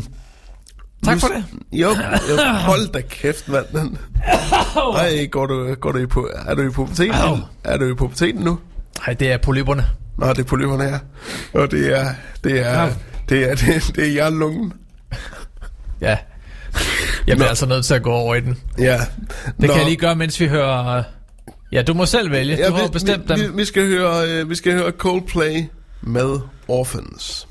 Tak 1.04 1.20
for 1.20 1.28
det. 1.28 1.44
Jo, 1.72 1.88
jo 2.30 2.36
hold 2.70 2.92
da 2.92 3.00
kæft, 3.00 3.48
mand. 3.48 3.96
Ej, 4.96 5.26
går 5.26 5.46
du, 5.46 5.74
går 5.74 5.92
du 5.92 5.98
i 5.98 6.06
på, 6.06 6.30
er 6.46 6.54
du 6.54 6.62
i 6.62 6.70
puberteten? 6.70 7.14
Au. 7.14 7.36
Er 7.64 7.76
du 7.76 7.90
i 7.90 7.94
puberteten 7.94 8.42
nu? 8.42 8.58
Nej, 9.06 9.14
det 9.14 9.32
er 9.32 9.38
polyperne. 9.38 9.86
Nå, 10.18 10.28
det 10.28 10.38
er 10.38 10.42
polyperne 10.44 10.84
her. 10.84 10.98
Og 11.52 11.70
det 11.70 11.98
er, 11.98 12.14
det 12.44 12.60
er, 12.66 12.80
Au. 12.80 12.88
det 13.28 13.50
er, 13.50 13.54
det, 13.54 13.92
det 13.96 14.04
er 14.04 14.10
hjertelungen. 14.10 14.72
Ja. 16.00 16.18
Jeg 17.26 17.36
bliver 17.36 17.48
altså 17.48 17.66
nødt 17.66 17.84
til 17.84 17.94
at 17.94 18.02
gå 18.02 18.12
over 18.12 18.34
i 18.34 18.40
den. 18.40 18.58
Ja. 18.78 19.00
Det 19.60 19.68
kan 19.68 19.76
jeg 19.78 19.84
lige 19.84 19.96
gøre, 19.96 20.16
mens 20.16 20.40
vi 20.40 20.48
hører... 20.48 21.02
Ja, 21.74 21.82
du 21.82 21.94
må 21.94 22.06
selv 22.06 22.30
vælge. 22.30 22.56
Ja, 22.56 22.68
Du 22.68 22.72
har 22.72 22.82
vi, 22.82 22.90
bestemt 22.92 23.28
vi, 23.28 23.34
den. 23.34 23.52
vi, 23.52 23.56
vi, 23.56 23.64
skal 23.64 23.86
høre, 23.86 24.30
øh, 24.30 24.50
vi 24.50 24.54
skal 24.54 24.72
høre 24.72 24.90
Coldplay 24.90 25.64
med 26.02 26.38
Orphans. 26.68 27.48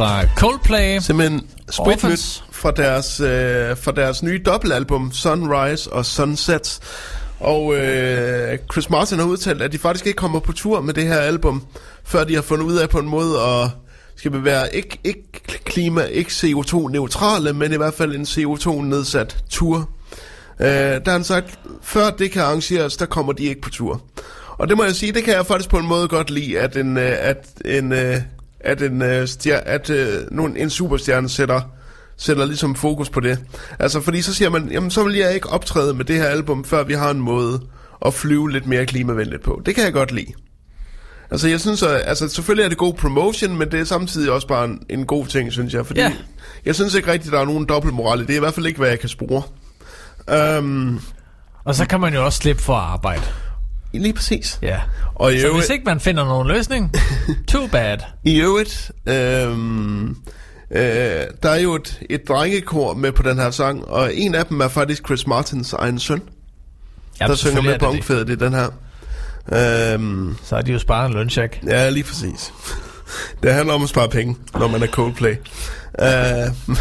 Fra 0.00 0.26
Coldplay. 0.36 0.98
Simpelthen 0.98 1.46
spritnyt 1.70 2.44
fra 2.52 2.70
deres, 2.70 3.20
øh, 3.20 3.76
fra 3.76 3.92
deres 3.92 4.22
nye 4.22 4.42
dobbeltalbum 4.46 5.12
Sunrise 5.12 5.92
og 5.92 6.06
Sunset. 6.06 6.80
Og 7.40 7.76
øh, 7.76 8.58
Chris 8.72 8.90
Martin 8.90 9.18
har 9.18 9.26
udtalt, 9.26 9.62
at 9.62 9.72
de 9.72 9.78
faktisk 9.78 10.06
ikke 10.06 10.16
kommer 10.16 10.40
på 10.40 10.52
tur 10.52 10.80
med 10.80 10.94
det 10.94 11.06
her 11.06 11.18
album, 11.18 11.62
før 12.04 12.24
de 12.24 12.34
har 12.34 12.42
fundet 12.42 12.66
ud 12.66 12.76
af 12.76 12.88
på 12.88 12.98
en 12.98 13.08
måde 13.08 13.40
at 13.40 13.70
skal 14.16 14.32
vi 14.32 14.44
være 14.44 14.76
ikke, 14.76 14.98
ikke 15.04 15.22
klima, 15.64 16.02
ikke 16.02 16.30
CO2-neutrale, 16.30 17.52
men 17.52 17.72
i 17.72 17.76
hvert 17.76 17.94
fald 17.94 18.14
en 18.14 18.22
CO2-nedsat 18.22 19.36
tur. 19.50 19.90
Øh, 20.60 20.66
der 20.68 21.00
har 21.06 21.12
han 21.12 21.24
sagt, 21.24 21.58
før 21.82 22.10
det 22.10 22.30
kan 22.30 22.42
arrangeres, 22.42 22.96
der 22.96 23.06
kommer 23.06 23.32
de 23.32 23.44
ikke 23.44 23.60
på 23.60 23.70
tur. 23.70 24.02
Og 24.48 24.68
det 24.68 24.76
må 24.76 24.84
jeg 24.84 24.94
sige, 24.94 25.12
det 25.12 25.24
kan 25.24 25.34
jeg 25.34 25.46
faktisk 25.46 25.70
på 25.70 25.78
en 25.78 25.86
måde 25.86 26.08
godt 26.08 26.30
lide, 26.30 26.60
at 26.60 26.76
en, 26.76 26.96
øh, 26.96 27.16
at 27.20 27.46
en, 27.64 27.92
øh, 27.92 28.16
at 28.60 28.82
en, 28.82 29.02
øh, 29.02 29.28
stjer, 29.28 29.56
at, 29.60 29.90
øh, 29.90 30.08
nogen, 30.30 30.56
en 30.56 30.70
superstjerne 30.70 31.28
sætter, 31.28 31.60
sætter 32.16 32.44
ligesom 32.44 32.74
fokus 32.74 33.10
på 33.10 33.20
det. 33.20 33.38
Altså, 33.78 34.00
fordi 34.00 34.22
så 34.22 34.34
siger 34.34 34.50
man, 34.50 34.68
jamen 34.72 34.90
så 34.90 35.04
vil 35.04 35.14
jeg 35.16 35.34
ikke 35.34 35.48
optræde 35.48 35.94
med 35.94 36.04
det 36.04 36.16
her 36.16 36.26
album, 36.26 36.64
før 36.64 36.84
vi 36.84 36.94
har 36.94 37.10
en 37.10 37.20
måde 37.20 37.60
at 38.06 38.14
flyve 38.14 38.50
lidt 38.50 38.66
mere 38.66 38.86
klimavenligt 38.86 39.42
på. 39.42 39.62
Det 39.66 39.74
kan 39.74 39.84
jeg 39.84 39.92
godt 39.92 40.12
lide. 40.12 40.32
Altså, 41.30 41.48
jeg 41.48 41.60
synes, 41.60 41.82
at, 41.82 42.02
altså 42.04 42.28
selvfølgelig 42.28 42.64
er 42.64 42.68
det 42.68 42.78
god 42.78 42.94
promotion, 42.94 43.56
men 43.58 43.70
det 43.70 43.80
er 43.80 43.84
samtidig 43.84 44.30
også 44.32 44.46
bare 44.46 44.64
en, 44.64 44.82
en 44.88 45.06
god 45.06 45.26
ting, 45.26 45.52
synes 45.52 45.74
jeg. 45.74 45.86
Fordi 45.86 46.00
Ja. 46.00 46.12
jeg 46.64 46.74
synes 46.74 46.94
ikke 46.94 47.12
rigtigt, 47.12 47.32
der 47.32 47.40
er 47.40 47.44
nogen 47.44 47.66
dobbeltmoral 47.66 48.20
i 48.20 48.22
det. 48.22 48.30
er 48.30 48.36
i 48.36 48.38
hvert 48.40 48.54
fald 48.54 48.66
ikke, 48.66 48.78
hvad 48.78 48.88
jeg 48.88 49.00
kan 49.00 49.08
spore. 49.08 49.42
Um, 50.58 51.00
Og 51.64 51.74
så 51.74 51.86
kan 51.86 52.00
man 52.00 52.14
jo 52.14 52.24
også 52.24 52.38
slippe 52.38 52.62
for 52.62 52.74
at 52.74 52.82
arbejde. 52.84 53.22
Lige 53.98 54.12
præcis. 54.12 54.58
Ja. 54.62 54.80
Og 55.14 55.34
i 55.34 55.40
Så 55.40 55.46
øvrigt, 55.46 55.62
hvis 55.64 55.70
ikke 55.70 55.84
man 55.84 56.00
finder 56.00 56.24
nogen 56.24 56.48
løsning, 56.48 56.92
too 57.48 57.66
bad. 57.66 57.98
i 58.24 58.40
øvrigt 58.40 58.92
øhm, 59.06 60.08
øh, 60.70 60.80
der 61.42 61.50
er 61.50 61.60
jo 61.60 61.74
et, 61.74 62.00
et 62.10 62.28
drengekor 62.28 62.94
med 62.94 63.12
på 63.12 63.22
den 63.22 63.38
her 63.38 63.50
sang, 63.50 63.84
og 63.88 64.14
en 64.14 64.34
af 64.34 64.46
dem 64.46 64.60
er 64.60 64.68
faktisk 64.68 65.04
Chris 65.06 65.26
Martins 65.26 65.72
egen 65.72 65.98
søn, 65.98 66.22
Ja, 67.20 67.26
der 67.26 67.34
synger 67.34 67.62
med 67.62 67.78
på 67.78 67.86
det. 67.86 67.94
omkvædet 67.94 68.30
i 68.30 68.34
den 68.34 68.52
her. 68.54 68.68
Øhm, 69.94 70.36
Så 70.44 70.56
er 70.56 70.62
de 70.62 70.72
jo 70.72 70.78
sparet 70.78 71.06
en 71.08 71.12
løncheck. 71.14 71.60
ja, 71.66 71.88
lige 71.90 72.04
præcis. 72.04 72.52
Det 73.42 73.54
handler 73.54 73.74
om 73.74 73.82
at 73.82 73.88
spare 73.88 74.08
penge, 74.08 74.36
når 74.54 74.68
man 74.68 74.82
er 74.82 74.86
Coldplay. 74.86 75.34
Uh, 75.98 76.06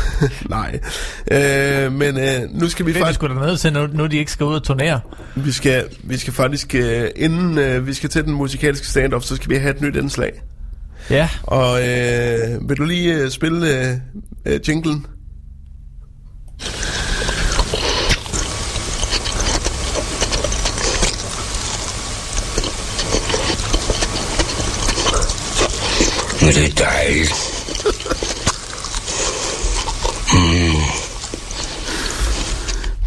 nej. 0.49 0.80
Uh, 1.31 1.94
men 1.94 2.15
uh, 2.15 2.60
nu 2.61 2.69
skal 2.69 2.86
vi 2.86 2.91
Det 2.91 2.98
er 2.98 2.99
de 3.02 3.06
faktisk... 3.06 3.19
sgu 3.19 3.27
da 3.27 3.34
nødt 3.34 3.60
til, 3.60 3.73
nu, 3.73 3.88
nu 3.88 4.06
de 4.06 4.18
ikke 4.18 4.31
skal 4.31 4.45
ud 4.45 4.56
og 4.56 4.64
turnere. 4.64 4.99
Vi 5.36 5.52
skal, 5.52 5.84
vi 6.03 6.18
skal 6.18 6.34
faktisk, 6.34 6.76
uh, 6.80 7.06
inden 7.15 7.77
uh, 7.77 7.88
vi 7.88 7.94
skal 7.94 8.10
til 8.10 8.23
den 8.26 8.34
musikalske 8.34 8.88
stand-off, 8.88 9.19
så 9.19 9.36
skal 9.36 9.49
vi 9.49 9.56
have 9.56 9.76
et 9.76 9.81
nyt 9.81 9.95
indslag. 9.95 10.31
Ja, 11.10 11.30
Og 11.44 11.72
uh, 11.72 12.69
vil 12.69 12.77
du 12.77 12.84
lige 12.84 13.23
uh, 13.23 13.30
spille 13.30 13.57
uh, 14.45 14.53
uh, 14.53 14.69
jinglen? 14.69 15.06
Det 26.40 26.57
er 26.57 26.86
dejligt. 26.86 27.48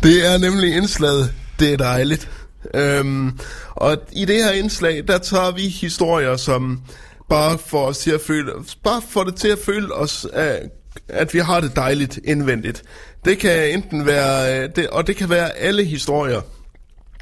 Det 0.02 0.26
er 0.26 0.38
nemlig 0.38 0.76
indslaget. 0.76 1.34
Det 1.60 1.72
er 1.72 1.76
dejligt. 1.76 2.30
Øhm, 2.74 3.38
og 3.70 3.96
i 4.12 4.24
det 4.24 4.44
her 4.44 4.50
indslag, 4.50 5.08
der 5.08 5.18
tager 5.18 5.50
vi 5.50 5.68
historier, 5.68 6.36
som 6.36 6.80
bare 7.28 7.58
får 7.58 7.86
os 7.86 7.98
til 7.98 8.10
at 8.10 8.20
føle, 8.20 8.52
bare 8.84 9.02
får 9.08 9.24
det 9.24 9.34
til 9.34 9.48
at 9.48 9.58
føle 9.58 9.94
os, 9.94 10.26
at, 10.32 10.62
at 11.08 11.34
vi 11.34 11.38
har 11.38 11.60
det 11.60 11.76
dejligt 11.76 12.18
indvendigt. 12.24 12.82
Det 13.24 13.38
kan 13.38 13.70
enten 13.70 14.06
være, 14.06 14.62
øh, 14.62 14.70
det, 14.76 14.88
og 14.88 15.06
det 15.06 15.16
kan 15.16 15.30
være 15.30 15.56
alle 15.56 15.84
historier, 15.84 16.40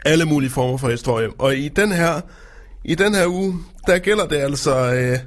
alle 0.04 0.24
mulige 0.24 0.50
former 0.50 0.76
for 0.76 0.90
historier. 0.90 1.28
Og 1.38 1.56
i 1.56 1.68
den 1.68 1.92
her, 1.92 2.20
i 2.84 2.94
den 2.94 3.14
her 3.14 3.26
uge, 3.26 3.54
der 3.86 3.98
gælder 3.98 4.26
det 4.26 4.36
altså 4.36 4.92
øh, 4.92 5.18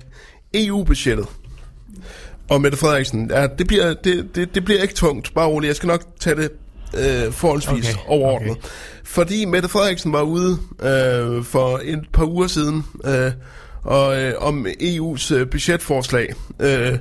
EU-budgettet. 0.53 1.27
Og 2.49 2.61
Mette 2.61 2.77
Frederiksen, 2.77 3.31
ja, 3.31 3.47
det, 3.47 3.67
bliver, 3.67 3.93
det, 3.93 4.35
det, 4.35 4.55
det 4.55 4.65
bliver 4.65 4.81
ikke 4.81 4.93
tungt, 4.93 5.33
bare 5.33 5.47
roligt. 5.47 5.67
Jeg 5.67 5.75
skal 5.75 5.87
nok 5.87 6.03
tage 6.19 6.35
det 6.35 6.51
øh, 6.93 7.31
forholdsvis 7.33 7.89
Okay, 7.89 7.99
overordnet. 8.07 8.51
okay. 8.51 8.61
Fordi 9.03 9.45
Mette 9.45 9.69
Frederiksen 9.69 10.13
var 10.13 10.21
ude 10.21 10.57
øh, 10.83 11.43
for 11.43 11.79
et 11.83 11.99
par 12.13 12.25
uger 12.25 12.47
siden 12.47 12.85
øh, 13.05 13.31
og, 13.83 14.21
øh, 14.21 14.33
om 14.37 14.65
EU's 14.81 15.33
øh, 15.33 15.49
budgetforslag, 15.49 16.33
øh, 16.59 16.93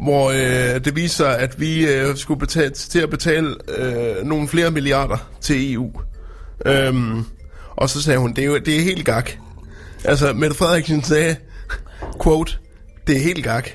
hvor 0.00 0.30
øh, 0.30 0.84
det 0.84 0.96
viser 0.96 1.16
sig, 1.16 1.38
at 1.38 1.60
vi 1.60 1.86
øh, 1.86 2.16
skulle 2.16 2.40
betale, 2.40 2.70
til 2.70 2.98
at 2.98 3.10
betale 3.10 3.54
øh, 3.78 4.24
nogle 4.26 4.48
flere 4.48 4.70
milliarder 4.70 5.28
til 5.40 5.72
EU. 5.74 5.90
Øhm, 6.66 7.24
og 7.76 7.90
så 7.90 8.02
sagde 8.02 8.18
hun, 8.18 8.32
det 8.32 8.42
er 8.42 8.46
jo 8.46 8.58
det 8.58 8.76
er 8.76 8.80
helt 8.80 9.04
gak. 9.04 9.30
Altså, 10.04 10.32
Mette 10.32 10.56
Frederiksen 10.56 11.02
sagde, 11.04 11.36
quote, 12.22 12.52
det 13.06 13.16
er 13.16 13.20
helt 13.20 13.44
gak. 13.44 13.68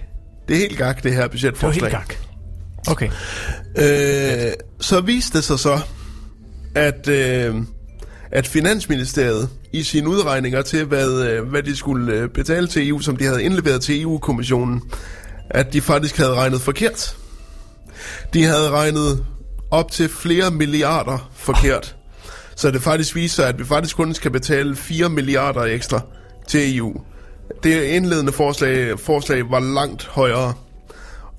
Det 0.47 0.55
er 0.55 0.59
helt 0.59 0.77
gak, 0.77 1.03
det 1.03 1.11
her 1.11 1.17
det 1.17 1.21
var 1.23 1.27
budgetforslag. 1.27 1.91
helt 1.91 2.07
gak. 2.07 2.15
Okay. 2.87 3.09
Øh, 3.77 4.53
så 4.79 5.01
viste 5.01 5.37
det 5.37 5.43
sig 5.43 5.59
så, 5.59 5.79
at, 6.75 7.07
øh, 7.07 7.55
at 8.31 8.47
Finansministeriet 8.47 9.49
i 9.73 9.83
sine 9.83 10.09
udregninger 10.09 10.61
til, 10.61 10.85
hvad, 10.85 11.23
øh, 11.29 11.49
hvad 11.49 11.63
de 11.63 11.75
skulle 11.75 12.13
øh, 12.13 12.29
betale 12.29 12.67
til 12.67 12.89
EU, 12.89 12.99
som 12.99 13.17
de 13.17 13.25
havde 13.25 13.43
indleveret 13.43 13.81
til 13.81 14.01
EU-kommissionen, 14.01 14.81
at 15.49 15.73
de 15.73 15.81
faktisk 15.81 16.17
havde 16.17 16.33
regnet 16.33 16.61
forkert. 16.61 17.17
De 18.33 18.43
havde 18.43 18.69
regnet 18.69 19.25
op 19.71 19.91
til 19.91 20.09
flere 20.09 20.51
milliarder 20.51 21.29
forkert. 21.33 21.95
Så 22.55 22.71
det 22.71 22.81
faktisk 22.81 23.15
viser 23.15 23.45
at 23.45 23.59
vi 23.59 23.65
faktisk 23.65 23.95
kun 23.95 24.13
skal 24.13 24.31
betale 24.31 24.75
4 24.75 25.09
milliarder 25.09 25.61
ekstra 25.61 26.01
til 26.47 26.77
EU. 26.77 27.01
Det 27.63 27.83
indledende 27.83 28.31
forslag, 28.31 28.99
forslag 28.99 29.51
var 29.51 29.59
langt 29.59 30.05
højere. 30.05 30.53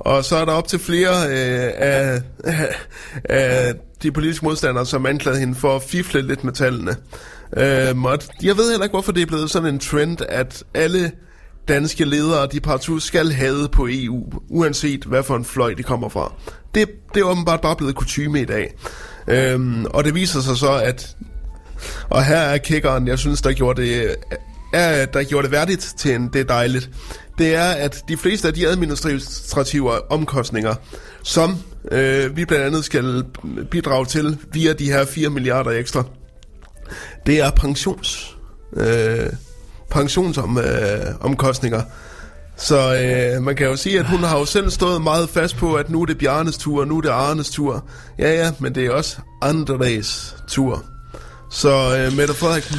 Og 0.05 0.25
så 0.25 0.37
er 0.37 0.45
der 0.45 0.53
op 0.53 0.69
til 0.69 0.79
flere 0.79 1.29
øh, 1.29 1.71
af, 1.77 2.23
af 3.25 3.75
de 4.03 4.13
politiske 4.13 4.45
modstandere, 4.45 4.87
som 4.87 5.07
anklagede 5.07 5.41
hende 5.41 5.55
for 5.55 5.77
at 5.77 5.83
fifle 5.83 6.23
lidt 6.23 6.45
med 6.45 6.53
tallene. 6.53 6.97
Øhm, 7.57 8.05
og 8.05 8.19
jeg 8.43 8.57
ved 8.57 8.71
heller 8.71 8.85
ikke, 8.85 8.95
hvorfor 8.95 9.13
det 9.13 9.23
er 9.23 9.27
blevet 9.27 9.51
sådan 9.51 9.75
en 9.75 9.79
trend, 9.79 10.19
at 10.29 10.65
alle 10.75 11.13
danske 11.69 12.05
ledere, 12.05 12.47
de 12.53 12.61
partout 12.61 13.03
skal 13.03 13.33
have 13.33 13.69
på 13.73 13.89
EU, 13.91 14.25
uanset 14.49 15.05
hvad 15.05 15.23
for 15.23 15.37
en 15.37 15.45
fløj 15.45 15.75
de 15.75 15.83
kommer 15.83 16.09
fra. 16.09 16.33
Det, 16.75 16.89
det 17.15 17.21
er 17.21 17.25
åbenbart 17.25 17.61
bare 17.61 17.77
blevet 17.77 17.95
kutume 17.95 18.41
i 18.41 18.45
dag. 18.45 18.75
Øhm, 19.29 19.85
og 19.85 20.05
det 20.05 20.15
viser 20.15 20.41
sig 20.41 20.57
så, 20.57 20.73
at 20.73 21.17
og 22.11 22.25
her 22.25 22.37
er 22.37 22.59
kickeren, 22.59 23.09
jeg 23.09 23.19
synes, 23.19 23.43
der 23.43 23.53
gjorde 23.53 23.83
det, 23.83 24.17
er, 24.73 25.07
der 25.07 25.25
gjorde 25.25 25.43
det 25.43 25.53
værdigt 25.53 25.95
til 25.99 26.15
en, 26.15 26.29
det 26.33 26.41
er 26.41 26.45
dejligt. 26.45 26.91
Det 27.43 27.55
er, 27.55 27.65
at 27.65 28.05
de 28.09 28.17
fleste 28.17 28.49
af 28.49 28.55
de 28.55 28.69
administrative 28.69 30.13
omkostninger, 30.13 30.75
som 31.23 31.57
øh, 31.91 32.37
vi 32.37 32.45
blandt 32.45 32.65
andet 32.65 32.85
skal 32.85 33.25
bidrage 33.71 34.07
til 34.07 34.39
via 34.53 34.73
de 34.73 34.93
her 34.93 35.05
4 35.05 35.31
milliarder 35.31 35.71
ekstra, 35.71 36.05
det 37.27 37.41
er 37.41 37.51
pensions, 37.51 38.37
øh, 38.77 39.27
pensionsomkostninger. 39.91 41.09
Øh, 41.09 41.15
omkostninger. 41.21 41.83
så 42.57 42.95
øh, 42.95 43.43
man 43.43 43.57
kan 43.57 43.67
jo 43.67 43.77
sige, 43.77 43.99
at 43.99 44.07
hun 44.07 44.23
har 44.23 44.39
jo 44.39 44.45
selv 44.45 44.71
stået 44.71 45.03
meget 45.03 45.29
fast 45.29 45.57
på, 45.57 45.75
at 45.75 45.91
nu 45.91 46.03
er 46.03 46.07
det 46.07 46.19
Bjarnes 46.19 46.59
tur, 46.59 46.85
nu 46.85 46.97
er 46.97 47.01
det 47.01 47.09
Arnes 47.09 47.51
tur. 47.51 47.85
Ja, 48.19 48.35
ja, 48.45 48.53
men 48.59 48.75
det 48.75 48.87
er 48.87 48.91
også 48.91 49.17
Andres 49.43 50.37
tur. 50.49 50.85
Så 51.51 51.97
øh, 51.97 52.17
Mette 52.17 52.35
Frederiksen, 52.35 52.79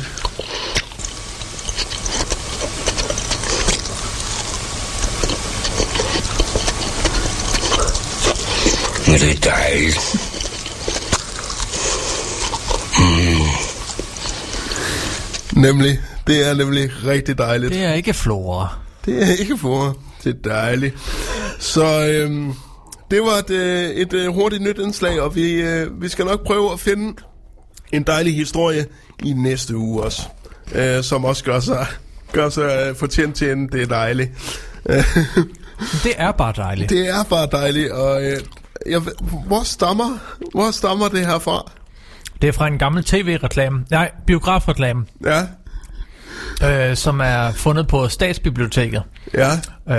Men 9.14 9.22
det 9.22 9.48
er 9.48 9.52
dejligt. 9.52 10.00
nemlig, 15.56 16.00
det 16.28 16.50
er 16.50 16.54
nemlig 16.54 16.90
rigtig 17.06 17.38
dejligt. 17.38 17.74
Det 17.74 17.84
er 17.84 17.94
ikke 17.94 18.14
flora. 18.14 18.76
Det 19.06 19.24
er 19.24 19.32
ikke 19.40 19.58
for. 19.58 19.98
Det 20.24 20.36
er 20.46 20.50
dejligt. 20.50 20.96
Så 21.60 22.08
øhm, 22.08 22.54
det 23.12 23.22
var 23.22 23.32
et, 23.32 23.50
øh, 23.50 23.90
et 23.90 24.14
øh, 24.14 24.34
hurtigt 24.34 24.64
nyt 24.64 24.80
indslag, 24.80 25.22
og 25.22 25.36
vi, 25.36 25.52
øh, 25.54 26.02
vi 26.02 26.10
skal 26.10 26.26
nok 26.26 26.46
prøve 26.46 26.74
at 26.74 26.80
finde 26.80 27.14
en 27.92 28.04
dejlig 28.04 28.36
historie 28.36 28.86
i 29.24 29.34
næste 29.34 29.78
uge 29.78 30.04
også, 30.04 30.22
øh, 30.76 31.04
som 31.04 31.26
også 31.26 31.44
gør 31.44 31.60
sig, 31.60 31.88
gør 32.32 32.50
sig 32.50 32.88
øh, 32.90 32.96
fortjent 32.96 33.36
til 33.36 33.52
en, 33.52 33.68
det 33.68 33.82
er 33.82 33.88
dejligt. 33.88 34.32
Det 36.04 36.14
er 36.18 36.32
bare 36.32 36.54
dejligt. 36.58 36.90
det 36.90 37.10
er 37.10 37.24
bare 37.24 37.48
dejligt, 37.52 37.92
og 37.92 38.24
øh, 38.24 38.38
jeg, 38.90 39.02
hvor, 39.48 39.64
stammer, 39.64 40.18
hvor 40.52 40.72
stammer 40.72 41.08
det 41.08 41.26
her 41.26 41.40
fra? 41.40 41.72
Det 42.42 42.48
er 42.48 42.52
fra 42.52 42.68
en 42.68 42.78
gammel 42.78 43.04
tv-reklame. 43.04 43.86
Nej, 43.92 44.12
biografreklame. 44.28 45.06
Ja, 45.26 45.42
øh, 46.90 46.96
som 46.98 47.20
er 47.20 47.52
fundet 47.52 47.88
på 47.88 48.08
Statsbiblioteket 48.08 49.04
Ja. 49.34 49.50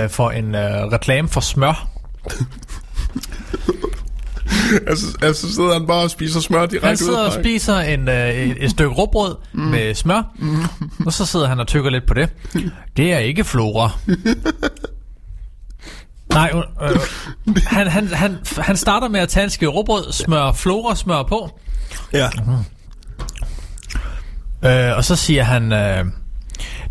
øh, 0.03 0.09
for 0.09 0.31
en 0.31 0.55
øh, 0.55 0.61
reklame 0.91 1.27
for 1.29 1.41
smør. 1.41 1.87
Altså, 4.87 5.05
altså 5.21 5.53
sidder 5.53 5.73
han 5.73 5.87
bare 5.87 6.03
og 6.03 6.11
spiser 6.11 6.39
smør 6.39 6.65
direkte 6.65 6.85
Han 6.87 6.93
ud 6.93 6.97
sidder 6.97 7.19
og 7.25 7.33
fra- 7.33 7.41
spiser 7.41 7.75
en, 7.79 8.09
øh, 8.09 8.29
et, 8.29 8.63
et 8.63 8.71
stykke 8.71 8.95
råbrød 8.95 9.35
mm. 9.53 9.59
med 9.61 9.95
smør, 9.95 10.21
mm. 10.39 10.57
og 11.05 11.13
så 11.13 11.25
sidder 11.25 11.47
han 11.47 11.59
og 11.59 11.67
tykker 11.67 11.89
lidt 11.89 12.05
på 12.07 12.13
det. 12.13 12.29
Det 12.97 13.13
er 13.13 13.17
ikke 13.17 13.43
flora. 13.43 13.89
Nej, 16.35 16.51
øh, 16.81 16.99
han, 17.67 17.87
han, 17.87 18.07
han, 18.07 18.37
han 18.57 18.77
starter 18.77 19.07
med 19.07 19.19
at 19.19 19.29
tage 19.29 19.43
en 19.61 19.69
råbrød, 19.69 20.11
smør 20.11 20.51
flora 20.51 20.95
smør 20.95 21.23
på, 21.23 21.59
Ja. 22.13 22.29
øh, 24.63 24.97
og 24.97 25.05
så 25.05 25.15
siger 25.15 25.43
han, 25.43 25.71
øh, 25.73 26.05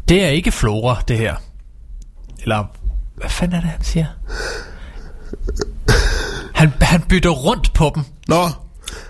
det 0.08 0.24
er 0.24 0.28
ikke 0.28 0.52
flora, 0.52 1.02
det 1.08 1.18
her. 1.18 1.34
Eller, 2.42 2.64
hvad 3.16 3.30
fanden 3.30 3.56
er 3.56 3.60
det, 3.60 3.70
han 3.70 3.84
siger? 3.84 4.06
Han, 6.54 6.72
han 6.80 7.02
bytter 7.02 7.30
rundt 7.30 7.72
på 7.74 7.92
dem. 7.94 8.04
Nå. 8.28 8.48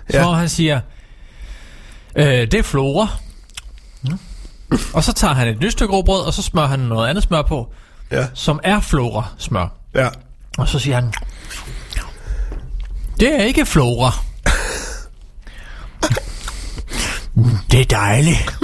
Så 0.09 0.17
Ja. 0.19 0.31
han 0.31 0.49
siger, 0.49 0.79
øh, 2.15 2.25
det 2.25 2.53
er 2.53 2.63
flora. 2.63 3.07
Mm. 4.03 4.19
Og 4.93 5.03
så 5.03 5.13
tager 5.13 5.33
han 5.33 5.47
et 5.47 5.59
nyt 5.59 5.71
stykke 5.71 5.93
råbrød, 5.93 6.21
og 6.21 6.33
så 6.33 6.41
smører 6.41 6.67
han 6.67 6.79
noget 6.79 7.07
andet 7.09 7.23
smør 7.23 7.41
på, 7.41 7.73
Ja. 8.11 8.27
som 8.33 8.59
er 8.63 8.79
flora 8.79 9.23
smør. 9.37 9.67
Ja. 9.95 10.09
Og 10.57 10.67
så 10.67 10.79
siger 10.79 10.95
han, 10.95 11.13
det 13.19 13.39
er 13.39 13.43
ikke 13.43 13.65
flora. 13.65 14.11
det 17.71 17.81
er 17.81 17.85
dejligt. 17.85 18.55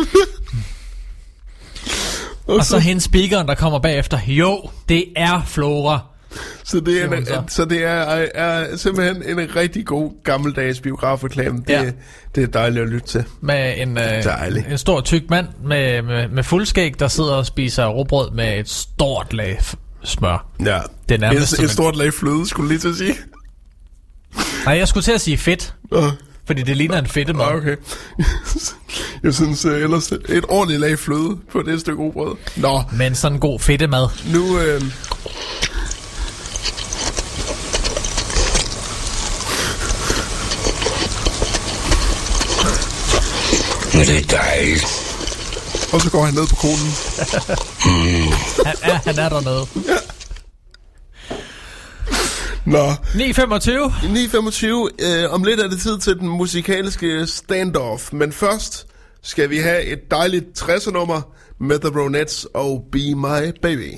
Og 2.48 2.66
så 2.66 2.80
hende 2.80 3.02
speakeren, 3.02 3.48
der 3.48 3.56
kommer 3.56 3.80
bagefter, 3.80 4.20
jo, 4.28 4.70
det 4.90 5.06
er 5.16 5.42
flora. 5.48 6.00
Så 6.64 6.80
det 6.80 7.02
er, 7.04 7.12
en, 7.12 7.26
så. 7.26 7.44
så 7.48 7.66
det 7.66 7.84
er, 7.84 8.28
er 8.36 8.78
simpelthen 8.78 9.40
en 9.40 9.56
rigtig 9.56 9.86
god 9.86 10.12
gammeldags 10.24 10.82
biografreklame. 10.82 11.58
Det, 11.58 11.70
Ja. 11.70 11.92
det 12.36 12.44
er 12.44 12.48
dejligt 12.48 12.84
at 12.84 12.90
lytte 12.90 13.08
til. 13.08 13.24
Med 13.42 13.74
en, 13.78 13.98
øh, 13.98 14.72
en 14.72 14.78
stor 14.78 15.02
tyk 15.02 15.30
mand 15.30 15.48
med, 15.64 16.02
med, 16.02 16.28
med 16.28 16.44
fuldskæg, 16.44 17.00
der 17.00 17.08
sidder 17.08 17.34
og 17.34 17.46
spiser 17.46 17.86
råbrød 17.88 18.32
med 18.32 18.60
et 18.60 18.70
stort 18.70 19.34
lag 19.34 19.60
smør. 20.04 20.46
Ja. 20.60 20.80
Det 21.10 21.16
er 21.16 21.20
nærmest 21.20 21.54
et, 21.54 21.64
et 21.64 21.72
stort 21.72 21.96
lag 21.96 22.14
fløde, 22.14 22.48
skulle 22.48 22.66
jeg 22.68 22.70
lige 22.70 22.80
til 22.80 22.90
at 22.90 22.96
sige. 22.96 23.16
Nej, 24.66 24.78
jeg 24.78 24.88
skulle 24.88 25.04
til 25.04 25.12
at 25.12 25.22
sige 25.22 25.38
fedt, 25.38 25.74
Uh, 25.92 26.04
fordi 26.48 26.62
det 26.64 26.78
ligner 26.78 27.00
en 27.00 27.08
fedtemad. 27.08 27.46
okay. 27.46 27.76
jeg 29.24 29.34
synes 29.34 29.66
uh, 29.66 29.74
ellers 29.74 30.12
et 30.12 30.46
ordentligt 30.50 30.82
lag 30.82 31.00
fløde 31.00 31.38
på 31.52 31.62
det 31.62 31.80
stykke 31.80 32.02
robrød. 32.04 32.36
Nå, 32.56 32.84
Men 32.98 33.16
sådan 33.16 33.36
en 33.36 33.40
god 33.40 33.60
fedtemad. 33.60 34.08
nu... 34.34 34.60
Øh, 34.60 34.82
det 43.94 44.10
er 44.10 44.38
dejligt. 44.38 45.11
Og 45.94 46.02
så 46.02 46.10
går 46.12 46.26
han 46.26 46.34
ned 46.34 46.48
på 46.48 46.56
konen. 46.56 46.92
Han 48.66 48.76
er, 48.84 48.94
han 48.94 49.20
er 49.20 49.30
dernede. 49.30 49.68
Nå, 52.66 52.90
9.25. 52.90 52.96
9.25. 55.00 55.06
Øh, 55.06 55.34
om 55.34 55.44
lidt 55.44 55.60
er 55.60 55.68
det 55.68 55.82
tid 55.82 56.00
til 56.00 56.20
den 56.20 56.28
musikalske 56.28 57.28
standoff. 57.28 58.14
Men 58.14 58.32
først 58.32 58.88
skal 59.24 59.50
vi 59.50 59.58
have 59.58 59.84
et 59.84 60.12
dejligt 60.12 60.62
60'er-nummer 60.62 61.22
med 61.60 61.80
The 61.80 62.00
Ronettes 62.00 62.48
og 62.54 62.84
Be 62.92 63.16
My 63.16 63.60
Baby. 63.62 63.94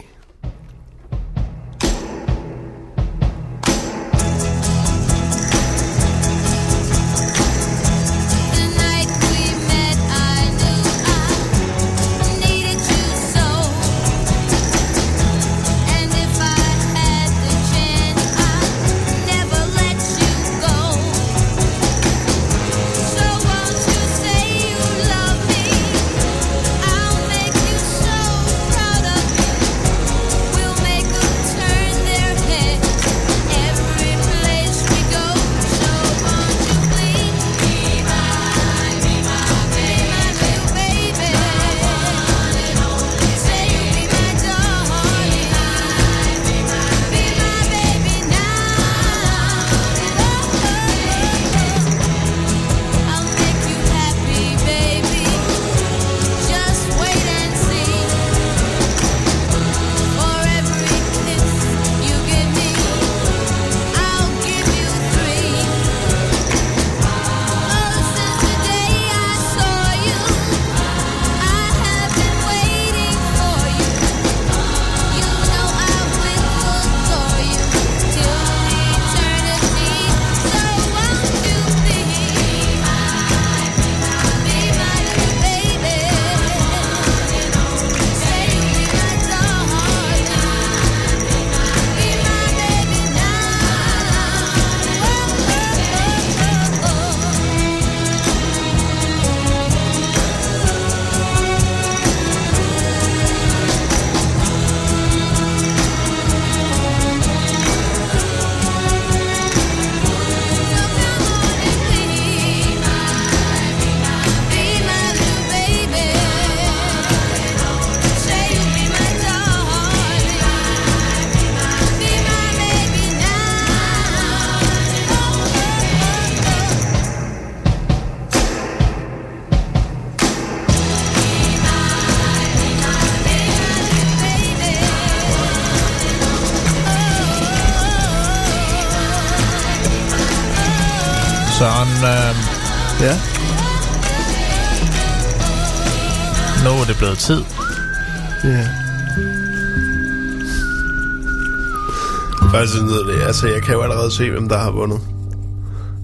Kan 153.63 153.73
jo 153.73 153.81
allerede 153.81 154.11
se, 154.11 154.31
hvem 154.31 154.49
der 154.49 154.57
har 154.57 154.71
vundet. 154.71 154.99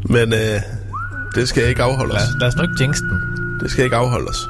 Men 0.10 0.34
øh, 0.34 0.62
det 1.36 1.50
skal 1.50 1.70
ikke 1.70 1.84
afholde 1.84 2.14
os. 2.14 2.22
Lad, 2.22 2.40
lad 2.40 2.48
os 2.48 2.56
nu 2.56 2.62
ikke 2.64 2.84
jinx 2.84 2.98
den. 2.98 3.18
Det 3.62 3.72
skal 3.72 3.84
ikke 3.84 3.96
afholde 3.96 4.28
os. 4.28 4.42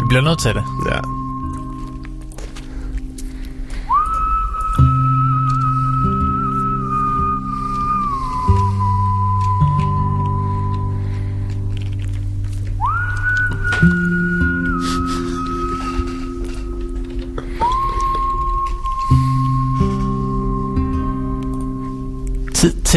Vi 0.00 0.04
bliver 0.08 0.22
nødt 0.22 0.38
til 0.38 0.54
det. 0.54 0.64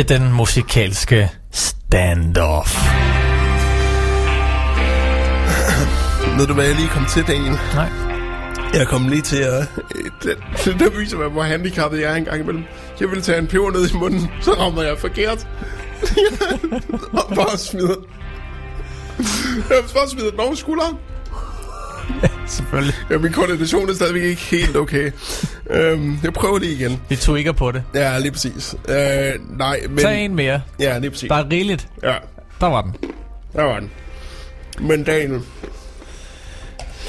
Til 0.07 0.19
den 0.19 0.34
musikalske 0.34 1.31
standoff. 1.51 2.77
Ved 6.38 6.47
du 6.47 6.53
hvad, 6.53 6.65
jeg 6.65 6.75
lige 6.75 6.88
kom 6.88 7.05
til 7.05 7.27
dagen? 7.27 7.57
Nej. 7.73 7.89
Jeg 8.73 8.88
kom 8.88 9.07
lige 9.07 9.21
til 9.21 9.38
at... 9.38 9.67
Det, 10.23 10.38
det 10.79 10.97
viser 10.97 11.17
mig, 11.17 11.27
hvor 11.27 11.43
handicappet 11.43 12.01
jeg 12.01 12.11
er 12.11 12.15
en 12.15 12.25
gang 12.25 12.41
imellem. 12.41 12.63
Jeg 12.99 13.09
ville 13.09 13.21
tage 13.21 13.38
en 13.38 13.47
peber 13.47 13.71
ned 13.71 13.89
i 13.89 13.93
munden, 13.93 14.31
så 14.41 14.51
rammer 14.51 14.84
jeg 14.84 14.97
forkert. 14.97 15.47
og 17.19 17.35
bare 17.35 17.57
smider... 17.57 17.95
Jeg 19.69 19.84
bare 19.93 20.09
smider 20.09 20.31
den 20.31 20.39
over 20.39 20.55
skulderen. 20.55 20.97
Selvfølgelig. 22.47 22.95
Ja, 23.09 23.17
min 23.17 23.31
koordination 23.31 23.89
er 23.89 23.93
stadigvæk 23.93 24.23
ikke 24.23 24.41
helt 24.41 24.75
okay. 24.75 25.11
Øhm, 25.78 26.20
jeg 26.24 26.34
prøver 26.34 26.60
lige 26.60 26.74
igen. 26.74 27.02
Vi 27.10 27.16
tog 27.16 27.38
ikke 27.40 27.54
på 27.54 27.72
det. 27.72 27.84
Ja, 27.94 28.20
lige 28.20 28.32
præcis. 28.32 28.76
Øh, 28.90 29.34
nej, 29.58 29.82
men... 29.90 29.98
Tag 29.98 30.26
en 30.26 30.36
mere. 30.36 30.62
Ja, 30.80 30.98
lige 30.98 31.12
præcis. 31.12 31.30
Der 31.30 31.36
er 31.36 31.49
rigeligt. 31.52 31.88
Ja, 32.04 32.16
Der 32.62 32.68
var 32.68 32.82
den. 32.82 32.95
der 33.54 33.64
var 33.64 33.80
den. 33.80 33.91
Men 34.80 35.04
Daniel, 35.04 35.41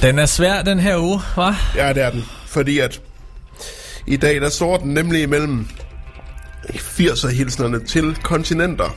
Den 0.03 0.19
er 0.19 0.27
svær 0.27 0.63
den 0.63 0.79
her 0.81 0.97
uge, 0.99 1.19
hva'? 1.37 1.77
Ja, 1.77 1.93
det 1.93 2.03
er 2.03 2.11
den. 2.11 2.25
Fordi 2.47 2.79
at 2.79 3.01
i 4.07 4.17
dag, 4.17 4.41
der 4.41 4.49
står 4.49 4.77
den 4.77 4.95
nemlig 4.95 5.23
imellem 5.23 5.69
80'er-hilsnerne 6.69 7.87
til 7.87 8.17
kontinenter. 8.23 8.97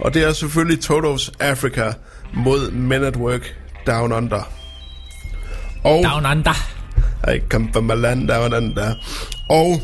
Og 0.00 0.14
det 0.14 0.22
er 0.24 0.32
selvfølgelig 0.32 0.80
Totos 0.84 1.32
Africa 1.40 1.92
mod 2.34 2.70
Men 2.70 3.04
at 3.04 3.16
Work 3.16 3.54
Down 3.86 4.12
Under. 4.12 4.42
Og 5.84 6.04
Down 6.04 6.26
under. 6.26 6.79
I 7.28 7.38
come 7.48 7.72
from 7.72 7.90
a 7.90 7.94
land 7.94 8.28
down 8.28 8.54
under. 8.54 8.94
Og 9.48 9.80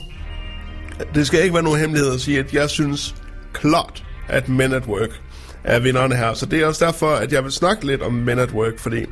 det 1.15 1.27
skal 1.27 1.43
ikke 1.43 1.55
være 1.55 1.63
nogen 1.63 1.81
hemmelighed 1.81 2.15
at 2.15 2.21
sige, 2.21 2.39
at 2.39 2.55
jeg 2.55 2.71
synes 2.71 3.15
klart, 3.53 4.05
at 4.29 4.49
Men 4.49 4.73
at 4.73 4.87
Work 4.87 5.21
er 5.65 5.79
vinderne 5.79 6.17
her. 6.17 6.35
Så 6.35 6.47
det 6.47 6.61
er 6.61 6.67
også 6.67 6.85
derfor, 6.85 7.11
at 7.11 7.33
jeg 7.33 7.45
vil 7.45 7.53
snakke 7.53 7.87
lidt 7.87 8.03
om 8.03 8.13
Men 8.13 8.39
at 8.39 8.53
Work, 8.53 8.79
fordi 8.79 9.05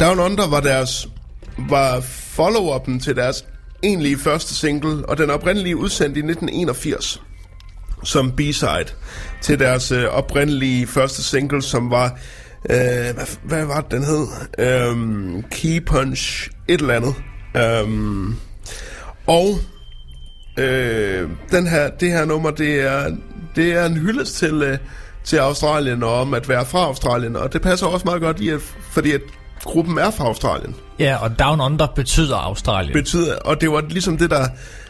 Down 0.00 0.20
Under 0.20 0.48
var 0.48 0.60
deres 0.60 1.08
var 1.58 2.00
follow-upen 2.36 3.00
til 3.00 3.16
deres 3.16 3.44
egentlige 3.82 4.18
første 4.18 4.54
single, 4.54 5.08
og 5.08 5.18
den 5.18 5.30
oprindelige 5.30 5.76
udsendt 5.76 6.16
i 6.16 6.20
1981 6.20 7.20
som 8.04 8.32
B-side 8.32 8.86
til 9.40 9.58
deres 9.58 9.92
øh, 9.92 10.04
oprindelige 10.04 10.86
første 10.86 11.22
single, 11.22 11.62
som 11.62 11.90
var, 11.90 12.18
øh, 12.70 13.14
hvad, 13.14 13.36
hvad 13.42 13.64
var 13.64 13.80
det, 13.80 13.90
den 13.90 14.04
hed? 14.04 14.26
Øh, 14.58 15.42
Key 15.50 15.84
Punch, 15.86 16.50
et 16.68 16.80
eller 16.80 16.94
andet. 16.94 17.14
Øhm, 17.56 18.36
og 19.26 19.58
øh, 20.58 21.28
den 21.50 21.66
her, 21.66 21.90
det 21.90 22.10
her 22.10 22.24
nummer, 22.24 22.50
det 22.50 22.80
er, 22.80 23.16
det 23.56 23.72
er 23.72 23.86
en 23.86 23.96
hyldest 23.96 24.34
til, 24.36 24.62
øh, 24.62 24.78
til 25.24 25.36
Australien 25.36 26.02
og 26.02 26.20
om 26.20 26.34
at 26.34 26.48
være 26.48 26.66
fra 26.66 26.78
Australien, 26.78 27.36
og 27.36 27.52
det 27.52 27.62
passer 27.62 27.86
også 27.86 28.04
meget 28.04 28.20
godt 28.22 28.40
i, 28.40 28.48
at, 28.48 28.60
fordi 28.92 29.12
at 29.12 29.20
gruppen 29.64 29.98
er 29.98 30.10
fra 30.10 30.24
Australien 30.24 30.74
Ja, 30.98 31.16
og 31.16 31.38
Down 31.38 31.60
Under 31.60 31.86
betyder 31.86 32.36
Australien. 32.36 32.92
betyder, 32.92 33.36
og 33.36 33.60
det 33.60 33.70
var 33.70 33.84
ligesom 33.88 34.18
det, 34.18 34.30
der, 34.30 34.46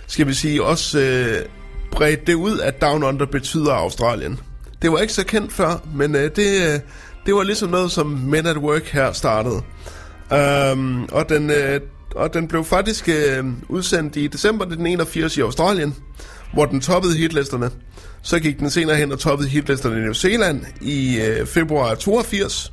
skal 0.06 0.26
vi 0.26 0.34
sige, 0.34 0.64
også 0.64 0.98
øh, 0.98 1.42
bredte 1.90 2.22
det 2.26 2.34
ud, 2.34 2.58
at 2.58 2.80
Down 2.80 3.02
Under 3.02 3.26
betyder 3.26 3.72
Australien. 3.72 4.40
Det 4.82 4.92
var 4.92 4.98
ikke 4.98 5.12
så 5.12 5.26
kendt 5.26 5.52
før, 5.52 5.82
men 5.94 6.14
øh, 6.14 6.22
det, 6.36 6.38
øh, 6.38 6.80
det 7.26 7.34
var 7.34 7.42
ligesom 7.42 7.70
noget, 7.70 7.92
som 7.92 8.06
Men 8.06 8.46
at 8.46 8.56
Work 8.56 8.86
her 8.86 9.12
startede. 9.12 9.62
Um, 10.30 11.08
og, 11.12 11.28
den, 11.28 11.50
øh, 11.50 11.80
og 12.14 12.34
den 12.34 12.48
blev 12.48 12.64
faktisk 12.64 13.08
øh, 13.08 13.44
udsendt 13.68 14.16
i 14.16 14.26
december 14.26 14.64
1981 14.64 15.36
i 15.36 15.40
Australien, 15.40 15.94
hvor 16.52 16.66
den 16.66 16.80
toppede 16.80 17.16
hitlisterne. 17.16 17.70
Så 18.22 18.38
gik 18.38 18.58
den 18.58 18.70
senere 18.70 18.96
hen 18.96 19.12
og 19.12 19.18
toppede 19.18 19.48
hitlisterne 19.48 19.96
i 19.96 20.00
New 20.00 20.12
Zealand 20.12 20.62
i 20.80 21.20
øh, 21.20 21.46
februar 21.46 21.94
82. 21.94 22.72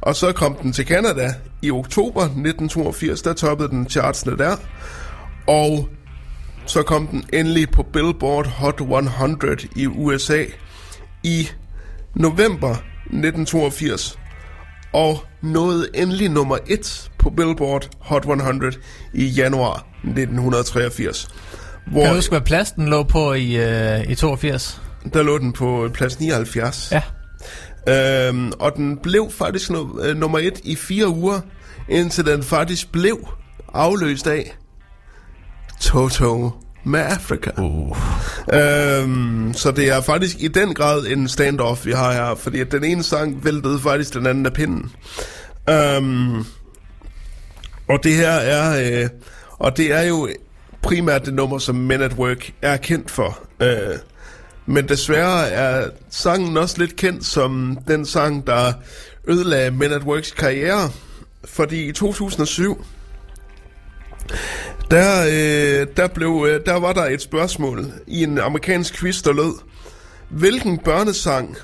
Og 0.00 0.16
så 0.16 0.32
kom 0.32 0.54
den 0.54 0.72
til 0.72 0.86
Canada 0.86 1.34
i 1.62 1.70
oktober 1.70 2.22
1982, 2.22 3.22
der 3.22 3.32
toppede 3.32 3.68
den 3.68 3.88
chartsene 3.88 4.38
der. 4.38 4.56
Og 5.46 5.88
så 6.66 6.82
kom 6.82 7.06
den 7.06 7.24
endelig 7.32 7.70
på 7.70 7.82
Billboard 7.82 8.46
Hot 8.46 8.80
100 8.80 9.68
i 9.76 9.86
USA 9.86 10.44
i 11.22 11.48
november 12.14 12.70
1982. 12.70 14.18
Og 14.92 15.18
nåede 15.44 15.88
endelig 15.94 16.28
nummer 16.28 16.58
1 16.66 17.10
på 17.18 17.30
Billboard 17.30 17.88
Hot 18.00 18.24
100 18.24 18.72
i 19.14 19.24
januar 19.26 19.86
1983. 20.02 21.28
Hvor 21.86 22.00
Kan 22.00 22.10
du 22.10 22.14
huske, 22.16 22.30
hvad 22.30 22.40
plads 22.40 22.72
den 22.72 22.88
lå 22.88 23.02
på 23.02 23.32
i, 23.32 23.56
øh, 23.56 24.10
i 24.10 24.14
82? 24.14 24.80
der 25.14 25.22
lå 25.22 25.38
den 25.38 25.52
på 25.52 25.90
plads 25.94 26.20
79. 26.20 26.92
Ja. 26.92 27.02
Øhm, 28.28 28.52
og 28.58 28.72
den 28.76 28.96
blev 28.96 29.30
faktisk 29.30 29.70
nu, 29.70 30.00
øh, 30.02 30.16
nummer 30.16 30.38
et 30.38 30.60
i 30.64 30.76
fire 30.76 31.08
uger, 31.08 31.40
indtil 31.88 32.26
den 32.26 32.42
faktisk 32.42 32.92
blev 32.92 33.28
afløst 33.74 34.26
af 34.26 34.56
Toto 35.80 36.50
med 36.84 37.00
Afrika. 37.00 37.50
Uh. 37.58 37.96
Øhm, 38.52 39.54
så 39.54 39.70
det 39.70 39.88
er 39.88 40.00
faktisk 40.00 40.36
i 40.40 40.48
den 40.48 40.74
grad 40.74 41.06
en 41.06 41.28
standoff, 41.28 41.86
vi 41.86 41.92
har 41.92 42.12
her, 42.12 42.34
fordi 42.34 42.60
at 42.60 42.72
den 42.72 42.84
ene 42.84 43.02
sang 43.02 43.44
væltede 43.44 43.78
faktisk 43.78 44.14
den 44.14 44.26
anden 44.26 44.46
af 44.46 44.52
pinden. 44.52 44.92
Øhm, 45.70 46.44
og 47.88 48.04
det 48.04 48.12
her 48.12 48.30
er, 48.30 49.02
øh, 49.02 49.08
og 49.58 49.76
det 49.76 49.92
er 49.92 50.02
jo 50.02 50.28
primært 50.82 51.26
det 51.26 51.34
nummer, 51.34 51.58
som 51.58 51.74
Men 51.74 52.02
at 52.02 52.12
Work 52.12 52.52
er 52.62 52.76
kendt 52.76 53.10
for. 53.10 53.38
Øh, 53.60 53.98
men 54.66 54.88
desværre 54.88 55.48
er 55.48 55.90
sangen 56.10 56.56
også 56.56 56.78
lidt 56.78 56.96
kendt 56.96 57.24
som 57.24 57.78
den 57.88 58.06
sang, 58.06 58.46
der 58.46 58.72
ødelagde 59.28 59.70
Men 59.70 59.92
at 59.92 60.02
Works 60.02 60.30
karriere. 60.30 60.90
Fordi 61.44 61.88
i 61.88 61.92
2007, 61.92 62.84
der, 64.90 65.24
øh, 65.26 65.86
der, 65.96 66.06
blev, 66.06 66.46
øh, 66.48 66.60
der 66.66 66.74
var 66.74 66.92
der 66.92 67.04
et 67.04 67.22
spørgsmål 67.22 67.86
i 68.06 68.22
en 68.22 68.38
amerikansk 68.38 68.98
quiz, 68.98 69.22
der 69.22 69.32
lød, 69.32 69.54
hvilken 70.28 70.78
børnesang 70.78 71.56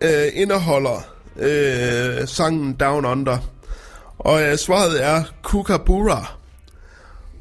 øh, 0.00 0.26
indeholder 0.34 1.04
øh, 1.38 2.28
sangen 2.28 2.72
Down 2.72 3.04
Under? 3.04 3.38
Og 4.18 4.42
øh, 4.42 4.58
svaret 4.58 5.04
er 5.04 5.22
Kookaburra. 5.42 6.32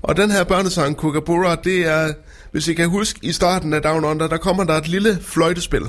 Og 0.02 0.18
den 0.18 0.32
her 0.32 0.44
børnesang, 0.44 0.98
Kookaburra, 0.98 1.56
det 1.56 1.86
er, 1.88 2.14
hvis 2.52 2.68
I 2.68 2.74
kan 2.74 2.90
huske, 2.90 3.20
i 3.24 3.32
starten 3.32 3.74
af 3.74 3.82
Down 3.82 4.06
Under, 4.06 4.28
der 4.28 4.38
kommer 4.38 4.64
der 4.64 4.74
et 4.74 4.88
lille 4.88 5.18
fløjtespil. 5.22 5.84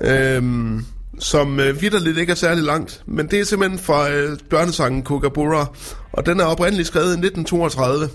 Øhm, 0.00 0.84
som 1.18 1.60
øh, 1.60 1.80
vidderligt 1.80 2.18
ikke 2.18 2.30
er 2.30 2.36
særlig 2.36 2.64
langt. 2.64 3.02
Men 3.06 3.26
det 3.30 3.40
er 3.40 3.44
simpelthen 3.44 3.78
fra 3.78 4.10
øh, 4.10 4.38
børnesangen 4.50 5.02
Kookaburra. 5.02 5.66
Og 6.12 6.26
den 6.26 6.40
er 6.40 6.44
oprindeligt 6.44 6.88
skrevet 6.88 7.06
i 7.06 7.26
1932. 7.26 8.08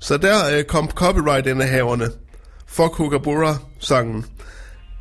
Så 0.00 0.16
der 0.16 0.56
øh, 0.56 0.64
kom 0.64 0.90
copyright-indehaverne 0.90 2.10
for 2.66 2.88
Kookaburra-sangen. 2.88 4.24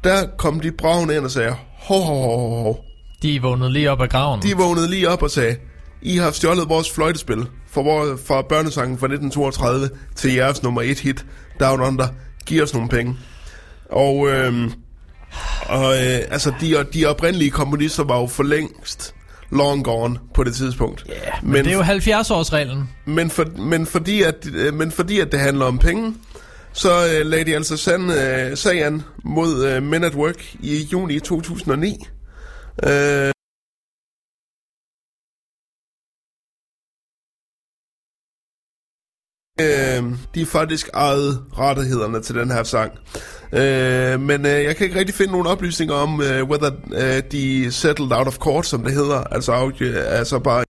Der 0.03 0.27
kom 0.37 0.59
de 0.59 0.71
bravne 0.71 1.15
ind 1.15 1.25
og 1.25 1.31
sagde, 1.31 1.55
hov, 1.77 2.03
hov, 2.03 2.21
hov, 2.23 2.63
hov. 2.63 2.79
De 3.21 3.41
vågnede 3.41 3.73
lige 3.73 3.91
op 3.91 4.01
af 4.01 4.09
graven. 4.09 4.41
De 4.41 4.57
vågnede 4.57 4.89
lige 4.89 5.09
op 5.09 5.23
og 5.23 5.31
sagde, 5.31 5.55
I 6.01 6.17
har 6.17 6.31
stjålet 6.31 6.69
vores 6.69 6.91
fløjtespil 6.91 7.45
fra, 7.71 7.81
vores, 7.81 8.21
fra 8.27 8.41
børnesangen 8.41 8.97
fra 8.97 9.05
1932 9.05 9.89
til 10.15 10.33
jeres 10.33 10.63
nummer 10.63 10.81
et 10.81 10.99
hit, 10.99 11.25
Down 11.59 11.81
Under. 11.81 12.07
Giv 12.45 12.63
os 12.63 12.73
nogle 12.73 12.89
penge. 12.89 13.17
Og, 13.91 14.29
øhm, 14.29 14.71
og 15.65 15.95
øh, 15.95 16.19
altså, 16.31 16.53
de, 16.61 16.85
de 16.93 17.05
oprindelige 17.05 17.51
komponister 17.51 18.03
var 18.03 18.19
jo 18.19 18.27
for 18.27 18.43
længst 18.43 19.15
long 19.51 19.83
gone 19.83 20.19
på 20.33 20.43
det 20.43 20.55
tidspunkt. 20.55 21.05
Yeah, 21.09 21.43
men, 21.43 21.51
men 21.51 21.65
det 21.65 21.73
er 21.73 21.77
jo 21.77 22.21
70-årsreglen. 22.21 22.77
Men, 23.05 23.29
for, 23.29 23.45
men, 23.57 23.85
fordi 23.85 24.21
at, 24.21 24.47
øh, 24.53 24.73
men 24.73 24.91
fordi 24.91 25.19
at 25.19 25.31
det 25.31 25.39
handler 25.39 25.65
om 25.65 25.77
penge, 25.77 26.15
så 26.73 26.89
øh, 26.89 27.25
lagde 27.25 27.45
de 27.45 27.55
altså 27.55 27.77
sand, 27.77 28.11
øh, 28.11 28.57
sag 28.57 28.83
an 28.85 29.03
mod 29.23 29.65
øh, 29.65 29.83
Men 29.83 30.03
at 30.03 30.15
Work 30.15 30.55
i 30.59 30.87
juni 30.91 31.19
2009. 31.19 32.05
Øh, 32.83 33.31
Øh, 39.61 40.03
de 40.35 40.45
faktisk 40.45 40.89
ejet 40.93 41.43
rettighederne 41.57 42.21
til 42.21 42.35
den 42.35 42.51
her 42.51 42.63
sang. 42.63 42.91
Øh, 43.53 44.21
men 44.21 44.45
øh, 44.45 44.63
jeg 44.63 44.75
kan 44.75 44.85
ikke 44.85 44.99
rigtig 44.99 45.15
finde 45.15 45.31
nogen 45.31 45.47
oplysninger 45.47 45.95
om, 45.95 46.21
øh, 46.21 46.43
whether 46.43 46.71
øh, 46.93 47.23
de 47.31 47.71
settled 47.71 48.11
out 48.11 48.27
of 48.27 48.37
court, 48.37 48.65
som 48.65 48.83
det 48.83 48.93
hedder. 48.93 49.23
Altså, 49.23 49.71
øh, 49.79 49.95
altså 50.07 50.39
bare 50.39 50.63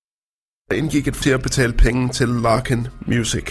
indgik 0.74 1.09
et 1.09 1.15
til 1.15 1.31
at 1.31 1.43
betale 1.43 1.73
penge 1.73 2.09
til 2.09 2.28
Larkin 2.28 2.86
Music. 3.07 3.44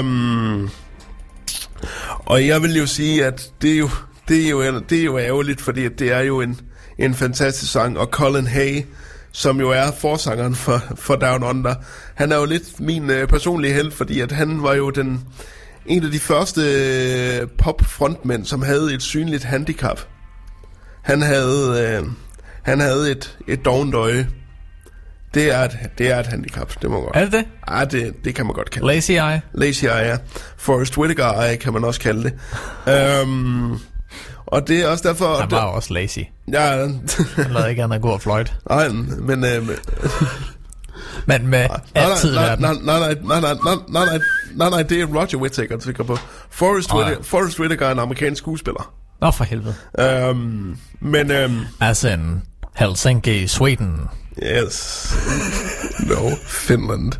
Um, 0.00 0.70
og 2.18 2.46
jeg 2.46 2.62
vil 2.62 2.76
jo 2.76 2.86
sige, 2.86 3.26
at 3.26 3.50
det 3.62 3.72
er 3.72 3.78
jo, 3.78 3.90
det 4.28 4.46
er 4.46 4.50
jo, 4.50 4.80
det 4.80 5.00
er 5.00 5.04
jo 5.04 5.18
ærgerligt, 5.18 5.60
fordi 5.60 5.84
at 5.84 5.98
det 5.98 6.12
er 6.12 6.20
jo 6.20 6.40
en, 6.40 6.60
en 6.98 7.14
fantastisk 7.14 7.72
sang, 7.72 7.98
og 7.98 8.06
Colin 8.06 8.46
Hay, 8.46 8.84
som 9.32 9.60
jo 9.60 9.70
er 9.70 9.90
forsangeren 10.00 10.54
for, 10.54 10.82
for 10.96 11.16
Down 11.16 11.42
Under, 11.42 11.74
han 12.14 12.32
er 12.32 12.36
jo 12.36 12.44
lidt 12.44 12.80
min 12.80 13.10
øh, 13.10 13.28
personlige 13.28 13.74
held, 13.74 13.90
fordi 13.90 14.20
at 14.20 14.32
han 14.32 14.62
var 14.62 14.74
jo 14.74 14.90
den 14.90 15.24
en 15.86 16.04
af 16.04 16.10
de 16.10 16.18
første 16.18 16.60
øh, 16.60 17.48
pop-frontmænd, 17.58 18.44
som 18.44 18.62
havde 18.62 18.94
et 18.94 19.02
synligt 19.02 19.44
handicap. 19.44 20.00
Han 21.02 21.22
havde, 21.22 21.88
øh, 22.02 22.06
han 22.62 22.80
havde 22.80 23.10
et, 23.10 23.38
et 23.48 23.64
dovent 23.64 23.94
øje. 23.94 24.28
Det 25.34 25.54
er, 25.54 25.58
et, 25.60 25.78
det 25.98 26.10
er 26.10 26.20
et 26.20 26.26
handicap, 26.26 26.82
det 26.82 26.90
må 26.90 26.96
man 26.96 27.04
godt. 27.04 27.16
Er 27.16 27.24
det 27.24 27.32
det? 27.32 27.44
Ja, 27.70 27.84
det, 27.84 28.14
det 28.24 28.34
kan 28.34 28.46
man 28.46 28.54
godt 28.54 28.70
kalde 28.70 28.86
Lazy 28.86 29.10
eye? 29.10 29.40
Lazy 29.54 29.84
eye, 29.84 29.90
ja. 29.92 30.16
Forrest 30.56 30.98
Whitaker 30.98 31.40
eye, 31.42 31.56
kan 31.56 31.72
man 31.72 31.84
også 31.84 32.00
kalde 32.00 32.22
det. 32.86 33.22
um, 33.22 33.80
og 34.46 34.68
det 34.68 34.80
er 34.80 34.88
også 34.88 35.08
derfor... 35.08 35.36
Han 35.40 35.50
var 35.50 35.64
også 35.64 35.94
lazy. 35.94 36.18
Ja, 36.52 36.60
Han 37.36 37.50
lavede 37.50 37.70
ikke 37.70 37.82
andet 37.82 38.02
og 38.02 38.20
fløjte. 38.22 38.52
nej, 38.68 38.88
men... 38.88 39.44
Øh, 39.44 39.68
men 41.26 41.46
med 41.46 41.66
altid 41.94 42.34
nej, 42.34 42.56
nej, 42.56 42.74
nej, 42.82 42.98
nej, 42.98 43.14
nej, 43.22 43.40
nej, 43.40 43.40
nej, 43.40 43.74
nej, 43.88 44.04
nej, 44.06 44.18
nej, 44.54 44.70
nej, 44.70 44.82
det 44.82 45.00
er 45.00 45.06
Roger 45.06 45.36
Whittaker, 45.36 45.76
du 45.76 45.82
tænker 45.84 46.04
på. 46.04 46.18
Forrest, 46.50 46.92
Åh, 46.92 46.98
ja. 47.00 47.04
Whitaker, 47.04 47.24
Forrest 47.24 47.60
Whitaker 47.60 47.86
er 47.86 47.92
en 47.92 47.98
amerikansk 47.98 48.38
skuespiller. 48.38 48.94
Nå 49.20 49.30
for 49.30 49.44
helvede. 49.44 49.74
Um, 50.30 50.78
men, 51.00 51.30
um, 51.44 51.66
As 51.80 52.04
in 52.04 52.42
Helsinki, 52.76 53.46
Sweden. 53.46 54.00
yes. 54.42 55.14
No, 56.06 56.30
Finland. 56.46 57.12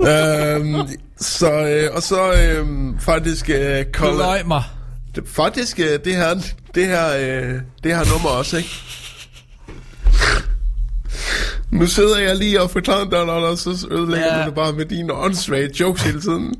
um, 0.00 0.88
så, 1.20 1.52
øh, 1.66 1.90
og 1.96 2.02
så 2.02 2.32
øh, 2.32 2.66
faktisk... 3.00 3.50
Øh, 3.50 3.84
Colin, 3.92 4.48
mig. 4.48 4.62
faktisk 5.26 5.78
øh, 5.80 5.98
det 6.04 6.16
her, 6.16 6.34
det 6.74 6.86
her, 6.86 7.06
øh, 7.16 7.54
det 7.84 7.96
her 7.96 8.12
nummer 8.12 8.28
også, 8.28 8.56
ikke? 8.56 8.68
Nu 11.72 11.86
sidder 11.86 12.18
jeg 12.18 12.36
lige 12.36 12.62
og 12.62 12.70
forklarer 12.70 13.10
dig, 13.10 13.20
og 13.20 13.58
så 13.58 13.86
ødelægger 13.90 14.34
Ja. 14.36 14.40
du 14.42 14.46
det 14.46 14.54
bare 14.54 14.72
med 14.72 14.84
dine 14.84 15.12
åndssvage 15.12 15.70
jokes 15.80 16.02
hele 16.02 16.20
tiden. 16.20 16.54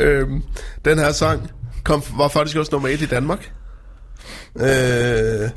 øhm, 0.00 0.42
den 0.84 0.98
her 0.98 1.12
sang 1.12 1.50
kom, 1.84 2.02
var 2.16 2.28
faktisk 2.28 2.56
også 2.56 2.70
nummer 2.72 2.88
et 2.88 3.00
i 3.00 3.06
Danmark. 3.06 3.52
Øh, 4.60 5.50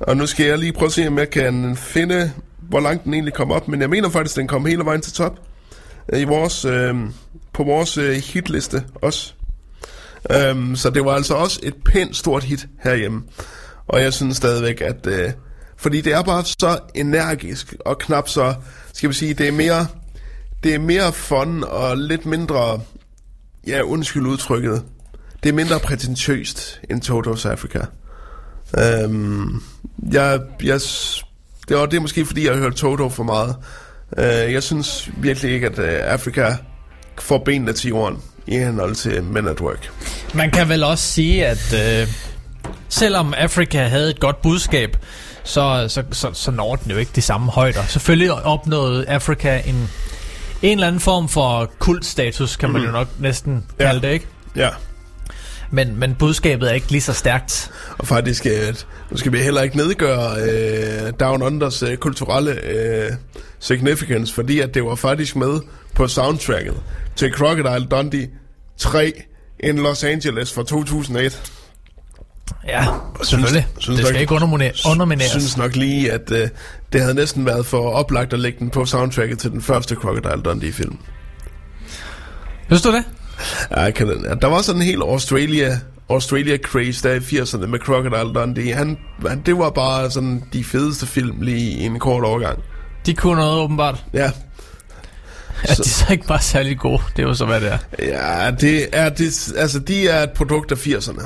og 0.00 0.16
nu 0.16 0.26
skal 0.26 0.46
jeg 0.46 0.58
lige 0.58 0.72
prøve 0.72 0.86
at 0.86 0.92
se, 0.92 1.06
om 1.06 1.18
jeg 1.18 1.30
kan 1.30 1.76
finde, 1.76 2.32
hvor 2.68 2.80
langt 2.80 3.04
den 3.04 3.14
egentlig 3.14 3.34
kom 3.34 3.50
op. 3.50 3.68
Men 3.68 3.80
jeg 3.80 3.90
mener 3.90 4.10
faktisk, 4.10 4.36
den 4.36 4.48
kom 4.48 4.66
hele 4.66 4.84
vejen 4.84 5.00
til 5.00 5.12
top. 5.12 5.38
Øh, 6.12 6.20
I 6.20 6.24
vores, 6.24 6.64
øh, 6.64 6.94
på 7.52 7.64
vores 7.64 7.98
øh, 7.98 8.14
hitliste 8.16 8.84
også. 8.94 9.32
Um, 10.50 10.76
så 10.76 10.90
det 10.90 11.04
var 11.04 11.12
altså 11.12 11.34
også 11.34 11.60
et 11.62 11.74
pænt 11.84 12.16
stort 12.16 12.44
hit 12.44 12.66
herhjemme. 12.84 13.22
Og 13.88 14.02
jeg 14.02 14.12
synes 14.12 14.36
stadigvæk, 14.36 14.80
at... 14.80 15.06
Uh, 15.06 15.30
fordi 15.76 16.00
det 16.00 16.12
er 16.12 16.22
bare 16.22 16.44
så 16.44 16.78
energisk, 16.94 17.74
og 17.80 17.98
knap 17.98 18.28
så... 18.28 18.54
Skal 18.92 19.08
vi 19.08 19.14
sige, 19.14 19.34
det 19.34 19.48
er 19.48 19.52
mere... 19.52 19.86
Det 20.62 20.74
er 20.74 20.78
mere 20.78 21.12
fun 21.12 21.64
og 21.64 21.96
lidt 21.96 22.26
mindre... 22.26 22.80
Ja, 23.66 23.80
undskyld 23.82 24.26
udtrykket. 24.26 24.82
Det 25.42 25.48
er 25.48 25.52
mindre 25.52 25.80
prætentiøst 25.80 26.80
end 26.90 27.02
Toto's 27.02 27.48
Africa. 27.48 27.86
Øhm, 28.78 29.62
jeg, 30.12 30.40
jeg, 30.62 30.80
det, 31.68 31.76
var, 31.76 31.86
det 31.86 31.96
er 31.96 32.00
måske 32.00 32.26
fordi, 32.26 32.46
jeg 32.46 32.54
har 32.54 32.60
hørt 32.60 32.74
Toto 32.74 33.08
for 33.08 33.22
meget. 33.22 33.56
Øh, 34.18 34.52
jeg 34.52 34.62
synes 34.62 35.10
virkelig 35.16 35.52
ikke, 35.52 35.66
at 35.66 35.78
øh, 35.78 35.84
uh, 35.84 36.12
Africa 36.12 36.56
får 37.18 37.38
benene 37.38 37.72
til 37.72 37.88
jorden 37.88 38.18
i 38.46 38.56
henhold 38.56 38.94
til 38.94 39.22
Men 39.22 39.48
at 39.48 39.60
Work. 39.60 39.90
Man 40.34 40.50
kan 40.50 40.68
vel 40.68 40.84
også 40.84 41.04
sige, 41.04 41.46
at 41.46 41.74
øh, 41.74 42.08
selvom 42.88 43.34
Afrika 43.36 43.82
havde 43.82 44.10
et 44.10 44.20
godt 44.20 44.42
budskab, 44.42 44.96
så, 45.46 45.84
så, 45.88 46.02
så, 46.12 46.30
så 46.32 46.50
når 46.50 46.76
den 46.76 46.90
jo 46.90 46.96
ikke 46.96 47.12
de 47.14 47.22
samme 47.22 47.50
højder. 47.50 47.82
Selvfølgelig 47.88 48.32
opnåede 48.32 49.08
Afrika 49.08 49.60
en, 49.66 49.74
en 50.62 50.72
eller 50.72 50.86
anden 50.86 51.00
form 51.00 51.28
for 51.28 51.70
kultstatus, 51.78 52.56
kan 52.56 52.70
man 52.70 52.82
jo 52.82 52.90
nok 52.90 53.08
næsten 53.18 53.64
Ja. 53.80 53.84
kalde 53.84 54.06
det, 54.06 54.12
ikke? 54.12 54.26
Ja. 54.56 54.68
Men, 55.70 55.98
men 55.98 56.14
budskabet 56.14 56.70
er 56.70 56.74
ikke 56.74 56.90
lige 56.90 57.00
så 57.00 57.12
stærkt. 57.12 57.70
Og 57.98 58.06
faktisk, 58.06 58.46
øh, 58.46 58.74
nu 59.10 59.16
skal 59.16 59.32
vi 59.32 59.38
heller 59.38 59.62
ikke 59.62 59.76
nedgøre 59.76 60.36
øh, 60.40 61.12
Down 61.20 61.42
Unders 61.42 61.82
øh, 61.82 61.96
kulturelle 61.96 62.60
øh, 62.64 63.12
significance, 63.60 64.34
fordi 64.34 64.60
at 64.60 64.74
det 64.74 64.84
var 64.84 64.94
faktisk 64.94 65.36
med 65.36 65.60
på 65.94 66.08
soundtracket 66.08 66.74
til 67.16 67.32
Crocodile 67.32 67.86
Dundee 67.90 68.28
3 68.78 69.22
in 69.60 69.76
Los 69.78 70.04
Angeles 70.04 70.52
fra 70.52 70.62
2001. 70.64 71.52
Ja, 72.68 72.86
selvfølgelig. 73.22 73.66
synes 73.78 73.98
det 73.98 74.06
skal 74.06 74.14
nok- 74.14 74.20
ikke 74.20 74.34
undermine- 74.34 74.90
undermineres. 74.90 75.34
Jeg 75.34 75.40
synes 75.42 75.56
nok 75.56 75.76
lige, 75.76 76.12
at 76.12 76.30
øh, 76.30 76.48
det 76.92 77.00
havde 77.00 77.14
næsten 77.14 77.46
været 77.46 77.66
for 77.66 77.90
oplagt 77.90 78.32
at 78.32 78.38
lægge 78.38 78.58
den 78.58 78.70
på 78.70 78.84
soundtracket 78.86 79.38
til 79.38 79.50
den 79.50 79.62
første 79.62 79.94
Crocodile 79.94 80.42
Dundee-film. 80.42 80.98
Synes 82.66 82.82
du 82.82 82.92
det? 82.92 83.04
Ja, 83.76 83.90
kan, 83.90 84.08
ja, 84.28 84.34
der 84.34 84.46
var 84.46 84.62
sådan 84.62 84.80
en 84.80 84.86
helt 84.86 85.02
Australia, 85.02 85.78
Australia 86.10 86.56
craze 86.56 87.08
der 87.08 87.14
i 87.14 87.18
80'erne 87.18 87.66
med 87.66 87.78
Crocodile 87.78 88.40
Dundee. 88.40 88.72
Han, 88.74 88.98
han, 89.28 89.42
det 89.46 89.58
var 89.58 89.70
bare 89.70 90.10
sådan 90.10 90.42
de 90.52 90.64
fedeste 90.64 91.06
film 91.06 91.40
lige 91.40 91.70
i 91.70 91.82
en 91.84 91.98
kort 91.98 92.24
overgang. 92.24 92.58
De 93.06 93.14
kunne 93.14 93.36
noget 93.36 93.58
åbenbart. 93.58 94.04
Ja, 94.14 94.30
At 95.62 95.76
de 95.76 95.88
så 95.88 96.06
ikke 96.12 96.28
var 96.28 96.38
særlig 96.38 96.78
gode. 96.78 97.02
Det 97.16 97.22
er 97.22 97.26
jo 97.26 97.34
så, 97.34 97.44
hvad 97.46 97.60
det 97.60 97.72
er. 97.72 97.78
Ja, 97.98 98.50
det 98.50 98.86
er, 98.92 99.08
det, 99.08 99.52
altså, 99.56 99.78
de 99.78 100.08
er 100.08 100.22
et 100.22 100.30
produkt 100.30 100.72
af 100.72 100.86
80'erne. 100.86 101.22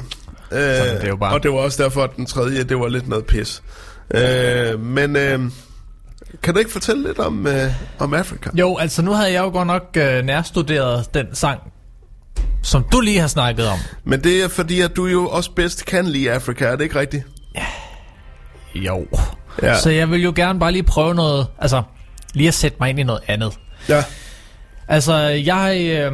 Øh, 0.52 0.59
det 0.59 1.05
er 1.05 1.09
jo 1.09 1.16
bare- 1.16 1.35
Og 1.35 1.43
det 1.43 1.51
var 1.51 1.56
også 1.59 1.82
derfor, 1.82 2.02
at 2.05 2.10
den 2.16 2.27
tredje, 2.27 2.62
det 2.64 2.78
var 2.78 2.89
lidt 2.89 3.09
noget 3.09 3.27
pis. 3.27 3.62
Øh, 4.14 4.81
men 4.81 5.16
øh, 5.16 5.40
kan 6.43 6.55
du 6.55 6.59
ikke 6.59 6.70
fortælle 6.70 7.02
lidt 7.06 7.18
om, 7.18 7.47
øh, 7.47 7.72
om 7.98 8.14
Afrika? 8.14 8.51
Jo, 8.55 8.77
altså 8.77 9.02
nu 9.02 9.12
havde 9.12 9.32
jeg 9.32 9.40
jo 9.40 9.51
godt 9.51 9.66
nok 9.66 9.97
øh, 9.97 10.24
nærstuderet 10.24 11.14
den 11.14 11.27
sang, 11.35 11.60
som 12.62 12.85
du 12.93 13.01
lige 13.01 13.20
har 13.20 13.27
snakket 13.28 13.68
om. 13.68 13.78
Men 14.05 14.24
det 14.24 14.43
er 14.44 14.48
fordi, 14.48 14.81
at 14.81 14.97
du 14.97 15.06
jo 15.06 15.28
også 15.28 15.51
bedst 15.51 15.86
kan 15.86 16.06
lide 16.06 16.32
Afrika, 16.32 16.64
er 16.64 16.77
det 16.77 16.85
ikke 16.85 16.98
rigtigt? 17.01 17.24
Jo. 18.74 19.06
Ja. 19.62 19.66
Ja. 19.68 19.78
Så 19.78 19.90
jeg 19.90 20.10
vil 20.10 20.22
jo 20.22 20.32
gerne 20.36 20.59
bare 20.60 20.72
lige 20.72 20.82
prøve 20.82 21.14
noget, 21.14 21.47
altså 21.59 21.82
lige 22.35 22.48
at 22.48 22.55
sætte 22.55 22.77
mig 22.81 22.90
ind 22.90 23.01
i 23.01 23.02
noget 23.02 23.22
andet. 23.27 23.59
Ja. 23.89 24.05
Altså, 24.89 25.14
jeg 25.28 25.81
øh, 25.90 26.12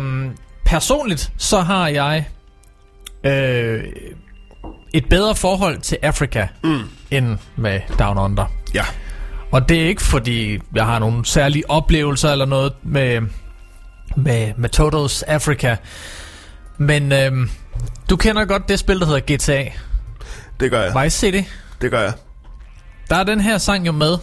personligt, 0.64 1.32
så 1.38 1.60
har 1.60 1.88
jeg 1.88 2.26
øh, 3.24 3.84
et 4.92 5.08
bedre 5.10 5.34
forhold 5.34 5.80
til 5.80 5.98
Afrika, 6.02 6.46
mm. 6.64 6.80
end 7.10 7.38
med 7.56 7.80
Down 7.98 8.18
Under. 8.18 8.46
Ja. 8.74 8.84
Og 9.52 9.68
det 9.68 9.82
er 9.82 9.88
ikke 9.88 10.02
fordi, 10.02 10.58
jeg 10.74 10.86
har 10.86 10.98
nogle 10.98 11.26
særlige 11.26 11.70
oplevelser 11.70 12.32
eller 12.32 12.46
noget 12.46 12.72
med, 12.82 13.20
med, 14.16 14.52
med 14.56 14.70
Toto's 14.76 15.22
Africa. 15.26 15.76
Men 16.78 17.12
øhm, 17.12 17.50
du 18.10 18.16
kender 18.16 18.44
godt 18.44 18.68
det 18.68 18.78
spil, 18.78 19.00
der 19.00 19.06
hedder 19.06 19.36
GTA. 19.36 19.70
Det 20.60 20.70
gør 20.70 20.82
jeg. 20.82 21.04
Vice 21.04 21.18
City. 21.18 21.50
Det 21.80 21.90
gør 21.90 22.00
jeg. 22.00 22.12
Der 23.10 23.16
er 23.16 23.24
den 23.24 23.40
her 23.40 23.58
sang 23.58 23.86
jo 23.86 23.92
med 23.92 24.18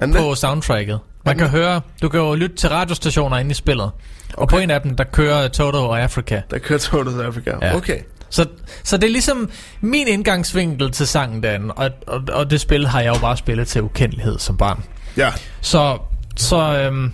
den 0.00 0.12
det? 0.12 0.20
på 0.20 0.34
soundtracket. 0.34 1.00
Man 1.24 1.38
kan 1.38 1.48
høre, 1.48 1.80
du 2.02 2.08
kan 2.08 2.20
jo 2.20 2.34
lytte 2.34 2.56
til 2.56 2.68
radiostationer 2.68 3.36
inde 3.36 3.50
i 3.50 3.54
spillet. 3.54 3.84
Okay. 3.84 4.42
Og 4.42 4.48
på 4.48 4.58
en 4.58 4.70
af 4.70 4.80
dem, 4.80 4.96
der 4.96 5.04
kører 5.04 5.48
Toto 5.48 5.88
og 5.88 6.00
Africa. 6.00 6.42
Der 6.50 6.58
kører 6.58 6.78
Toto's 6.78 7.22
Africa. 7.22 7.52
Ja. 7.62 7.76
Okay. 7.76 7.98
Så, 8.30 8.46
så 8.84 8.96
det 8.96 9.04
er 9.04 9.10
ligesom 9.12 9.50
min 9.80 10.08
indgangsvinkel 10.08 10.90
til 10.90 11.06
sangen 11.06 11.42
den, 11.42 11.70
og, 11.76 11.90
og, 12.06 12.20
og 12.32 12.50
det 12.50 12.60
spil 12.60 12.86
har 12.86 13.00
jeg 13.00 13.14
jo 13.14 13.20
bare 13.20 13.36
spillet 13.36 13.68
til 13.68 13.82
ukendelighed 13.82 14.38
som 14.38 14.56
barn. 14.56 14.84
Ja. 15.16 15.32
Så, 15.60 15.98
så 16.36 16.56
øhm, 16.78 17.12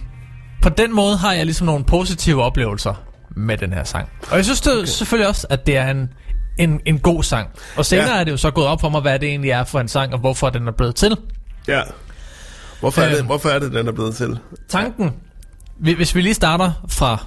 på 0.63 0.69
den 0.69 0.95
måde 0.95 1.17
har 1.17 1.33
jeg 1.33 1.45
ligesom 1.45 1.67
nogle 1.67 1.85
positive 1.85 2.43
oplevelser 2.43 2.95
med 3.37 3.59
den 3.59 3.73
her 3.73 3.85
sang. 3.85 4.09
Og 4.31 4.37
jeg 4.37 4.45
synes 4.45 4.61
det 4.61 4.73
okay. 4.73 4.85
selvfølgelig 4.87 5.29
også, 5.29 5.47
at 5.51 5.67
det 5.67 5.77
er 5.77 5.91
en, 5.91 6.09
en, 6.59 6.81
en 6.85 6.99
god 6.99 7.23
sang. 7.23 7.49
Og 7.77 7.87
senere 7.87 8.11
Ja. 8.15 8.21
er 8.21 8.25
det 8.25 8.33
jo 8.33 8.37
så 8.37 8.51
gået 8.51 8.67
op 8.67 8.81
for 8.81 8.89
mig, 8.89 9.01
hvad 9.01 9.19
det 9.19 9.29
egentlig 9.29 9.51
er 9.51 9.65
for 9.65 9.81
en 9.81 9.89
sang, 9.89 10.13
og 10.13 10.19
hvorfor 10.19 10.51
den 10.51 10.69
er 10.69 10.73
blevet 10.73 10.95
til. 10.95 11.17
Ja. 11.69 11.81
Hvorfor 12.81 13.03
er, 13.03 13.09
det, 13.09 13.17
Øhm. 13.19 13.27
hvorfor 13.27 13.49
er 13.49 13.59
det, 13.59 13.73
den 13.73 13.89
er 13.89 13.93
blevet 13.93 14.15
til? 14.17 14.39
Tanken, 14.69 15.13
hvi- 15.79 15.95
hvis 15.97 16.15
vi 16.15 16.21
lige 16.21 16.35
starter 16.35 16.73
fra 16.89 17.25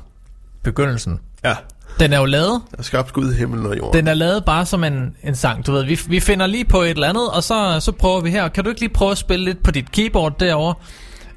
begyndelsen. 0.64 1.19
Ja. 1.43 1.55
Den 1.99 2.14
er 2.14 2.19
jo 2.19 2.26
lavet, 2.26 2.61
Der 2.72 2.78
er 2.78 2.84
skabt 2.84 3.14
Gud, 3.14 3.34
himlen 3.34 3.65
og 3.65 3.78
jorden. 3.78 3.94
den 3.99 4.07
er 4.07 4.14
lavet 4.14 4.45
bare 4.45 4.65
som 4.65 4.84
en, 4.84 5.15
en 5.24 5.36
sang. 5.36 5.65
Du 5.65 5.72
ved, 5.72 5.84
vi, 5.86 5.99
vi 6.07 6.19
finder 6.19 6.48
lige 6.48 6.65
på 6.65 6.82
et 6.82 6.90
eller 6.90 7.10
andet, 7.10 7.30
og 7.32 7.44
så, 7.44 7.78
så 7.80 7.91
prøver 7.91 8.22
vi 8.22 8.30
her. 8.32 8.48
Kan 8.48 8.64
du 8.64 8.69
ikke 8.69 8.82
lige 8.82 8.94
prøve 8.94 9.11
at 9.11 9.18
spille 9.18 9.45
lidt 9.45 9.64
på 9.64 9.72
dit 9.72 9.91
keyboard 9.91 10.40
derovre? 10.40 10.74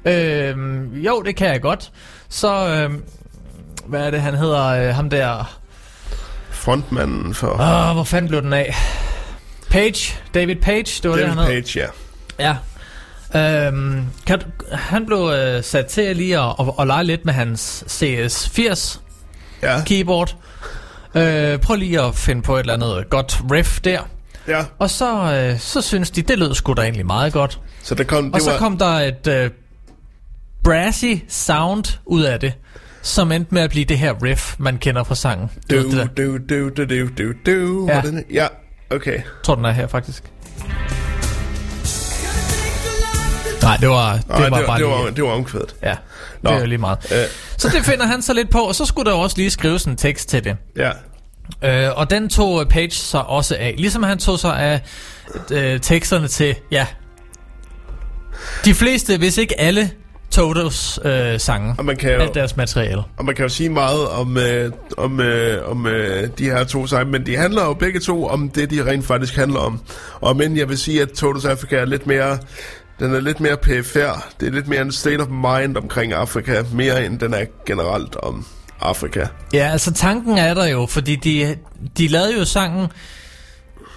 Øhm, 0.05 0.93
jo, 0.93 1.21
det 1.25 1.35
kan 1.35 1.47
jeg 1.47 1.61
godt. 1.61 1.91
Så, 2.29 2.67
øhm, 2.67 3.03
hvad 3.87 4.01
er 4.07 4.11
det, 4.11 4.21
han 4.21 4.35
hedder? 4.35 4.65
Øh, 4.65 4.95
ham 4.95 5.09
der... 5.09 5.57
Frontmanden 6.51 7.33
for 7.33 7.47
Åh, 7.47 7.93
hvor 7.93 8.03
fanden 8.03 8.29
blev 8.29 8.41
den 8.41 8.53
af? 8.53 8.75
Page, 9.69 10.13
David 10.33 10.55
Page, 10.55 10.83
det 11.03 11.09
var 11.09 11.15
David 11.15 11.29
det, 11.29 11.29
han 11.29 11.37
hed. 11.37 11.45
Page, 11.63 11.79
ja. 12.39 12.55
Ja. 13.33 13.67
Øhm, 13.67 14.05
kan, 14.25 14.39
du- 14.39 14.75
han 14.75 15.05
blev 15.05 15.31
øh, 15.35 15.63
sat 15.63 15.85
til 15.85 16.15
lige 16.15 16.39
at, 16.39 16.55
at, 16.59 16.65
at 16.79 16.87
lege 16.87 17.03
lidt 17.03 17.25
med 17.25 17.33
hans 17.33 17.83
CS80 17.87 18.99
Ja. 19.63 19.81
keyboard. 19.85 20.35
Øh, 21.15 21.59
prøv 21.59 21.75
lige 21.75 22.01
at 22.01 22.15
finde 22.15 22.41
på 22.41 22.55
et 22.55 22.59
eller 22.59 22.73
andet 22.73 23.09
godt 23.09 23.41
riff 23.51 23.79
der. 23.81 23.99
Ja. 24.47 24.63
Og 24.79 24.89
så, 24.89 25.33
øh, 25.33 25.59
så 25.59 25.81
synes 25.81 26.11
de, 26.11 26.21
det 26.21 26.39
lød 26.39 26.53
sgu 26.53 26.73
da 26.73 26.81
egentlig 26.81 27.05
meget 27.05 27.33
godt. 27.33 27.59
Så 27.83 27.95
der 27.95 28.03
kom, 28.03 28.25
det 28.25 28.35
Og 28.35 28.41
så 28.41 28.51
var, 28.51 28.57
kom 28.57 28.77
der 28.77 28.85
et 28.85 29.27
øh, 29.27 29.49
brassy 30.63 31.13
sound 31.27 31.97
ud 32.05 32.21
af 32.23 32.39
det. 32.39 32.53
som 33.01 33.31
endte 33.31 33.53
med 33.53 33.61
at 33.61 33.69
blive 33.69 33.85
det 33.85 33.97
her 33.97 34.23
riff, 34.23 34.55
man 34.59 34.77
kender 34.77 35.03
fra 35.03 35.15
sangen. 35.15 35.49
Du 35.71 35.75
Du, 35.81 36.07
du, 36.17 36.37
du, 36.37 36.69
du, 36.69 36.85
du, 36.85 37.07
du, 37.17 37.33
du. 37.45 37.87
Ja. 37.89 38.01
Ja, 38.33 38.47
okay. 38.95 39.13
Jeg 39.13 39.23
tror, 39.43 39.55
den 39.55 39.65
er 39.65 39.71
her 39.71 39.87
faktisk. 39.87 40.23
Nej, 43.71 43.77
det 43.77 43.89
var, 43.89 44.13
det 44.13 44.23
Ej, 44.29 44.37
var 44.37 44.43
det, 44.43 44.51
bare 44.51 44.67
var, 44.67 44.77
det, 44.77 44.85
lige... 44.85 45.05
var, 45.05 45.09
det 45.11 45.23
var 45.23 45.29
omkvædet. 45.29 45.75
Ja, 45.83 45.95
Nå. 46.41 46.49
det 46.49 46.55
er 46.55 46.59
jo 46.59 46.65
lige 46.65 46.77
meget. 46.77 46.97
Øh, 47.11 47.17
Så 47.57 47.69
det 47.69 47.85
finder 47.85 48.05
han 48.05 48.21
så 48.21 48.33
lidt 48.33 48.49
på, 48.49 48.59
og 48.59 48.75
så 48.75 48.85
skulle 48.85 49.11
der 49.11 49.17
også 49.17 49.37
lige 49.37 49.49
skrives 49.49 49.85
en 49.85 49.95
tekst 49.97 50.29
til 50.29 50.43
det. 50.43 50.55
ja. 50.77 50.91
Øh, 51.63 51.97
og 51.97 52.09
den 52.09 52.29
tog 52.29 52.67
Page 52.67 52.91
sig 52.91 53.23
også 53.27 53.55
af. 53.59 53.75
Ligesom 53.77 54.03
han 54.03 54.17
tog 54.17 54.39
sig 54.39 54.59
af 54.59 54.81
øh, 55.51 55.79
teksterne 55.79 56.27
til, 56.27 56.55
ja, 56.71 56.85
de 58.65 58.73
fleste, 58.73 59.17
hvis 59.17 59.37
ikke 59.37 59.59
alle, 59.59 59.91
Totos 60.31 60.99
øh, 61.05 61.39
sange. 61.39 61.75
Og 61.77 61.85
man 61.85 61.97
kan 61.97 62.11
jo, 62.13 62.19
Alt 62.19 62.33
deres 62.35 62.57
materiale. 62.57 63.03
og 63.17 63.25
man 63.25 63.35
kan 63.35 63.43
jo 63.43 63.49
sige 63.49 63.69
meget 63.69 64.07
om, 64.07 64.37
øh, 64.37 64.71
om, 64.97 65.19
øh, 65.19 65.69
om 65.71 65.87
øh, 65.87 66.29
de 66.37 66.43
her 66.43 66.63
to 66.63 66.87
sange, 66.87 67.11
men 67.11 67.25
de 67.25 67.37
handler 67.37 67.63
jo 67.65 67.73
begge 67.73 67.99
to 67.99 68.27
om 68.27 68.49
det, 68.49 68.69
de 68.69 68.85
rent 68.85 69.05
faktisk 69.05 69.35
handler 69.35 69.59
om. 69.59 69.79
Og 70.21 70.35
men 70.35 70.57
jeg 70.57 70.69
vil 70.69 70.77
sige, 70.77 71.01
at 71.01 71.09
Totos 71.09 71.45
Africa 71.45 71.75
er 71.75 71.85
lidt 71.85 72.07
mere... 72.07 72.37
Den 73.01 73.13
er 73.15 73.19
lidt 73.19 73.39
mere 73.39 73.57
perifær. 73.57 74.27
Det 74.39 74.47
er 74.47 74.51
lidt 74.51 74.67
mere 74.67 74.81
en 74.81 74.91
state 74.91 75.21
of 75.21 75.27
mind 75.27 75.77
omkring 75.77 76.13
Afrika, 76.13 76.63
mere 76.73 77.05
end 77.05 77.19
den 77.19 77.33
er 77.33 77.45
generelt 77.65 78.15
om 78.15 78.45
Afrika. 78.81 79.25
Ja, 79.53 79.69
altså 79.71 79.93
tanken 79.93 80.37
er 80.37 80.53
der 80.53 80.65
jo, 80.65 80.85
fordi 80.85 81.15
de, 81.15 81.55
de 81.97 82.07
lavede 82.07 82.37
jo 82.39 82.45
sangen 82.45 82.87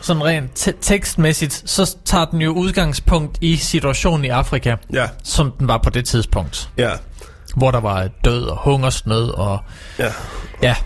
sådan 0.01 0.24
rent 0.24 0.51
te- 0.55 0.74
tekstmæssigt, 0.81 1.62
så 1.66 1.97
tager 2.05 2.24
den 2.24 2.40
jo 2.43 2.51
udgangspunkt 2.52 3.39
i 3.40 3.56
situationen 3.56 4.24
i 4.24 4.28
Afrika, 4.28 4.76
Ja, 4.93 5.09
som 5.24 5.52
den 5.59 5.68
var 5.68 5.78
på 5.78 5.90
det 5.90 6.05
tidspunkt. 6.05 6.68
ja, 6.78 6.90
Hvor 7.56 7.70
der 7.70 7.81
var 7.81 8.09
død 8.24 8.43
og 8.44 8.59
hungersnød 8.64 9.28
og... 9.28 9.59
ja. 9.98 10.12
Ja, 10.62 10.76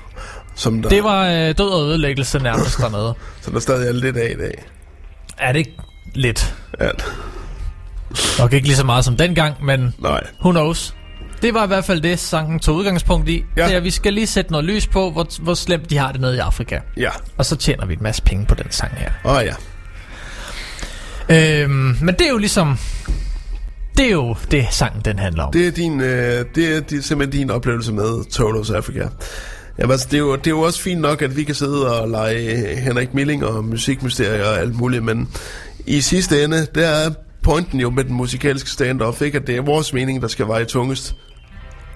Som 0.55 0.83
der, 0.83 0.89
det 0.89 1.05
var 1.05 1.27
øh, 1.29 1.55
død 1.59 1.69
og 1.71 1.87
ødelæggelse 1.89 2.39
nærmest 2.39 2.79
dernede. 2.79 3.15
Så 3.41 3.51
der 3.51 3.61
stadig 3.61 3.89
er 3.89 3.93
lidt 3.93 4.17
af 4.17 4.31
i 4.35 4.39
dag. 4.41 4.65
Er 5.39 5.53
det 5.53 5.59
ikke 5.59 5.77
lidt? 6.15 6.55
Ja, 6.81 6.91
Nok 8.39 8.53
ikke 8.53 8.67
lige 8.67 8.77
så 8.77 8.85
meget 8.85 9.05
som 9.05 9.17
dengang, 9.17 9.65
men 9.65 9.95
nej. 9.99 10.21
who 10.41 10.51
knows. 10.51 10.95
Det 11.43 11.55
var 11.55 11.65
i 11.65 11.67
hvert 11.67 11.85
fald 11.85 12.01
det, 12.01 12.19
sangen 12.19 12.59
tog 12.59 12.77
udgangspunkt 12.77 13.29
i. 13.29 13.45
Ja. 13.57 13.65
Det 13.65 13.73
er, 13.73 13.77
at 13.77 13.85
vi 13.85 13.91
skal 13.91 14.13
lige 14.13 14.27
sætte 14.27 14.53
noget 14.53 14.65
lys 14.65 14.87
på, 14.87 15.11
hvor, 15.11 15.27
hvor 15.43 15.55
slemt 15.55 15.91
de 15.91 15.99
har 15.99 16.13
det 16.13 16.21
nede 16.21 16.37
i 16.37 16.39
Afrika. 16.39 16.79
Ja, 16.97 17.11
Og 17.37 17.47
så 17.47 17.57
tjener 17.57 17.87
vi 17.87 17.93
en 17.93 18.03
masse 18.03 18.23
penge 18.23 18.47
på 18.47 18.55
den 18.55 18.67
sang 18.71 18.93
her. 18.97 19.11
åh 19.25 19.33
oh, 19.37 19.43
ja. 19.45 19.55
Øhm, 21.31 21.97
men 22.03 22.15
det 22.15 22.27
er 22.27 22.31
jo 22.31 22.39
ligesom... 22.39 22.79
Det 23.97 24.07
er 24.07 24.11
jo 24.11 24.37
det, 24.51 24.67
sangen 24.71 25.03
den 25.05 25.19
handler 25.19 25.43
om. 25.43 25.53
Det 25.53 25.67
er, 25.67 25.71
din, 25.71 26.01
øh, 26.01 26.45
det, 26.55 26.77
er, 26.93 26.97
er 26.97 27.03
simpelthen 27.03 27.31
din 27.31 27.51
oplevelse 27.51 27.93
med 27.93 28.31
Totos 28.31 28.71
Africa. 28.71 29.09
Jamen, 29.79 29.93
altså, 29.93 30.09
det, 30.11 30.15
er 30.15 30.19
jo, 30.19 30.37
det 30.37 30.47
er 30.47 30.51
jo 30.51 30.61
også 30.61 30.81
fint 30.81 31.01
nok, 31.01 31.23
at 31.23 31.37
vi 31.37 31.45
kan 31.45 31.55
sidde 31.55 32.01
og 32.01 32.09
lege 32.09 32.77
Henrik 32.77 33.15
Milling 33.15 33.45
og 33.47 33.65
musikmysterier 33.65 34.45
og 34.45 34.59
alt 34.59 34.75
muligt, 34.77 35.05
men 35.05 35.29
i 35.87 36.01
sidste 36.01 36.45
ende, 36.45 36.67
der 36.75 36.87
er 36.89 37.11
pointen 37.49 37.81
jo 37.81 37.91
med 37.91 38.05
den 38.05 38.15
musikalske 38.15 38.71
stand-off, 38.71 39.25
ikke? 39.25 39.39
at 39.39 39.47
det 39.47 39.57
er 39.57 39.63
vores 39.63 39.93
mening, 39.93 40.23
der 40.23 40.29
skal 40.29 40.47
veje 40.49 40.65
tungest 40.65 41.15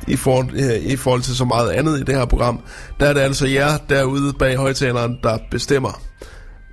i 0.09 0.17
forhold, 0.17 0.51
øh, 0.55 0.93
i 0.93 0.97
forhold 0.97 1.23
til 1.23 1.37
så 1.37 1.45
meget 1.45 1.71
andet 1.71 2.01
i 2.01 2.03
det 2.03 2.15
her 2.15 2.25
program. 2.25 2.61
Der 3.01 3.07
er 3.07 3.13
det 3.13 3.21
altså 3.21 3.47
jer 3.47 3.77
derude 3.89 4.33
bag 4.33 4.57
højtaleren, 4.57 5.19
der 5.23 5.39
bestemmer, 5.51 6.01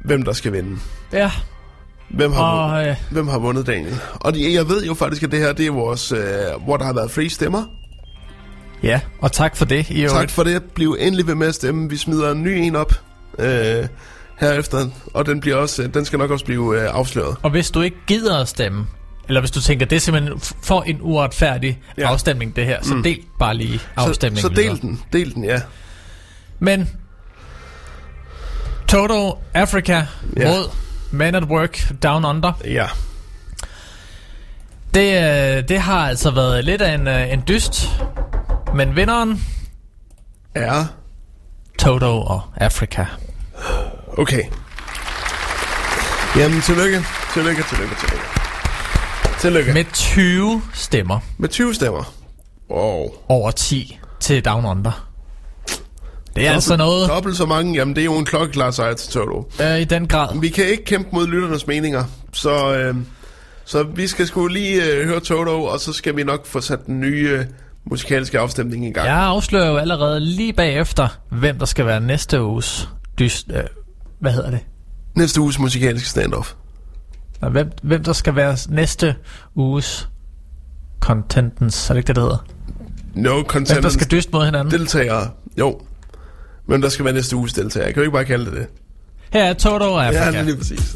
hvem 0.05 0.21
der 0.23 0.33
skal 0.33 0.53
vinde. 0.53 0.77
Ja, 1.13 1.31
Hvem 2.09 2.31
har, 2.33 2.41
og 2.43 2.71
vundet, 2.71 2.89
øh, 2.89 2.95
hvem 3.11 3.27
har 3.27 3.39
vundet, 3.39 3.67
Daniel? 3.67 3.95
Og 4.15 4.33
det- 4.33 4.53
jeg 4.53 4.69
ved 4.69 4.85
jo 4.85 4.93
faktisk, 4.93 5.23
at 5.23 5.31
det 5.31 5.39
her, 5.39 5.53
det 5.53 5.67
er 5.67 5.71
vores, 5.71 6.11
øh, 6.11 6.19
hvor 6.65 6.77
der 6.77 6.85
har 6.85 6.93
været 6.93 7.11
fri 7.11 7.29
stemmer. 7.29 7.63
ja, 8.83 8.99
og 9.21 9.31
tak 9.31 9.55
for 9.57 9.65
det. 9.65 9.89
I 9.89 10.07
Tak 10.07 10.29
for 10.29 10.43
det. 10.43 10.63
Bliv 10.63 10.95
endelig 10.99 11.27
ved 11.27 11.35
med 11.35 11.47
at 11.47 11.55
stemme. 11.55 11.89
Vi 11.89 11.97
smider 11.97 12.31
en 12.31 12.43
ny 12.43 12.47
en 12.47 12.75
op 12.75 12.93
øh, 13.39 13.87
herefter, 14.39 14.87
og 15.13 15.25
den, 15.25 15.39
bliver 15.39 15.55
også, 15.55 15.87
den 15.87 16.05
skal 16.05 16.19
nok 16.19 16.31
også 16.31 16.45
blive 16.45 16.81
øh, 16.81 16.89
afsløret. 16.95 17.35
Og 17.43 17.49
hvis 17.49 17.71
du 17.71 17.81
ikke 17.81 17.97
gider 18.07 18.37
at 18.41 18.47
stemme, 18.47 18.87
eller 19.27 19.41
hvis 19.41 19.51
du 19.51 19.61
tænker, 19.61 19.85
det 19.85 19.95
er 19.95 19.99
simpelthen 19.99 20.39
for 20.63 20.81
en 20.81 20.97
uretfærdig 21.01 21.79
Ja. 21.97 22.07
afstemning, 22.11 22.55
det 22.55 22.65
her, 22.65 22.83
så 22.83 22.93
Mm. 22.95 23.03
del 23.03 23.19
bare 23.39 23.53
lige 23.57 23.79
Så, 23.79 23.85
afstemningen. 23.97 24.41
så 24.41 24.49
videre. 24.61 24.73
del 24.73 24.81
den. 24.81 25.01
Del 25.13 25.35
den, 25.35 25.43
ja. 25.43 25.61
Men 26.59 26.89
Toto 28.87 29.37
Africa 29.53 30.05
Ja. 30.37 30.47
mod 30.47 30.69
Men 31.11 31.35
at 31.35 31.43
Work 31.43 31.91
Down 32.03 32.25
Under. 32.25 32.53
Ja. 32.65 32.85
Det, 34.93 35.13
øh, 35.57 35.63
det 35.69 35.79
har 35.79 36.07
altså 36.07 36.31
været 36.31 36.65
lidt 36.65 36.81
af 36.81 36.93
en, 36.93 37.07
øh, 37.07 37.33
en 37.33 37.43
dyst. 37.47 37.89
Men 38.75 38.95
vinderen, 38.95 39.45
Ja. 40.55 40.85
Toto 41.79 42.21
og 42.21 42.41
Africa. 42.55 43.05
Okay. 44.19 44.43
Jamen, 46.37 46.61
tillykke. 46.61 47.01
Tillykke, 47.33 47.63
tillykke, 47.69 47.95
tillykke. 47.95 48.25
Tillykke. 49.39 49.73
Med, 49.73 49.83
Med 49.83 49.91
20 49.93 50.61
stemmer 50.73 51.19
med 51.37 51.49
20 51.49 51.73
stemmer. 51.73 52.13
Wow. 52.71 53.07
over 53.29 53.51
10 53.51 53.99
til 54.19 54.45
Down 54.45 54.65
Under. 54.65 55.09
Det 56.35 56.47
er 56.47 56.51
altså 56.51 56.77
noget 56.77 57.09
Dobbelt 57.09 57.37
så 57.37 57.45
mange. 57.45 57.75
Jamen, 57.75 57.95
det 57.95 58.01
er 58.01 58.05
jo 58.05 58.17
en 58.17 58.25
klokkeklar 58.25 58.71
sejr 58.71 58.93
til 58.93 59.11
Toto. 59.11 59.51
øh, 59.61 59.79
i 59.79 59.83
den 59.83 60.07
grad. 60.07 60.39
Vi 60.39 60.49
kan 60.49 60.65
ikke 60.65 60.85
kæmpe 60.85 61.09
mod 61.11 61.27
lytternes 61.27 61.67
meninger, 61.67 62.03
så, 62.33 62.73
øh, 62.75 62.95
så 63.65 63.83
vi 63.83 64.07
skal 64.07 64.27
sgu 64.27 64.47
lige 64.47 64.83
øh, 64.85 65.07
høre 65.07 65.19
Toto, 65.19 65.63
og 65.63 65.79
så 65.79 65.93
skal 65.93 66.15
vi 66.15 66.23
nok 66.23 66.45
få 66.45 66.61
sat 66.61 66.85
den 66.85 66.99
nye 66.99 67.29
øh, 67.29 67.45
musikalske 67.85 68.39
afstemning 68.39 68.85
i 68.85 68.91
gang. 68.91 69.07
Jeg 69.07 69.17
afslører 69.17 69.67
jo 69.67 69.77
allerede 69.77 70.19
lige 70.19 70.53
bagefter, 70.53 71.07
hvem 71.31 71.59
der 71.59 71.65
skal 71.65 71.85
være 71.85 72.01
næste 72.01 72.43
uges 72.43 72.89
dyst... 73.19 73.47
Øh, 73.53 73.63
hvad 74.19 74.31
hedder 74.31 74.49
det? 74.49 74.59
Næste 75.15 75.41
uges 75.41 75.59
musikalske 75.59 76.09
standoff. 76.09 76.53
Nå, 77.41 77.49
Hvem, 77.49 77.71
hvem 77.83 78.03
der 78.03 78.13
skal 78.13 78.35
være 78.35 78.57
næste 78.69 79.15
uges 79.55 80.09
contentens, 80.99 81.89
er 81.89 81.93
det 81.93 81.99
ikke 81.99 82.07
det, 82.07 82.15
det 82.15 82.23
hedder? 82.23 82.45
No 83.13 83.43
Hvem 83.43 83.65
der 83.65 83.89
skal 83.89 84.07
dyste 84.11 84.31
mod 84.31 84.45
hinanden? 84.45 84.71
deltagere. 84.71 85.29
Jo. 85.59 85.81
Men 86.67 86.81
der 86.81 86.89
skal 86.89 87.05
være 87.05 87.13
næste 87.13 87.35
uges 87.35 87.53
deltagere. 87.53 87.85
Jeg 87.85 87.93
kan 87.93 88.01
jo 88.01 88.05
ikke 88.05 88.13
bare 88.13 88.25
kalde 88.25 88.45
det 88.45 88.53
det. 88.53 88.67
Her 89.33 89.43
er 89.43 89.53
Toto 89.53 89.85
og 89.93 90.05
Afrika. 90.05 90.23
Ja, 90.37 90.41
lige 90.41 90.57
præcis. 90.57 90.95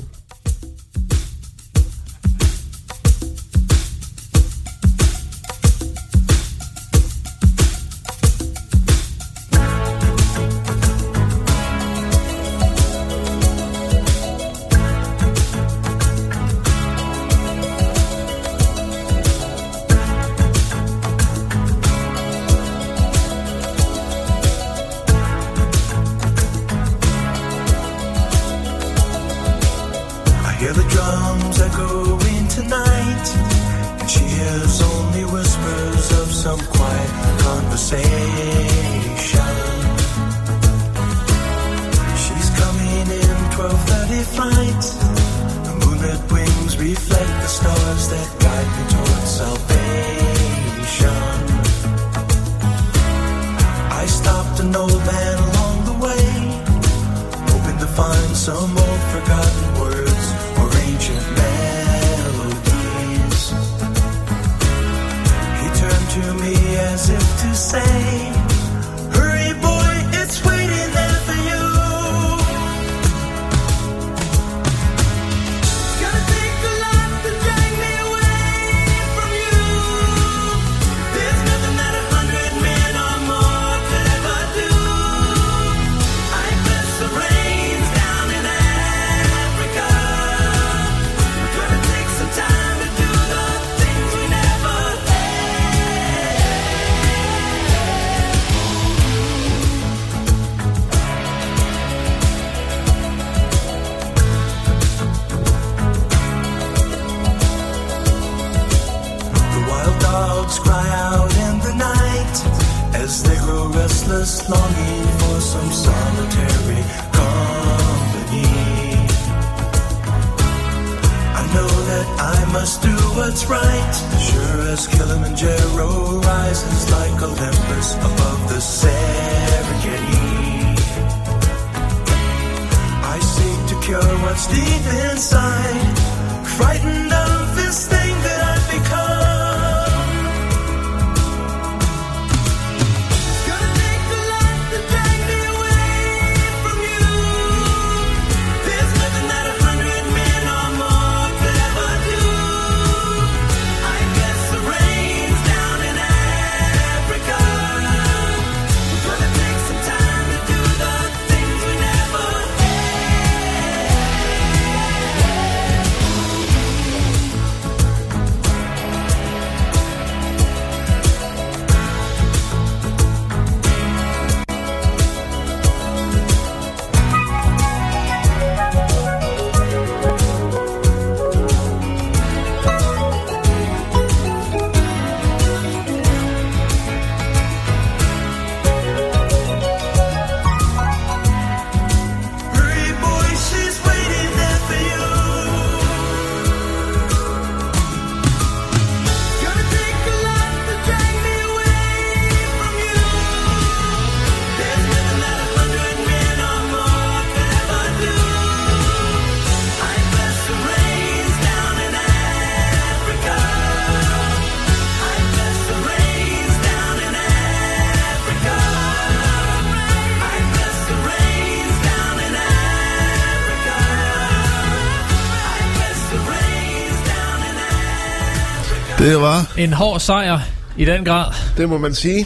Det 229.03 229.21
var, 229.21 229.53
En 229.57 229.73
hård 229.73 229.99
sejr 229.99 230.39
i 230.77 230.85
den 230.85 231.05
grad. 231.05 231.33
det 231.57 231.69
må 231.69 231.77
man 231.77 231.95
sige. 231.95 232.25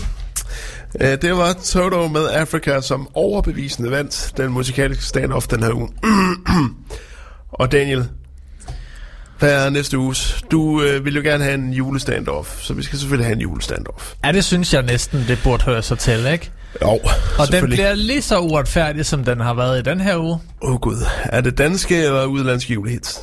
Det 0.99 1.37
var 1.37 1.53
Toto 1.65 2.07
med 2.07 2.29
Africa, 2.29 2.81
som 2.81 3.07
overbevisende 3.13 3.91
vandt 3.91 4.33
den 4.37 4.51
musikalske 4.51 5.03
stand-off 5.03 5.47
den 5.49 5.63
her 5.63 5.73
uge. 5.73 5.89
Og 7.51 7.71
Daniel, 7.71 8.05
hvad 9.39 9.65
er 9.65 9.69
næste 9.69 9.97
uges? 9.97 10.43
Du 10.51 10.61
uh, 10.61 11.05
vil 11.05 11.15
jo 11.15 11.21
gerne 11.21 11.43
have 11.43 11.53
en 11.55 11.73
julestandoff, 11.73 12.61
så 12.61 12.73
vi 12.73 12.83
skal 12.83 12.99
selvfølgelig 12.99 13.25
have 13.25 13.35
en 13.35 13.41
julestandoff. 13.41 14.13
Ja, 14.25 14.31
det 14.31 14.45
synes 14.45 14.73
jeg 14.73 14.81
næsten, 14.83 15.25
det 15.27 15.39
burde 15.43 15.63
høre 15.63 15.81
sig 15.81 15.99
til, 15.99 16.25
ikke? 16.25 16.51
Jo, 16.81 16.99
Og 17.39 17.51
den 17.51 17.65
bliver 17.65 17.93
lige 17.93 18.21
så 18.21 18.39
uretfærdig, 18.39 19.05
som 19.05 19.23
den 19.23 19.39
har 19.39 19.53
været 19.53 19.79
i 19.79 19.81
den 19.81 20.01
her 20.01 20.17
uge. 20.17 20.39
Åh 20.61 20.71
oh, 20.71 20.79
gud, 20.79 20.97
er 21.23 21.41
det 21.41 21.57
danske 21.57 22.03
eller 22.03 22.25
udlandske 22.25 22.73
julehits? 22.73 23.19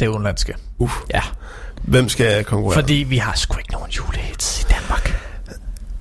Det 0.00 0.06
er 0.06 0.10
udenlandske. 0.10 0.54
Uff. 0.78 0.94
Ja, 1.14 1.20
Hvem 1.86 2.08
skal 2.08 2.44
konkurrere? 2.44 2.74
fordi 2.80 2.94
vi 2.94 3.16
har 3.16 3.34
sgu 3.34 3.58
ikke 3.58 3.72
nogen 3.72 3.90
julehits 3.90 4.60
i 4.60 4.64
Danmark. 4.70 5.22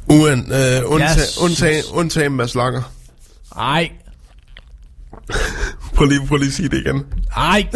Uen, 0.08 0.40
øh, 0.52 0.82
undta- 0.82 1.14
synes- 1.14 1.38
undtagen, 1.42 1.84
undtagen 1.92 2.32
Mads 2.32 2.56
Langer. 2.56 2.82
Ej, 3.58 3.92
Prøv 5.96 6.08
lige, 6.08 6.28
prøv 6.28 6.38
lige 6.38 6.48
at 6.48 6.54
sige 6.54 6.70
det 6.70 6.78
igen. 6.86 7.04
ej. 7.38 7.68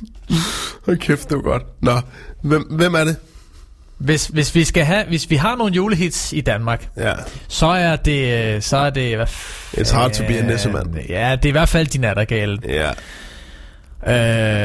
Hold 0.86 0.96
kæft, 0.98 1.28
det 1.28 1.36
var 1.36 1.42
godt. 1.42 1.62
Nå, 1.82 2.00
hvem, 2.42 2.62
hvem 2.62 2.94
er 2.94 3.04
det? 3.04 3.16
Hvis, 3.98 4.26
hvis 4.26 4.54
vi 4.54 4.64
skal 4.64 4.84
have, 4.84 5.04
hvis 5.08 5.30
vi 5.30 5.36
har 5.36 5.56
nogle 5.56 5.74
julehits 5.74 6.32
i 6.32 6.40
Danmark, 6.40 6.88
Ja, 6.96 7.12
så 7.48 7.66
er 7.66 7.96
det, 7.96 8.54
øh, 8.56 8.62
så 8.62 8.76
er 8.76 8.90
det, 8.90 9.16
hvad 9.16 9.26
f- 9.26 9.80
It's 9.80 9.94
hard 9.94 10.12
to 10.12 10.24
be 10.26 10.38
a 10.38 10.42
nissemand. 10.42 10.94
Ja, 11.08 11.36
det 11.36 11.44
er 11.44 11.48
i 11.48 11.52
hvert 11.52 11.68
fald 11.68 11.86
de 11.86 11.98
nattergale. 11.98 12.58
ja. 12.68 12.90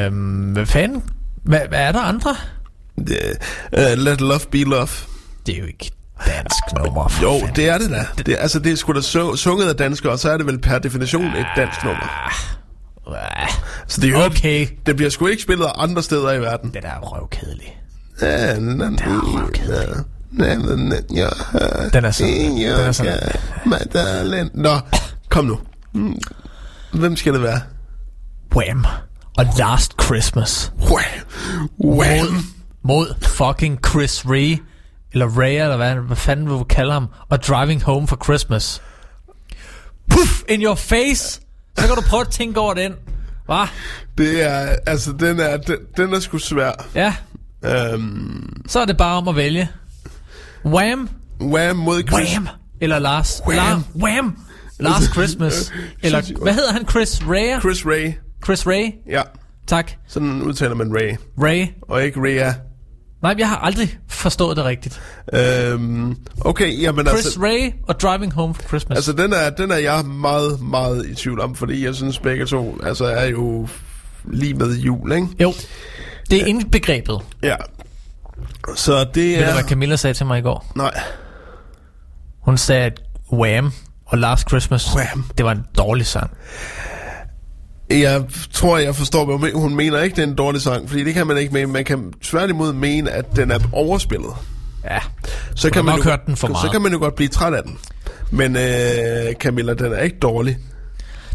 Øhm, 0.05 0.51
hvad 0.51 0.65
fanden? 0.65 1.03
Hvad, 1.43 1.59
hvad 1.69 1.79
er 1.79 1.91
der 1.91 1.99
andre? 2.01 2.35
Uh, 2.97 3.05
let 3.97 4.21
love 4.21 4.39
be 4.51 4.57
love. 4.63 4.87
Det 5.45 5.55
er 5.55 5.59
jo 5.59 5.65
ikke 5.65 5.91
dansk 6.25 6.63
nummer. 6.83 7.07
for 7.07 7.21
Jo, 7.23 7.39
fanden. 7.39 7.55
det 7.55 7.69
er 7.69 7.77
det 7.77 7.89
da. 7.89 8.05
Det, 8.25 8.37
altså, 8.39 8.59
det 8.59 8.71
er 8.71 8.75
sgu 8.75 8.93
da 8.93 9.01
så, 9.01 9.35
sunget 9.35 9.69
af 9.69 9.75
danskere, 9.75 10.11
og 10.11 10.19
så 10.19 10.29
er 10.29 10.37
det 10.37 10.45
vel 10.45 10.59
per 10.59 10.79
definition 10.79 11.25
et 11.25 11.45
dansk 11.55 11.83
nummer. 11.83 12.27
Ah, 13.07 13.49
Så 13.87 14.01
det, 14.01 14.07
er 14.07 14.19
jo, 14.19 14.25
Okay, 14.25 14.67
det 14.85 14.95
bliver 14.95 15.09
sgu 15.09 15.27
ikke 15.27 15.43
spillet 15.43 15.67
andre 15.77 16.03
steder 16.03 16.31
i 16.31 16.41
verden. 16.41 16.71
det 16.73 16.83
der 16.83 16.89
er 16.89 16.99
røvkedeligt. 16.99 17.71
Ja, 18.21 18.55
Den 21.93 22.05
er 22.05 22.11
sådan- 22.11 22.57
ja, 22.57 22.69
den 22.77 22.85
er 22.85 22.91
sådan- 22.91 23.13
ja, 23.13 23.19
Magdalene. 23.65 24.49
Nå, 24.53 24.79
kom 25.29 25.45
nu. 25.45 25.59
Mm. 25.93 26.15
Hvem 26.93 27.15
skal 27.15 27.33
det 27.33 27.41
være? 27.41 27.59
Wham! 28.55 28.85
Og 29.37 29.45
Last 29.57 29.93
Christmas. 30.03 30.71
Wham! 30.79 31.03
Wham! 31.85 32.45
Mod 32.83 33.15
fucking 33.21 33.79
Chris 33.87 34.25
Ray. 34.25 34.57
Eller 35.13 35.27
Ray, 35.39 35.61
eller 35.61 35.77
hvad, 35.77 35.95
hvad 35.95 36.15
fanden 36.17 36.45
vil 36.49 36.53
du 36.53 36.63
kalde 36.63 36.91
ham. 36.93 37.07
Og 37.29 37.43
Driving 37.43 37.83
Home 37.83 38.07
for 38.07 38.17
Christmas. 38.23 38.81
Puff! 40.09 40.41
In 40.49 40.61
your 40.63 40.75
face! 40.75 41.41
Så 41.77 41.87
kan 41.87 41.95
du 41.95 42.01
prøve 42.01 42.21
at 42.21 42.27
tænke 42.29 42.59
over 42.59 42.73
den. 42.73 42.93
Hva? 43.45 43.65
Det 44.17 44.43
er, 44.43 44.75
altså, 44.87 45.11
den 45.11 45.39
er, 45.39 45.57
den, 45.57 45.77
den 45.97 46.13
er 46.13 46.19
sgu 46.19 46.37
svær. 46.37 46.71
Ja, 46.95 47.15
Øhm, 47.65 48.63
så 48.67 48.79
er 48.79 48.85
det 48.85 48.97
bare 48.97 49.17
om 49.17 49.27
at 49.27 49.35
vælge. 49.35 49.69
Wham! 50.65 51.09
Wham 51.41 51.75
mod 51.75 52.03
Chris. 52.11 52.29
Wham! 52.31 52.47
Eller 52.81 52.99
Lars. 52.99 53.41
Wham! 53.47 53.79
La- 53.79 54.03
Wham! 54.03 54.37
Last 54.79 55.11
Christmas. 55.13 55.71
Eller, 56.03 56.41
hvad 56.43 56.53
hedder 56.53 56.73
han? 56.73 56.87
Chris 56.89 57.21
Ray? 57.27 57.59
Chris 57.61 57.85
Ray. 57.85 58.13
Chris 58.45 58.67
Ray? 58.67 58.91
Ja, 59.09 59.21
Tak. 59.67 59.91
sådan 60.07 60.41
udtaler 60.41 60.75
man 60.75 60.95
Ray. 60.95 61.15
Ray. 61.43 61.67
Og 61.81 62.03
ikke 62.03 62.19
Rhea. 62.23 62.51
Nej, 63.23 63.35
jeg 63.37 63.49
har 63.49 63.57
aldrig 63.57 63.97
forstået 64.07 64.57
det 64.57 64.65
rigtigt. 64.65 65.01
Øhm, 65.33 66.17
okay, 66.41 66.81
jamen 66.81 67.07
Chris 67.07 67.25
altså... 67.25 67.39
Ray 67.41 67.71
og 67.87 67.99
Driving 67.99 68.33
Home 68.33 68.53
for 68.53 68.63
Christmas. 68.67 68.95
Altså, 68.95 69.13
den 69.13 69.33
er, 69.33 69.49
den 69.49 69.71
er 69.71 69.77
jeg 69.77 70.05
meget, 70.05 70.61
meget 70.61 71.05
i 71.09 71.15
tvivl 71.15 71.39
om, 71.39 71.55
fordi 71.55 71.85
jeg 71.85 71.95
synes 71.95 72.19
begge 72.19 72.45
to 72.45 72.79
altså, 72.83 73.05
er 73.05 73.25
jo 73.25 73.67
lige 74.25 74.53
med 74.53 74.75
jul, 74.75 75.11
ikke? 75.11 75.27
Jo, 75.39 75.53
det 76.29 76.41
er 76.41 76.45
indbegrebet. 76.45 77.19
Ja. 77.43 77.55
Så 78.75 79.03
det 79.03 79.15
Ved 79.15 79.43
du, 79.43 79.49
er... 79.49 79.53
hvad 79.53 79.63
Camilla 79.63 79.95
sagde 79.95 80.13
til 80.13 80.25
mig 80.25 80.39
i 80.39 80.41
går? 80.41 80.71
Nej. 80.75 80.99
Hun 82.39 82.57
sagde, 82.57 82.85
at 82.85 83.01
Wham 83.33 83.71
og 84.05 84.17
Last 84.17 84.49
Christmas, 84.49 84.95
Wham. 84.95 85.25
det 85.37 85.45
var 85.45 85.51
en 85.51 85.65
dårlig 85.77 86.05
sang. 86.05 86.31
Jeg 88.01 88.23
tror, 88.53 88.77
jeg 88.77 88.95
forstår, 88.95 89.25
hvad 89.25 89.35
hun 89.35 89.41
men- 89.41 89.55
hun 89.61 89.75
mener 89.75 90.01
ikke, 90.01 90.15
det 90.15 90.23
er 90.23 90.27
en 90.27 90.35
dårlig 90.35 90.61
sang, 90.61 90.89
fordi 90.89 91.03
det 91.03 91.13
kan 91.13 91.27
man 91.27 91.37
ikke 91.37 91.53
mene. 91.53 91.65
Man 91.67 91.85
kan 91.85 92.13
tværtimod 92.23 92.73
mene, 92.73 93.11
at 93.11 93.35
den 93.35 93.51
er 93.51 93.59
overspillet. 93.71 94.31
Ja, 94.83 94.99
Så 95.55 95.69
kan, 95.69 95.85
man 95.85 95.95
jo, 95.95 96.03
hørt 96.03 96.25
den 96.25 96.35
for 96.35 96.47
så 96.47 96.51
meget. 96.53 96.71
kan 96.71 96.81
man 96.81 96.91
jo 96.91 96.97
godt 96.99 97.15
blive 97.15 97.27
træt 97.29 97.53
af 97.53 97.63
den. 97.63 97.77
Men 98.31 98.55
øh, 98.57 99.33
Camilla, 99.33 99.73
den 99.73 99.93
er 99.93 99.99
ikke 99.99 100.17
dårlig. 100.21 100.57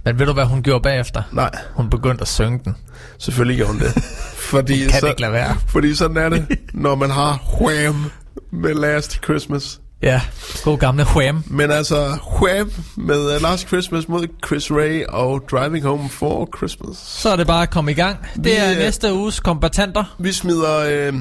men 0.05 0.18
ved 0.18 0.26
du, 0.26 0.32
hvad 0.32 0.44
hun 0.44 0.62
gjorde 0.62 0.82
bagefter? 0.82 1.22
Nej, 1.32 1.51
Hun 1.74 1.90
begyndte 1.90 2.22
at 2.22 2.28
synge 2.28 2.60
den. 2.64 2.76
selvfølgelig 3.18 3.56
gjorde 3.56 3.72
hun 3.72 3.80
det. 3.80 3.93
Fordi, 4.51 4.86
Kan 4.86 5.09
ikke 5.09 5.20
lade 5.20 5.32
være. 5.32 5.56
fordi 5.66 5.94
sådan 5.94 6.16
er 6.16 6.28
det, 6.28 6.47
når 6.74 6.94
man 6.94 7.10
har 7.10 7.43
Wham 7.60 8.10
med 8.52 8.74
Last 8.74 9.20
Christmas. 9.24 9.80
Ja, 10.02 10.20
god 10.64 10.78
gamle 10.78 11.04
Wham. 11.16 11.44
Men 11.46 11.70
altså, 11.70 12.18
Wham 12.42 12.72
med 12.96 13.36
uh, 13.36 13.42
Last 13.42 13.68
Christmas 13.68 14.08
mod 14.08 14.26
Chris 14.46 14.70
Ray 14.70 15.04
og 15.08 15.42
Driving 15.50 15.84
Home 15.84 16.08
for 16.08 16.48
Christmas. 16.56 16.96
Så 16.96 17.28
er 17.28 17.36
det 17.36 17.46
bare 17.46 17.62
at 17.62 17.70
komme 17.70 17.90
i 17.90 17.94
gang. 17.94 18.18
Det 18.34 18.44
Vi, 18.44 18.50
er 18.50 18.70
øh, 18.70 18.78
næste 18.78 19.14
uges 19.14 19.40
kombatanter. 19.40 20.16
Vi 20.18 20.32
smider, 20.32 20.78
øh, 20.78 21.14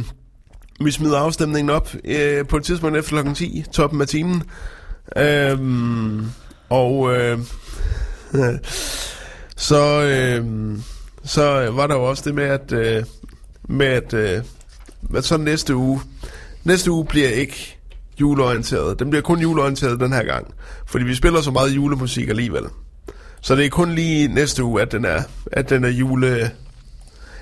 vi 0.79 0.91
smider 0.91 1.19
afstemningen 1.19 1.69
op 1.69 1.95
øh, 2.03 2.47
på 2.47 2.57
et 2.57 2.63
tidspunkt 2.63 2.97
efter 2.97 3.09
klokken 3.09 3.35
10, 3.35 3.63
toppen 3.71 4.01
af 4.01 4.07
timen. 4.07 4.43
Øhm, 5.17 6.25
og 6.69 7.15
øh, 7.15 7.39
så, 9.57 10.01
øh, 10.01 10.45
så 11.23 11.69
var 11.71 11.87
der 11.87 11.95
jo 11.95 12.03
også 12.03 12.23
det 12.25 12.35
med, 12.35 12.43
at, 12.43 12.71
øh, 12.71 13.03
med 13.69 13.87
at, 13.87 14.13
øh, 14.13 14.41
at 15.15 15.25
så 15.25 15.37
næste 15.37 15.75
uge, 15.75 16.01
næste 16.63 16.91
uge 16.91 17.05
bliver 17.05 17.29
ikke 17.29 17.76
juleorienteret. 18.21 18.99
Den 18.99 19.09
bliver 19.09 19.21
kun 19.23 19.39
juleorienteret 19.39 19.99
den 19.99 20.13
her 20.13 20.23
gang. 20.23 20.47
Fordi 20.85 21.05
vi 21.05 21.15
spiller 21.15 21.41
så 21.41 21.51
meget 21.51 21.69
julemusik 21.75 22.29
alligevel. 22.29 22.63
Så 23.41 23.55
det 23.55 23.65
er 23.65 23.69
kun 23.69 23.91
lige 23.95 24.27
næste 24.27 24.63
uge, 24.63 24.81
at 24.81 24.91
den 24.91 25.05
er, 25.05 25.21
at 25.51 25.69
den 25.69 25.83
er 25.85 25.89
jule, 25.89 26.51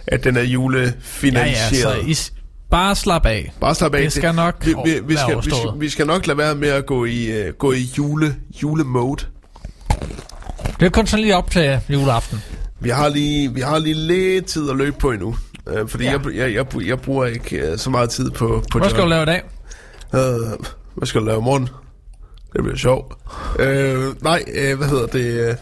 at 0.08 0.24
den 0.24 0.38
er 0.38 0.42
Ja, 0.42 0.48
julefinansieret. 0.48 1.96
ja, 1.96 2.02
så 2.02 2.08
I, 2.08 2.14
s- 2.14 2.34
bare 2.72 2.96
slap 2.96 3.26
af. 3.26 3.54
Bare 3.62 3.76
slap 3.76 3.96
af. 3.96 4.02
Det 4.02 4.14
skal 4.14 4.36
nok 4.36 4.56
vi, 4.66 4.76
vi, 4.86 5.00
vi, 5.08 5.16
skal, 5.16 5.38
vi, 5.46 5.52
vi 5.80 5.90
skal 5.90 6.08
nok 6.08 6.28
lade 6.28 6.38
være 6.38 6.56
med 6.56 6.70
at 6.70 6.86
gå 6.86 7.06
i, 7.06 7.48
uh, 7.48 7.54
gå 7.54 7.72
i 7.72 7.90
jule, 7.98 8.36
julemode. 8.64 9.26
Det 10.80 10.86
er 10.86 10.90
kun 10.90 11.08
sådan 11.08 11.22
lige 11.24 11.36
op 11.38 11.52
til 11.52 11.80
juleaften. 11.90 12.42
Vi 12.80 12.90
har 12.90 13.10
lige, 13.10 13.54
vi 13.54 13.62
har 13.62 13.80
lige 13.80 13.94
lidt 13.96 14.46
tid 14.46 14.70
at 14.70 14.76
løbe 14.76 14.96
på 15.00 15.12
endnu. 15.12 15.36
Uh, 15.82 15.90
fordi 15.90 16.04
Ja. 16.04 16.12
ja. 16.12 16.18
jeg, 16.26 16.36
jeg, 16.36 16.54
jeg, 16.76 16.88
jeg 16.88 17.00
bruger 17.00 17.26
ikke 17.26 17.72
uh, 17.72 17.78
så 17.80 17.90
meget 17.90 18.10
tid 18.10 18.32
på, 18.32 18.64
på 18.72 18.80
Hvad 18.80 18.90
skal 18.90 19.04
du 19.04 19.08
lave 19.08 19.24
i 19.24 19.26
dag? 19.26 19.42
Uh, 20.14 20.20
hvad 20.96 21.06
skal 21.06 21.22
du 21.22 21.26
lave 21.26 21.38
i 21.40 21.44
morgen? 21.44 21.70
Det 22.54 22.64
bliver 22.64 22.78
sjovt. 22.78 23.14
Uh, 23.60 24.24
nej, 24.24 24.44
uh, 24.48 24.78
hvad 24.78 24.88
hedder 24.88 25.06
det? 25.06 25.50
Uh, 25.50 25.56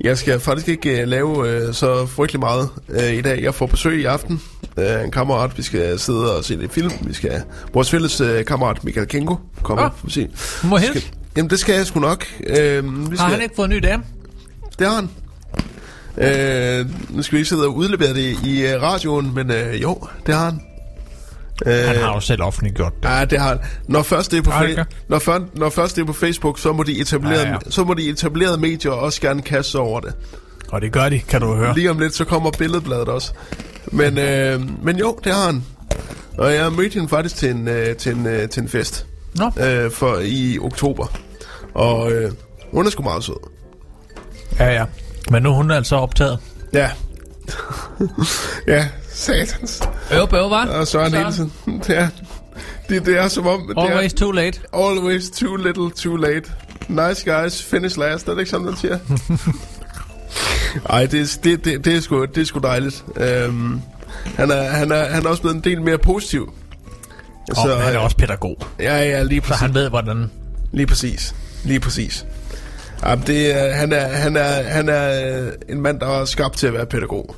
jeg 0.00 0.18
skal 0.18 0.40
faktisk 0.40 0.68
ikke 0.68 1.02
uh, 1.02 1.08
lave 1.08 1.66
uh, 1.68 1.74
så 1.74 2.06
frygtelig 2.06 2.40
meget 2.40 2.68
uh, 2.88 3.12
i 3.12 3.20
dag. 3.20 3.42
Jeg 3.42 3.54
får 3.54 3.66
besøg 3.66 4.00
i 4.00 4.04
aften. 4.04 4.42
Uh, 4.76 5.04
en 5.04 5.10
kammerat, 5.10 5.58
vi 5.58 5.62
skal 5.62 5.98
sidde 5.98 6.36
og 6.36 6.44
se 6.44 6.56
lidt 6.56 6.72
film. 6.72 6.92
Vi 7.00 7.14
skal, 7.14 7.42
vores 7.74 7.90
fælles 7.90 8.20
uh, 8.20 8.44
kammerat 8.46 8.84
Michael 8.84 9.06
Kengo 9.06 9.36
kommer. 9.62 9.84
Ah, 9.84 9.90
se. 10.08 10.28
må 10.64 10.78
skal, 10.78 11.04
Jamen, 11.36 11.50
det 11.50 11.58
skal 11.58 11.74
jeg 11.74 11.86
sgu 11.86 12.00
nok. 12.00 12.24
Uh, 12.40 12.46
vi 12.46 12.56
Har 12.56 13.14
skal, 13.14 13.18
han 13.18 13.42
ikke 13.42 13.54
fået 13.56 13.66
en 13.66 13.70
ny 13.70 13.78
dame? 13.78 14.02
Det 14.78 14.86
har 14.86 14.94
han. 14.94 15.08
Øh, 16.18 16.86
nu 17.10 17.22
skal 17.22 17.36
vi 17.36 17.38
ikke 17.38 17.48
sidde 17.48 17.66
og 17.66 17.76
udlevere 17.76 18.14
det 18.14 18.38
i 18.44 18.66
øh, 18.66 18.82
radioen, 18.82 19.34
men 19.34 19.50
øh, 19.50 19.82
jo, 19.82 19.98
det 20.26 20.34
har 20.34 20.44
han. 20.44 20.60
Øh, 21.66 21.74
Han 21.74 21.96
har 21.96 22.14
jo 22.14 22.20
selv 22.20 22.42
offentliggjort 22.42 22.92
det. 23.02 23.08
Ja, 23.08 23.24
det 23.24 23.40
har. 23.40 23.58
Når 23.88 24.02
først 24.02 24.30
det 24.30 24.38
er 24.38 24.42
på, 24.42 24.50
fa- 24.50 24.84
når, 25.08 25.18
før, 25.18 25.38
når 25.54 25.70
først 25.70 25.96
det 25.96 26.02
er 26.02 26.06
på 26.06 26.12
Facebook, 26.12 26.58
så 26.58 26.72
må 26.72 26.82
de 26.82 27.00
etablerede, 27.00 27.40
Ja, 27.46 27.48
ja. 27.52 27.56
Så 27.70 27.84
må 27.84 27.94
de 27.94 28.08
etablerede 28.10 28.58
medier 28.60 28.92
også 28.92 29.20
gerne 29.20 29.42
kaste 29.42 29.76
over 29.76 30.00
det. 30.00 30.14
Og 30.68 30.80
det 30.80 30.92
gør 30.92 31.08
de, 31.08 31.18
kan 31.20 31.40
du 31.40 31.54
høre. 31.54 31.74
Lige 31.74 31.90
om 31.90 31.98
lidt, 31.98 32.14
så 32.14 32.24
kommer 32.24 32.50
billedbladet 32.50 33.08
også. 33.08 33.32
Men, 33.86 34.18
øh, 34.18 34.60
men 34.84 34.96
jo, 34.98 35.18
det 35.24 35.32
har 35.34 35.46
han. 35.46 35.64
Og 36.38 36.54
jeg 36.54 36.72
mødte 36.72 36.94
hende 36.94 37.08
faktisk 37.08 37.36
til 37.36 37.50
en, 37.50 37.68
øh, 37.68 37.96
til 37.96 38.12
en, 38.16 38.26
øh, 38.26 38.48
til 38.48 38.62
en 38.62 38.68
fest. 38.68 39.06
Nå. 39.34 39.50
Øh, 39.64 39.90
for 39.90 40.18
i 40.22 40.58
oktober. 40.62 41.06
Og 41.74 42.12
øh, 42.12 42.32
hun 42.72 42.86
er 42.86 42.90
sgu 42.90 43.02
meget 43.02 43.24
sød. 43.24 43.50
Ja, 44.58 44.72
ja. 44.72 44.84
Men 45.30 45.42
nu 45.42 45.50
er 45.50 45.54
hun 45.54 45.70
altså 45.70 45.96
optaget. 45.96 46.38
Ja. 46.72 46.90
ja, 48.66 48.88
satans. 49.20 49.82
Øv, 50.12 50.28
bøv, 50.28 50.52
hva'? 50.52 50.68
Og 50.76 50.86
Søren. 50.88 51.12
Nielsen. 51.12 51.52
Det 51.86 51.98
er, 51.98 52.08
det, 52.88 53.06
det 53.06 53.18
er 53.18 53.28
som 53.28 53.46
om... 53.46 53.72
det 53.76 53.82
Always 53.90 54.12
er, 54.12 54.16
too 54.16 54.30
late. 54.30 54.60
Always 54.74 55.30
too 55.30 55.56
little, 55.56 55.90
too 55.90 56.16
late. 56.16 56.50
Nice 56.88 57.30
guys, 57.30 57.62
finish 57.62 57.98
last. 57.98 58.28
Er 58.28 58.32
det 58.32 58.38
ikke 58.38 58.50
sådan, 58.50 58.66
man 58.66 58.76
siger? 58.76 58.98
Ej, 60.90 61.06
det, 61.06 61.20
er- 61.20 61.38
det, 61.44 61.64
det, 61.64 61.84
det, 61.84 61.96
er 61.96 62.00
sgu, 62.00 62.24
det 62.24 62.40
er 62.40 62.44
sgu 62.44 62.58
dejligt. 62.58 63.04
Øhm, 63.16 63.80
han, 64.36 64.50
er, 64.50 64.62
han, 64.62 64.92
er, 64.92 65.04
han 65.04 65.24
er 65.26 65.28
også 65.30 65.42
blevet 65.42 65.56
en 65.56 65.64
del 65.64 65.82
mere 65.82 65.98
positiv. 65.98 66.52
Og 67.56 67.82
han 67.82 67.94
er 67.94 67.98
også 67.98 68.16
pædagog. 68.16 68.58
Ja, 68.80 68.96
ja, 68.96 69.22
lige 69.22 69.40
Så 69.40 69.46
præcis. 69.48 69.60
han 69.60 69.74
ved, 69.74 69.88
hvordan... 69.88 70.30
Lige 70.72 70.86
præcis. 70.86 71.34
Lige 71.64 71.80
præcis. 71.80 72.26
Jamen, 73.06 73.26
det, 73.26 73.54
han, 73.54 73.92
er, 73.92 74.08
han, 74.08 74.36
er, 74.36 74.62
han 74.62 74.88
er 74.88 75.36
øh, 75.46 75.52
en 75.68 75.80
mand, 75.80 76.00
der 76.00 76.06
er 76.20 76.24
skabt 76.24 76.56
til 76.56 76.66
at 76.66 76.72
være 76.72 76.86
pædagog. 76.86 77.34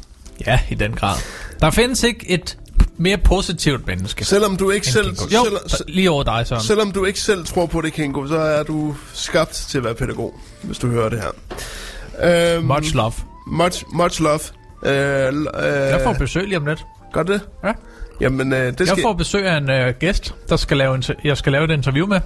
Ja, 0.46 0.60
i 0.70 0.74
den 0.74 0.92
grad. 0.92 1.16
Der 1.62 1.70
findes 1.70 2.02
ikke 2.02 2.30
et 2.30 2.58
mere 2.96 3.18
positivt 3.18 3.86
menneske. 3.86 4.24
Selvom 4.24 4.56
du 4.56 4.70
ikke 4.70 4.86
selv... 4.86 5.06
Jo, 5.34 5.58
selv, 5.66 5.88
lige 5.88 6.10
over 6.10 6.22
dig, 6.22 6.46
Søren. 6.46 6.62
Selvom 6.62 6.92
du 6.92 7.04
ikke 7.04 7.20
selv 7.20 7.44
tror 7.44 7.66
på 7.66 7.80
det, 7.80 7.92
Kingo, 7.92 8.26
så 8.26 8.36
er 8.38 8.62
du 8.62 8.94
skabt 9.12 9.52
til 9.52 9.78
at 9.78 9.84
være 9.84 9.94
pædagog, 9.94 10.34
hvis 10.62 10.78
du 10.78 10.88
hører 10.88 11.08
det 11.08 11.20
her. 11.20 12.56
Øhm, 12.56 12.64
Much 12.64 12.94
love. 12.94 13.12
Much, 13.46 13.84
much 13.94 14.22
love. 14.22 14.40
Øh, 14.86 14.92
øh, 14.92 15.44
Jeg 15.64 16.00
får 16.04 16.12
besøg 16.12 16.44
lige 16.44 16.56
om 16.56 16.66
lidt. 16.66 16.84
Gør 17.12 17.22
det? 17.22 17.40
Ja. 17.64 17.72
Jamen, 18.20 18.52
øh, 18.52 18.58
det 18.58 18.80
Jeg 18.80 18.88
skal, 18.88 19.02
får 19.02 19.12
besøg 19.12 19.46
af 19.46 19.56
en 19.56 19.70
øh, 19.70 19.94
gæst, 20.00 20.34
der 20.48 20.56
skal 20.56 20.76
lave 20.76 20.94
en, 20.94 21.04
jeg 21.24 21.36
skal 21.36 21.52
lave 21.52 21.64
et 21.64 21.70
interview 21.70 22.06
med. 22.06 22.20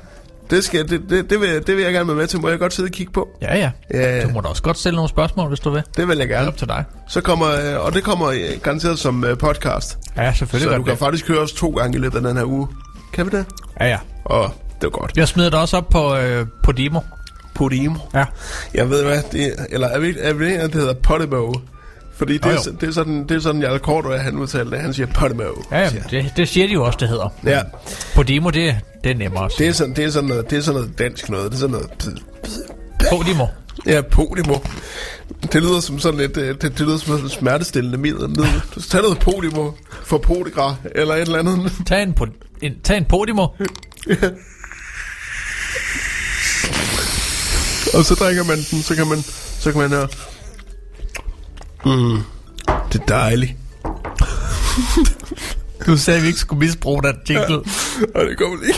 Det, 0.50 0.64
skal, 0.64 0.88
det, 0.88 1.02
det, 1.10 1.30
det, 1.30 1.40
vil, 1.40 1.66
det 1.66 1.76
vil 1.76 1.84
jeg 1.84 1.92
gerne 1.92 2.08
være 2.08 2.16
med 2.16 2.26
til. 2.26 2.40
Må 2.40 2.48
jeg 2.48 2.58
godt 2.58 2.72
sidde 2.72 2.86
og 2.86 2.90
kigge 2.90 3.12
på? 3.12 3.28
Ja, 3.42 3.56
ja. 3.58 3.70
Ja, 3.94 4.22
Du 4.22 4.28
må 4.28 4.40
da 4.40 4.48
også 4.48 4.62
godt 4.62 4.78
stille 4.78 4.96
nogle 4.96 5.08
spørgsmål, 5.08 5.48
hvis 5.48 5.60
du 5.60 5.70
vil. 5.70 5.82
det 5.96 6.08
vil 6.08 6.18
jeg 6.18 6.28
gerne. 6.28 6.48
Op 6.48 6.56
til 6.56 6.68
dig. 6.68 6.84
Så 7.08 7.20
kommer, 7.20 7.46
øh, 7.46 7.84
og 7.86 7.94
det 7.94 8.04
kommer 8.04 8.26
øh, 8.28 8.38
garanteret 8.62 8.98
som 8.98 9.24
øh, 9.24 9.38
podcast. 9.38 9.98
Ja, 10.16 10.32
selvfølgelig 10.34 10.70
Så 10.72 10.76
du 10.76 10.82
det. 10.82 10.88
kan 10.88 10.98
faktisk 10.98 11.28
høre 11.28 11.38
os 11.38 11.52
to 11.52 11.70
gange 11.70 11.96
i 11.98 12.00
løbet 12.00 12.16
af 12.16 12.22
den 12.22 12.36
her 12.36 12.44
uge. 12.44 12.68
Kan 13.12 13.26
vi 13.26 13.30
det? 13.36 13.44
Ja, 13.80 13.86
ja. 13.88 13.98
Åh, 14.30 14.44
det 14.74 14.82
var 14.82 14.88
godt. 14.88 15.12
Jeg 15.16 15.28
smider 15.28 15.50
det 15.50 15.60
også 15.60 15.76
op 15.76 15.88
på, 15.88 16.16
øh, 16.16 16.46
på 16.62 16.72
Dimo. 16.72 17.00
Podimo. 17.54 17.98
Ja. 18.14 18.24
Jeg 18.74 18.90
ved 18.90 19.04
hvad, 19.04 19.22
det, 19.32 19.54
eller 19.70 19.88
er 19.88 19.98
vi, 19.98 20.14
er 20.20 20.32
vi 20.34 20.52
det 20.52 20.74
hedder 20.74 20.94
Podimo? 20.94 21.52
Fordi 22.16 22.38
det, 22.38 22.46
Jo, 22.46 22.50
er, 22.50 22.76
det 22.80 22.88
er 22.88 22.92
sådan, 22.92 23.24
det 23.28 23.36
er 23.36 23.40
sådan, 23.40 23.62
Jarl 23.62 23.78
Korto, 23.78 24.10
han 24.10 24.36
udtaler 24.36 24.70
det. 24.70 24.80
Han 24.80 24.94
siger 24.94 25.06
Podimo. 25.06 25.44
Ja, 25.70 25.80
ja 25.80 25.88
det, 26.10 26.32
det 26.36 26.48
siger 26.48 26.66
de 26.66 26.72
jo 26.72 26.84
også, 26.84 26.96
det 27.00 27.08
hedder. 27.08 27.28
Ja, 27.44 27.62
På 28.14 28.22
Dimo, 28.22 28.50
det, 28.50 28.76
det 29.04 29.10
er 29.10 29.14
nemmere 29.14 29.50
det 29.58 29.68
er, 29.68 29.72
sådan, 29.72 29.94
det, 29.94 30.04
er 30.04 30.10
sådan 30.10 30.28
noget, 30.28 30.50
det 30.50 30.58
er 30.58 30.62
sådan 30.62 30.80
noget 30.80 30.98
dansk 30.98 31.28
noget. 31.28 31.52
Det 31.52 31.56
er 31.56 31.60
sådan 31.60 31.76
noget... 31.76 31.90
På 33.10 33.22
Dimo. 33.26 33.46
Ja, 33.86 34.00
Podimo. 34.00 34.54
Det 35.52 35.62
lyder 35.62 35.80
som 35.80 35.98
sådan 35.98 36.20
et, 36.20 36.36
øh, 36.36 36.48
det, 36.48 36.62
det 36.62 36.80
lyder 36.80 36.96
som 36.96 37.16
sådan 37.16 37.30
smertestillende 37.30 37.98
middel. 37.98 38.36
tage 38.90 39.02
noget 39.02 39.18
Podimo 39.18 39.70
for 40.04 40.18
Podigra, 40.18 40.76
eller 40.94 41.14
et 41.14 41.20
eller 41.20 41.38
andet. 41.38 41.72
Tag 41.86 42.02
en, 42.02 42.12
på, 42.12 42.26
en, 42.62 42.80
tag 42.84 42.96
en 42.96 43.04
Podimo. 43.04 43.46
Og 47.94 48.04
så 48.04 48.14
drikker 48.14 48.44
man 48.44 48.56
den, 48.70 48.82
så 48.82 48.94
kan 48.94 49.06
man, 49.06 49.22
så 49.58 49.72
kan 49.72 49.80
man 49.80 49.90
høre... 49.90 50.08
Mm, 51.86 52.22
det 52.92 53.00
er 53.00 53.06
dejligt. 53.08 53.52
Du 55.86 55.96
sagde, 55.96 56.16
at 56.16 56.22
vi 56.22 56.28
ikke 56.28 56.40
skulle 56.40 56.66
misbruge 56.66 57.02
den 57.02 57.16
jingle. 57.28 57.56
Og 58.14 58.26
det 58.26 58.38
kommer 58.38 58.64
lige. 58.64 58.74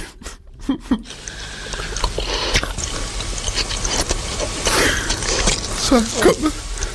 så, 5.89 6.03
kommer, 6.23 6.51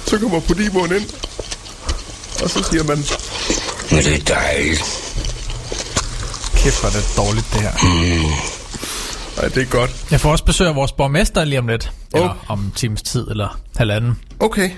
så 0.06 0.20
kommer 0.20 0.40
Podimoen 0.40 0.92
ind. 0.92 1.10
Og 2.44 2.50
så 2.50 2.64
siger 2.72 2.84
man... 2.84 2.98
Men 3.92 4.04
det 4.04 4.16
er 4.30 4.36
dejligt. 4.36 4.82
Kæft, 6.56 6.80
hvor 6.82 6.90
er 6.90 6.94
det 6.94 7.06
dårligt, 7.18 7.46
det 7.54 7.62
her. 7.62 7.72
Ej, 9.38 9.48
det 9.48 9.62
er 9.62 9.66
godt. 9.66 10.06
Jeg 10.12 10.20
får 10.22 10.32
også 10.32 10.46
besøg 10.46 10.68
af 10.68 10.76
vores 10.76 10.92
borgmester 10.92 11.44
lige 11.46 11.60
om 11.60 11.68
lidt. 11.68 11.92
Oh. 12.14 12.20
Eller 12.22 12.46
om 12.48 12.72
times 12.76 13.02
tid, 13.02 13.28
eller 13.28 13.60
halvanden. 13.76 14.20
Okay. 14.40 14.72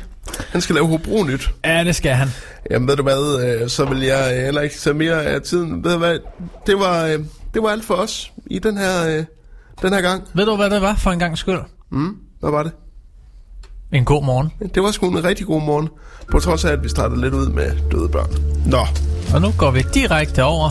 Han 0.49 0.61
skal 0.61 0.75
lave 0.75 0.87
Hobro 0.87 1.23
nyt. 1.23 1.49
Ja, 1.65 1.83
det 1.83 1.95
skal 1.95 2.11
han. 2.11 2.27
Jamen 2.71 2.87
ved 2.87 2.95
du 2.95 3.03
hvad, 3.03 3.45
øh, 3.61 3.69
så 3.69 3.85
vil 3.85 4.01
jeg 4.01 4.33
øh, 4.37 4.43
heller 4.43 4.61
ikke 4.61 4.75
tage 4.75 4.93
mere 4.93 5.23
af 5.23 5.41
tiden. 5.41 5.83
Ved 5.83 5.91
du 5.91 5.97
hvad, 5.97 6.19
det 6.67 6.79
var, 6.79 7.05
øh, 7.05 7.19
det 7.53 7.63
var 7.63 7.69
alt 7.69 7.85
for 7.85 7.93
os 7.93 8.31
i 8.45 8.59
den 8.59 8.77
her, 8.77 9.23
den 9.81 9.93
her 9.93 10.01
gang. 10.01 10.23
Ved 10.33 10.45
du, 10.45 10.55
hvad 10.55 10.69
det 10.69 10.81
var 10.81 10.95
for 10.95 11.11
en 11.11 11.19
gang 11.19 11.37
skyld? 11.37 11.59
Mm, 11.91 12.15
hvad 12.39 12.51
var 12.51 12.63
det? 12.63 12.71
En 13.93 14.05
god 14.05 14.23
morgen. 14.23 14.51
Det 14.75 14.83
var 14.83 14.91
sgu 14.91 15.07
en 15.09 15.23
rigtig 15.23 15.45
god 15.45 15.61
morgen. 15.61 15.89
På 16.31 16.39
trods 16.39 16.65
af, 16.65 16.71
at 16.71 16.83
vi 16.83 16.89
startede 16.89 17.21
lidt 17.21 17.33
ud 17.33 17.47
med 17.49 17.71
døde 17.91 18.09
børn. 18.09 18.29
Nå, 18.65 18.85
Og 19.33 19.41
nu 19.41 19.53
går 19.57 19.71
vi 19.71 19.83
direkte 19.93 20.43
over 20.43 20.69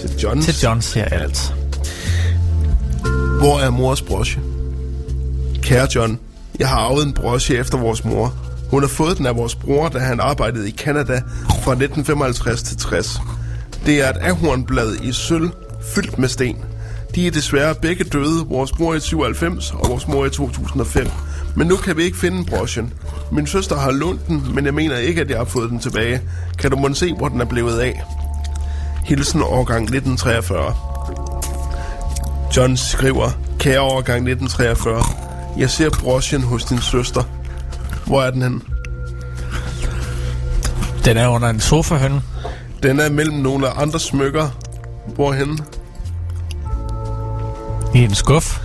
til 0.00 0.10
John. 0.22 0.42
til 0.42 0.54
John 0.62 0.82
siger 0.82 1.04
alt. 1.04 1.54
Hvor 3.38 3.58
er 3.60 3.70
mors 3.70 4.02
broche? 4.02 4.40
Kære 5.62 5.88
John, 5.94 6.18
jeg 6.58 6.68
har 6.68 6.76
arvet 6.78 7.06
en 7.06 7.12
broche 7.12 7.56
efter 7.56 7.78
vores 7.78 8.04
mor. 8.04 8.34
Hun 8.72 8.82
har 8.82 8.88
fået 8.88 9.18
den 9.18 9.26
af 9.26 9.36
vores 9.36 9.54
bror, 9.54 9.88
da 9.88 9.98
han 9.98 10.20
arbejdede 10.20 10.68
i 10.68 10.72
Canada 10.72 11.22
fra 11.48 11.72
1955 11.72 12.62
til 12.62 12.76
60. 12.76 13.20
Det 13.86 14.00
er 14.00 14.10
et 14.10 14.16
ahornblad 14.20 14.94
i 15.02 15.12
sølv, 15.12 15.50
fyldt 15.94 16.18
med 16.18 16.28
sten. 16.28 16.56
De 17.14 17.26
er 17.26 17.30
desværre 17.30 17.74
begge 17.74 18.04
døde, 18.04 18.46
vores 18.46 18.72
bror 18.72 18.94
i 18.94 19.00
97 19.00 19.70
og 19.70 19.88
vores 19.88 20.08
mor 20.08 20.26
i 20.26 20.30
2005. 20.30 21.08
Men 21.56 21.66
nu 21.66 21.76
kan 21.76 21.96
vi 21.96 22.02
ikke 22.02 22.16
finde 22.16 22.44
brochen. 22.44 22.92
Min 23.32 23.46
søster 23.46 23.76
har 23.76 23.90
lånt 23.90 24.28
den, 24.28 24.46
men 24.54 24.64
jeg 24.64 24.74
mener 24.74 24.96
ikke, 24.96 25.20
at 25.20 25.30
jeg 25.30 25.38
har 25.38 25.44
fået 25.44 25.70
den 25.70 25.78
tilbage. 25.78 26.20
Kan 26.58 26.70
du 26.70 26.76
måske 26.76 26.98
se, 26.98 27.14
hvor 27.14 27.28
den 27.28 27.40
er 27.40 27.44
blevet 27.44 27.78
af? 27.78 28.02
Hilsen 29.04 29.42
årgang 29.42 29.82
1943. 29.82 30.74
John 32.56 32.76
skriver, 32.76 33.30
kære 33.58 33.80
årgang 33.80 34.28
1943, 34.28 35.04
jeg 35.58 35.70
ser 35.70 35.90
brochen 35.90 36.42
hos 36.42 36.64
din 36.64 36.80
søster. 36.80 37.41
Hvor 38.12 38.22
er 38.22 38.30
den 38.30 38.42
hen? 38.42 38.62
Den 41.04 41.16
er 41.16 41.28
under 41.28 41.48
en 41.48 41.60
sofahøn. 41.60 42.20
Den 42.82 43.00
er 43.00 43.10
mellem 43.10 43.36
nogle 43.36 43.68
andre 43.68 44.00
smykker. 44.00 44.48
Hvorhen? 45.14 45.60
I 47.94 47.98
en 47.98 48.14
skuff. 48.14 48.60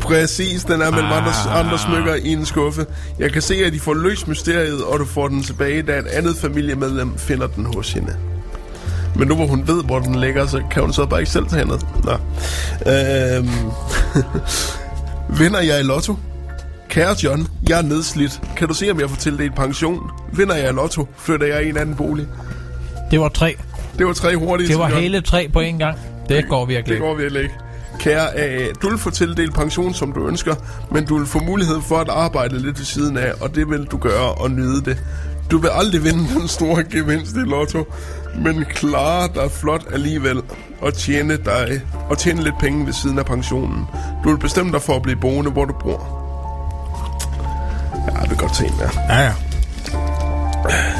Præcis, 0.00 0.64
den 0.64 0.82
er 0.82 0.90
mellem 0.90 1.12
andre, 1.12 1.30
Ah. 1.46 1.60
andre 1.60 1.78
smykker 1.78 2.14
i 2.14 2.28
en 2.32 2.46
skuffe. 2.46 2.86
Jeg 3.18 3.32
kan 3.32 3.42
se, 3.42 3.54
at 3.54 3.72
de 3.72 3.80
får 3.80 3.94
løst 3.94 4.28
mysteriet, 4.28 4.84
og 4.84 4.98
du 4.98 5.04
får 5.04 5.28
den 5.28 5.42
tilbage, 5.42 5.82
da 5.82 5.98
et 5.98 6.06
andet 6.06 6.36
familiemedlem 6.36 7.18
finder 7.18 7.46
den 7.46 7.66
hos 7.74 7.92
hende. 7.92 8.16
Men 9.16 9.28
nu 9.28 9.34
hvor 9.34 9.46
hun 9.46 9.68
ved, 9.68 9.84
hvor 9.84 9.98
den 9.98 10.14
ligger, 10.14 10.46
så 10.46 10.62
kan 10.70 10.82
hun 10.82 10.92
så 10.92 11.06
bare 11.06 11.20
ikke 11.20 11.32
selv 11.32 11.46
tage 11.46 11.58
hende. 11.64 11.78
Nå. 12.04 12.12
Øhm. 12.92 13.50
Vinder 15.40 15.60
jeg 15.60 15.80
i 15.80 15.82
lotto? 15.82 16.16
Kære 16.88 17.16
John, 17.24 17.48
jeg 17.68 17.78
er 17.78 17.82
nedslidt. 17.82 18.40
Kan 18.56 18.68
du 18.68 18.74
se, 18.74 18.90
om 18.90 19.00
jeg 19.00 19.10
får 19.10 19.16
tildelt 19.16 19.54
pension? 19.56 20.10
Vinder 20.32 20.54
jeg 20.54 20.74
lotto, 20.74 21.08
flytter 21.16 21.46
jeg 21.46 21.64
i 21.66 21.68
en 21.68 21.76
anden 21.76 21.96
bolig. 21.96 22.26
Det 23.10 23.20
var 23.20 23.28
tre. 23.28 23.56
Det 23.98 24.06
var 24.06 24.12
tre 24.12 24.36
hurtige. 24.36 24.68
Det 24.68 24.78
var 24.78 24.88
John. 24.88 25.02
hele 25.02 25.20
tre 25.20 25.48
på 25.52 25.60
en 25.60 25.78
gang. 25.78 25.98
Det 26.28 26.48
går 26.48 26.66
virkelig. 26.66 26.94
Det 26.94 27.00
går 27.00 27.14
virkelig 27.14 27.42
ikke. 27.42 27.54
Kære 27.98 28.36
A, 28.36 28.66
du 28.82 28.88
vil 28.88 28.98
få 28.98 29.10
tildelt 29.10 29.54
pension, 29.54 29.94
som 29.94 30.12
du 30.12 30.28
ønsker, 30.28 30.54
men 30.90 31.04
du 31.04 31.18
vil 31.18 31.26
få 31.26 31.38
mulighed 31.38 31.80
for 31.80 31.96
at 31.96 32.08
arbejde 32.08 32.58
lidt 32.58 32.78
ved 32.78 32.84
siden 32.84 33.16
af, 33.16 33.32
og 33.40 33.54
det 33.54 33.70
vil 33.70 33.84
du 33.84 33.96
gøre 33.96 34.32
og 34.34 34.50
nyde 34.50 34.84
det. 34.84 35.02
Du 35.50 35.58
vil 35.58 35.70
aldrig 35.72 36.04
vinde 36.04 36.40
den 36.40 36.48
store 36.48 36.84
gevinst 36.84 37.36
i 37.36 37.38
lotto, 37.38 37.84
men 38.44 38.64
klare 38.64 39.28
dig 39.34 39.50
flot 39.50 39.84
alligevel 39.92 40.42
og 40.80 40.94
tjene, 40.94 41.36
dig, 41.36 41.80
og 42.10 42.18
tjene 42.18 42.42
lidt 42.44 42.58
penge 42.60 42.86
ved 42.86 42.92
siden 42.92 43.18
af 43.18 43.26
pensionen. 43.26 43.84
Du 44.24 44.30
vil 44.30 44.38
bestemme 44.38 44.72
dig 44.72 44.82
for 44.82 44.96
at 44.96 45.02
blive 45.02 45.16
boende, 45.20 45.50
hvor 45.50 45.64
du 45.64 45.74
bor. 45.82 46.27
Ja, 48.14 48.20
jeg 48.20 48.30
vil 48.30 48.38
godt 48.38 48.56
se 48.56 48.64
en 48.66 48.72
der. 48.78 48.88
Ja, 49.08 49.20
ja. 49.20 49.32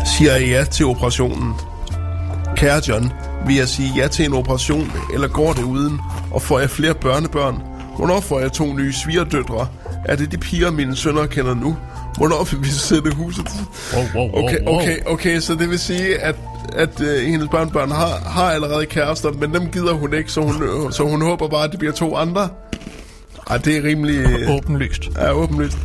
Siger 0.05 0.33
jeg 0.33 0.49
ja 0.49 0.65
til 0.65 0.87
operationen? 0.87 1.55
Kære 2.57 2.81
John, 2.89 3.13
vil 3.47 3.57
jeg 3.57 3.69
sige 3.69 3.93
ja 3.97 4.09
til 4.09 4.25
en 4.25 4.33
operation, 4.33 4.93
eller 5.15 5.29
går 5.29 5.53
det 5.53 5.63
uden? 5.63 6.01
Og 6.31 6.43
får 6.43 6.59
jeg 6.59 6.71
flere 6.71 6.95
børnebørn? 6.95 7.63
Hvornår 7.97 8.21
får 8.21 8.41
jeg 8.41 8.53
to 8.53 8.73
nye 8.73 8.93
svigerdøtre? 8.93 9.69
Er 10.05 10.17
det 10.17 10.33
de 10.33 10.39
piger, 10.39 10.71
mine 10.71 10.97
sønner 10.97 11.27
kender 11.27 11.55
nu? 11.55 11.77
Hvornår 12.17 12.45
vil 12.51 12.65
vi 12.65 12.69
sætte 12.69 13.15
huset? 13.15 13.47
Wow, 13.95 14.05
wow, 14.15 14.31
wow, 14.33 14.45
Okay, 14.45 14.59
okay, 14.67 14.97
okay, 15.07 15.41
så 15.41 15.55
det 15.55 15.71
vil 15.71 15.79
sige, 15.79 16.19
at, 16.19 16.37
at 16.77 17.01
uh, 17.01 17.07
hendes 17.07 17.49
børnebørn 17.51 17.91
har, 17.91 18.23
har 18.27 18.51
allerede 18.51 18.87
kærester, 18.87 19.33
men 19.33 19.55
dem 19.55 19.69
gider 19.73 19.93
hun 19.93 20.15
ikke, 20.15 20.33
så 20.33 20.41
hun, 20.41 20.63
øh, 20.63 20.93
så 20.93 21.03
hun 21.03 21.23
håber 21.23 21.49
bare, 21.49 21.65
at 21.65 21.71
det 21.71 21.79
bliver 21.79 21.95
to 21.95 22.17
andre. 22.17 22.49
Ej, 23.51 23.57
det 23.57 23.77
er 23.77 23.85
rimelig... 23.85 24.27
Åbenlyst. 24.49 25.03
Ja, 25.17 25.33
åbenlyst. 25.33 25.79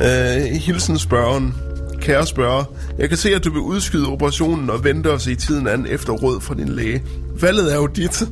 Øh, 0.00 0.42
hilsen 0.42 0.98
spørgen. 0.98 1.54
Kære 2.00 2.26
spørger, 2.26 2.64
jeg 2.98 3.08
kan 3.08 3.18
se, 3.18 3.34
at 3.34 3.44
du 3.44 3.52
vil 3.52 3.60
udskyde 3.60 4.06
operationen 4.06 4.70
og 4.70 4.84
vente 4.84 5.10
os 5.12 5.26
i 5.26 5.34
tiden 5.34 5.68
an 5.68 5.86
efter 5.86 6.12
råd 6.12 6.40
fra 6.40 6.54
din 6.54 6.68
læge. 6.68 7.02
Valget 7.40 7.72
er 7.72 7.76
jo 7.76 7.86
dit. 7.86 8.22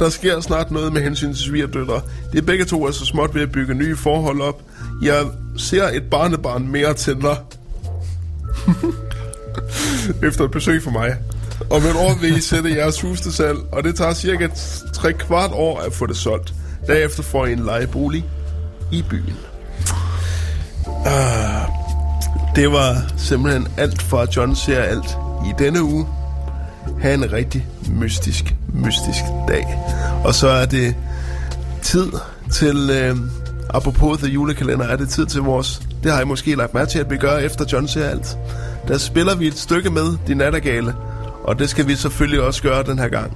Der 0.00 0.08
sker 0.08 0.40
snart 0.40 0.70
noget 0.70 0.92
med 0.92 1.02
hensyn 1.02 1.34
til 1.34 1.44
svigerdøtre. 1.44 2.00
De 2.32 2.42
begge 2.42 2.64
to 2.64 2.86
er 2.86 2.90
så 2.90 3.04
småt 3.04 3.34
ved 3.34 3.42
at 3.42 3.52
bygge 3.52 3.74
nye 3.74 3.96
forhold 3.96 4.40
op. 4.40 4.62
Jeg 5.02 5.24
ser 5.56 5.88
et 5.88 6.02
barnebarn 6.10 6.68
mere 6.68 6.94
til 6.94 7.14
dig. 7.14 7.36
efter 10.28 10.44
et 10.44 10.50
besøg 10.50 10.82
for 10.82 10.90
mig. 10.90 11.16
Om 11.70 11.82
et 11.82 11.96
år 11.96 12.20
vil 12.20 12.36
I 12.36 12.40
sætte 12.40 12.74
jeres 12.74 13.00
hus 13.00 13.20
til 13.20 13.32
salg, 13.32 13.58
og 13.72 13.84
det 13.84 13.96
tager 13.96 14.14
cirka 14.14 14.48
tre 14.94 15.12
kvart 15.12 15.50
år 15.52 15.78
at 15.80 15.92
få 15.92 16.06
det 16.06 16.16
solgt. 16.16 16.54
Derefter 16.86 17.22
får 17.22 17.46
I 17.46 17.52
en 17.52 17.64
lejebolig 17.64 18.24
i 18.92 19.04
byen. 19.10 19.45
Ah, 21.06 21.68
det 22.56 22.72
var 22.72 22.96
simpelthen 23.16 23.68
alt 23.76 24.02
fra 24.02 24.26
John 24.36 24.56
ser 24.56 24.82
alt 24.82 25.16
i 25.46 25.52
denne 25.58 25.82
uge. 25.82 26.06
Ha' 27.02 27.14
en 27.14 27.32
rigtig 27.32 27.66
mystisk, 27.90 28.54
mystisk 28.74 29.20
dag. 29.48 29.66
Og 30.24 30.34
så 30.34 30.48
er 30.48 30.66
det 30.66 30.94
tid 31.82 32.12
til, 32.52 32.90
øh, 32.90 33.16
apropos 33.70 34.18
The 34.18 34.28
Julekalender, 34.28 34.86
er 34.86 34.96
det 34.96 35.08
tid 35.08 35.26
til 35.26 35.40
vores, 35.40 35.82
det 36.02 36.12
har 36.12 36.20
I 36.20 36.24
måske 36.24 36.54
lagt 36.54 36.74
mærke 36.74 36.90
til, 36.90 36.98
at 36.98 37.10
vi 37.10 37.16
gør 37.16 37.38
efter 37.38 37.64
John 37.72 37.88
ser 37.88 38.08
alt. 38.08 38.38
Der 38.88 38.98
spiller 38.98 39.34
vi 39.34 39.46
et 39.46 39.58
stykke 39.58 39.90
med 39.90 40.16
De 40.26 40.34
Nattergale, 40.34 40.94
og 41.44 41.58
det 41.58 41.70
skal 41.70 41.88
vi 41.88 41.94
selvfølgelig 41.94 42.40
også 42.40 42.62
gøre 42.62 42.82
den 42.82 42.98
her 42.98 43.08
gang. 43.08 43.32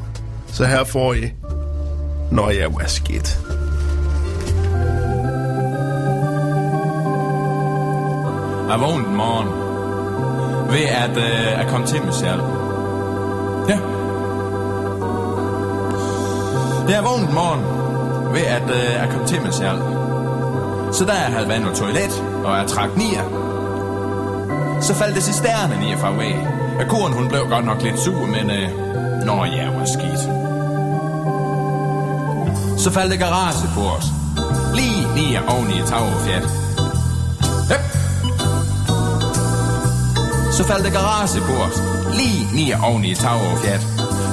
Så 0.52 0.64
her 0.64 0.84
får 0.84 1.14
I, 1.14 1.32
når 2.30 2.50
jeg 2.50 2.74
var 2.74 2.86
skidt. 2.86 3.40
Jeg 8.70 8.80
vågnede 8.80 9.08
en 9.08 9.16
morgen 9.16 9.48
ved 10.72 10.86
at, 11.04 11.16
øh, 11.16 11.60
at 11.60 11.66
komme 11.68 11.86
til 11.86 12.04
mig 12.04 12.14
selv. 12.14 12.40
Ja. 13.68 13.78
Det 16.86 16.96
er 16.96 17.02
vågnet 17.02 17.28
en 17.28 17.34
morgen 17.34 17.62
ved 18.34 18.40
at, 18.40 18.62
øh, 18.62 19.02
at 19.02 19.10
komme 19.10 19.26
til 19.26 19.42
mig 19.42 19.54
selv. 19.54 19.78
Så 20.92 21.04
da 21.04 21.12
jeg 21.12 21.32
havde 21.36 21.48
været 21.48 21.62
på 21.62 21.74
toilet, 21.74 22.24
og 22.44 22.58
jeg 22.58 22.66
trak 22.66 22.96
nier, 22.96 23.24
så 24.80 24.94
faldt 24.94 25.14
det 25.14 25.22
cisternen 25.22 25.78
ned 25.78 25.98
fra 25.98 26.12
væg. 26.12 26.36
Og 26.80 26.88
koren, 26.88 27.12
hun 27.12 27.28
blev 27.28 27.40
godt 27.48 27.64
nok 27.64 27.82
lidt 27.82 27.98
sur, 27.98 28.26
men 28.26 28.50
øh, 28.50 28.68
når 29.26 29.44
jeg 29.44 29.70
var 29.78 29.84
skidt. 29.84 30.22
Så 32.80 32.90
faldt 32.90 33.10
det 33.12 33.18
garage 33.18 33.68
på 33.74 33.80
os. 33.80 34.06
Lige 34.74 35.02
ned 35.14 35.48
oven 35.48 35.70
i 35.70 35.78
et 35.78 35.86
tagerfjat. 35.86 36.42
Yep. 37.72 38.09
Så 40.60 40.66
faldt 40.66 40.84
der 40.84 40.90
garage 40.90 41.40
på 41.40 41.52
os. 41.52 41.76
Lige 42.12 42.48
ned 42.54 42.74
oven 42.82 43.04
i 43.04 43.12
et. 43.12 43.80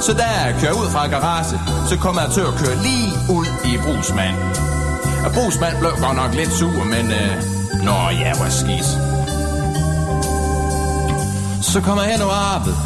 Så 0.01 0.13
da 0.13 0.23
jeg 0.23 0.55
kører 0.61 0.73
ud 0.73 0.89
fra 0.89 1.07
garage, 1.07 1.59
så 1.89 1.97
kommer 1.97 2.21
jeg 2.21 2.31
til 2.31 2.41
at 2.41 2.53
køre 2.61 2.75
lige 2.87 3.11
ud 3.29 3.45
i 3.65 3.77
brusmand. 3.85 4.35
Og 5.25 5.31
brusmand 5.33 5.77
blev 5.79 5.91
godt 5.91 6.15
nok 6.15 6.33
lidt 6.33 6.51
sur, 6.53 6.83
men 6.83 7.05
øh, 7.19 7.33
nå, 7.83 7.97
jeg 8.25 8.35
var 8.39 8.49
skidt. 8.49 8.89
Så 11.71 11.81
kommer 11.81 12.03
jeg 12.03 12.11
hen 12.11 12.21
over 12.21 12.37
arbejde. 12.55 12.77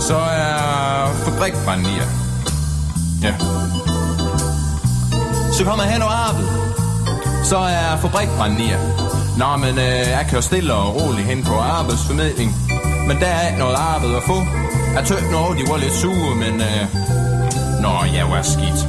Så 0.00 0.16
er 0.16 1.12
fabrikbrand 1.24 1.86
i 1.86 1.94
Ja. 3.22 3.34
Så 5.52 5.64
kommer 5.64 5.84
jeg 5.84 5.92
hen 5.92 6.02
over 6.02 6.12
arbejde. 6.12 6.48
Så 7.44 7.58
er 7.58 7.96
fabrikbrand 7.96 8.60
i 8.60 8.70
Nå, 9.38 9.56
men 9.56 9.78
øh, 9.78 10.10
jeg 10.16 10.26
kører 10.30 10.40
stille 10.40 10.74
og 10.74 10.94
roligt 10.94 11.26
hen 11.26 11.44
på 11.44 11.54
arbejdsformidling. 11.54 12.67
Men 13.08 13.20
der 13.20 13.26
er 13.26 13.46
ikke 13.48 13.58
noget 13.58 13.74
arbejde 13.74 14.16
at 14.16 14.22
få. 14.22 14.38
Jeg 14.94 15.04
tøgte 15.06 15.30
noget, 15.30 15.58
de 15.58 15.70
var 15.70 15.76
lidt 15.76 15.92
sure, 15.92 16.34
men 16.34 16.54
øh, 16.60 16.82
Nå, 17.82 17.94
jeg 18.14 18.26
var 18.30 18.42
skidt. 18.42 18.80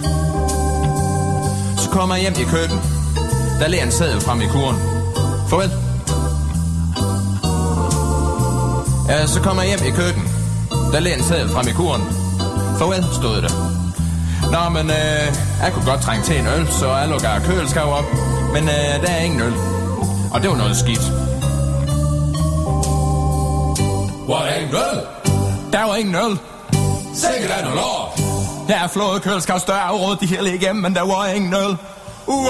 Så 1.81 1.89
kommer 1.89 2.15
jeg 2.15 2.21
hjem 2.21 2.33
i 2.47 2.49
køkken. 2.55 2.79
Der 3.59 3.67
ligger 3.67 3.85
en 3.85 3.91
sædel 3.91 4.21
frem 4.21 4.41
i 4.41 4.45
kuren. 4.45 4.77
Farvel. 5.49 5.71
Ja, 9.09 9.27
så 9.27 9.41
kommer 9.41 9.63
jeg 9.63 9.69
hjem 9.71 9.93
i 9.93 9.95
køkken. 9.95 10.23
Der 10.91 10.99
ligger 10.99 11.17
en 11.17 11.23
sædel 11.23 11.49
frem 11.49 11.67
i 11.67 11.71
kuren. 11.71 12.01
Farvel, 12.79 13.05
stod 13.19 13.41
det 13.41 13.51
Nå, 14.51 14.69
men 14.69 14.89
øh, 14.89 15.25
jeg 15.63 15.71
kunne 15.73 15.85
godt 15.85 16.01
trænge 16.01 16.23
til 16.25 16.39
en 16.39 16.47
øl, 16.47 16.67
så 16.67 16.95
jeg 16.95 17.09
lukker 17.09 17.29
køleskab 17.45 17.87
op. 17.99 18.05
Men 18.53 18.63
øh, 18.63 18.93
der 19.03 19.11
er 19.17 19.19
ingen 19.19 19.41
øl. 19.41 19.53
Og 20.31 20.41
det 20.41 20.49
var 20.49 20.57
noget 20.57 20.77
skidt. 20.77 21.18
Ingen 24.69 24.81
øl? 24.81 25.01
Der 25.73 25.83
var 25.83 25.95
ingen 25.95 26.15
øl. 26.15 26.39
Sikkert 27.13 27.51
er 27.51 27.61
noget 27.61 27.75
lort. 27.75 28.19
Jeg 28.69 28.79
har 28.79 28.87
flået 28.87 29.21
køleskab 29.21 29.59
større 29.59 29.81
afråd 29.81 30.15
de 30.15 30.25
hele 30.25 30.55
igennem, 30.55 30.81
men 30.81 30.95
der 30.95 31.01
var 31.01 31.25
ingen 31.25 31.53
øl. 31.53 31.77
Uåh, 32.27 32.45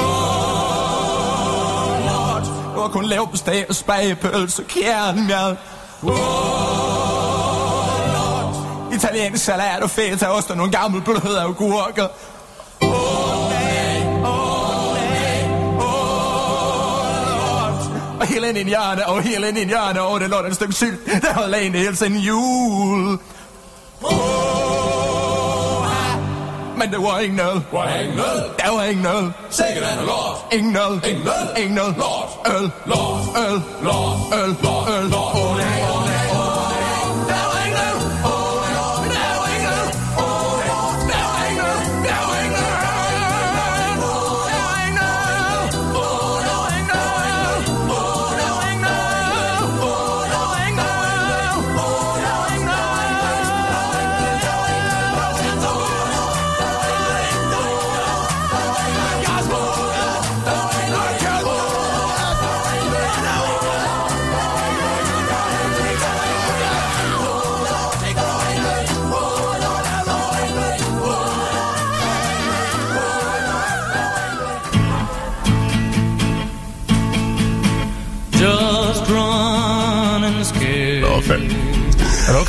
lort. 2.06 2.44
Det 2.44 2.82
var 2.82 2.88
kun 2.88 3.06
lav 3.06 3.32
på 3.32 3.38
stag 3.38 3.66
og 3.70 3.76
spagepølse, 3.76 4.64
kernmjad. 4.64 5.56
Uåh, 6.02 6.14
lort. 8.14 8.56
Italiensk 8.94 9.46
salat 9.46 9.84
og 9.84 9.90
feta 9.90 10.28
ost 10.28 10.52
og 10.52 10.58
nogle 10.58 10.72
gamle 10.72 11.02
bløde 11.02 11.41
agurker. 11.41 12.08
Hele 18.30 18.49
ind 18.49 18.57
i 18.57 18.64
hjørne, 18.64 19.07
og 19.07 19.22
hele 19.22 19.49
ind 19.49 19.57
i 19.57 19.65
hjørne, 19.65 20.01
og 20.01 20.19
det 20.19 20.30
lå 20.30 20.38
et 20.45 20.56
stykke 20.56 20.73
sylt, 20.73 20.99
der 21.22 21.34
havde 21.34 21.51
laget 21.51 21.73
hele 21.73 21.95
sin 21.95 22.18
jul. 22.18 23.19
Oh, 24.01 24.19
men 26.80 26.91
der 26.91 26.99
var 27.11 27.19
ingen 27.19 27.39
øl. 27.39 27.61
Var 27.72 27.95
ingen 27.95 28.19
øl? 28.19 28.41
Der 28.60 28.72
var 28.76 28.84
ingen 28.84 29.06
øl. 29.06 29.31
Sikkert 29.49 29.84
er 29.84 29.95
det 29.97 30.06
lort. 30.06 30.38
Ingen 30.51 30.76
øl. 30.76 31.10
Ingen 31.10 31.27
øl. 31.27 31.64
Ingen 31.64 31.77
øl. 31.77 31.93
Lort. 32.03 32.30
Øl. 32.56 32.72
Lort. 32.85 33.19
Øl. 33.43 33.61
Lort. 33.88 34.18
Øl. 34.39 34.56
Lort. 34.64 34.89
Øl. 34.95 35.10
Lort. 35.10 35.35
Åh, 35.35 35.57
nej, 35.57 35.69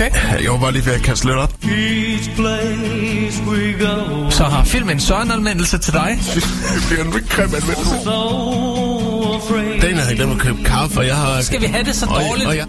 okay? 0.06 0.42
Jeg 0.42 0.50
var 0.60 0.70
lige 0.70 0.86
ved 0.86 0.92
at 0.92 1.02
kaste 1.02 1.26
lidt 1.26 1.36
op. 1.36 1.52
Så 4.30 4.44
har 4.44 4.64
filmen 4.64 5.00
Søren 5.00 5.30
anmeldelse 5.30 5.78
til 5.78 5.92
dig. 5.92 6.18
Det 6.34 6.44
bliver 6.88 7.04
en 7.04 7.10
grim 7.28 7.54
anmeldelse. 7.54 7.94
Daniel 9.82 10.00
havde 10.00 10.16
glemt 10.16 10.32
at 10.32 10.38
købe 10.38 10.64
kaffe, 10.64 10.98
og 10.98 11.06
jeg 11.06 11.16
har... 11.16 11.40
Skal 11.42 11.60
vi 11.60 11.66
have 11.66 11.84
det 11.84 11.94
så 11.96 12.06
Og- 12.06 12.20
dårligt? 12.28 12.48
Og 12.48 12.56
jeg, 12.56 12.66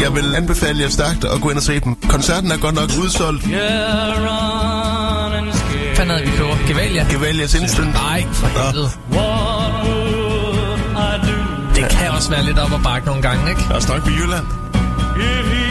jeg 0.00 0.14
vil 0.14 0.34
anbefale 0.34 0.82
jer 0.82 0.88
stærkt 0.88 1.24
at 1.24 1.40
gå 1.40 1.48
ind 1.50 1.56
og 1.56 1.62
se 1.62 1.80
dem. 1.80 1.94
Koncerten 2.08 2.50
er 2.52 2.56
godt 2.56 2.74
nok 2.74 2.90
udsolgt. 3.02 3.46
Hvad 3.46 3.58
er 6.18 6.24
vi 6.24 6.30
køber? 6.36 6.56
Gevalia? 6.68 7.06
Gevalias 7.10 7.54
Instant. 7.54 7.92
Nej, 7.92 8.24
for 8.32 8.46
helvede. 8.46 8.90
Det 11.74 11.88
kan 11.90 12.10
også 12.10 12.30
være 12.30 12.44
lidt 12.44 12.58
op 12.58 12.72
ad 12.72 12.78
bakke 12.84 13.06
nogle 13.06 13.22
gange, 13.22 13.50
ikke? 13.50 13.62
Er 13.70 13.80
snak 13.80 14.02
på 14.02 14.10
Jylland. 14.10 14.69
If 15.28 15.46
he 15.54 15.66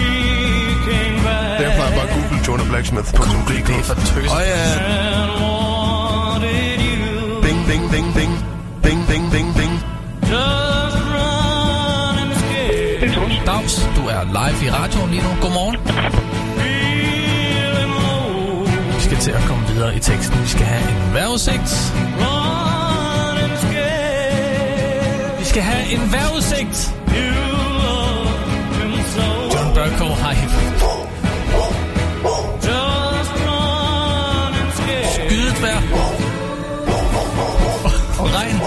came 0.87 1.17
back 1.27 1.59
Der 1.61 1.69
plejer 1.77 1.91
bare 1.97 2.09
google 2.15 2.39
jonahblacksmith.dk. 2.47 3.67
Det 3.67 3.75
er 3.79 3.83
for 3.83 3.95
tøs. 4.09 4.29
Og 4.35 4.41
ja, 4.53 4.65
bing, 7.45 7.59
bing, 7.69 7.91
bing, 7.91 8.13
bing. 8.17 8.33
Bing, 8.83 9.07
bing, 9.09 9.31
bing, 9.31 9.49
bing. 9.59 9.73
Just 10.31 10.97
run 11.13 12.17
and 12.23 12.33
scare. 12.41 13.45
Dags, 13.45 13.89
du 13.95 14.01
er 14.07 14.23
live 14.23 14.65
i 14.67 14.69
radioen 14.71 15.09
lige 15.09 15.23
nu. 15.23 15.29
Godmorgen. 15.41 15.75
Vi 18.95 19.01
skal 19.03 19.17
til 19.17 19.31
at 19.31 19.43
komme 19.47 19.67
videre 19.67 19.95
i 19.95 19.99
teksten. 19.99 20.41
Vi 20.43 20.47
skal 20.47 20.65
have 20.65 20.89
en 20.91 21.13
vejrudsigt. 21.13 21.93
Vi 25.39 25.45
skal 25.45 25.61
have 25.61 25.93
en 25.93 26.11
vejrudsigt. 26.11 26.95
Local 29.89 30.13
Hype. 30.13 30.58